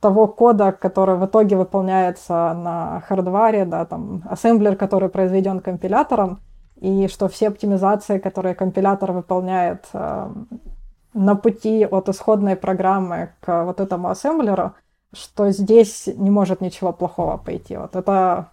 того 0.00 0.26
кода, 0.26 0.72
который 0.72 1.16
в 1.16 1.26
итоге 1.26 1.56
выполняется 1.56 2.54
на 2.54 3.02
хардваре, 3.06 3.64
да, 3.64 3.84
там, 3.84 4.22
ассемблер, 4.28 4.74
который 4.74 5.08
произведен 5.08 5.60
компилятором, 5.60 6.40
и 6.80 7.06
что 7.06 7.28
все 7.28 7.48
оптимизации, 7.48 8.18
которые 8.18 8.56
компилятор 8.56 9.12
выполняет 9.12 9.88
на 11.14 11.36
пути 11.36 11.84
от 11.84 12.08
исходной 12.08 12.56
программы 12.56 13.30
к 13.40 13.64
вот 13.64 13.78
этому 13.78 14.08
ассемблеру, 14.08 14.72
что 15.12 15.50
здесь 15.50 16.08
не 16.16 16.30
может 16.30 16.60
ничего 16.60 16.92
плохого 16.92 17.36
пойти. 17.36 17.76
Вот 17.76 17.94
это 17.94 18.48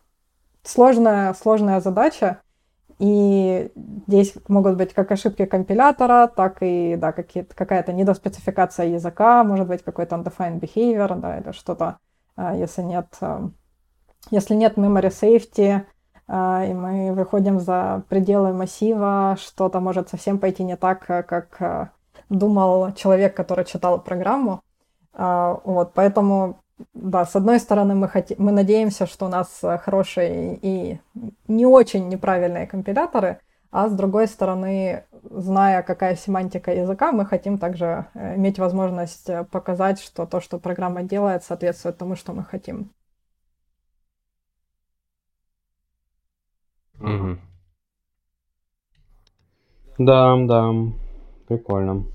сложная, 0.64 1.34
сложная 1.34 1.80
задача, 1.80 2.42
и 3.00 3.72
здесь 4.08 4.34
могут 4.50 4.76
быть 4.76 4.94
как 4.94 5.12
ошибки 5.12 5.46
компилятора, 5.46 6.28
так 6.28 6.58
и 6.62 6.98
да, 6.98 7.14
какая-то 7.14 7.94
недоспецификация 7.94 8.88
языка, 8.88 9.44
может 9.46 9.68
быть 9.68 9.84
какой-то 9.84 10.18
undefined 10.18 10.60
behavior, 10.60 11.16
да, 11.18 11.40
или 11.40 11.52
что-то, 11.54 11.98
а, 12.36 12.56
если 12.56 12.82
нет, 12.82 13.08
а, 13.22 13.50
если 14.32 14.54
нет 14.54 14.78
memory 14.78 15.10
safety, 15.10 15.86
а, 16.28 16.66
и 16.66 16.74
мы 16.74 17.14
выходим 17.14 17.60
за 17.62 18.04
пределы 18.10 18.52
массива, 18.52 19.38
что-то 19.40 19.80
может 19.80 20.10
совсем 20.10 20.38
пойти 20.38 20.64
не 20.64 20.76
так, 20.76 21.06
как 21.06 21.94
думал 22.28 22.92
человек, 22.94 23.34
который 23.34 23.64
читал 23.66 24.00
программу. 24.02 24.62
Вот, 25.14 25.94
поэтому 25.96 26.60
да, 26.94 27.26
с 27.26 27.36
одной 27.36 27.60
стороны, 27.60 27.96
мы, 27.96 28.08
хотим, 28.08 28.38
мы 28.40 28.52
надеемся, 28.52 29.06
что 29.06 29.26
у 29.26 29.30
нас 29.30 29.64
э, 29.64 29.78
хорошие 29.78 30.58
и 30.62 31.00
не 31.48 31.66
очень 31.66 32.08
неправильные 32.08 32.68
компиляторы, 32.68 33.40
а 33.72 33.88
с 33.88 33.94
другой 33.94 34.28
стороны, 34.28 35.04
зная, 35.24 35.84
какая 35.84 36.16
семантика 36.16 36.74
языка, 36.74 37.12
мы 37.12 37.26
хотим 37.26 37.58
также 37.58 38.08
э, 38.14 38.36
иметь 38.36 38.60
возможность 38.60 39.30
э, 39.30 39.44
показать, 39.44 40.00
что 40.00 40.26
то, 40.26 40.42
что 40.42 40.58
программа 40.60 41.04
делает, 41.04 41.44
соответствует 41.44 41.98
тому, 41.98 42.16
что 42.16 42.34
мы 42.34 42.44
хотим. 42.44 42.92
Угу. 47.00 47.38
Да, 50.00 50.38
да, 50.46 50.74
прикольно. 51.48 52.06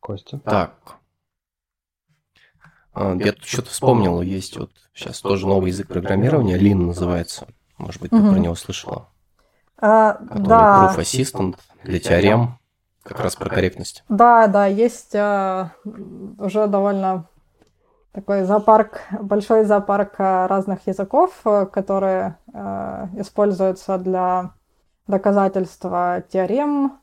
Костя. 0.00 0.38
Так, 0.38 0.98
я 2.96 3.32
тут 3.32 3.44
что-то 3.44 3.70
вспомнил, 3.70 4.20
есть 4.22 4.56
вот 4.56 4.70
сейчас 4.94 5.20
тоже 5.20 5.46
новый 5.46 5.70
язык 5.70 5.88
программирования, 5.88 6.58
Lean 6.58 6.86
называется. 6.86 7.46
Может 7.78 8.00
быть, 8.00 8.10
ты 8.10 8.16
угу. 8.16 8.30
про 8.30 8.38
него 8.38 8.54
слышала? 8.54 9.08
А, 9.78 10.14
Который 10.14 10.48
да. 10.48 10.94
Proof 10.96 11.00
Assistant 11.02 11.56
для 11.84 12.00
теорем, 12.00 12.58
как 13.02 13.20
раз 13.20 13.36
про 13.36 13.50
корректность. 13.50 14.04
Да, 14.08 14.46
да, 14.46 14.66
есть 14.66 15.14
а, 15.14 15.72
уже 16.38 16.66
довольно 16.66 17.26
такой 18.12 18.44
зоопарк, 18.44 19.02
большой 19.20 19.64
зоопарк 19.64 20.14
а, 20.18 20.48
разных 20.48 20.86
языков, 20.86 21.32
э, 21.44 21.66
которые 21.66 22.38
а, 22.54 23.10
используются 23.18 23.98
для 23.98 24.54
доказательства 25.06 26.24
теорем, 26.30 26.98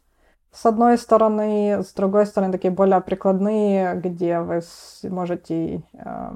с 0.54 0.68
одной 0.68 1.00
стороны, 1.00 1.82
с 1.84 1.94
другой 1.94 2.28
стороны, 2.28 2.52
такие 2.52 2.72
более 2.72 3.02
прикладные, 3.02 3.96
где 3.96 4.40
вы 4.40 4.62
можете... 5.10 5.82
Э, 5.94 6.32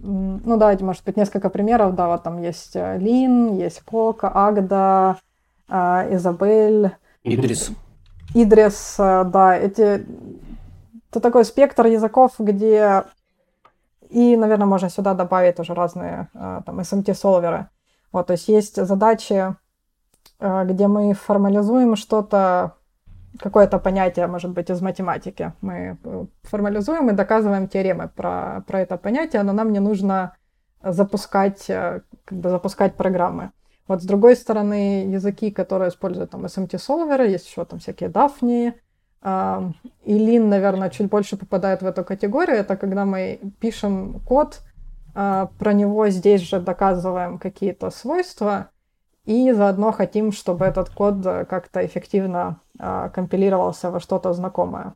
ну, 0.00 0.56
давайте, 0.56 0.84
может 0.84 1.04
быть, 1.04 1.16
несколько 1.16 1.50
примеров. 1.50 1.94
Да, 1.94 2.08
вот 2.08 2.22
там 2.22 2.40
есть 2.40 2.74
э, 2.76 2.96
Лин, 2.98 3.56
есть 3.56 3.82
Кока, 3.82 4.30
Агда, 4.34 5.18
э, 5.68 6.14
Изабель. 6.14 6.92
Идрис. 7.24 7.70
Идрис, 8.34 8.94
да, 8.96 9.56
эти... 9.56 10.06
Это 11.10 11.20
такой 11.20 11.44
спектр 11.44 11.86
языков, 11.86 12.32
где... 12.38 13.04
И, 14.08 14.34
наверное, 14.36 14.66
можно 14.66 14.88
сюда 14.88 15.12
добавить 15.12 15.60
уже 15.60 15.74
разные 15.74 16.28
там 16.32 16.80
SMT-солверы. 16.80 17.68
Вот, 18.12 18.28
то 18.28 18.32
есть 18.32 18.48
есть 18.48 18.82
задачи, 18.82 19.54
где 20.40 20.86
мы 20.86 21.12
формализуем 21.12 21.94
что-то 21.94 22.77
какое-то 23.38 23.78
понятие, 23.78 24.26
может 24.26 24.50
быть, 24.50 24.70
из 24.70 24.80
математики. 24.80 25.52
Мы 25.60 25.98
э, 26.02 26.24
формализуем 26.42 27.10
и 27.10 27.14
доказываем 27.14 27.68
теоремы 27.68 28.08
про, 28.08 28.64
про 28.66 28.80
это 28.80 28.96
понятие, 28.96 29.42
но 29.42 29.52
нам 29.52 29.72
не 29.72 29.80
нужно 29.80 30.36
запускать, 30.82 31.70
э, 31.70 32.00
как 32.24 32.38
бы 32.38 32.50
запускать 32.50 32.94
программы. 32.94 33.50
Вот 33.86 34.02
с 34.02 34.06
другой 34.06 34.36
стороны, 34.36 35.06
языки, 35.06 35.50
которые 35.50 35.88
используют 35.88 36.30
там 36.30 36.44
SMT-солверы, 36.44 37.28
есть 37.28 37.48
еще 37.48 37.64
там 37.64 37.78
всякие 37.78 38.10
Daphne, 38.10 38.74
э, 39.22 39.70
и 40.04 40.18
Lean, 40.18 40.46
наверное, 40.46 40.90
чуть 40.90 41.08
больше 41.08 41.36
попадает 41.36 41.82
в 41.82 41.86
эту 41.86 42.04
категорию. 42.04 42.56
Это 42.56 42.76
когда 42.76 43.04
мы 43.04 43.40
пишем 43.60 44.20
код, 44.20 44.60
про 45.14 45.72
него 45.72 46.08
здесь 46.10 46.42
же 46.42 46.60
доказываем 46.60 47.38
какие-то 47.38 47.90
свойства, 47.90 48.70
и 49.28 49.52
заодно 49.52 49.92
хотим, 49.92 50.32
чтобы 50.32 50.64
этот 50.64 50.88
код 50.88 51.22
как-то 51.22 51.84
эффективно 51.84 52.60
э, 52.78 53.10
компилировался 53.12 53.90
во 53.90 54.00
что-то 54.00 54.32
знакомое. 54.32 54.94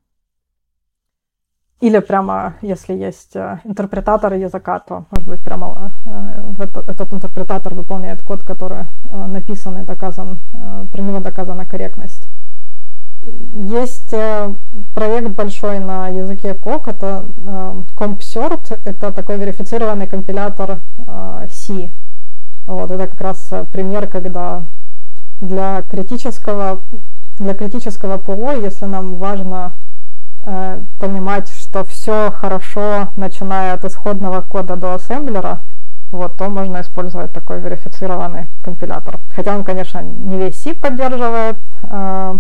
Или 1.80 1.98
прямо, 1.98 2.54
если 2.62 2.94
есть 2.94 3.36
э, 3.36 3.60
интерпретатор 3.64 4.32
языка, 4.32 4.78
то, 4.78 5.04
может 5.10 5.28
быть, 5.28 5.44
прямо 5.44 5.92
э, 6.06 6.62
этот, 6.88 7.12
интерпретатор 7.12 7.74
выполняет 7.74 8.22
код, 8.22 8.42
который 8.42 8.86
э, 9.04 9.26
написан 9.26 9.78
и 9.78 9.84
доказан, 9.84 10.38
э, 10.54 10.86
про 10.90 11.02
него 11.02 11.20
доказана 11.20 11.66
корректность. 11.66 12.28
Есть 13.52 14.14
э, 14.14 14.54
проект 14.94 15.28
большой 15.30 15.78
на 15.78 16.08
языке 16.08 16.54
Coq, 16.54 16.88
это 16.88 17.26
э, 17.36 17.82
CompSert, 17.96 18.80
это 18.86 19.12
такой 19.12 19.36
верифицированный 19.36 20.06
компилятор 20.06 20.80
э, 21.06 21.48
C. 21.50 21.92
Вот, 22.66 22.90
это 22.90 23.06
как 23.06 23.20
раз 23.20 23.48
э, 23.50 23.64
пример, 23.64 24.06
когда 24.06 24.66
для 25.40 25.82
критического, 25.82 26.82
для 27.38 27.54
критического 27.54 28.18
ПО, 28.18 28.52
если 28.52 28.86
нам 28.86 29.16
важно 29.16 29.74
э, 30.46 30.82
понимать, 30.98 31.48
что 31.48 31.84
все 31.84 32.30
хорошо, 32.30 33.08
начиная 33.16 33.74
от 33.74 33.84
исходного 33.84 34.40
кода 34.42 34.76
до 34.76 34.94
ассемблера, 34.94 35.62
вот, 36.12 36.36
то 36.36 36.48
можно 36.48 36.80
использовать 36.82 37.32
такой 37.32 37.60
верифицированный 37.60 38.46
компилятор. 38.62 39.18
Хотя 39.34 39.56
он, 39.56 39.64
конечно, 39.64 40.00
не 40.02 40.38
весь 40.38 40.60
C 40.60 40.74
поддерживает. 40.74 41.58
Э, 41.82 42.38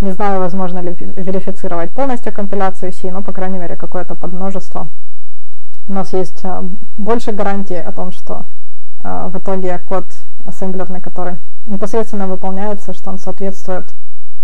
не 0.00 0.12
знаю, 0.12 0.40
возможно 0.40 0.80
ли 0.80 0.92
верифицировать 0.92 1.92
полностью 1.92 2.32
компиляцию 2.32 2.92
C, 2.92 3.12
но, 3.12 3.22
по 3.22 3.32
крайней 3.32 3.58
мере, 3.58 3.76
какое-то 3.76 4.14
подмножество. 4.14 4.88
У 5.88 5.92
нас 5.92 6.12
есть 6.12 6.40
э, 6.44 6.62
больше 6.96 7.32
гарантий 7.32 7.76
о 7.76 7.92
том, 7.92 8.12
что 8.12 8.46
в 9.02 9.38
итоге 9.38 9.78
код 9.78 10.06
ассемблерный, 10.44 11.00
который 11.00 11.38
непосредственно 11.66 12.26
выполняется, 12.26 12.92
что 12.92 13.10
он 13.10 13.18
соответствует 13.18 13.94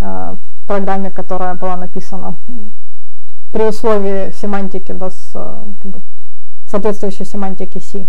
а, 0.00 0.36
программе, 0.66 1.10
которая 1.10 1.54
была 1.54 1.76
написана 1.76 2.36
при 3.52 3.64
условии 3.64 4.30
семантики, 4.32 4.92
да, 4.92 5.10
с, 5.10 5.32
а, 5.34 5.66
соответствующей 6.66 7.24
семантики 7.24 7.78
C. 7.78 8.06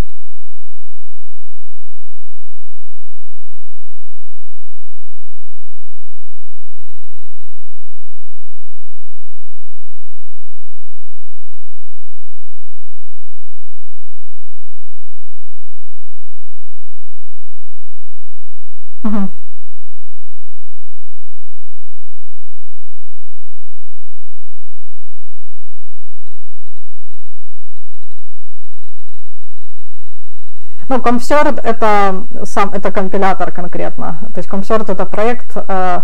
Ну, 30.89 30.97
ComSert 30.97 31.61
это 31.61 32.25
сам, 32.45 32.71
это 32.71 32.91
компилятор 32.91 33.51
конкретно. 33.51 34.21
То 34.33 34.39
есть 34.39 34.49
ComSert 34.49 34.91
это 34.91 35.05
проект, 35.05 35.55
э, 35.55 36.01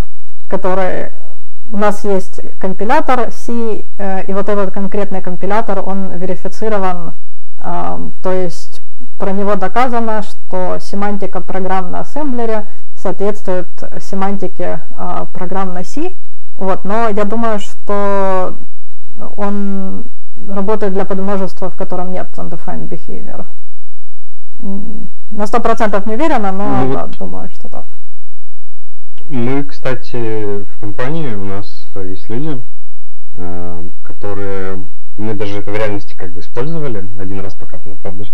который 0.48 1.12
у 1.72 1.78
нас 1.78 2.04
есть 2.04 2.40
компилятор 2.60 3.32
C, 3.32 3.86
э, 3.98 4.26
и 4.26 4.34
вот 4.34 4.48
этот 4.48 4.72
конкретный 4.72 5.22
компилятор, 5.24 5.82
он 5.84 6.12
верифицирован, 6.12 7.16
э, 7.64 8.10
то 8.22 8.32
есть 8.32 8.84
про 9.18 9.32
него 9.32 9.56
доказано, 9.56 10.22
что 10.22 10.78
семантика 10.80 11.42
программ 11.42 11.90
на 11.90 12.02
ассемблере 12.02 12.68
соответствует 13.06 13.68
семантике 14.02 14.82
а, 14.98 15.26
программ 15.26 15.76
на 15.76 15.84
C. 15.84 16.16
Вот, 16.56 16.86
но 16.86 17.08
я 17.10 17.24
думаю, 17.24 17.60
что 17.60 18.58
он 19.38 20.06
работает 20.48 20.94
для 20.94 21.06
подмножества, 21.06 21.70
в 21.70 21.76
котором 21.76 22.12
нет 22.12 22.30
undefined 22.36 22.90
behavior. 22.90 23.46
На 25.30 25.46
сто 25.46 25.60
процентов 25.60 26.08
не 26.08 26.16
уверена, 26.16 26.52
но 26.52 26.86
ну, 26.86 26.94
да, 26.94 27.08
думаю, 27.20 27.50
что 27.52 27.70
так. 27.70 27.86
Мы, 29.30 29.64
кстати, 29.64 30.64
в 30.64 30.80
компании 30.80 31.36
у 31.36 31.44
нас 31.44 31.88
есть 31.96 32.28
люди, 32.28 32.60
э, 33.36 33.90
которые 34.04 34.84
мы 35.18 35.36
даже 35.36 35.60
это 35.60 35.70
в 35.70 35.76
реальности 35.76 36.16
как 36.16 36.34
бы 36.34 36.40
использовали 36.40 37.08
один 37.20 37.40
раз 37.40 37.54
пока, 37.54 37.78
правда, 37.78 38.24
э, 38.24 38.28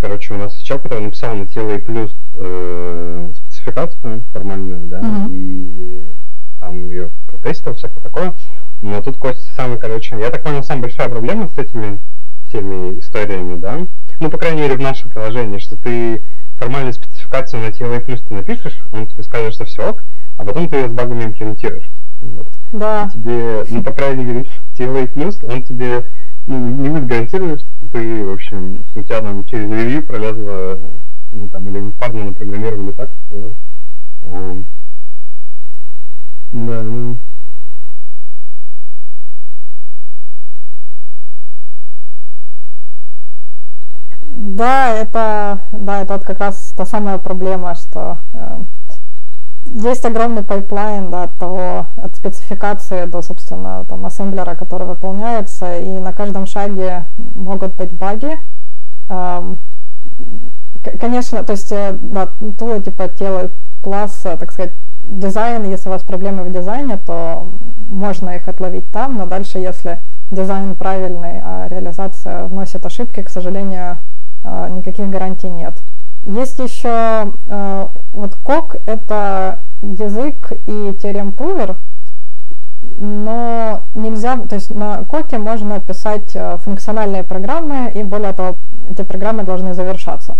короче, 0.00 0.34
у 0.34 0.38
нас 0.38 0.56
чел, 0.56 0.78
который 0.78 1.04
написал 1.04 1.36
на 1.36 1.42
TLA 1.42 1.78
плюс 1.78 2.16
э, 2.34 3.32
спецификацию 3.34 4.24
формальную, 4.32 4.88
да, 4.88 5.00
mm-hmm. 5.00 5.28
и 5.32 6.12
там 6.58 6.90
ее 6.90 7.10
протестил, 7.26 7.74
всякое 7.74 8.00
такое. 8.00 8.34
Но 8.82 9.00
тут 9.02 9.18
Костя 9.18 9.52
самый, 9.54 9.78
короче, 9.78 10.18
я 10.18 10.30
так 10.30 10.42
понял, 10.42 10.62
самая 10.62 10.82
большая 10.82 11.08
проблема 11.08 11.48
с 11.48 11.58
этими 11.58 12.00
всеми 12.48 12.98
историями, 12.98 13.56
да, 13.56 13.86
ну, 14.18 14.30
по 14.30 14.38
крайней 14.38 14.62
мере, 14.62 14.76
в 14.76 14.80
нашем 14.80 15.10
приложении, 15.10 15.58
что 15.58 15.76
ты 15.76 16.24
формальную 16.56 16.92
спецификацию 16.92 17.62
на 17.62 17.68
TLA 17.68 18.00
плюс 18.00 18.22
ты 18.22 18.34
напишешь, 18.34 18.84
он 18.92 19.06
тебе 19.06 19.22
скажет, 19.22 19.54
что 19.54 19.64
все 19.64 19.88
ок, 19.88 20.04
а 20.36 20.44
потом 20.44 20.68
ты 20.68 20.76
ее 20.76 20.88
с 20.88 20.92
багами 20.92 21.24
имплементируешь. 21.24 21.90
Вот. 22.20 22.48
Да. 22.72 23.06
И 23.06 23.12
тебе, 23.12 23.64
ну, 23.70 23.82
по 23.82 23.92
крайней 23.92 24.24
мере, 24.24 24.46
TLA 24.76 25.06
плюс, 25.08 25.42
он 25.42 25.62
тебе 25.62 26.06
ну, 26.46 26.58
не 26.58 26.88
будет 26.88 27.06
гарантировать, 27.06 27.60
что 27.60 27.79
ты, 27.90 28.24
в 28.24 28.30
общем, 28.30 28.84
у 28.94 29.02
тебя 29.02 29.20
там 29.20 29.44
через 29.44 29.70
ревью 29.70 30.06
пролезло, 30.06 30.78
ну, 31.32 31.48
там, 31.48 31.68
или 31.68 31.80
вы 31.80 31.92
парно 31.92 32.24
напрограммировали 32.24 32.92
так, 32.92 33.12
что... 33.26 33.54
Э, 34.22 34.62
да, 36.52 36.82
ну, 36.82 37.16
Да, 44.32 44.88
это, 44.94 45.62
да, 45.72 46.02
это 46.02 46.14
вот 46.14 46.24
как 46.24 46.38
раз 46.40 46.72
та 46.76 46.86
самая 46.86 47.18
проблема, 47.18 47.74
что 47.74 48.20
э, 48.32 48.64
есть 49.72 50.04
огромный 50.04 50.42
pipeline 50.42 51.10
да, 51.10 51.24
от 51.24 51.38
того, 51.38 51.86
от 51.96 52.16
спецификации 52.16 53.06
до, 53.06 53.22
собственно, 53.22 53.84
там, 53.88 54.04
ассемблера, 54.04 54.54
который 54.54 54.86
выполняется, 54.86 55.78
и 55.78 55.98
на 55.98 56.12
каждом 56.12 56.46
шаге 56.46 57.06
могут 57.16 57.76
быть 57.76 57.92
баги. 57.92 58.38
Конечно, 60.98 61.44
то 61.44 61.52
есть, 61.52 61.70
э, 61.72 61.92
да, 62.00 62.28
тулы 62.58 62.80
типа 62.80 63.08
TLA+, 63.08 64.36
так 64.38 64.50
сказать, 64.52 64.72
дизайн, 65.04 65.64
если 65.64 65.88
у 65.88 65.92
вас 65.92 66.02
проблемы 66.02 66.42
в 66.44 66.52
дизайне, 66.52 66.96
то 66.96 67.58
можно 67.76 68.30
их 68.30 68.48
отловить 68.48 68.90
там, 68.90 69.16
но 69.16 69.26
дальше, 69.26 69.58
если 69.58 70.00
дизайн 70.30 70.74
правильный, 70.76 71.40
а 71.42 71.68
реализация 71.68 72.44
вносит 72.44 72.86
ошибки, 72.86 73.22
к 73.22 73.28
сожалению, 73.28 73.98
а, 74.44 74.68
никаких 74.68 75.08
гарантий 75.10 75.50
нет. 75.50 75.82
Есть 76.30 76.60
еще 76.60 77.32
а, 77.48 77.90
вот 78.12 78.36
Coq— 78.36 78.76
это 78.86 79.58
язык 79.82 80.52
и 80.66 80.96
theorem 81.02 81.32
prover, 81.32 81.78
но 82.98 83.82
нельзя, 83.94 84.36
то 84.36 84.54
есть 84.54 84.72
на 84.72 85.04
Coq 85.06 85.30
е 85.30 85.38
можно 85.38 85.80
писать 85.80 86.36
а, 86.36 86.58
функциональные 86.58 87.24
программы, 87.24 87.90
и 87.92 88.04
более 88.04 88.32
того, 88.32 88.58
эти 88.88 89.02
программы 89.02 89.42
должны 89.42 89.74
завершаться. 89.74 90.36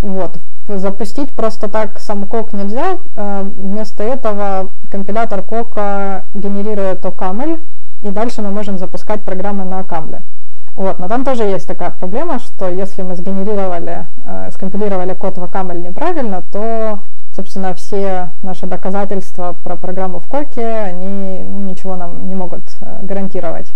Вот. 0.00 0.38
Запустить 0.68 1.34
просто 1.34 1.68
так 1.68 1.98
сам 1.98 2.26
кок 2.26 2.52
нельзя. 2.52 2.98
Вместо 3.14 4.02
этого 4.02 4.72
компилятор 4.90 5.42
кока 5.42 6.26
генерирует 6.34 7.04
OCaml, 7.04 7.60
и 8.02 8.10
дальше 8.10 8.42
мы 8.42 8.50
можем 8.50 8.78
запускать 8.78 9.24
программы 9.24 9.64
на 9.64 9.82
Камле. 9.84 10.22
Вот, 10.78 11.00
но 11.00 11.08
там 11.08 11.24
тоже 11.24 11.42
есть 11.42 11.66
такая 11.66 11.90
проблема, 11.90 12.38
что 12.38 12.68
если 12.68 13.02
мы 13.02 13.16
сгенерировали, 13.16 14.06
э, 14.24 14.52
скомпилировали 14.52 15.12
код 15.12 15.36
в 15.36 15.42
OCaml 15.42 15.76
неправильно, 15.80 16.40
то, 16.52 17.00
собственно, 17.34 17.74
все 17.74 18.30
наши 18.44 18.68
доказательства 18.68 19.54
про 19.54 19.74
программу 19.74 20.20
в 20.20 20.28
коке, 20.28 20.64
они 20.64 21.42
ну, 21.42 21.58
ничего 21.58 21.96
нам 21.96 22.28
не 22.28 22.36
могут 22.36 22.62
э, 22.80 23.00
гарантировать. 23.02 23.72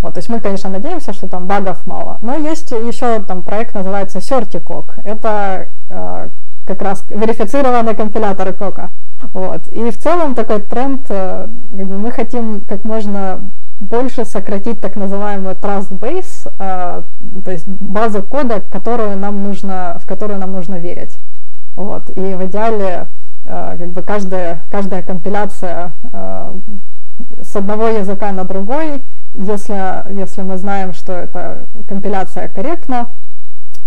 Вот, 0.00 0.14
то 0.14 0.18
есть 0.18 0.28
мы, 0.28 0.38
конечно, 0.38 0.70
надеемся, 0.70 1.12
что 1.12 1.28
там 1.28 1.48
багов 1.48 1.84
мало. 1.88 2.20
Но 2.22 2.36
есть 2.36 2.70
еще 2.70 3.20
там 3.24 3.42
проект, 3.42 3.74
называется 3.74 4.20
CertiCock. 4.20 4.92
Это 5.02 5.70
э, 5.90 6.28
как 6.64 6.82
раз 6.82 7.04
верифицированный 7.08 7.96
компилятор 7.96 8.52
кока. 8.52 8.90
Вот. 9.32 9.66
И 9.66 9.90
в 9.90 9.98
целом 9.98 10.36
такой 10.36 10.62
тренд, 10.62 11.04
э, 11.08 11.48
как 11.72 11.88
бы 11.88 11.98
мы 11.98 12.12
хотим 12.12 12.60
как 12.60 12.84
можно 12.84 13.50
больше 13.80 14.24
сократить 14.24 14.80
так 14.80 14.96
называемую 14.96 15.54
trust 15.54 15.90
base, 15.98 16.52
э, 16.58 17.02
то 17.44 17.50
есть 17.50 17.68
базу 17.68 18.22
кода, 18.22 18.60
которую 18.60 19.16
нам 19.16 19.42
нужно, 19.42 19.98
в 20.02 20.06
которую 20.06 20.38
нам 20.40 20.52
нужно 20.52 20.76
верить. 20.76 21.18
Вот. 21.76 22.10
И 22.10 22.34
в 22.34 22.44
идеале 22.46 23.08
э, 23.44 23.76
как 23.78 23.92
бы 23.92 24.02
каждая, 24.02 24.64
каждая 24.70 25.02
компиляция 25.02 25.92
э, 26.12 26.60
с 27.40 27.54
одного 27.54 27.88
языка 27.88 28.32
на 28.32 28.44
другой, 28.44 29.04
если, 29.34 30.12
если 30.18 30.42
мы 30.42 30.58
знаем, 30.58 30.92
что 30.92 31.12
эта 31.12 31.66
компиляция 31.86 32.48
корректна, 32.48 33.10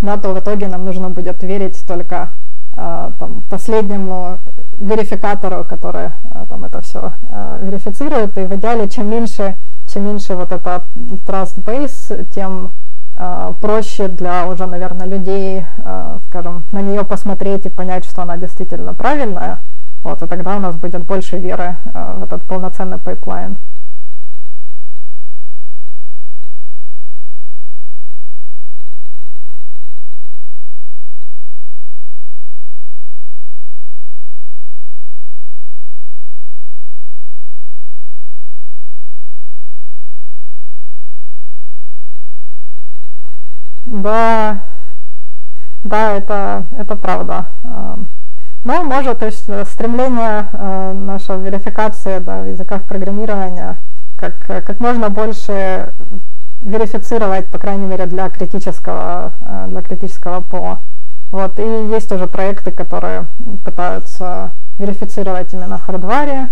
да, 0.02 0.18
то 0.18 0.34
в 0.34 0.40
итоге 0.40 0.68
нам 0.68 0.86
нужно 0.86 1.10
будет 1.10 1.44
верить 1.44 1.86
только 1.86 2.32
там, 2.74 3.44
последнему 3.50 4.40
верификатору, 4.78 5.66
который 5.66 6.12
там 6.50 6.64
это 6.64 6.82
все 6.82 7.14
верифицирует. 7.62 8.38
И 8.38 8.46
в 8.46 8.56
идеале, 8.56 8.90
чем 8.90 9.10
меньше 9.10 9.58
чем 9.92 10.06
меньше 10.06 10.36
вот 10.36 10.52
это 10.52 10.86
trust 11.26 11.64
base, 11.64 12.26
тем 12.30 12.72
э, 13.18 13.54
проще 13.60 14.08
для 14.08 14.48
уже, 14.48 14.66
наверное, 14.66 15.08
людей, 15.08 15.66
э, 15.78 16.20
скажем, 16.28 16.66
на 16.72 16.82
нее 16.82 17.04
посмотреть 17.04 17.66
и 17.66 17.70
понять, 17.70 18.06
что 18.06 18.22
она 18.22 18.38
действительно 18.38 18.94
правильная. 18.94 19.60
Вот, 20.04 20.22
и 20.24 20.28
тогда 20.28 20.58
у 20.58 20.60
нас 20.60 20.76
будет 20.76 21.06
больше 21.06 21.38
веры 21.38 21.76
э, 21.94 22.16
в 22.20 22.24
этот 22.24 22.44
полноценный 22.44 22.98
pipeline. 22.98 23.58
Да, 43.92 44.64
да, 45.84 46.14
это, 46.14 46.66
это 46.78 46.96
правда. 46.96 47.48
Но 48.64 48.84
может, 48.84 49.20
то 49.20 49.26
есть 49.26 49.50
э, 49.50 49.66
стремление 49.66 50.48
э, 50.54 51.18
верификации 51.40 52.20
да, 52.20 52.42
в 52.42 52.48
языках 52.48 52.86
программирования 52.86 53.82
как, 54.16 54.38
как 54.46 54.80
можно 54.80 55.10
больше 55.10 55.94
верифицировать, 56.62 57.50
по 57.50 57.58
крайней 57.58 57.88
мере, 57.88 58.06
для 58.06 58.30
критического, 58.30 59.34
э, 59.42 59.68
для 59.70 59.82
критического 59.82 60.42
ПО. 60.42 60.84
Вот, 61.32 61.60
и 61.60 61.64
есть 61.64 62.12
уже 62.12 62.28
проекты, 62.28 62.72
которые 62.72 63.28
пытаются 63.66 64.54
верифицировать 64.78 65.54
именно 65.54 65.78
в 65.78 65.82
хардваре, 65.82 66.50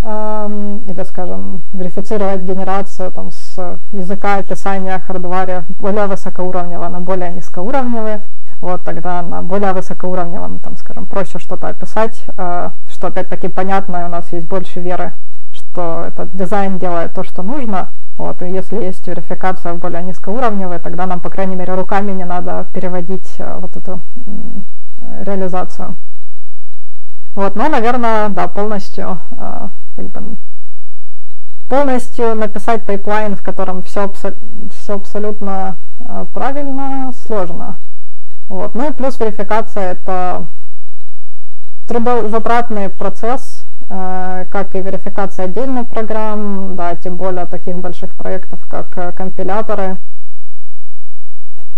или, 0.00 1.04
скажем, 1.04 1.64
верифицировать 1.72 2.42
генерацию 2.42 3.10
там, 3.10 3.32
с 3.32 3.80
языка 3.92 4.36
описания 4.36 4.98
хардваре 5.00 5.64
более 5.80 6.06
высокоуровневого 6.06 6.88
на 6.88 7.00
более 7.00 7.30
низкоуровневый. 7.30 8.20
Вот 8.60 8.84
тогда 8.84 9.22
на 9.22 9.42
более 9.42 9.72
высокоуровневом, 9.72 10.58
там, 10.60 10.76
скажем, 10.76 11.06
проще 11.06 11.38
что-то 11.38 11.68
описать, 11.68 12.24
э, 12.36 12.70
что 12.88 13.06
опять-таки 13.06 13.48
понятно, 13.48 13.98
и 13.98 14.04
у 14.04 14.08
нас 14.08 14.32
есть 14.32 14.48
больше 14.48 14.80
веры, 14.80 15.14
что 15.52 16.04
этот 16.06 16.34
дизайн 16.34 16.78
делает 16.78 17.14
то, 17.14 17.22
что 17.22 17.42
нужно. 17.42 17.90
Вот, 18.16 18.42
и 18.42 18.50
если 18.50 18.82
есть 18.82 19.06
верификация 19.06 19.74
в 19.74 19.78
более 19.78 20.02
низкоуровневой, 20.02 20.80
тогда 20.80 21.06
нам, 21.06 21.20
по 21.20 21.30
крайней 21.30 21.54
мере, 21.54 21.74
руками 21.74 22.10
не 22.12 22.24
надо 22.24 22.68
переводить 22.72 23.36
э, 23.38 23.58
вот 23.60 23.76
эту 23.76 24.00
реализацию. 25.20 25.96
Вот, 27.38 27.54
но, 27.54 27.68
наверное, 27.68 28.30
да, 28.30 28.48
полностью 28.48 29.20
э, 29.30 29.68
как 29.94 30.10
бы 30.10 30.36
полностью 31.68 32.34
написать 32.34 32.84
pipeline, 32.84 33.36
в 33.36 33.44
котором 33.44 33.84
все, 33.84 34.12
все 34.72 34.94
абсолютно 34.96 35.76
э, 36.00 36.26
правильно, 36.34 37.12
сложно. 37.12 37.78
Вот. 38.48 38.74
Ну 38.74 38.90
и 38.90 38.92
плюс 38.92 39.20
верификация 39.20 39.92
это 39.92 40.48
трудозатратный 41.86 42.88
процесс, 42.88 43.64
э, 43.88 44.46
как 44.50 44.74
и 44.74 44.80
верификация 44.80 45.44
отдельных 45.44 45.88
программ, 45.88 46.74
да, 46.74 46.96
тем 46.96 47.16
более 47.16 47.46
таких 47.46 47.78
больших 47.78 48.16
проектов, 48.16 48.66
как 48.68 49.14
компиляторы. 49.14 49.96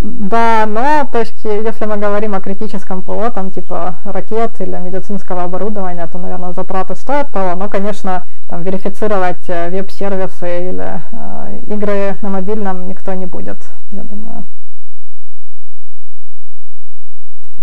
Да, 0.01 0.65
но 0.67 1.07
то 1.13 1.19
есть, 1.19 1.45
если 1.45 1.85
мы 1.85 1.99
говорим 1.99 2.35
о 2.35 2.41
критическом 2.41 3.03
ПО, 3.03 3.29
там 3.29 3.51
типа 3.51 3.97
ракет 4.05 4.59
или 4.63 4.75
медицинского 4.79 5.43
оборудования, 5.43 6.07
то, 6.07 6.19
наверное, 6.19 6.53
затраты 6.53 6.95
стоят 6.95 7.33
того. 7.33 7.55
Но, 7.55 7.69
конечно, 7.69 8.25
там 8.49 8.63
верифицировать 8.63 9.49
э, 9.49 9.69
веб-сервисы 9.69 10.71
или 10.71 11.03
э, 11.13 11.61
игры 11.67 12.17
на 12.23 12.31
мобильном 12.31 12.89
никто 12.89 13.13
не 13.13 13.27
будет, 13.27 13.63
я 13.91 14.03
думаю. 14.03 14.47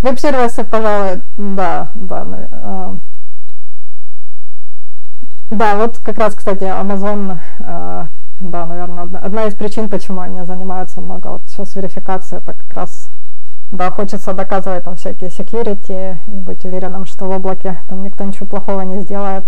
Веб-сервисы, 0.03 0.63
пожалуй, 0.63 1.23
да, 1.37 1.91
да. 1.95 2.27
Э, 2.51 2.95
да, 5.49 5.75
вот 5.75 5.97
как 5.97 6.19
раз, 6.19 6.35
кстати, 6.35 6.65
Amazon 6.65 7.39
э, 7.61 8.07
да, 8.39 8.65
наверное, 8.65 9.03
одна, 9.03 9.19
одна 9.19 9.45
из 9.45 9.55
причин, 9.55 9.89
почему 9.89 10.21
они 10.21 10.45
занимаются 10.45 11.01
много 11.01 11.27
вот 11.27 11.47
сейчас 11.47 11.75
верификацией, 11.75 12.41
это 12.41 12.53
как 12.53 12.73
раз, 12.73 13.09
да, 13.71 13.89
хочется 13.89 14.33
доказывать 14.33 14.83
там 14.83 14.95
всякие 14.95 15.29
security 15.29 16.17
и 16.27 16.31
быть 16.31 16.63
уверенным, 16.65 17.05
что 17.05 17.25
в 17.25 17.31
облаке 17.31 17.81
там 17.87 18.03
никто 18.03 18.23
ничего 18.23 18.45
плохого 18.45 18.81
не 18.81 19.01
сделает. 19.01 19.47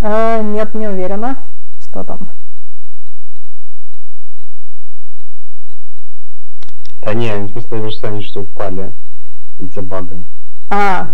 Э, 0.00 0.42
нет, 0.42 0.74
не 0.74 0.88
уверена, 0.88 1.44
что 1.80 2.02
там. 2.02 2.30
Да 7.02 7.14
не, 7.14 7.30
в 7.36 7.50
смысле, 7.50 7.80
вы 7.80 7.90
же 7.90 7.96
сами 7.98 8.20
что 8.20 8.40
упали 8.40 8.92
из-за 9.58 9.82
бага. 9.82 10.24
А, 10.70 11.10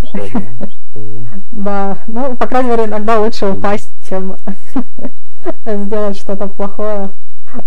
да, 1.50 2.04
ну, 2.06 2.36
по 2.36 2.46
крайней 2.46 2.70
мере, 2.70 2.84
иногда 2.84 3.18
лучше 3.20 3.46
упасть, 3.46 3.92
чем 4.08 4.36
сделать 5.66 6.16
что-то 6.16 6.48
плохое. 6.48 7.10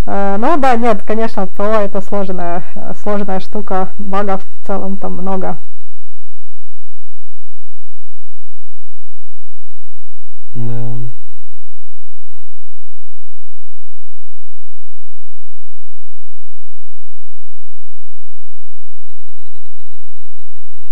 Э, 0.06 0.38
ну 0.38 0.58
да, 0.58 0.76
нет, 0.76 1.04
конечно, 1.04 1.48
ПО 1.48 1.64
это 1.64 2.02
сложная, 2.02 2.64
сложная 2.96 3.40
штука, 3.40 3.94
багов 3.98 4.44
в 4.44 4.66
целом 4.66 4.98
там 4.98 5.14
много. 5.14 5.60
Да. 10.54 11.21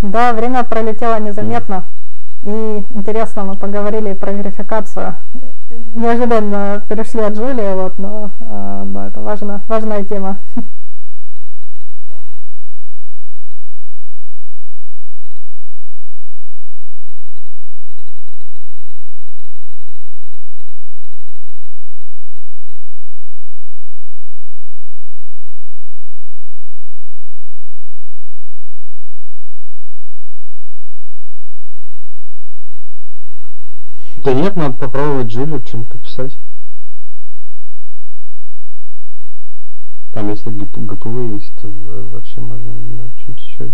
Да, 0.02 0.34
время 0.34 0.64
пролетело 0.64 1.20
незаметно. 1.20 1.86
И 2.44 2.86
интересно, 2.92 3.44
мы 3.44 3.56
поговорили 3.56 4.14
про 4.14 4.32
верификацию. 4.32 5.18
Неожиданно 5.94 6.82
перешли 6.88 7.22
от 7.22 7.34
Джулии, 7.34 7.74
вот, 7.74 8.00
но 8.00 8.32
э, 8.40 8.84
да, 8.88 9.08
это 9.08 9.20
важно, 9.20 9.62
важная 9.68 10.06
тема. 10.06 10.40
Да 34.24 34.34
нет, 34.34 34.56
надо 34.58 34.76
попробовать 34.76 35.28
Джулию 35.28 35.66
что-нибудь 35.66 35.92
пописать. 35.94 36.38
Там, 40.12 40.30
если 40.30 40.50
ГПВ 40.52 41.34
есть, 41.36 41.56
то 41.56 41.70
вообще 41.70 42.42
можно 42.42 42.74
да, 42.74 43.10
что-нибудь 43.18 43.42
еще. 43.44 43.72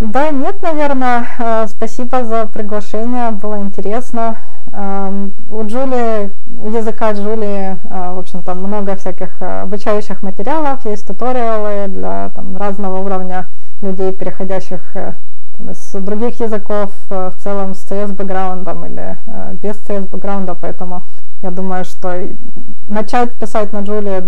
Да, 0.00 0.30
нет, 0.30 0.60
наверное. 0.62 1.26
Э, 1.38 1.66
спасибо 1.68 2.24
за 2.24 2.46
приглашение, 2.46 3.30
было 3.30 3.62
интересно. 3.62 4.38
У 4.76 5.64
Джули, 5.64 6.32
языка 6.68 7.12
Джули, 7.12 7.78
э, 7.82 8.12
в 8.12 8.18
общем, 8.18 8.42
там 8.42 8.62
много 8.62 8.94
всяких 8.96 9.40
э, 9.40 9.62
обучающих 9.62 10.22
материалов, 10.22 10.84
есть 10.84 11.06
туториалы 11.06 11.88
для 11.88 12.28
там, 12.34 12.54
разного 12.58 12.98
уровня 12.98 13.48
людей, 13.80 14.12
переходящих 14.12 14.82
там, 15.56 15.70
из 15.70 15.92
других 15.92 16.38
языков, 16.40 16.92
в 17.08 17.32
целом 17.38 17.74
с 17.74 17.90
CS 17.90 18.12
бэкграундом 18.12 18.84
или 18.84 19.18
без 19.62 19.76
CS 19.78 20.10
бэкграунда, 20.10 20.54
поэтому 20.54 21.04
я 21.40 21.50
думаю, 21.50 21.86
что 21.86 22.14
начать 22.86 23.34
писать 23.38 23.72
на 23.72 23.80
Джули 23.80 24.22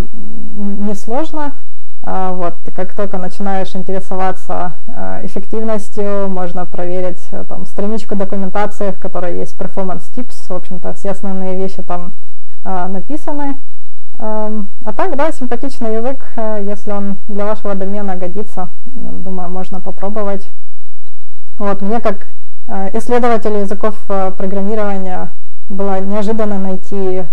несложно. 0.56 1.44
А, 1.46 1.77
вот, 2.10 2.56
и 2.66 2.70
как 2.70 2.94
только 2.94 3.18
начинаешь 3.18 3.76
интересоваться 3.76 4.76
а, 4.88 5.20
эффективностью, 5.24 6.28
можно 6.30 6.64
проверить 6.64 7.22
э, 7.32 7.44
там, 7.44 7.66
страничку 7.66 8.16
документации, 8.16 8.92
в 8.92 8.98
которой 8.98 9.36
есть 9.36 9.60
performance 9.60 10.04
tips. 10.16 10.48
В 10.48 10.52
общем-то, 10.52 10.94
все 10.94 11.10
основные 11.10 11.54
вещи 11.56 11.82
там 11.82 12.14
а, 12.64 12.88
написаны. 12.88 13.58
А 14.20 14.92
так, 14.96 15.16
да, 15.16 15.30
симпатичный 15.30 15.96
язык, 15.96 16.24
э, 16.36 16.64
если 16.66 16.92
он 16.92 17.18
для 17.28 17.44
вашего 17.44 17.74
домена 17.74 18.16
годится, 18.16 18.70
думаю, 18.86 19.50
можно 19.50 19.80
попробовать. 19.80 20.50
Вот, 21.58 21.82
мне 21.82 22.00
как 22.00 22.28
э, 22.68 22.96
исследователю 22.98 23.58
языков 23.58 24.02
программирования 24.06 25.32
было 25.68 26.00
неожиданно 26.00 26.58
найти 26.58 27.26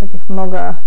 таких 0.00 0.28
много 0.30 0.78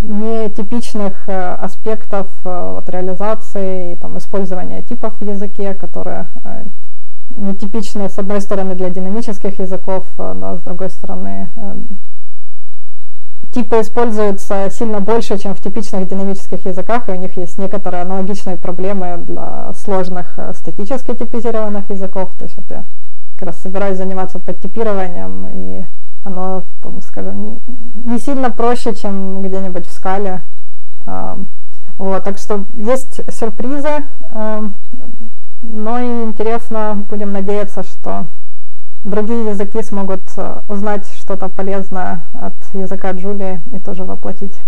нетипичных 0.00 1.28
э, 1.28 1.54
аспектов 1.54 2.28
э, 2.44 2.70
вот, 2.72 2.88
реализации 2.88 3.92
и 3.92 3.96
там, 3.96 4.16
использования 4.18 4.82
типов 4.82 5.20
в 5.20 5.24
языке, 5.24 5.74
которые 5.74 6.28
э, 6.44 6.64
нетипичны, 7.30 8.08
с 8.08 8.18
одной 8.18 8.40
стороны, 8.40 8.74
для 8.74 8.90
динамических 8.90 9.58
языков, 9.58 10.06
да, 10.16 10.56
с 10.56 10.62
другой 10.62 10.90
стороны, 10.90 11.50
типы 13.52 13.80
используются 13.80 14.70
сильно 14.70 15.00
больше, 15.00 15.38
чем 15.38 15.54
в 15.54 15.60
типичных 15.60 16.08
динамических 16.08 16.64
языках, 16.64 17.08
и 17.08 17.12
у 17.12 17.16
них 17.16 17.36
есть 17.36 17.58
некоторые 17.58 18.02
аналогичные 18.02 18.56
проблемы 18.56 19.18
для 19.18 19.72
сложных 19.74 20.38
статически 20.54 21.14
типизированных 21.14 21.90
языков. 21.90 22.34
То 22.36 22.44
есть 22.44 22.56
вот 22.56 22.70
я 22.70 22.86
как 23.36 23.48
раз 23.48 23.58
собираюсь 23.58 23.98
заниматься 23.98 24.38
подтипированием 24.38 25.48
и 25.48 25.84
оно, 26.24 26.64
там, 26.82 27.00
скажем, 27.00 27.42
не, 27.42 27.62
не 28.04 28.18
сильно 28.18 28.50
проще, 28.50 28.94
чем 28.94 29.42
где-нибудь 29.42 29.86
в 29.86 29.92
скале. 29.92 30.42
Вот, 31.96 32.24
так 32.24 32.38
что 32.38 32.66
есть 32.74 33.20
сюрпризы, 33.32 34.04
но 35.62 35.98
и 35.98 36.24
интересно, 36.24 37.06
будем 37.08 37.32
надеяться, 37.32 37.82
что 37.82 38.26
другие 39.04 39.50
языки 39.50 39.82
смогут 39.82 40.22
э, 40.36 40.62
узнать 40.68 41.06
что-то 41.08 41.48
полезное 41.48 42.26
от 42.34 42.54
языка 42.74 43.12
Джулии 43.12 43.62
и 43.72 43.78
тоже 43.78 44.04
воплотить. 44.04 44.60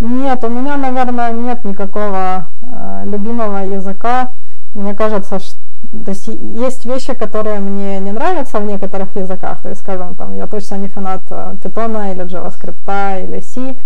Нет, 0.00 0.42
у 0.44 0.48
меня, 0.48 0.76
наверное, 0.76 1.32
нет 1.32 1.64
никакого 1.64 2.48
э, 2.62 3.02
любимого 3.06 3.58
языка. 3.58 4.32
Мне 4.74 4.94
кажется, 4.94 5.38
что 5.38 5.58
то 5.90 6.10
есть, 6.12 6.28
есть 6.28 6.84
вещи, 6.84 7.14
которые 7.14 7.58
мне 7.58 7.98
не 7.98 8.12
нравятся 8.12 8.60
в 8.60 8.64
некоторых 8.64 9.16
языках. 9.16 9.60
То 9.62 9.70
есть, 9.70 9.80
скажем, 9.80 10.14
там, 10.14 10.34
я 10.34 10.46
точно 10.46 10.76
не 10.76 10.88
фанат 10.88 11.22
Python 11.30 11.96
э, 12.06 12.12
или 12.12 12.24
JavaScript 12.24 13.26
или 13.26 13.40
C, 13.40 13.76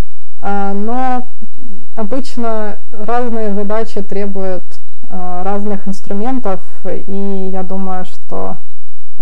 э, 0.42 0.72
но 0.74 1.28
обычно 1.96 2.78
разные 2.92 3.54
задачи 3.54 4.02
требуют 4.02 4.64
э, 5.08 5.42
разных 5.44 5.88
инструментов, 5.88 6.62
и 6.84 7.48
я 7.50 7.62
думаю, 7.62 8.04
что 8.04 8.58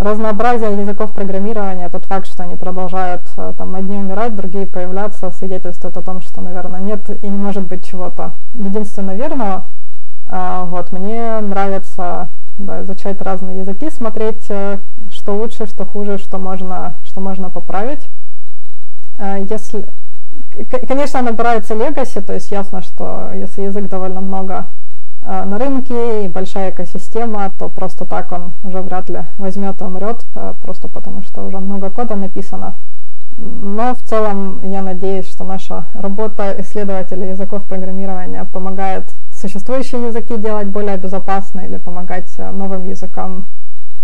разнообразие 0.03 0.79
языков 0.79 1.13
программирования, 1.13 1.89
тот 1.89 2.05
факт, 2.05 2.27
что 2.27 2.43
они 2.43 2.55
продолжают 2.55 3.21
э, 3.37 3.53
там 3.57 3.75
одни 3.75 3.97
умирать, 3.97 4.35
другие 4.35 4.67
появляться, 4.67 5.31
свидетельствует 5.31 5.97
о 5.97 6.01
том, 6.01 6.21
что, 6.21 6.41
наверное, 6.41 6.81
нет 6.81 7.09
и 7.23 7.27
не 7.27 7.37
может 7.37 7.65
быть 7.67 7.85
чего-то 7.85 8.35
единственно 8.53 9.15
верного. 9.15 9.69
А, 10.27 10.65
вот, 10.65 10.91
мне 10.91 11.39
нравится 11.39 12.29
да, 12.57 12.81
изучать 12.83 13.21
разные 13.21 13.59
языки, 13.59 13.89
смотреть, 13.89 14.45
э, 14.49 14.79
что 15.09 15.35
лучше, 15.35 15.65
что 15.65 15.85
хуже, 15.85 16.17
что 16.17 16.37
можно, 16.37 16.97
что 17.03 17.21
можно 17.21 17.49
поправить. 17.49 18.07
А, 19.17 19.37
если, 19.37 19.87
конечно, 20.87 21.21
набирается 21.21 21.75
legacy, 21.75 22.21
то 22.21 22.33
есть 22.33 22.51
ясно, 22.51 22.81
что 22.81 23.31
если 23.33 23.63
язык 23.63 23.87
довольно 23.87 24.21
много 24.21 24.67
на 25.23 25.57
рынке 25.57 26.25
и 26.25 26.27
большая 26.27 26.71
экосистема, 26.71 27.49
то 27.57 27.69
просто 27.69 28.05
так 28.05 28.31
он 28.31 28.53
уже 28.63 28.81
вряд 28.81 29.09
ли 29.09 29.21
возьмет 29.37 29.81
и 29.81 29.83
умрет, 29.85 30.25
э, 30.35 30.53
просто 30.61 30.87
потому 30.87 31.21
что 31.21 31.43
уже 31.43 31.59
много 31.59 31.89
кода 31.89 32.15
написано. 32.15 32.75
Но 33.37 33.95
в 33.95 34.01
целом 34.01 34.61
я 34.63 34.81
надеюсь, 34.81 35.27
что 35.27 35.43
наша 35.43 35.85
работа 35.93 36.55
исследователей 36.59 37.29
языков 37.29 37.63
программирования 37.63 38.43
помогает 38.43 39.11
существующие 39.31 40.07
языки 40.07 40.37
делать 40.37 40.67
более 40.67 40.97
безопасно 40.97 41.61
или 41.61 41.77
помогать 41.77 42.33
э, 42.37 42.51
новым 42.51 42.83
языкам 42.83 43.47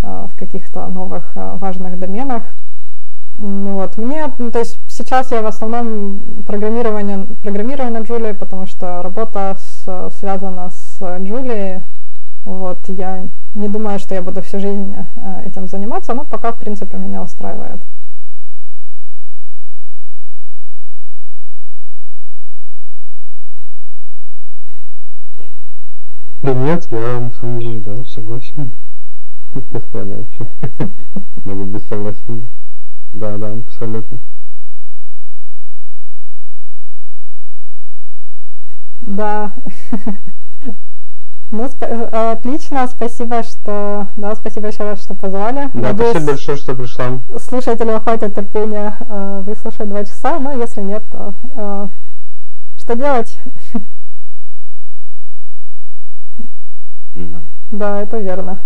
в 0.02 0.32
каких-то 0.38 0.88
новых 0.88 1.34
важных 1.36 2.00
доменах. 2.00 2.44
Вот. 3.40 3.96
Мне, 3.96 4.34
ну, 4.38 4.52
то 4.52 4.60
есть 4.60 4.82
сейчас 4.90 5.32
я 5.32 5.42
в 5.42 5.46
основном 5.46 6.44
программирование, 6.46 7.26
программирую 7.42 7.90
на 7.90 8.00
Джулии, 8.00 8.34
потому 8.34 8.66
что 8.66 9.02
работа 9.02 9.56
с, 9.58 10.10
связана 10.20 10.70
с 10.70 11.00
Джулией. 11.22 11.84
Вот. 12.44 12.90
Я 12.90 13.30
не 13.56 13.70
думаю, 13.70 13.98
что 14.00 14.14
я 14.14 14.22
буду 14.22 14.42
всю 14.42 14.60
жизнь 14.60 14.94
этим 15.46 15.68
заниматься, 15.68 16.14
но 16.14 16.26
пока, 16.26 16.52
в 16.52 16.60
принципе, 16.60 16.98
меня 16.98 17.24
устраивает. 17.24 17.82
Да 26.42 26.54
нет, 26.54 26.88
я 26.92 27.22
на 27.22 27.32
самом 27.32 27.62
деле, 27.62 27.80
да, 27.80 28.04
согласен. 28.04 28.74
Постоянно 29.72 30.18
вообще. 30.18 30.46
Могу 31.46 31.66
быть 31.68 31.88
согласен. 31.88 32.50
Да, 33.14 33.38
да, 33.38 33.54
абсолютно. 33.54 34.20
Да. 39.02 39.54
Ну, 41.52 41.64
сп- 41.64 41.88
э, 41.88 42.32
отлично, 42.34 42.88
спасибо, 42.88 43.42
что... 43.42 44.08
Да, 44.18 44.36
спасибо 44.36 44.68
еще 44.68 44.84
раз, 44.84 45.02
что 45.02 45.16
позвали. 45.16 45.72
Да, 45.74 45.80
Надеюсь, 45.80 46.12
спасибо 46.12 46.32
большое, 46.34 46.58
что 46.58 46.76
пришла. 46.76 47.24
Слушателям 47.40 48.00
хватит 48.02 48.36
терпения 48.36 48.96
э, 49.00 49.42
выслушать 49.44 49.90
два 49.90 50.06
часа, 50.06 50.40
но 50.40 50.52
если 50.52 50.82
нет, 50.82 51.04
то 51.12 51.34
э, 51.58 51.88
что 52.78 52.96
делать? 52.96 53.40
Да. 57.16 57.42
да, 57.72 58.02
это 58.02 58.20
верно. 58.20 58.62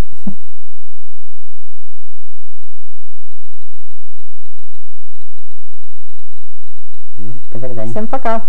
Пока-пока. 7.52 7.86
Всем 7.86 8.08
пока. 8.08 8.48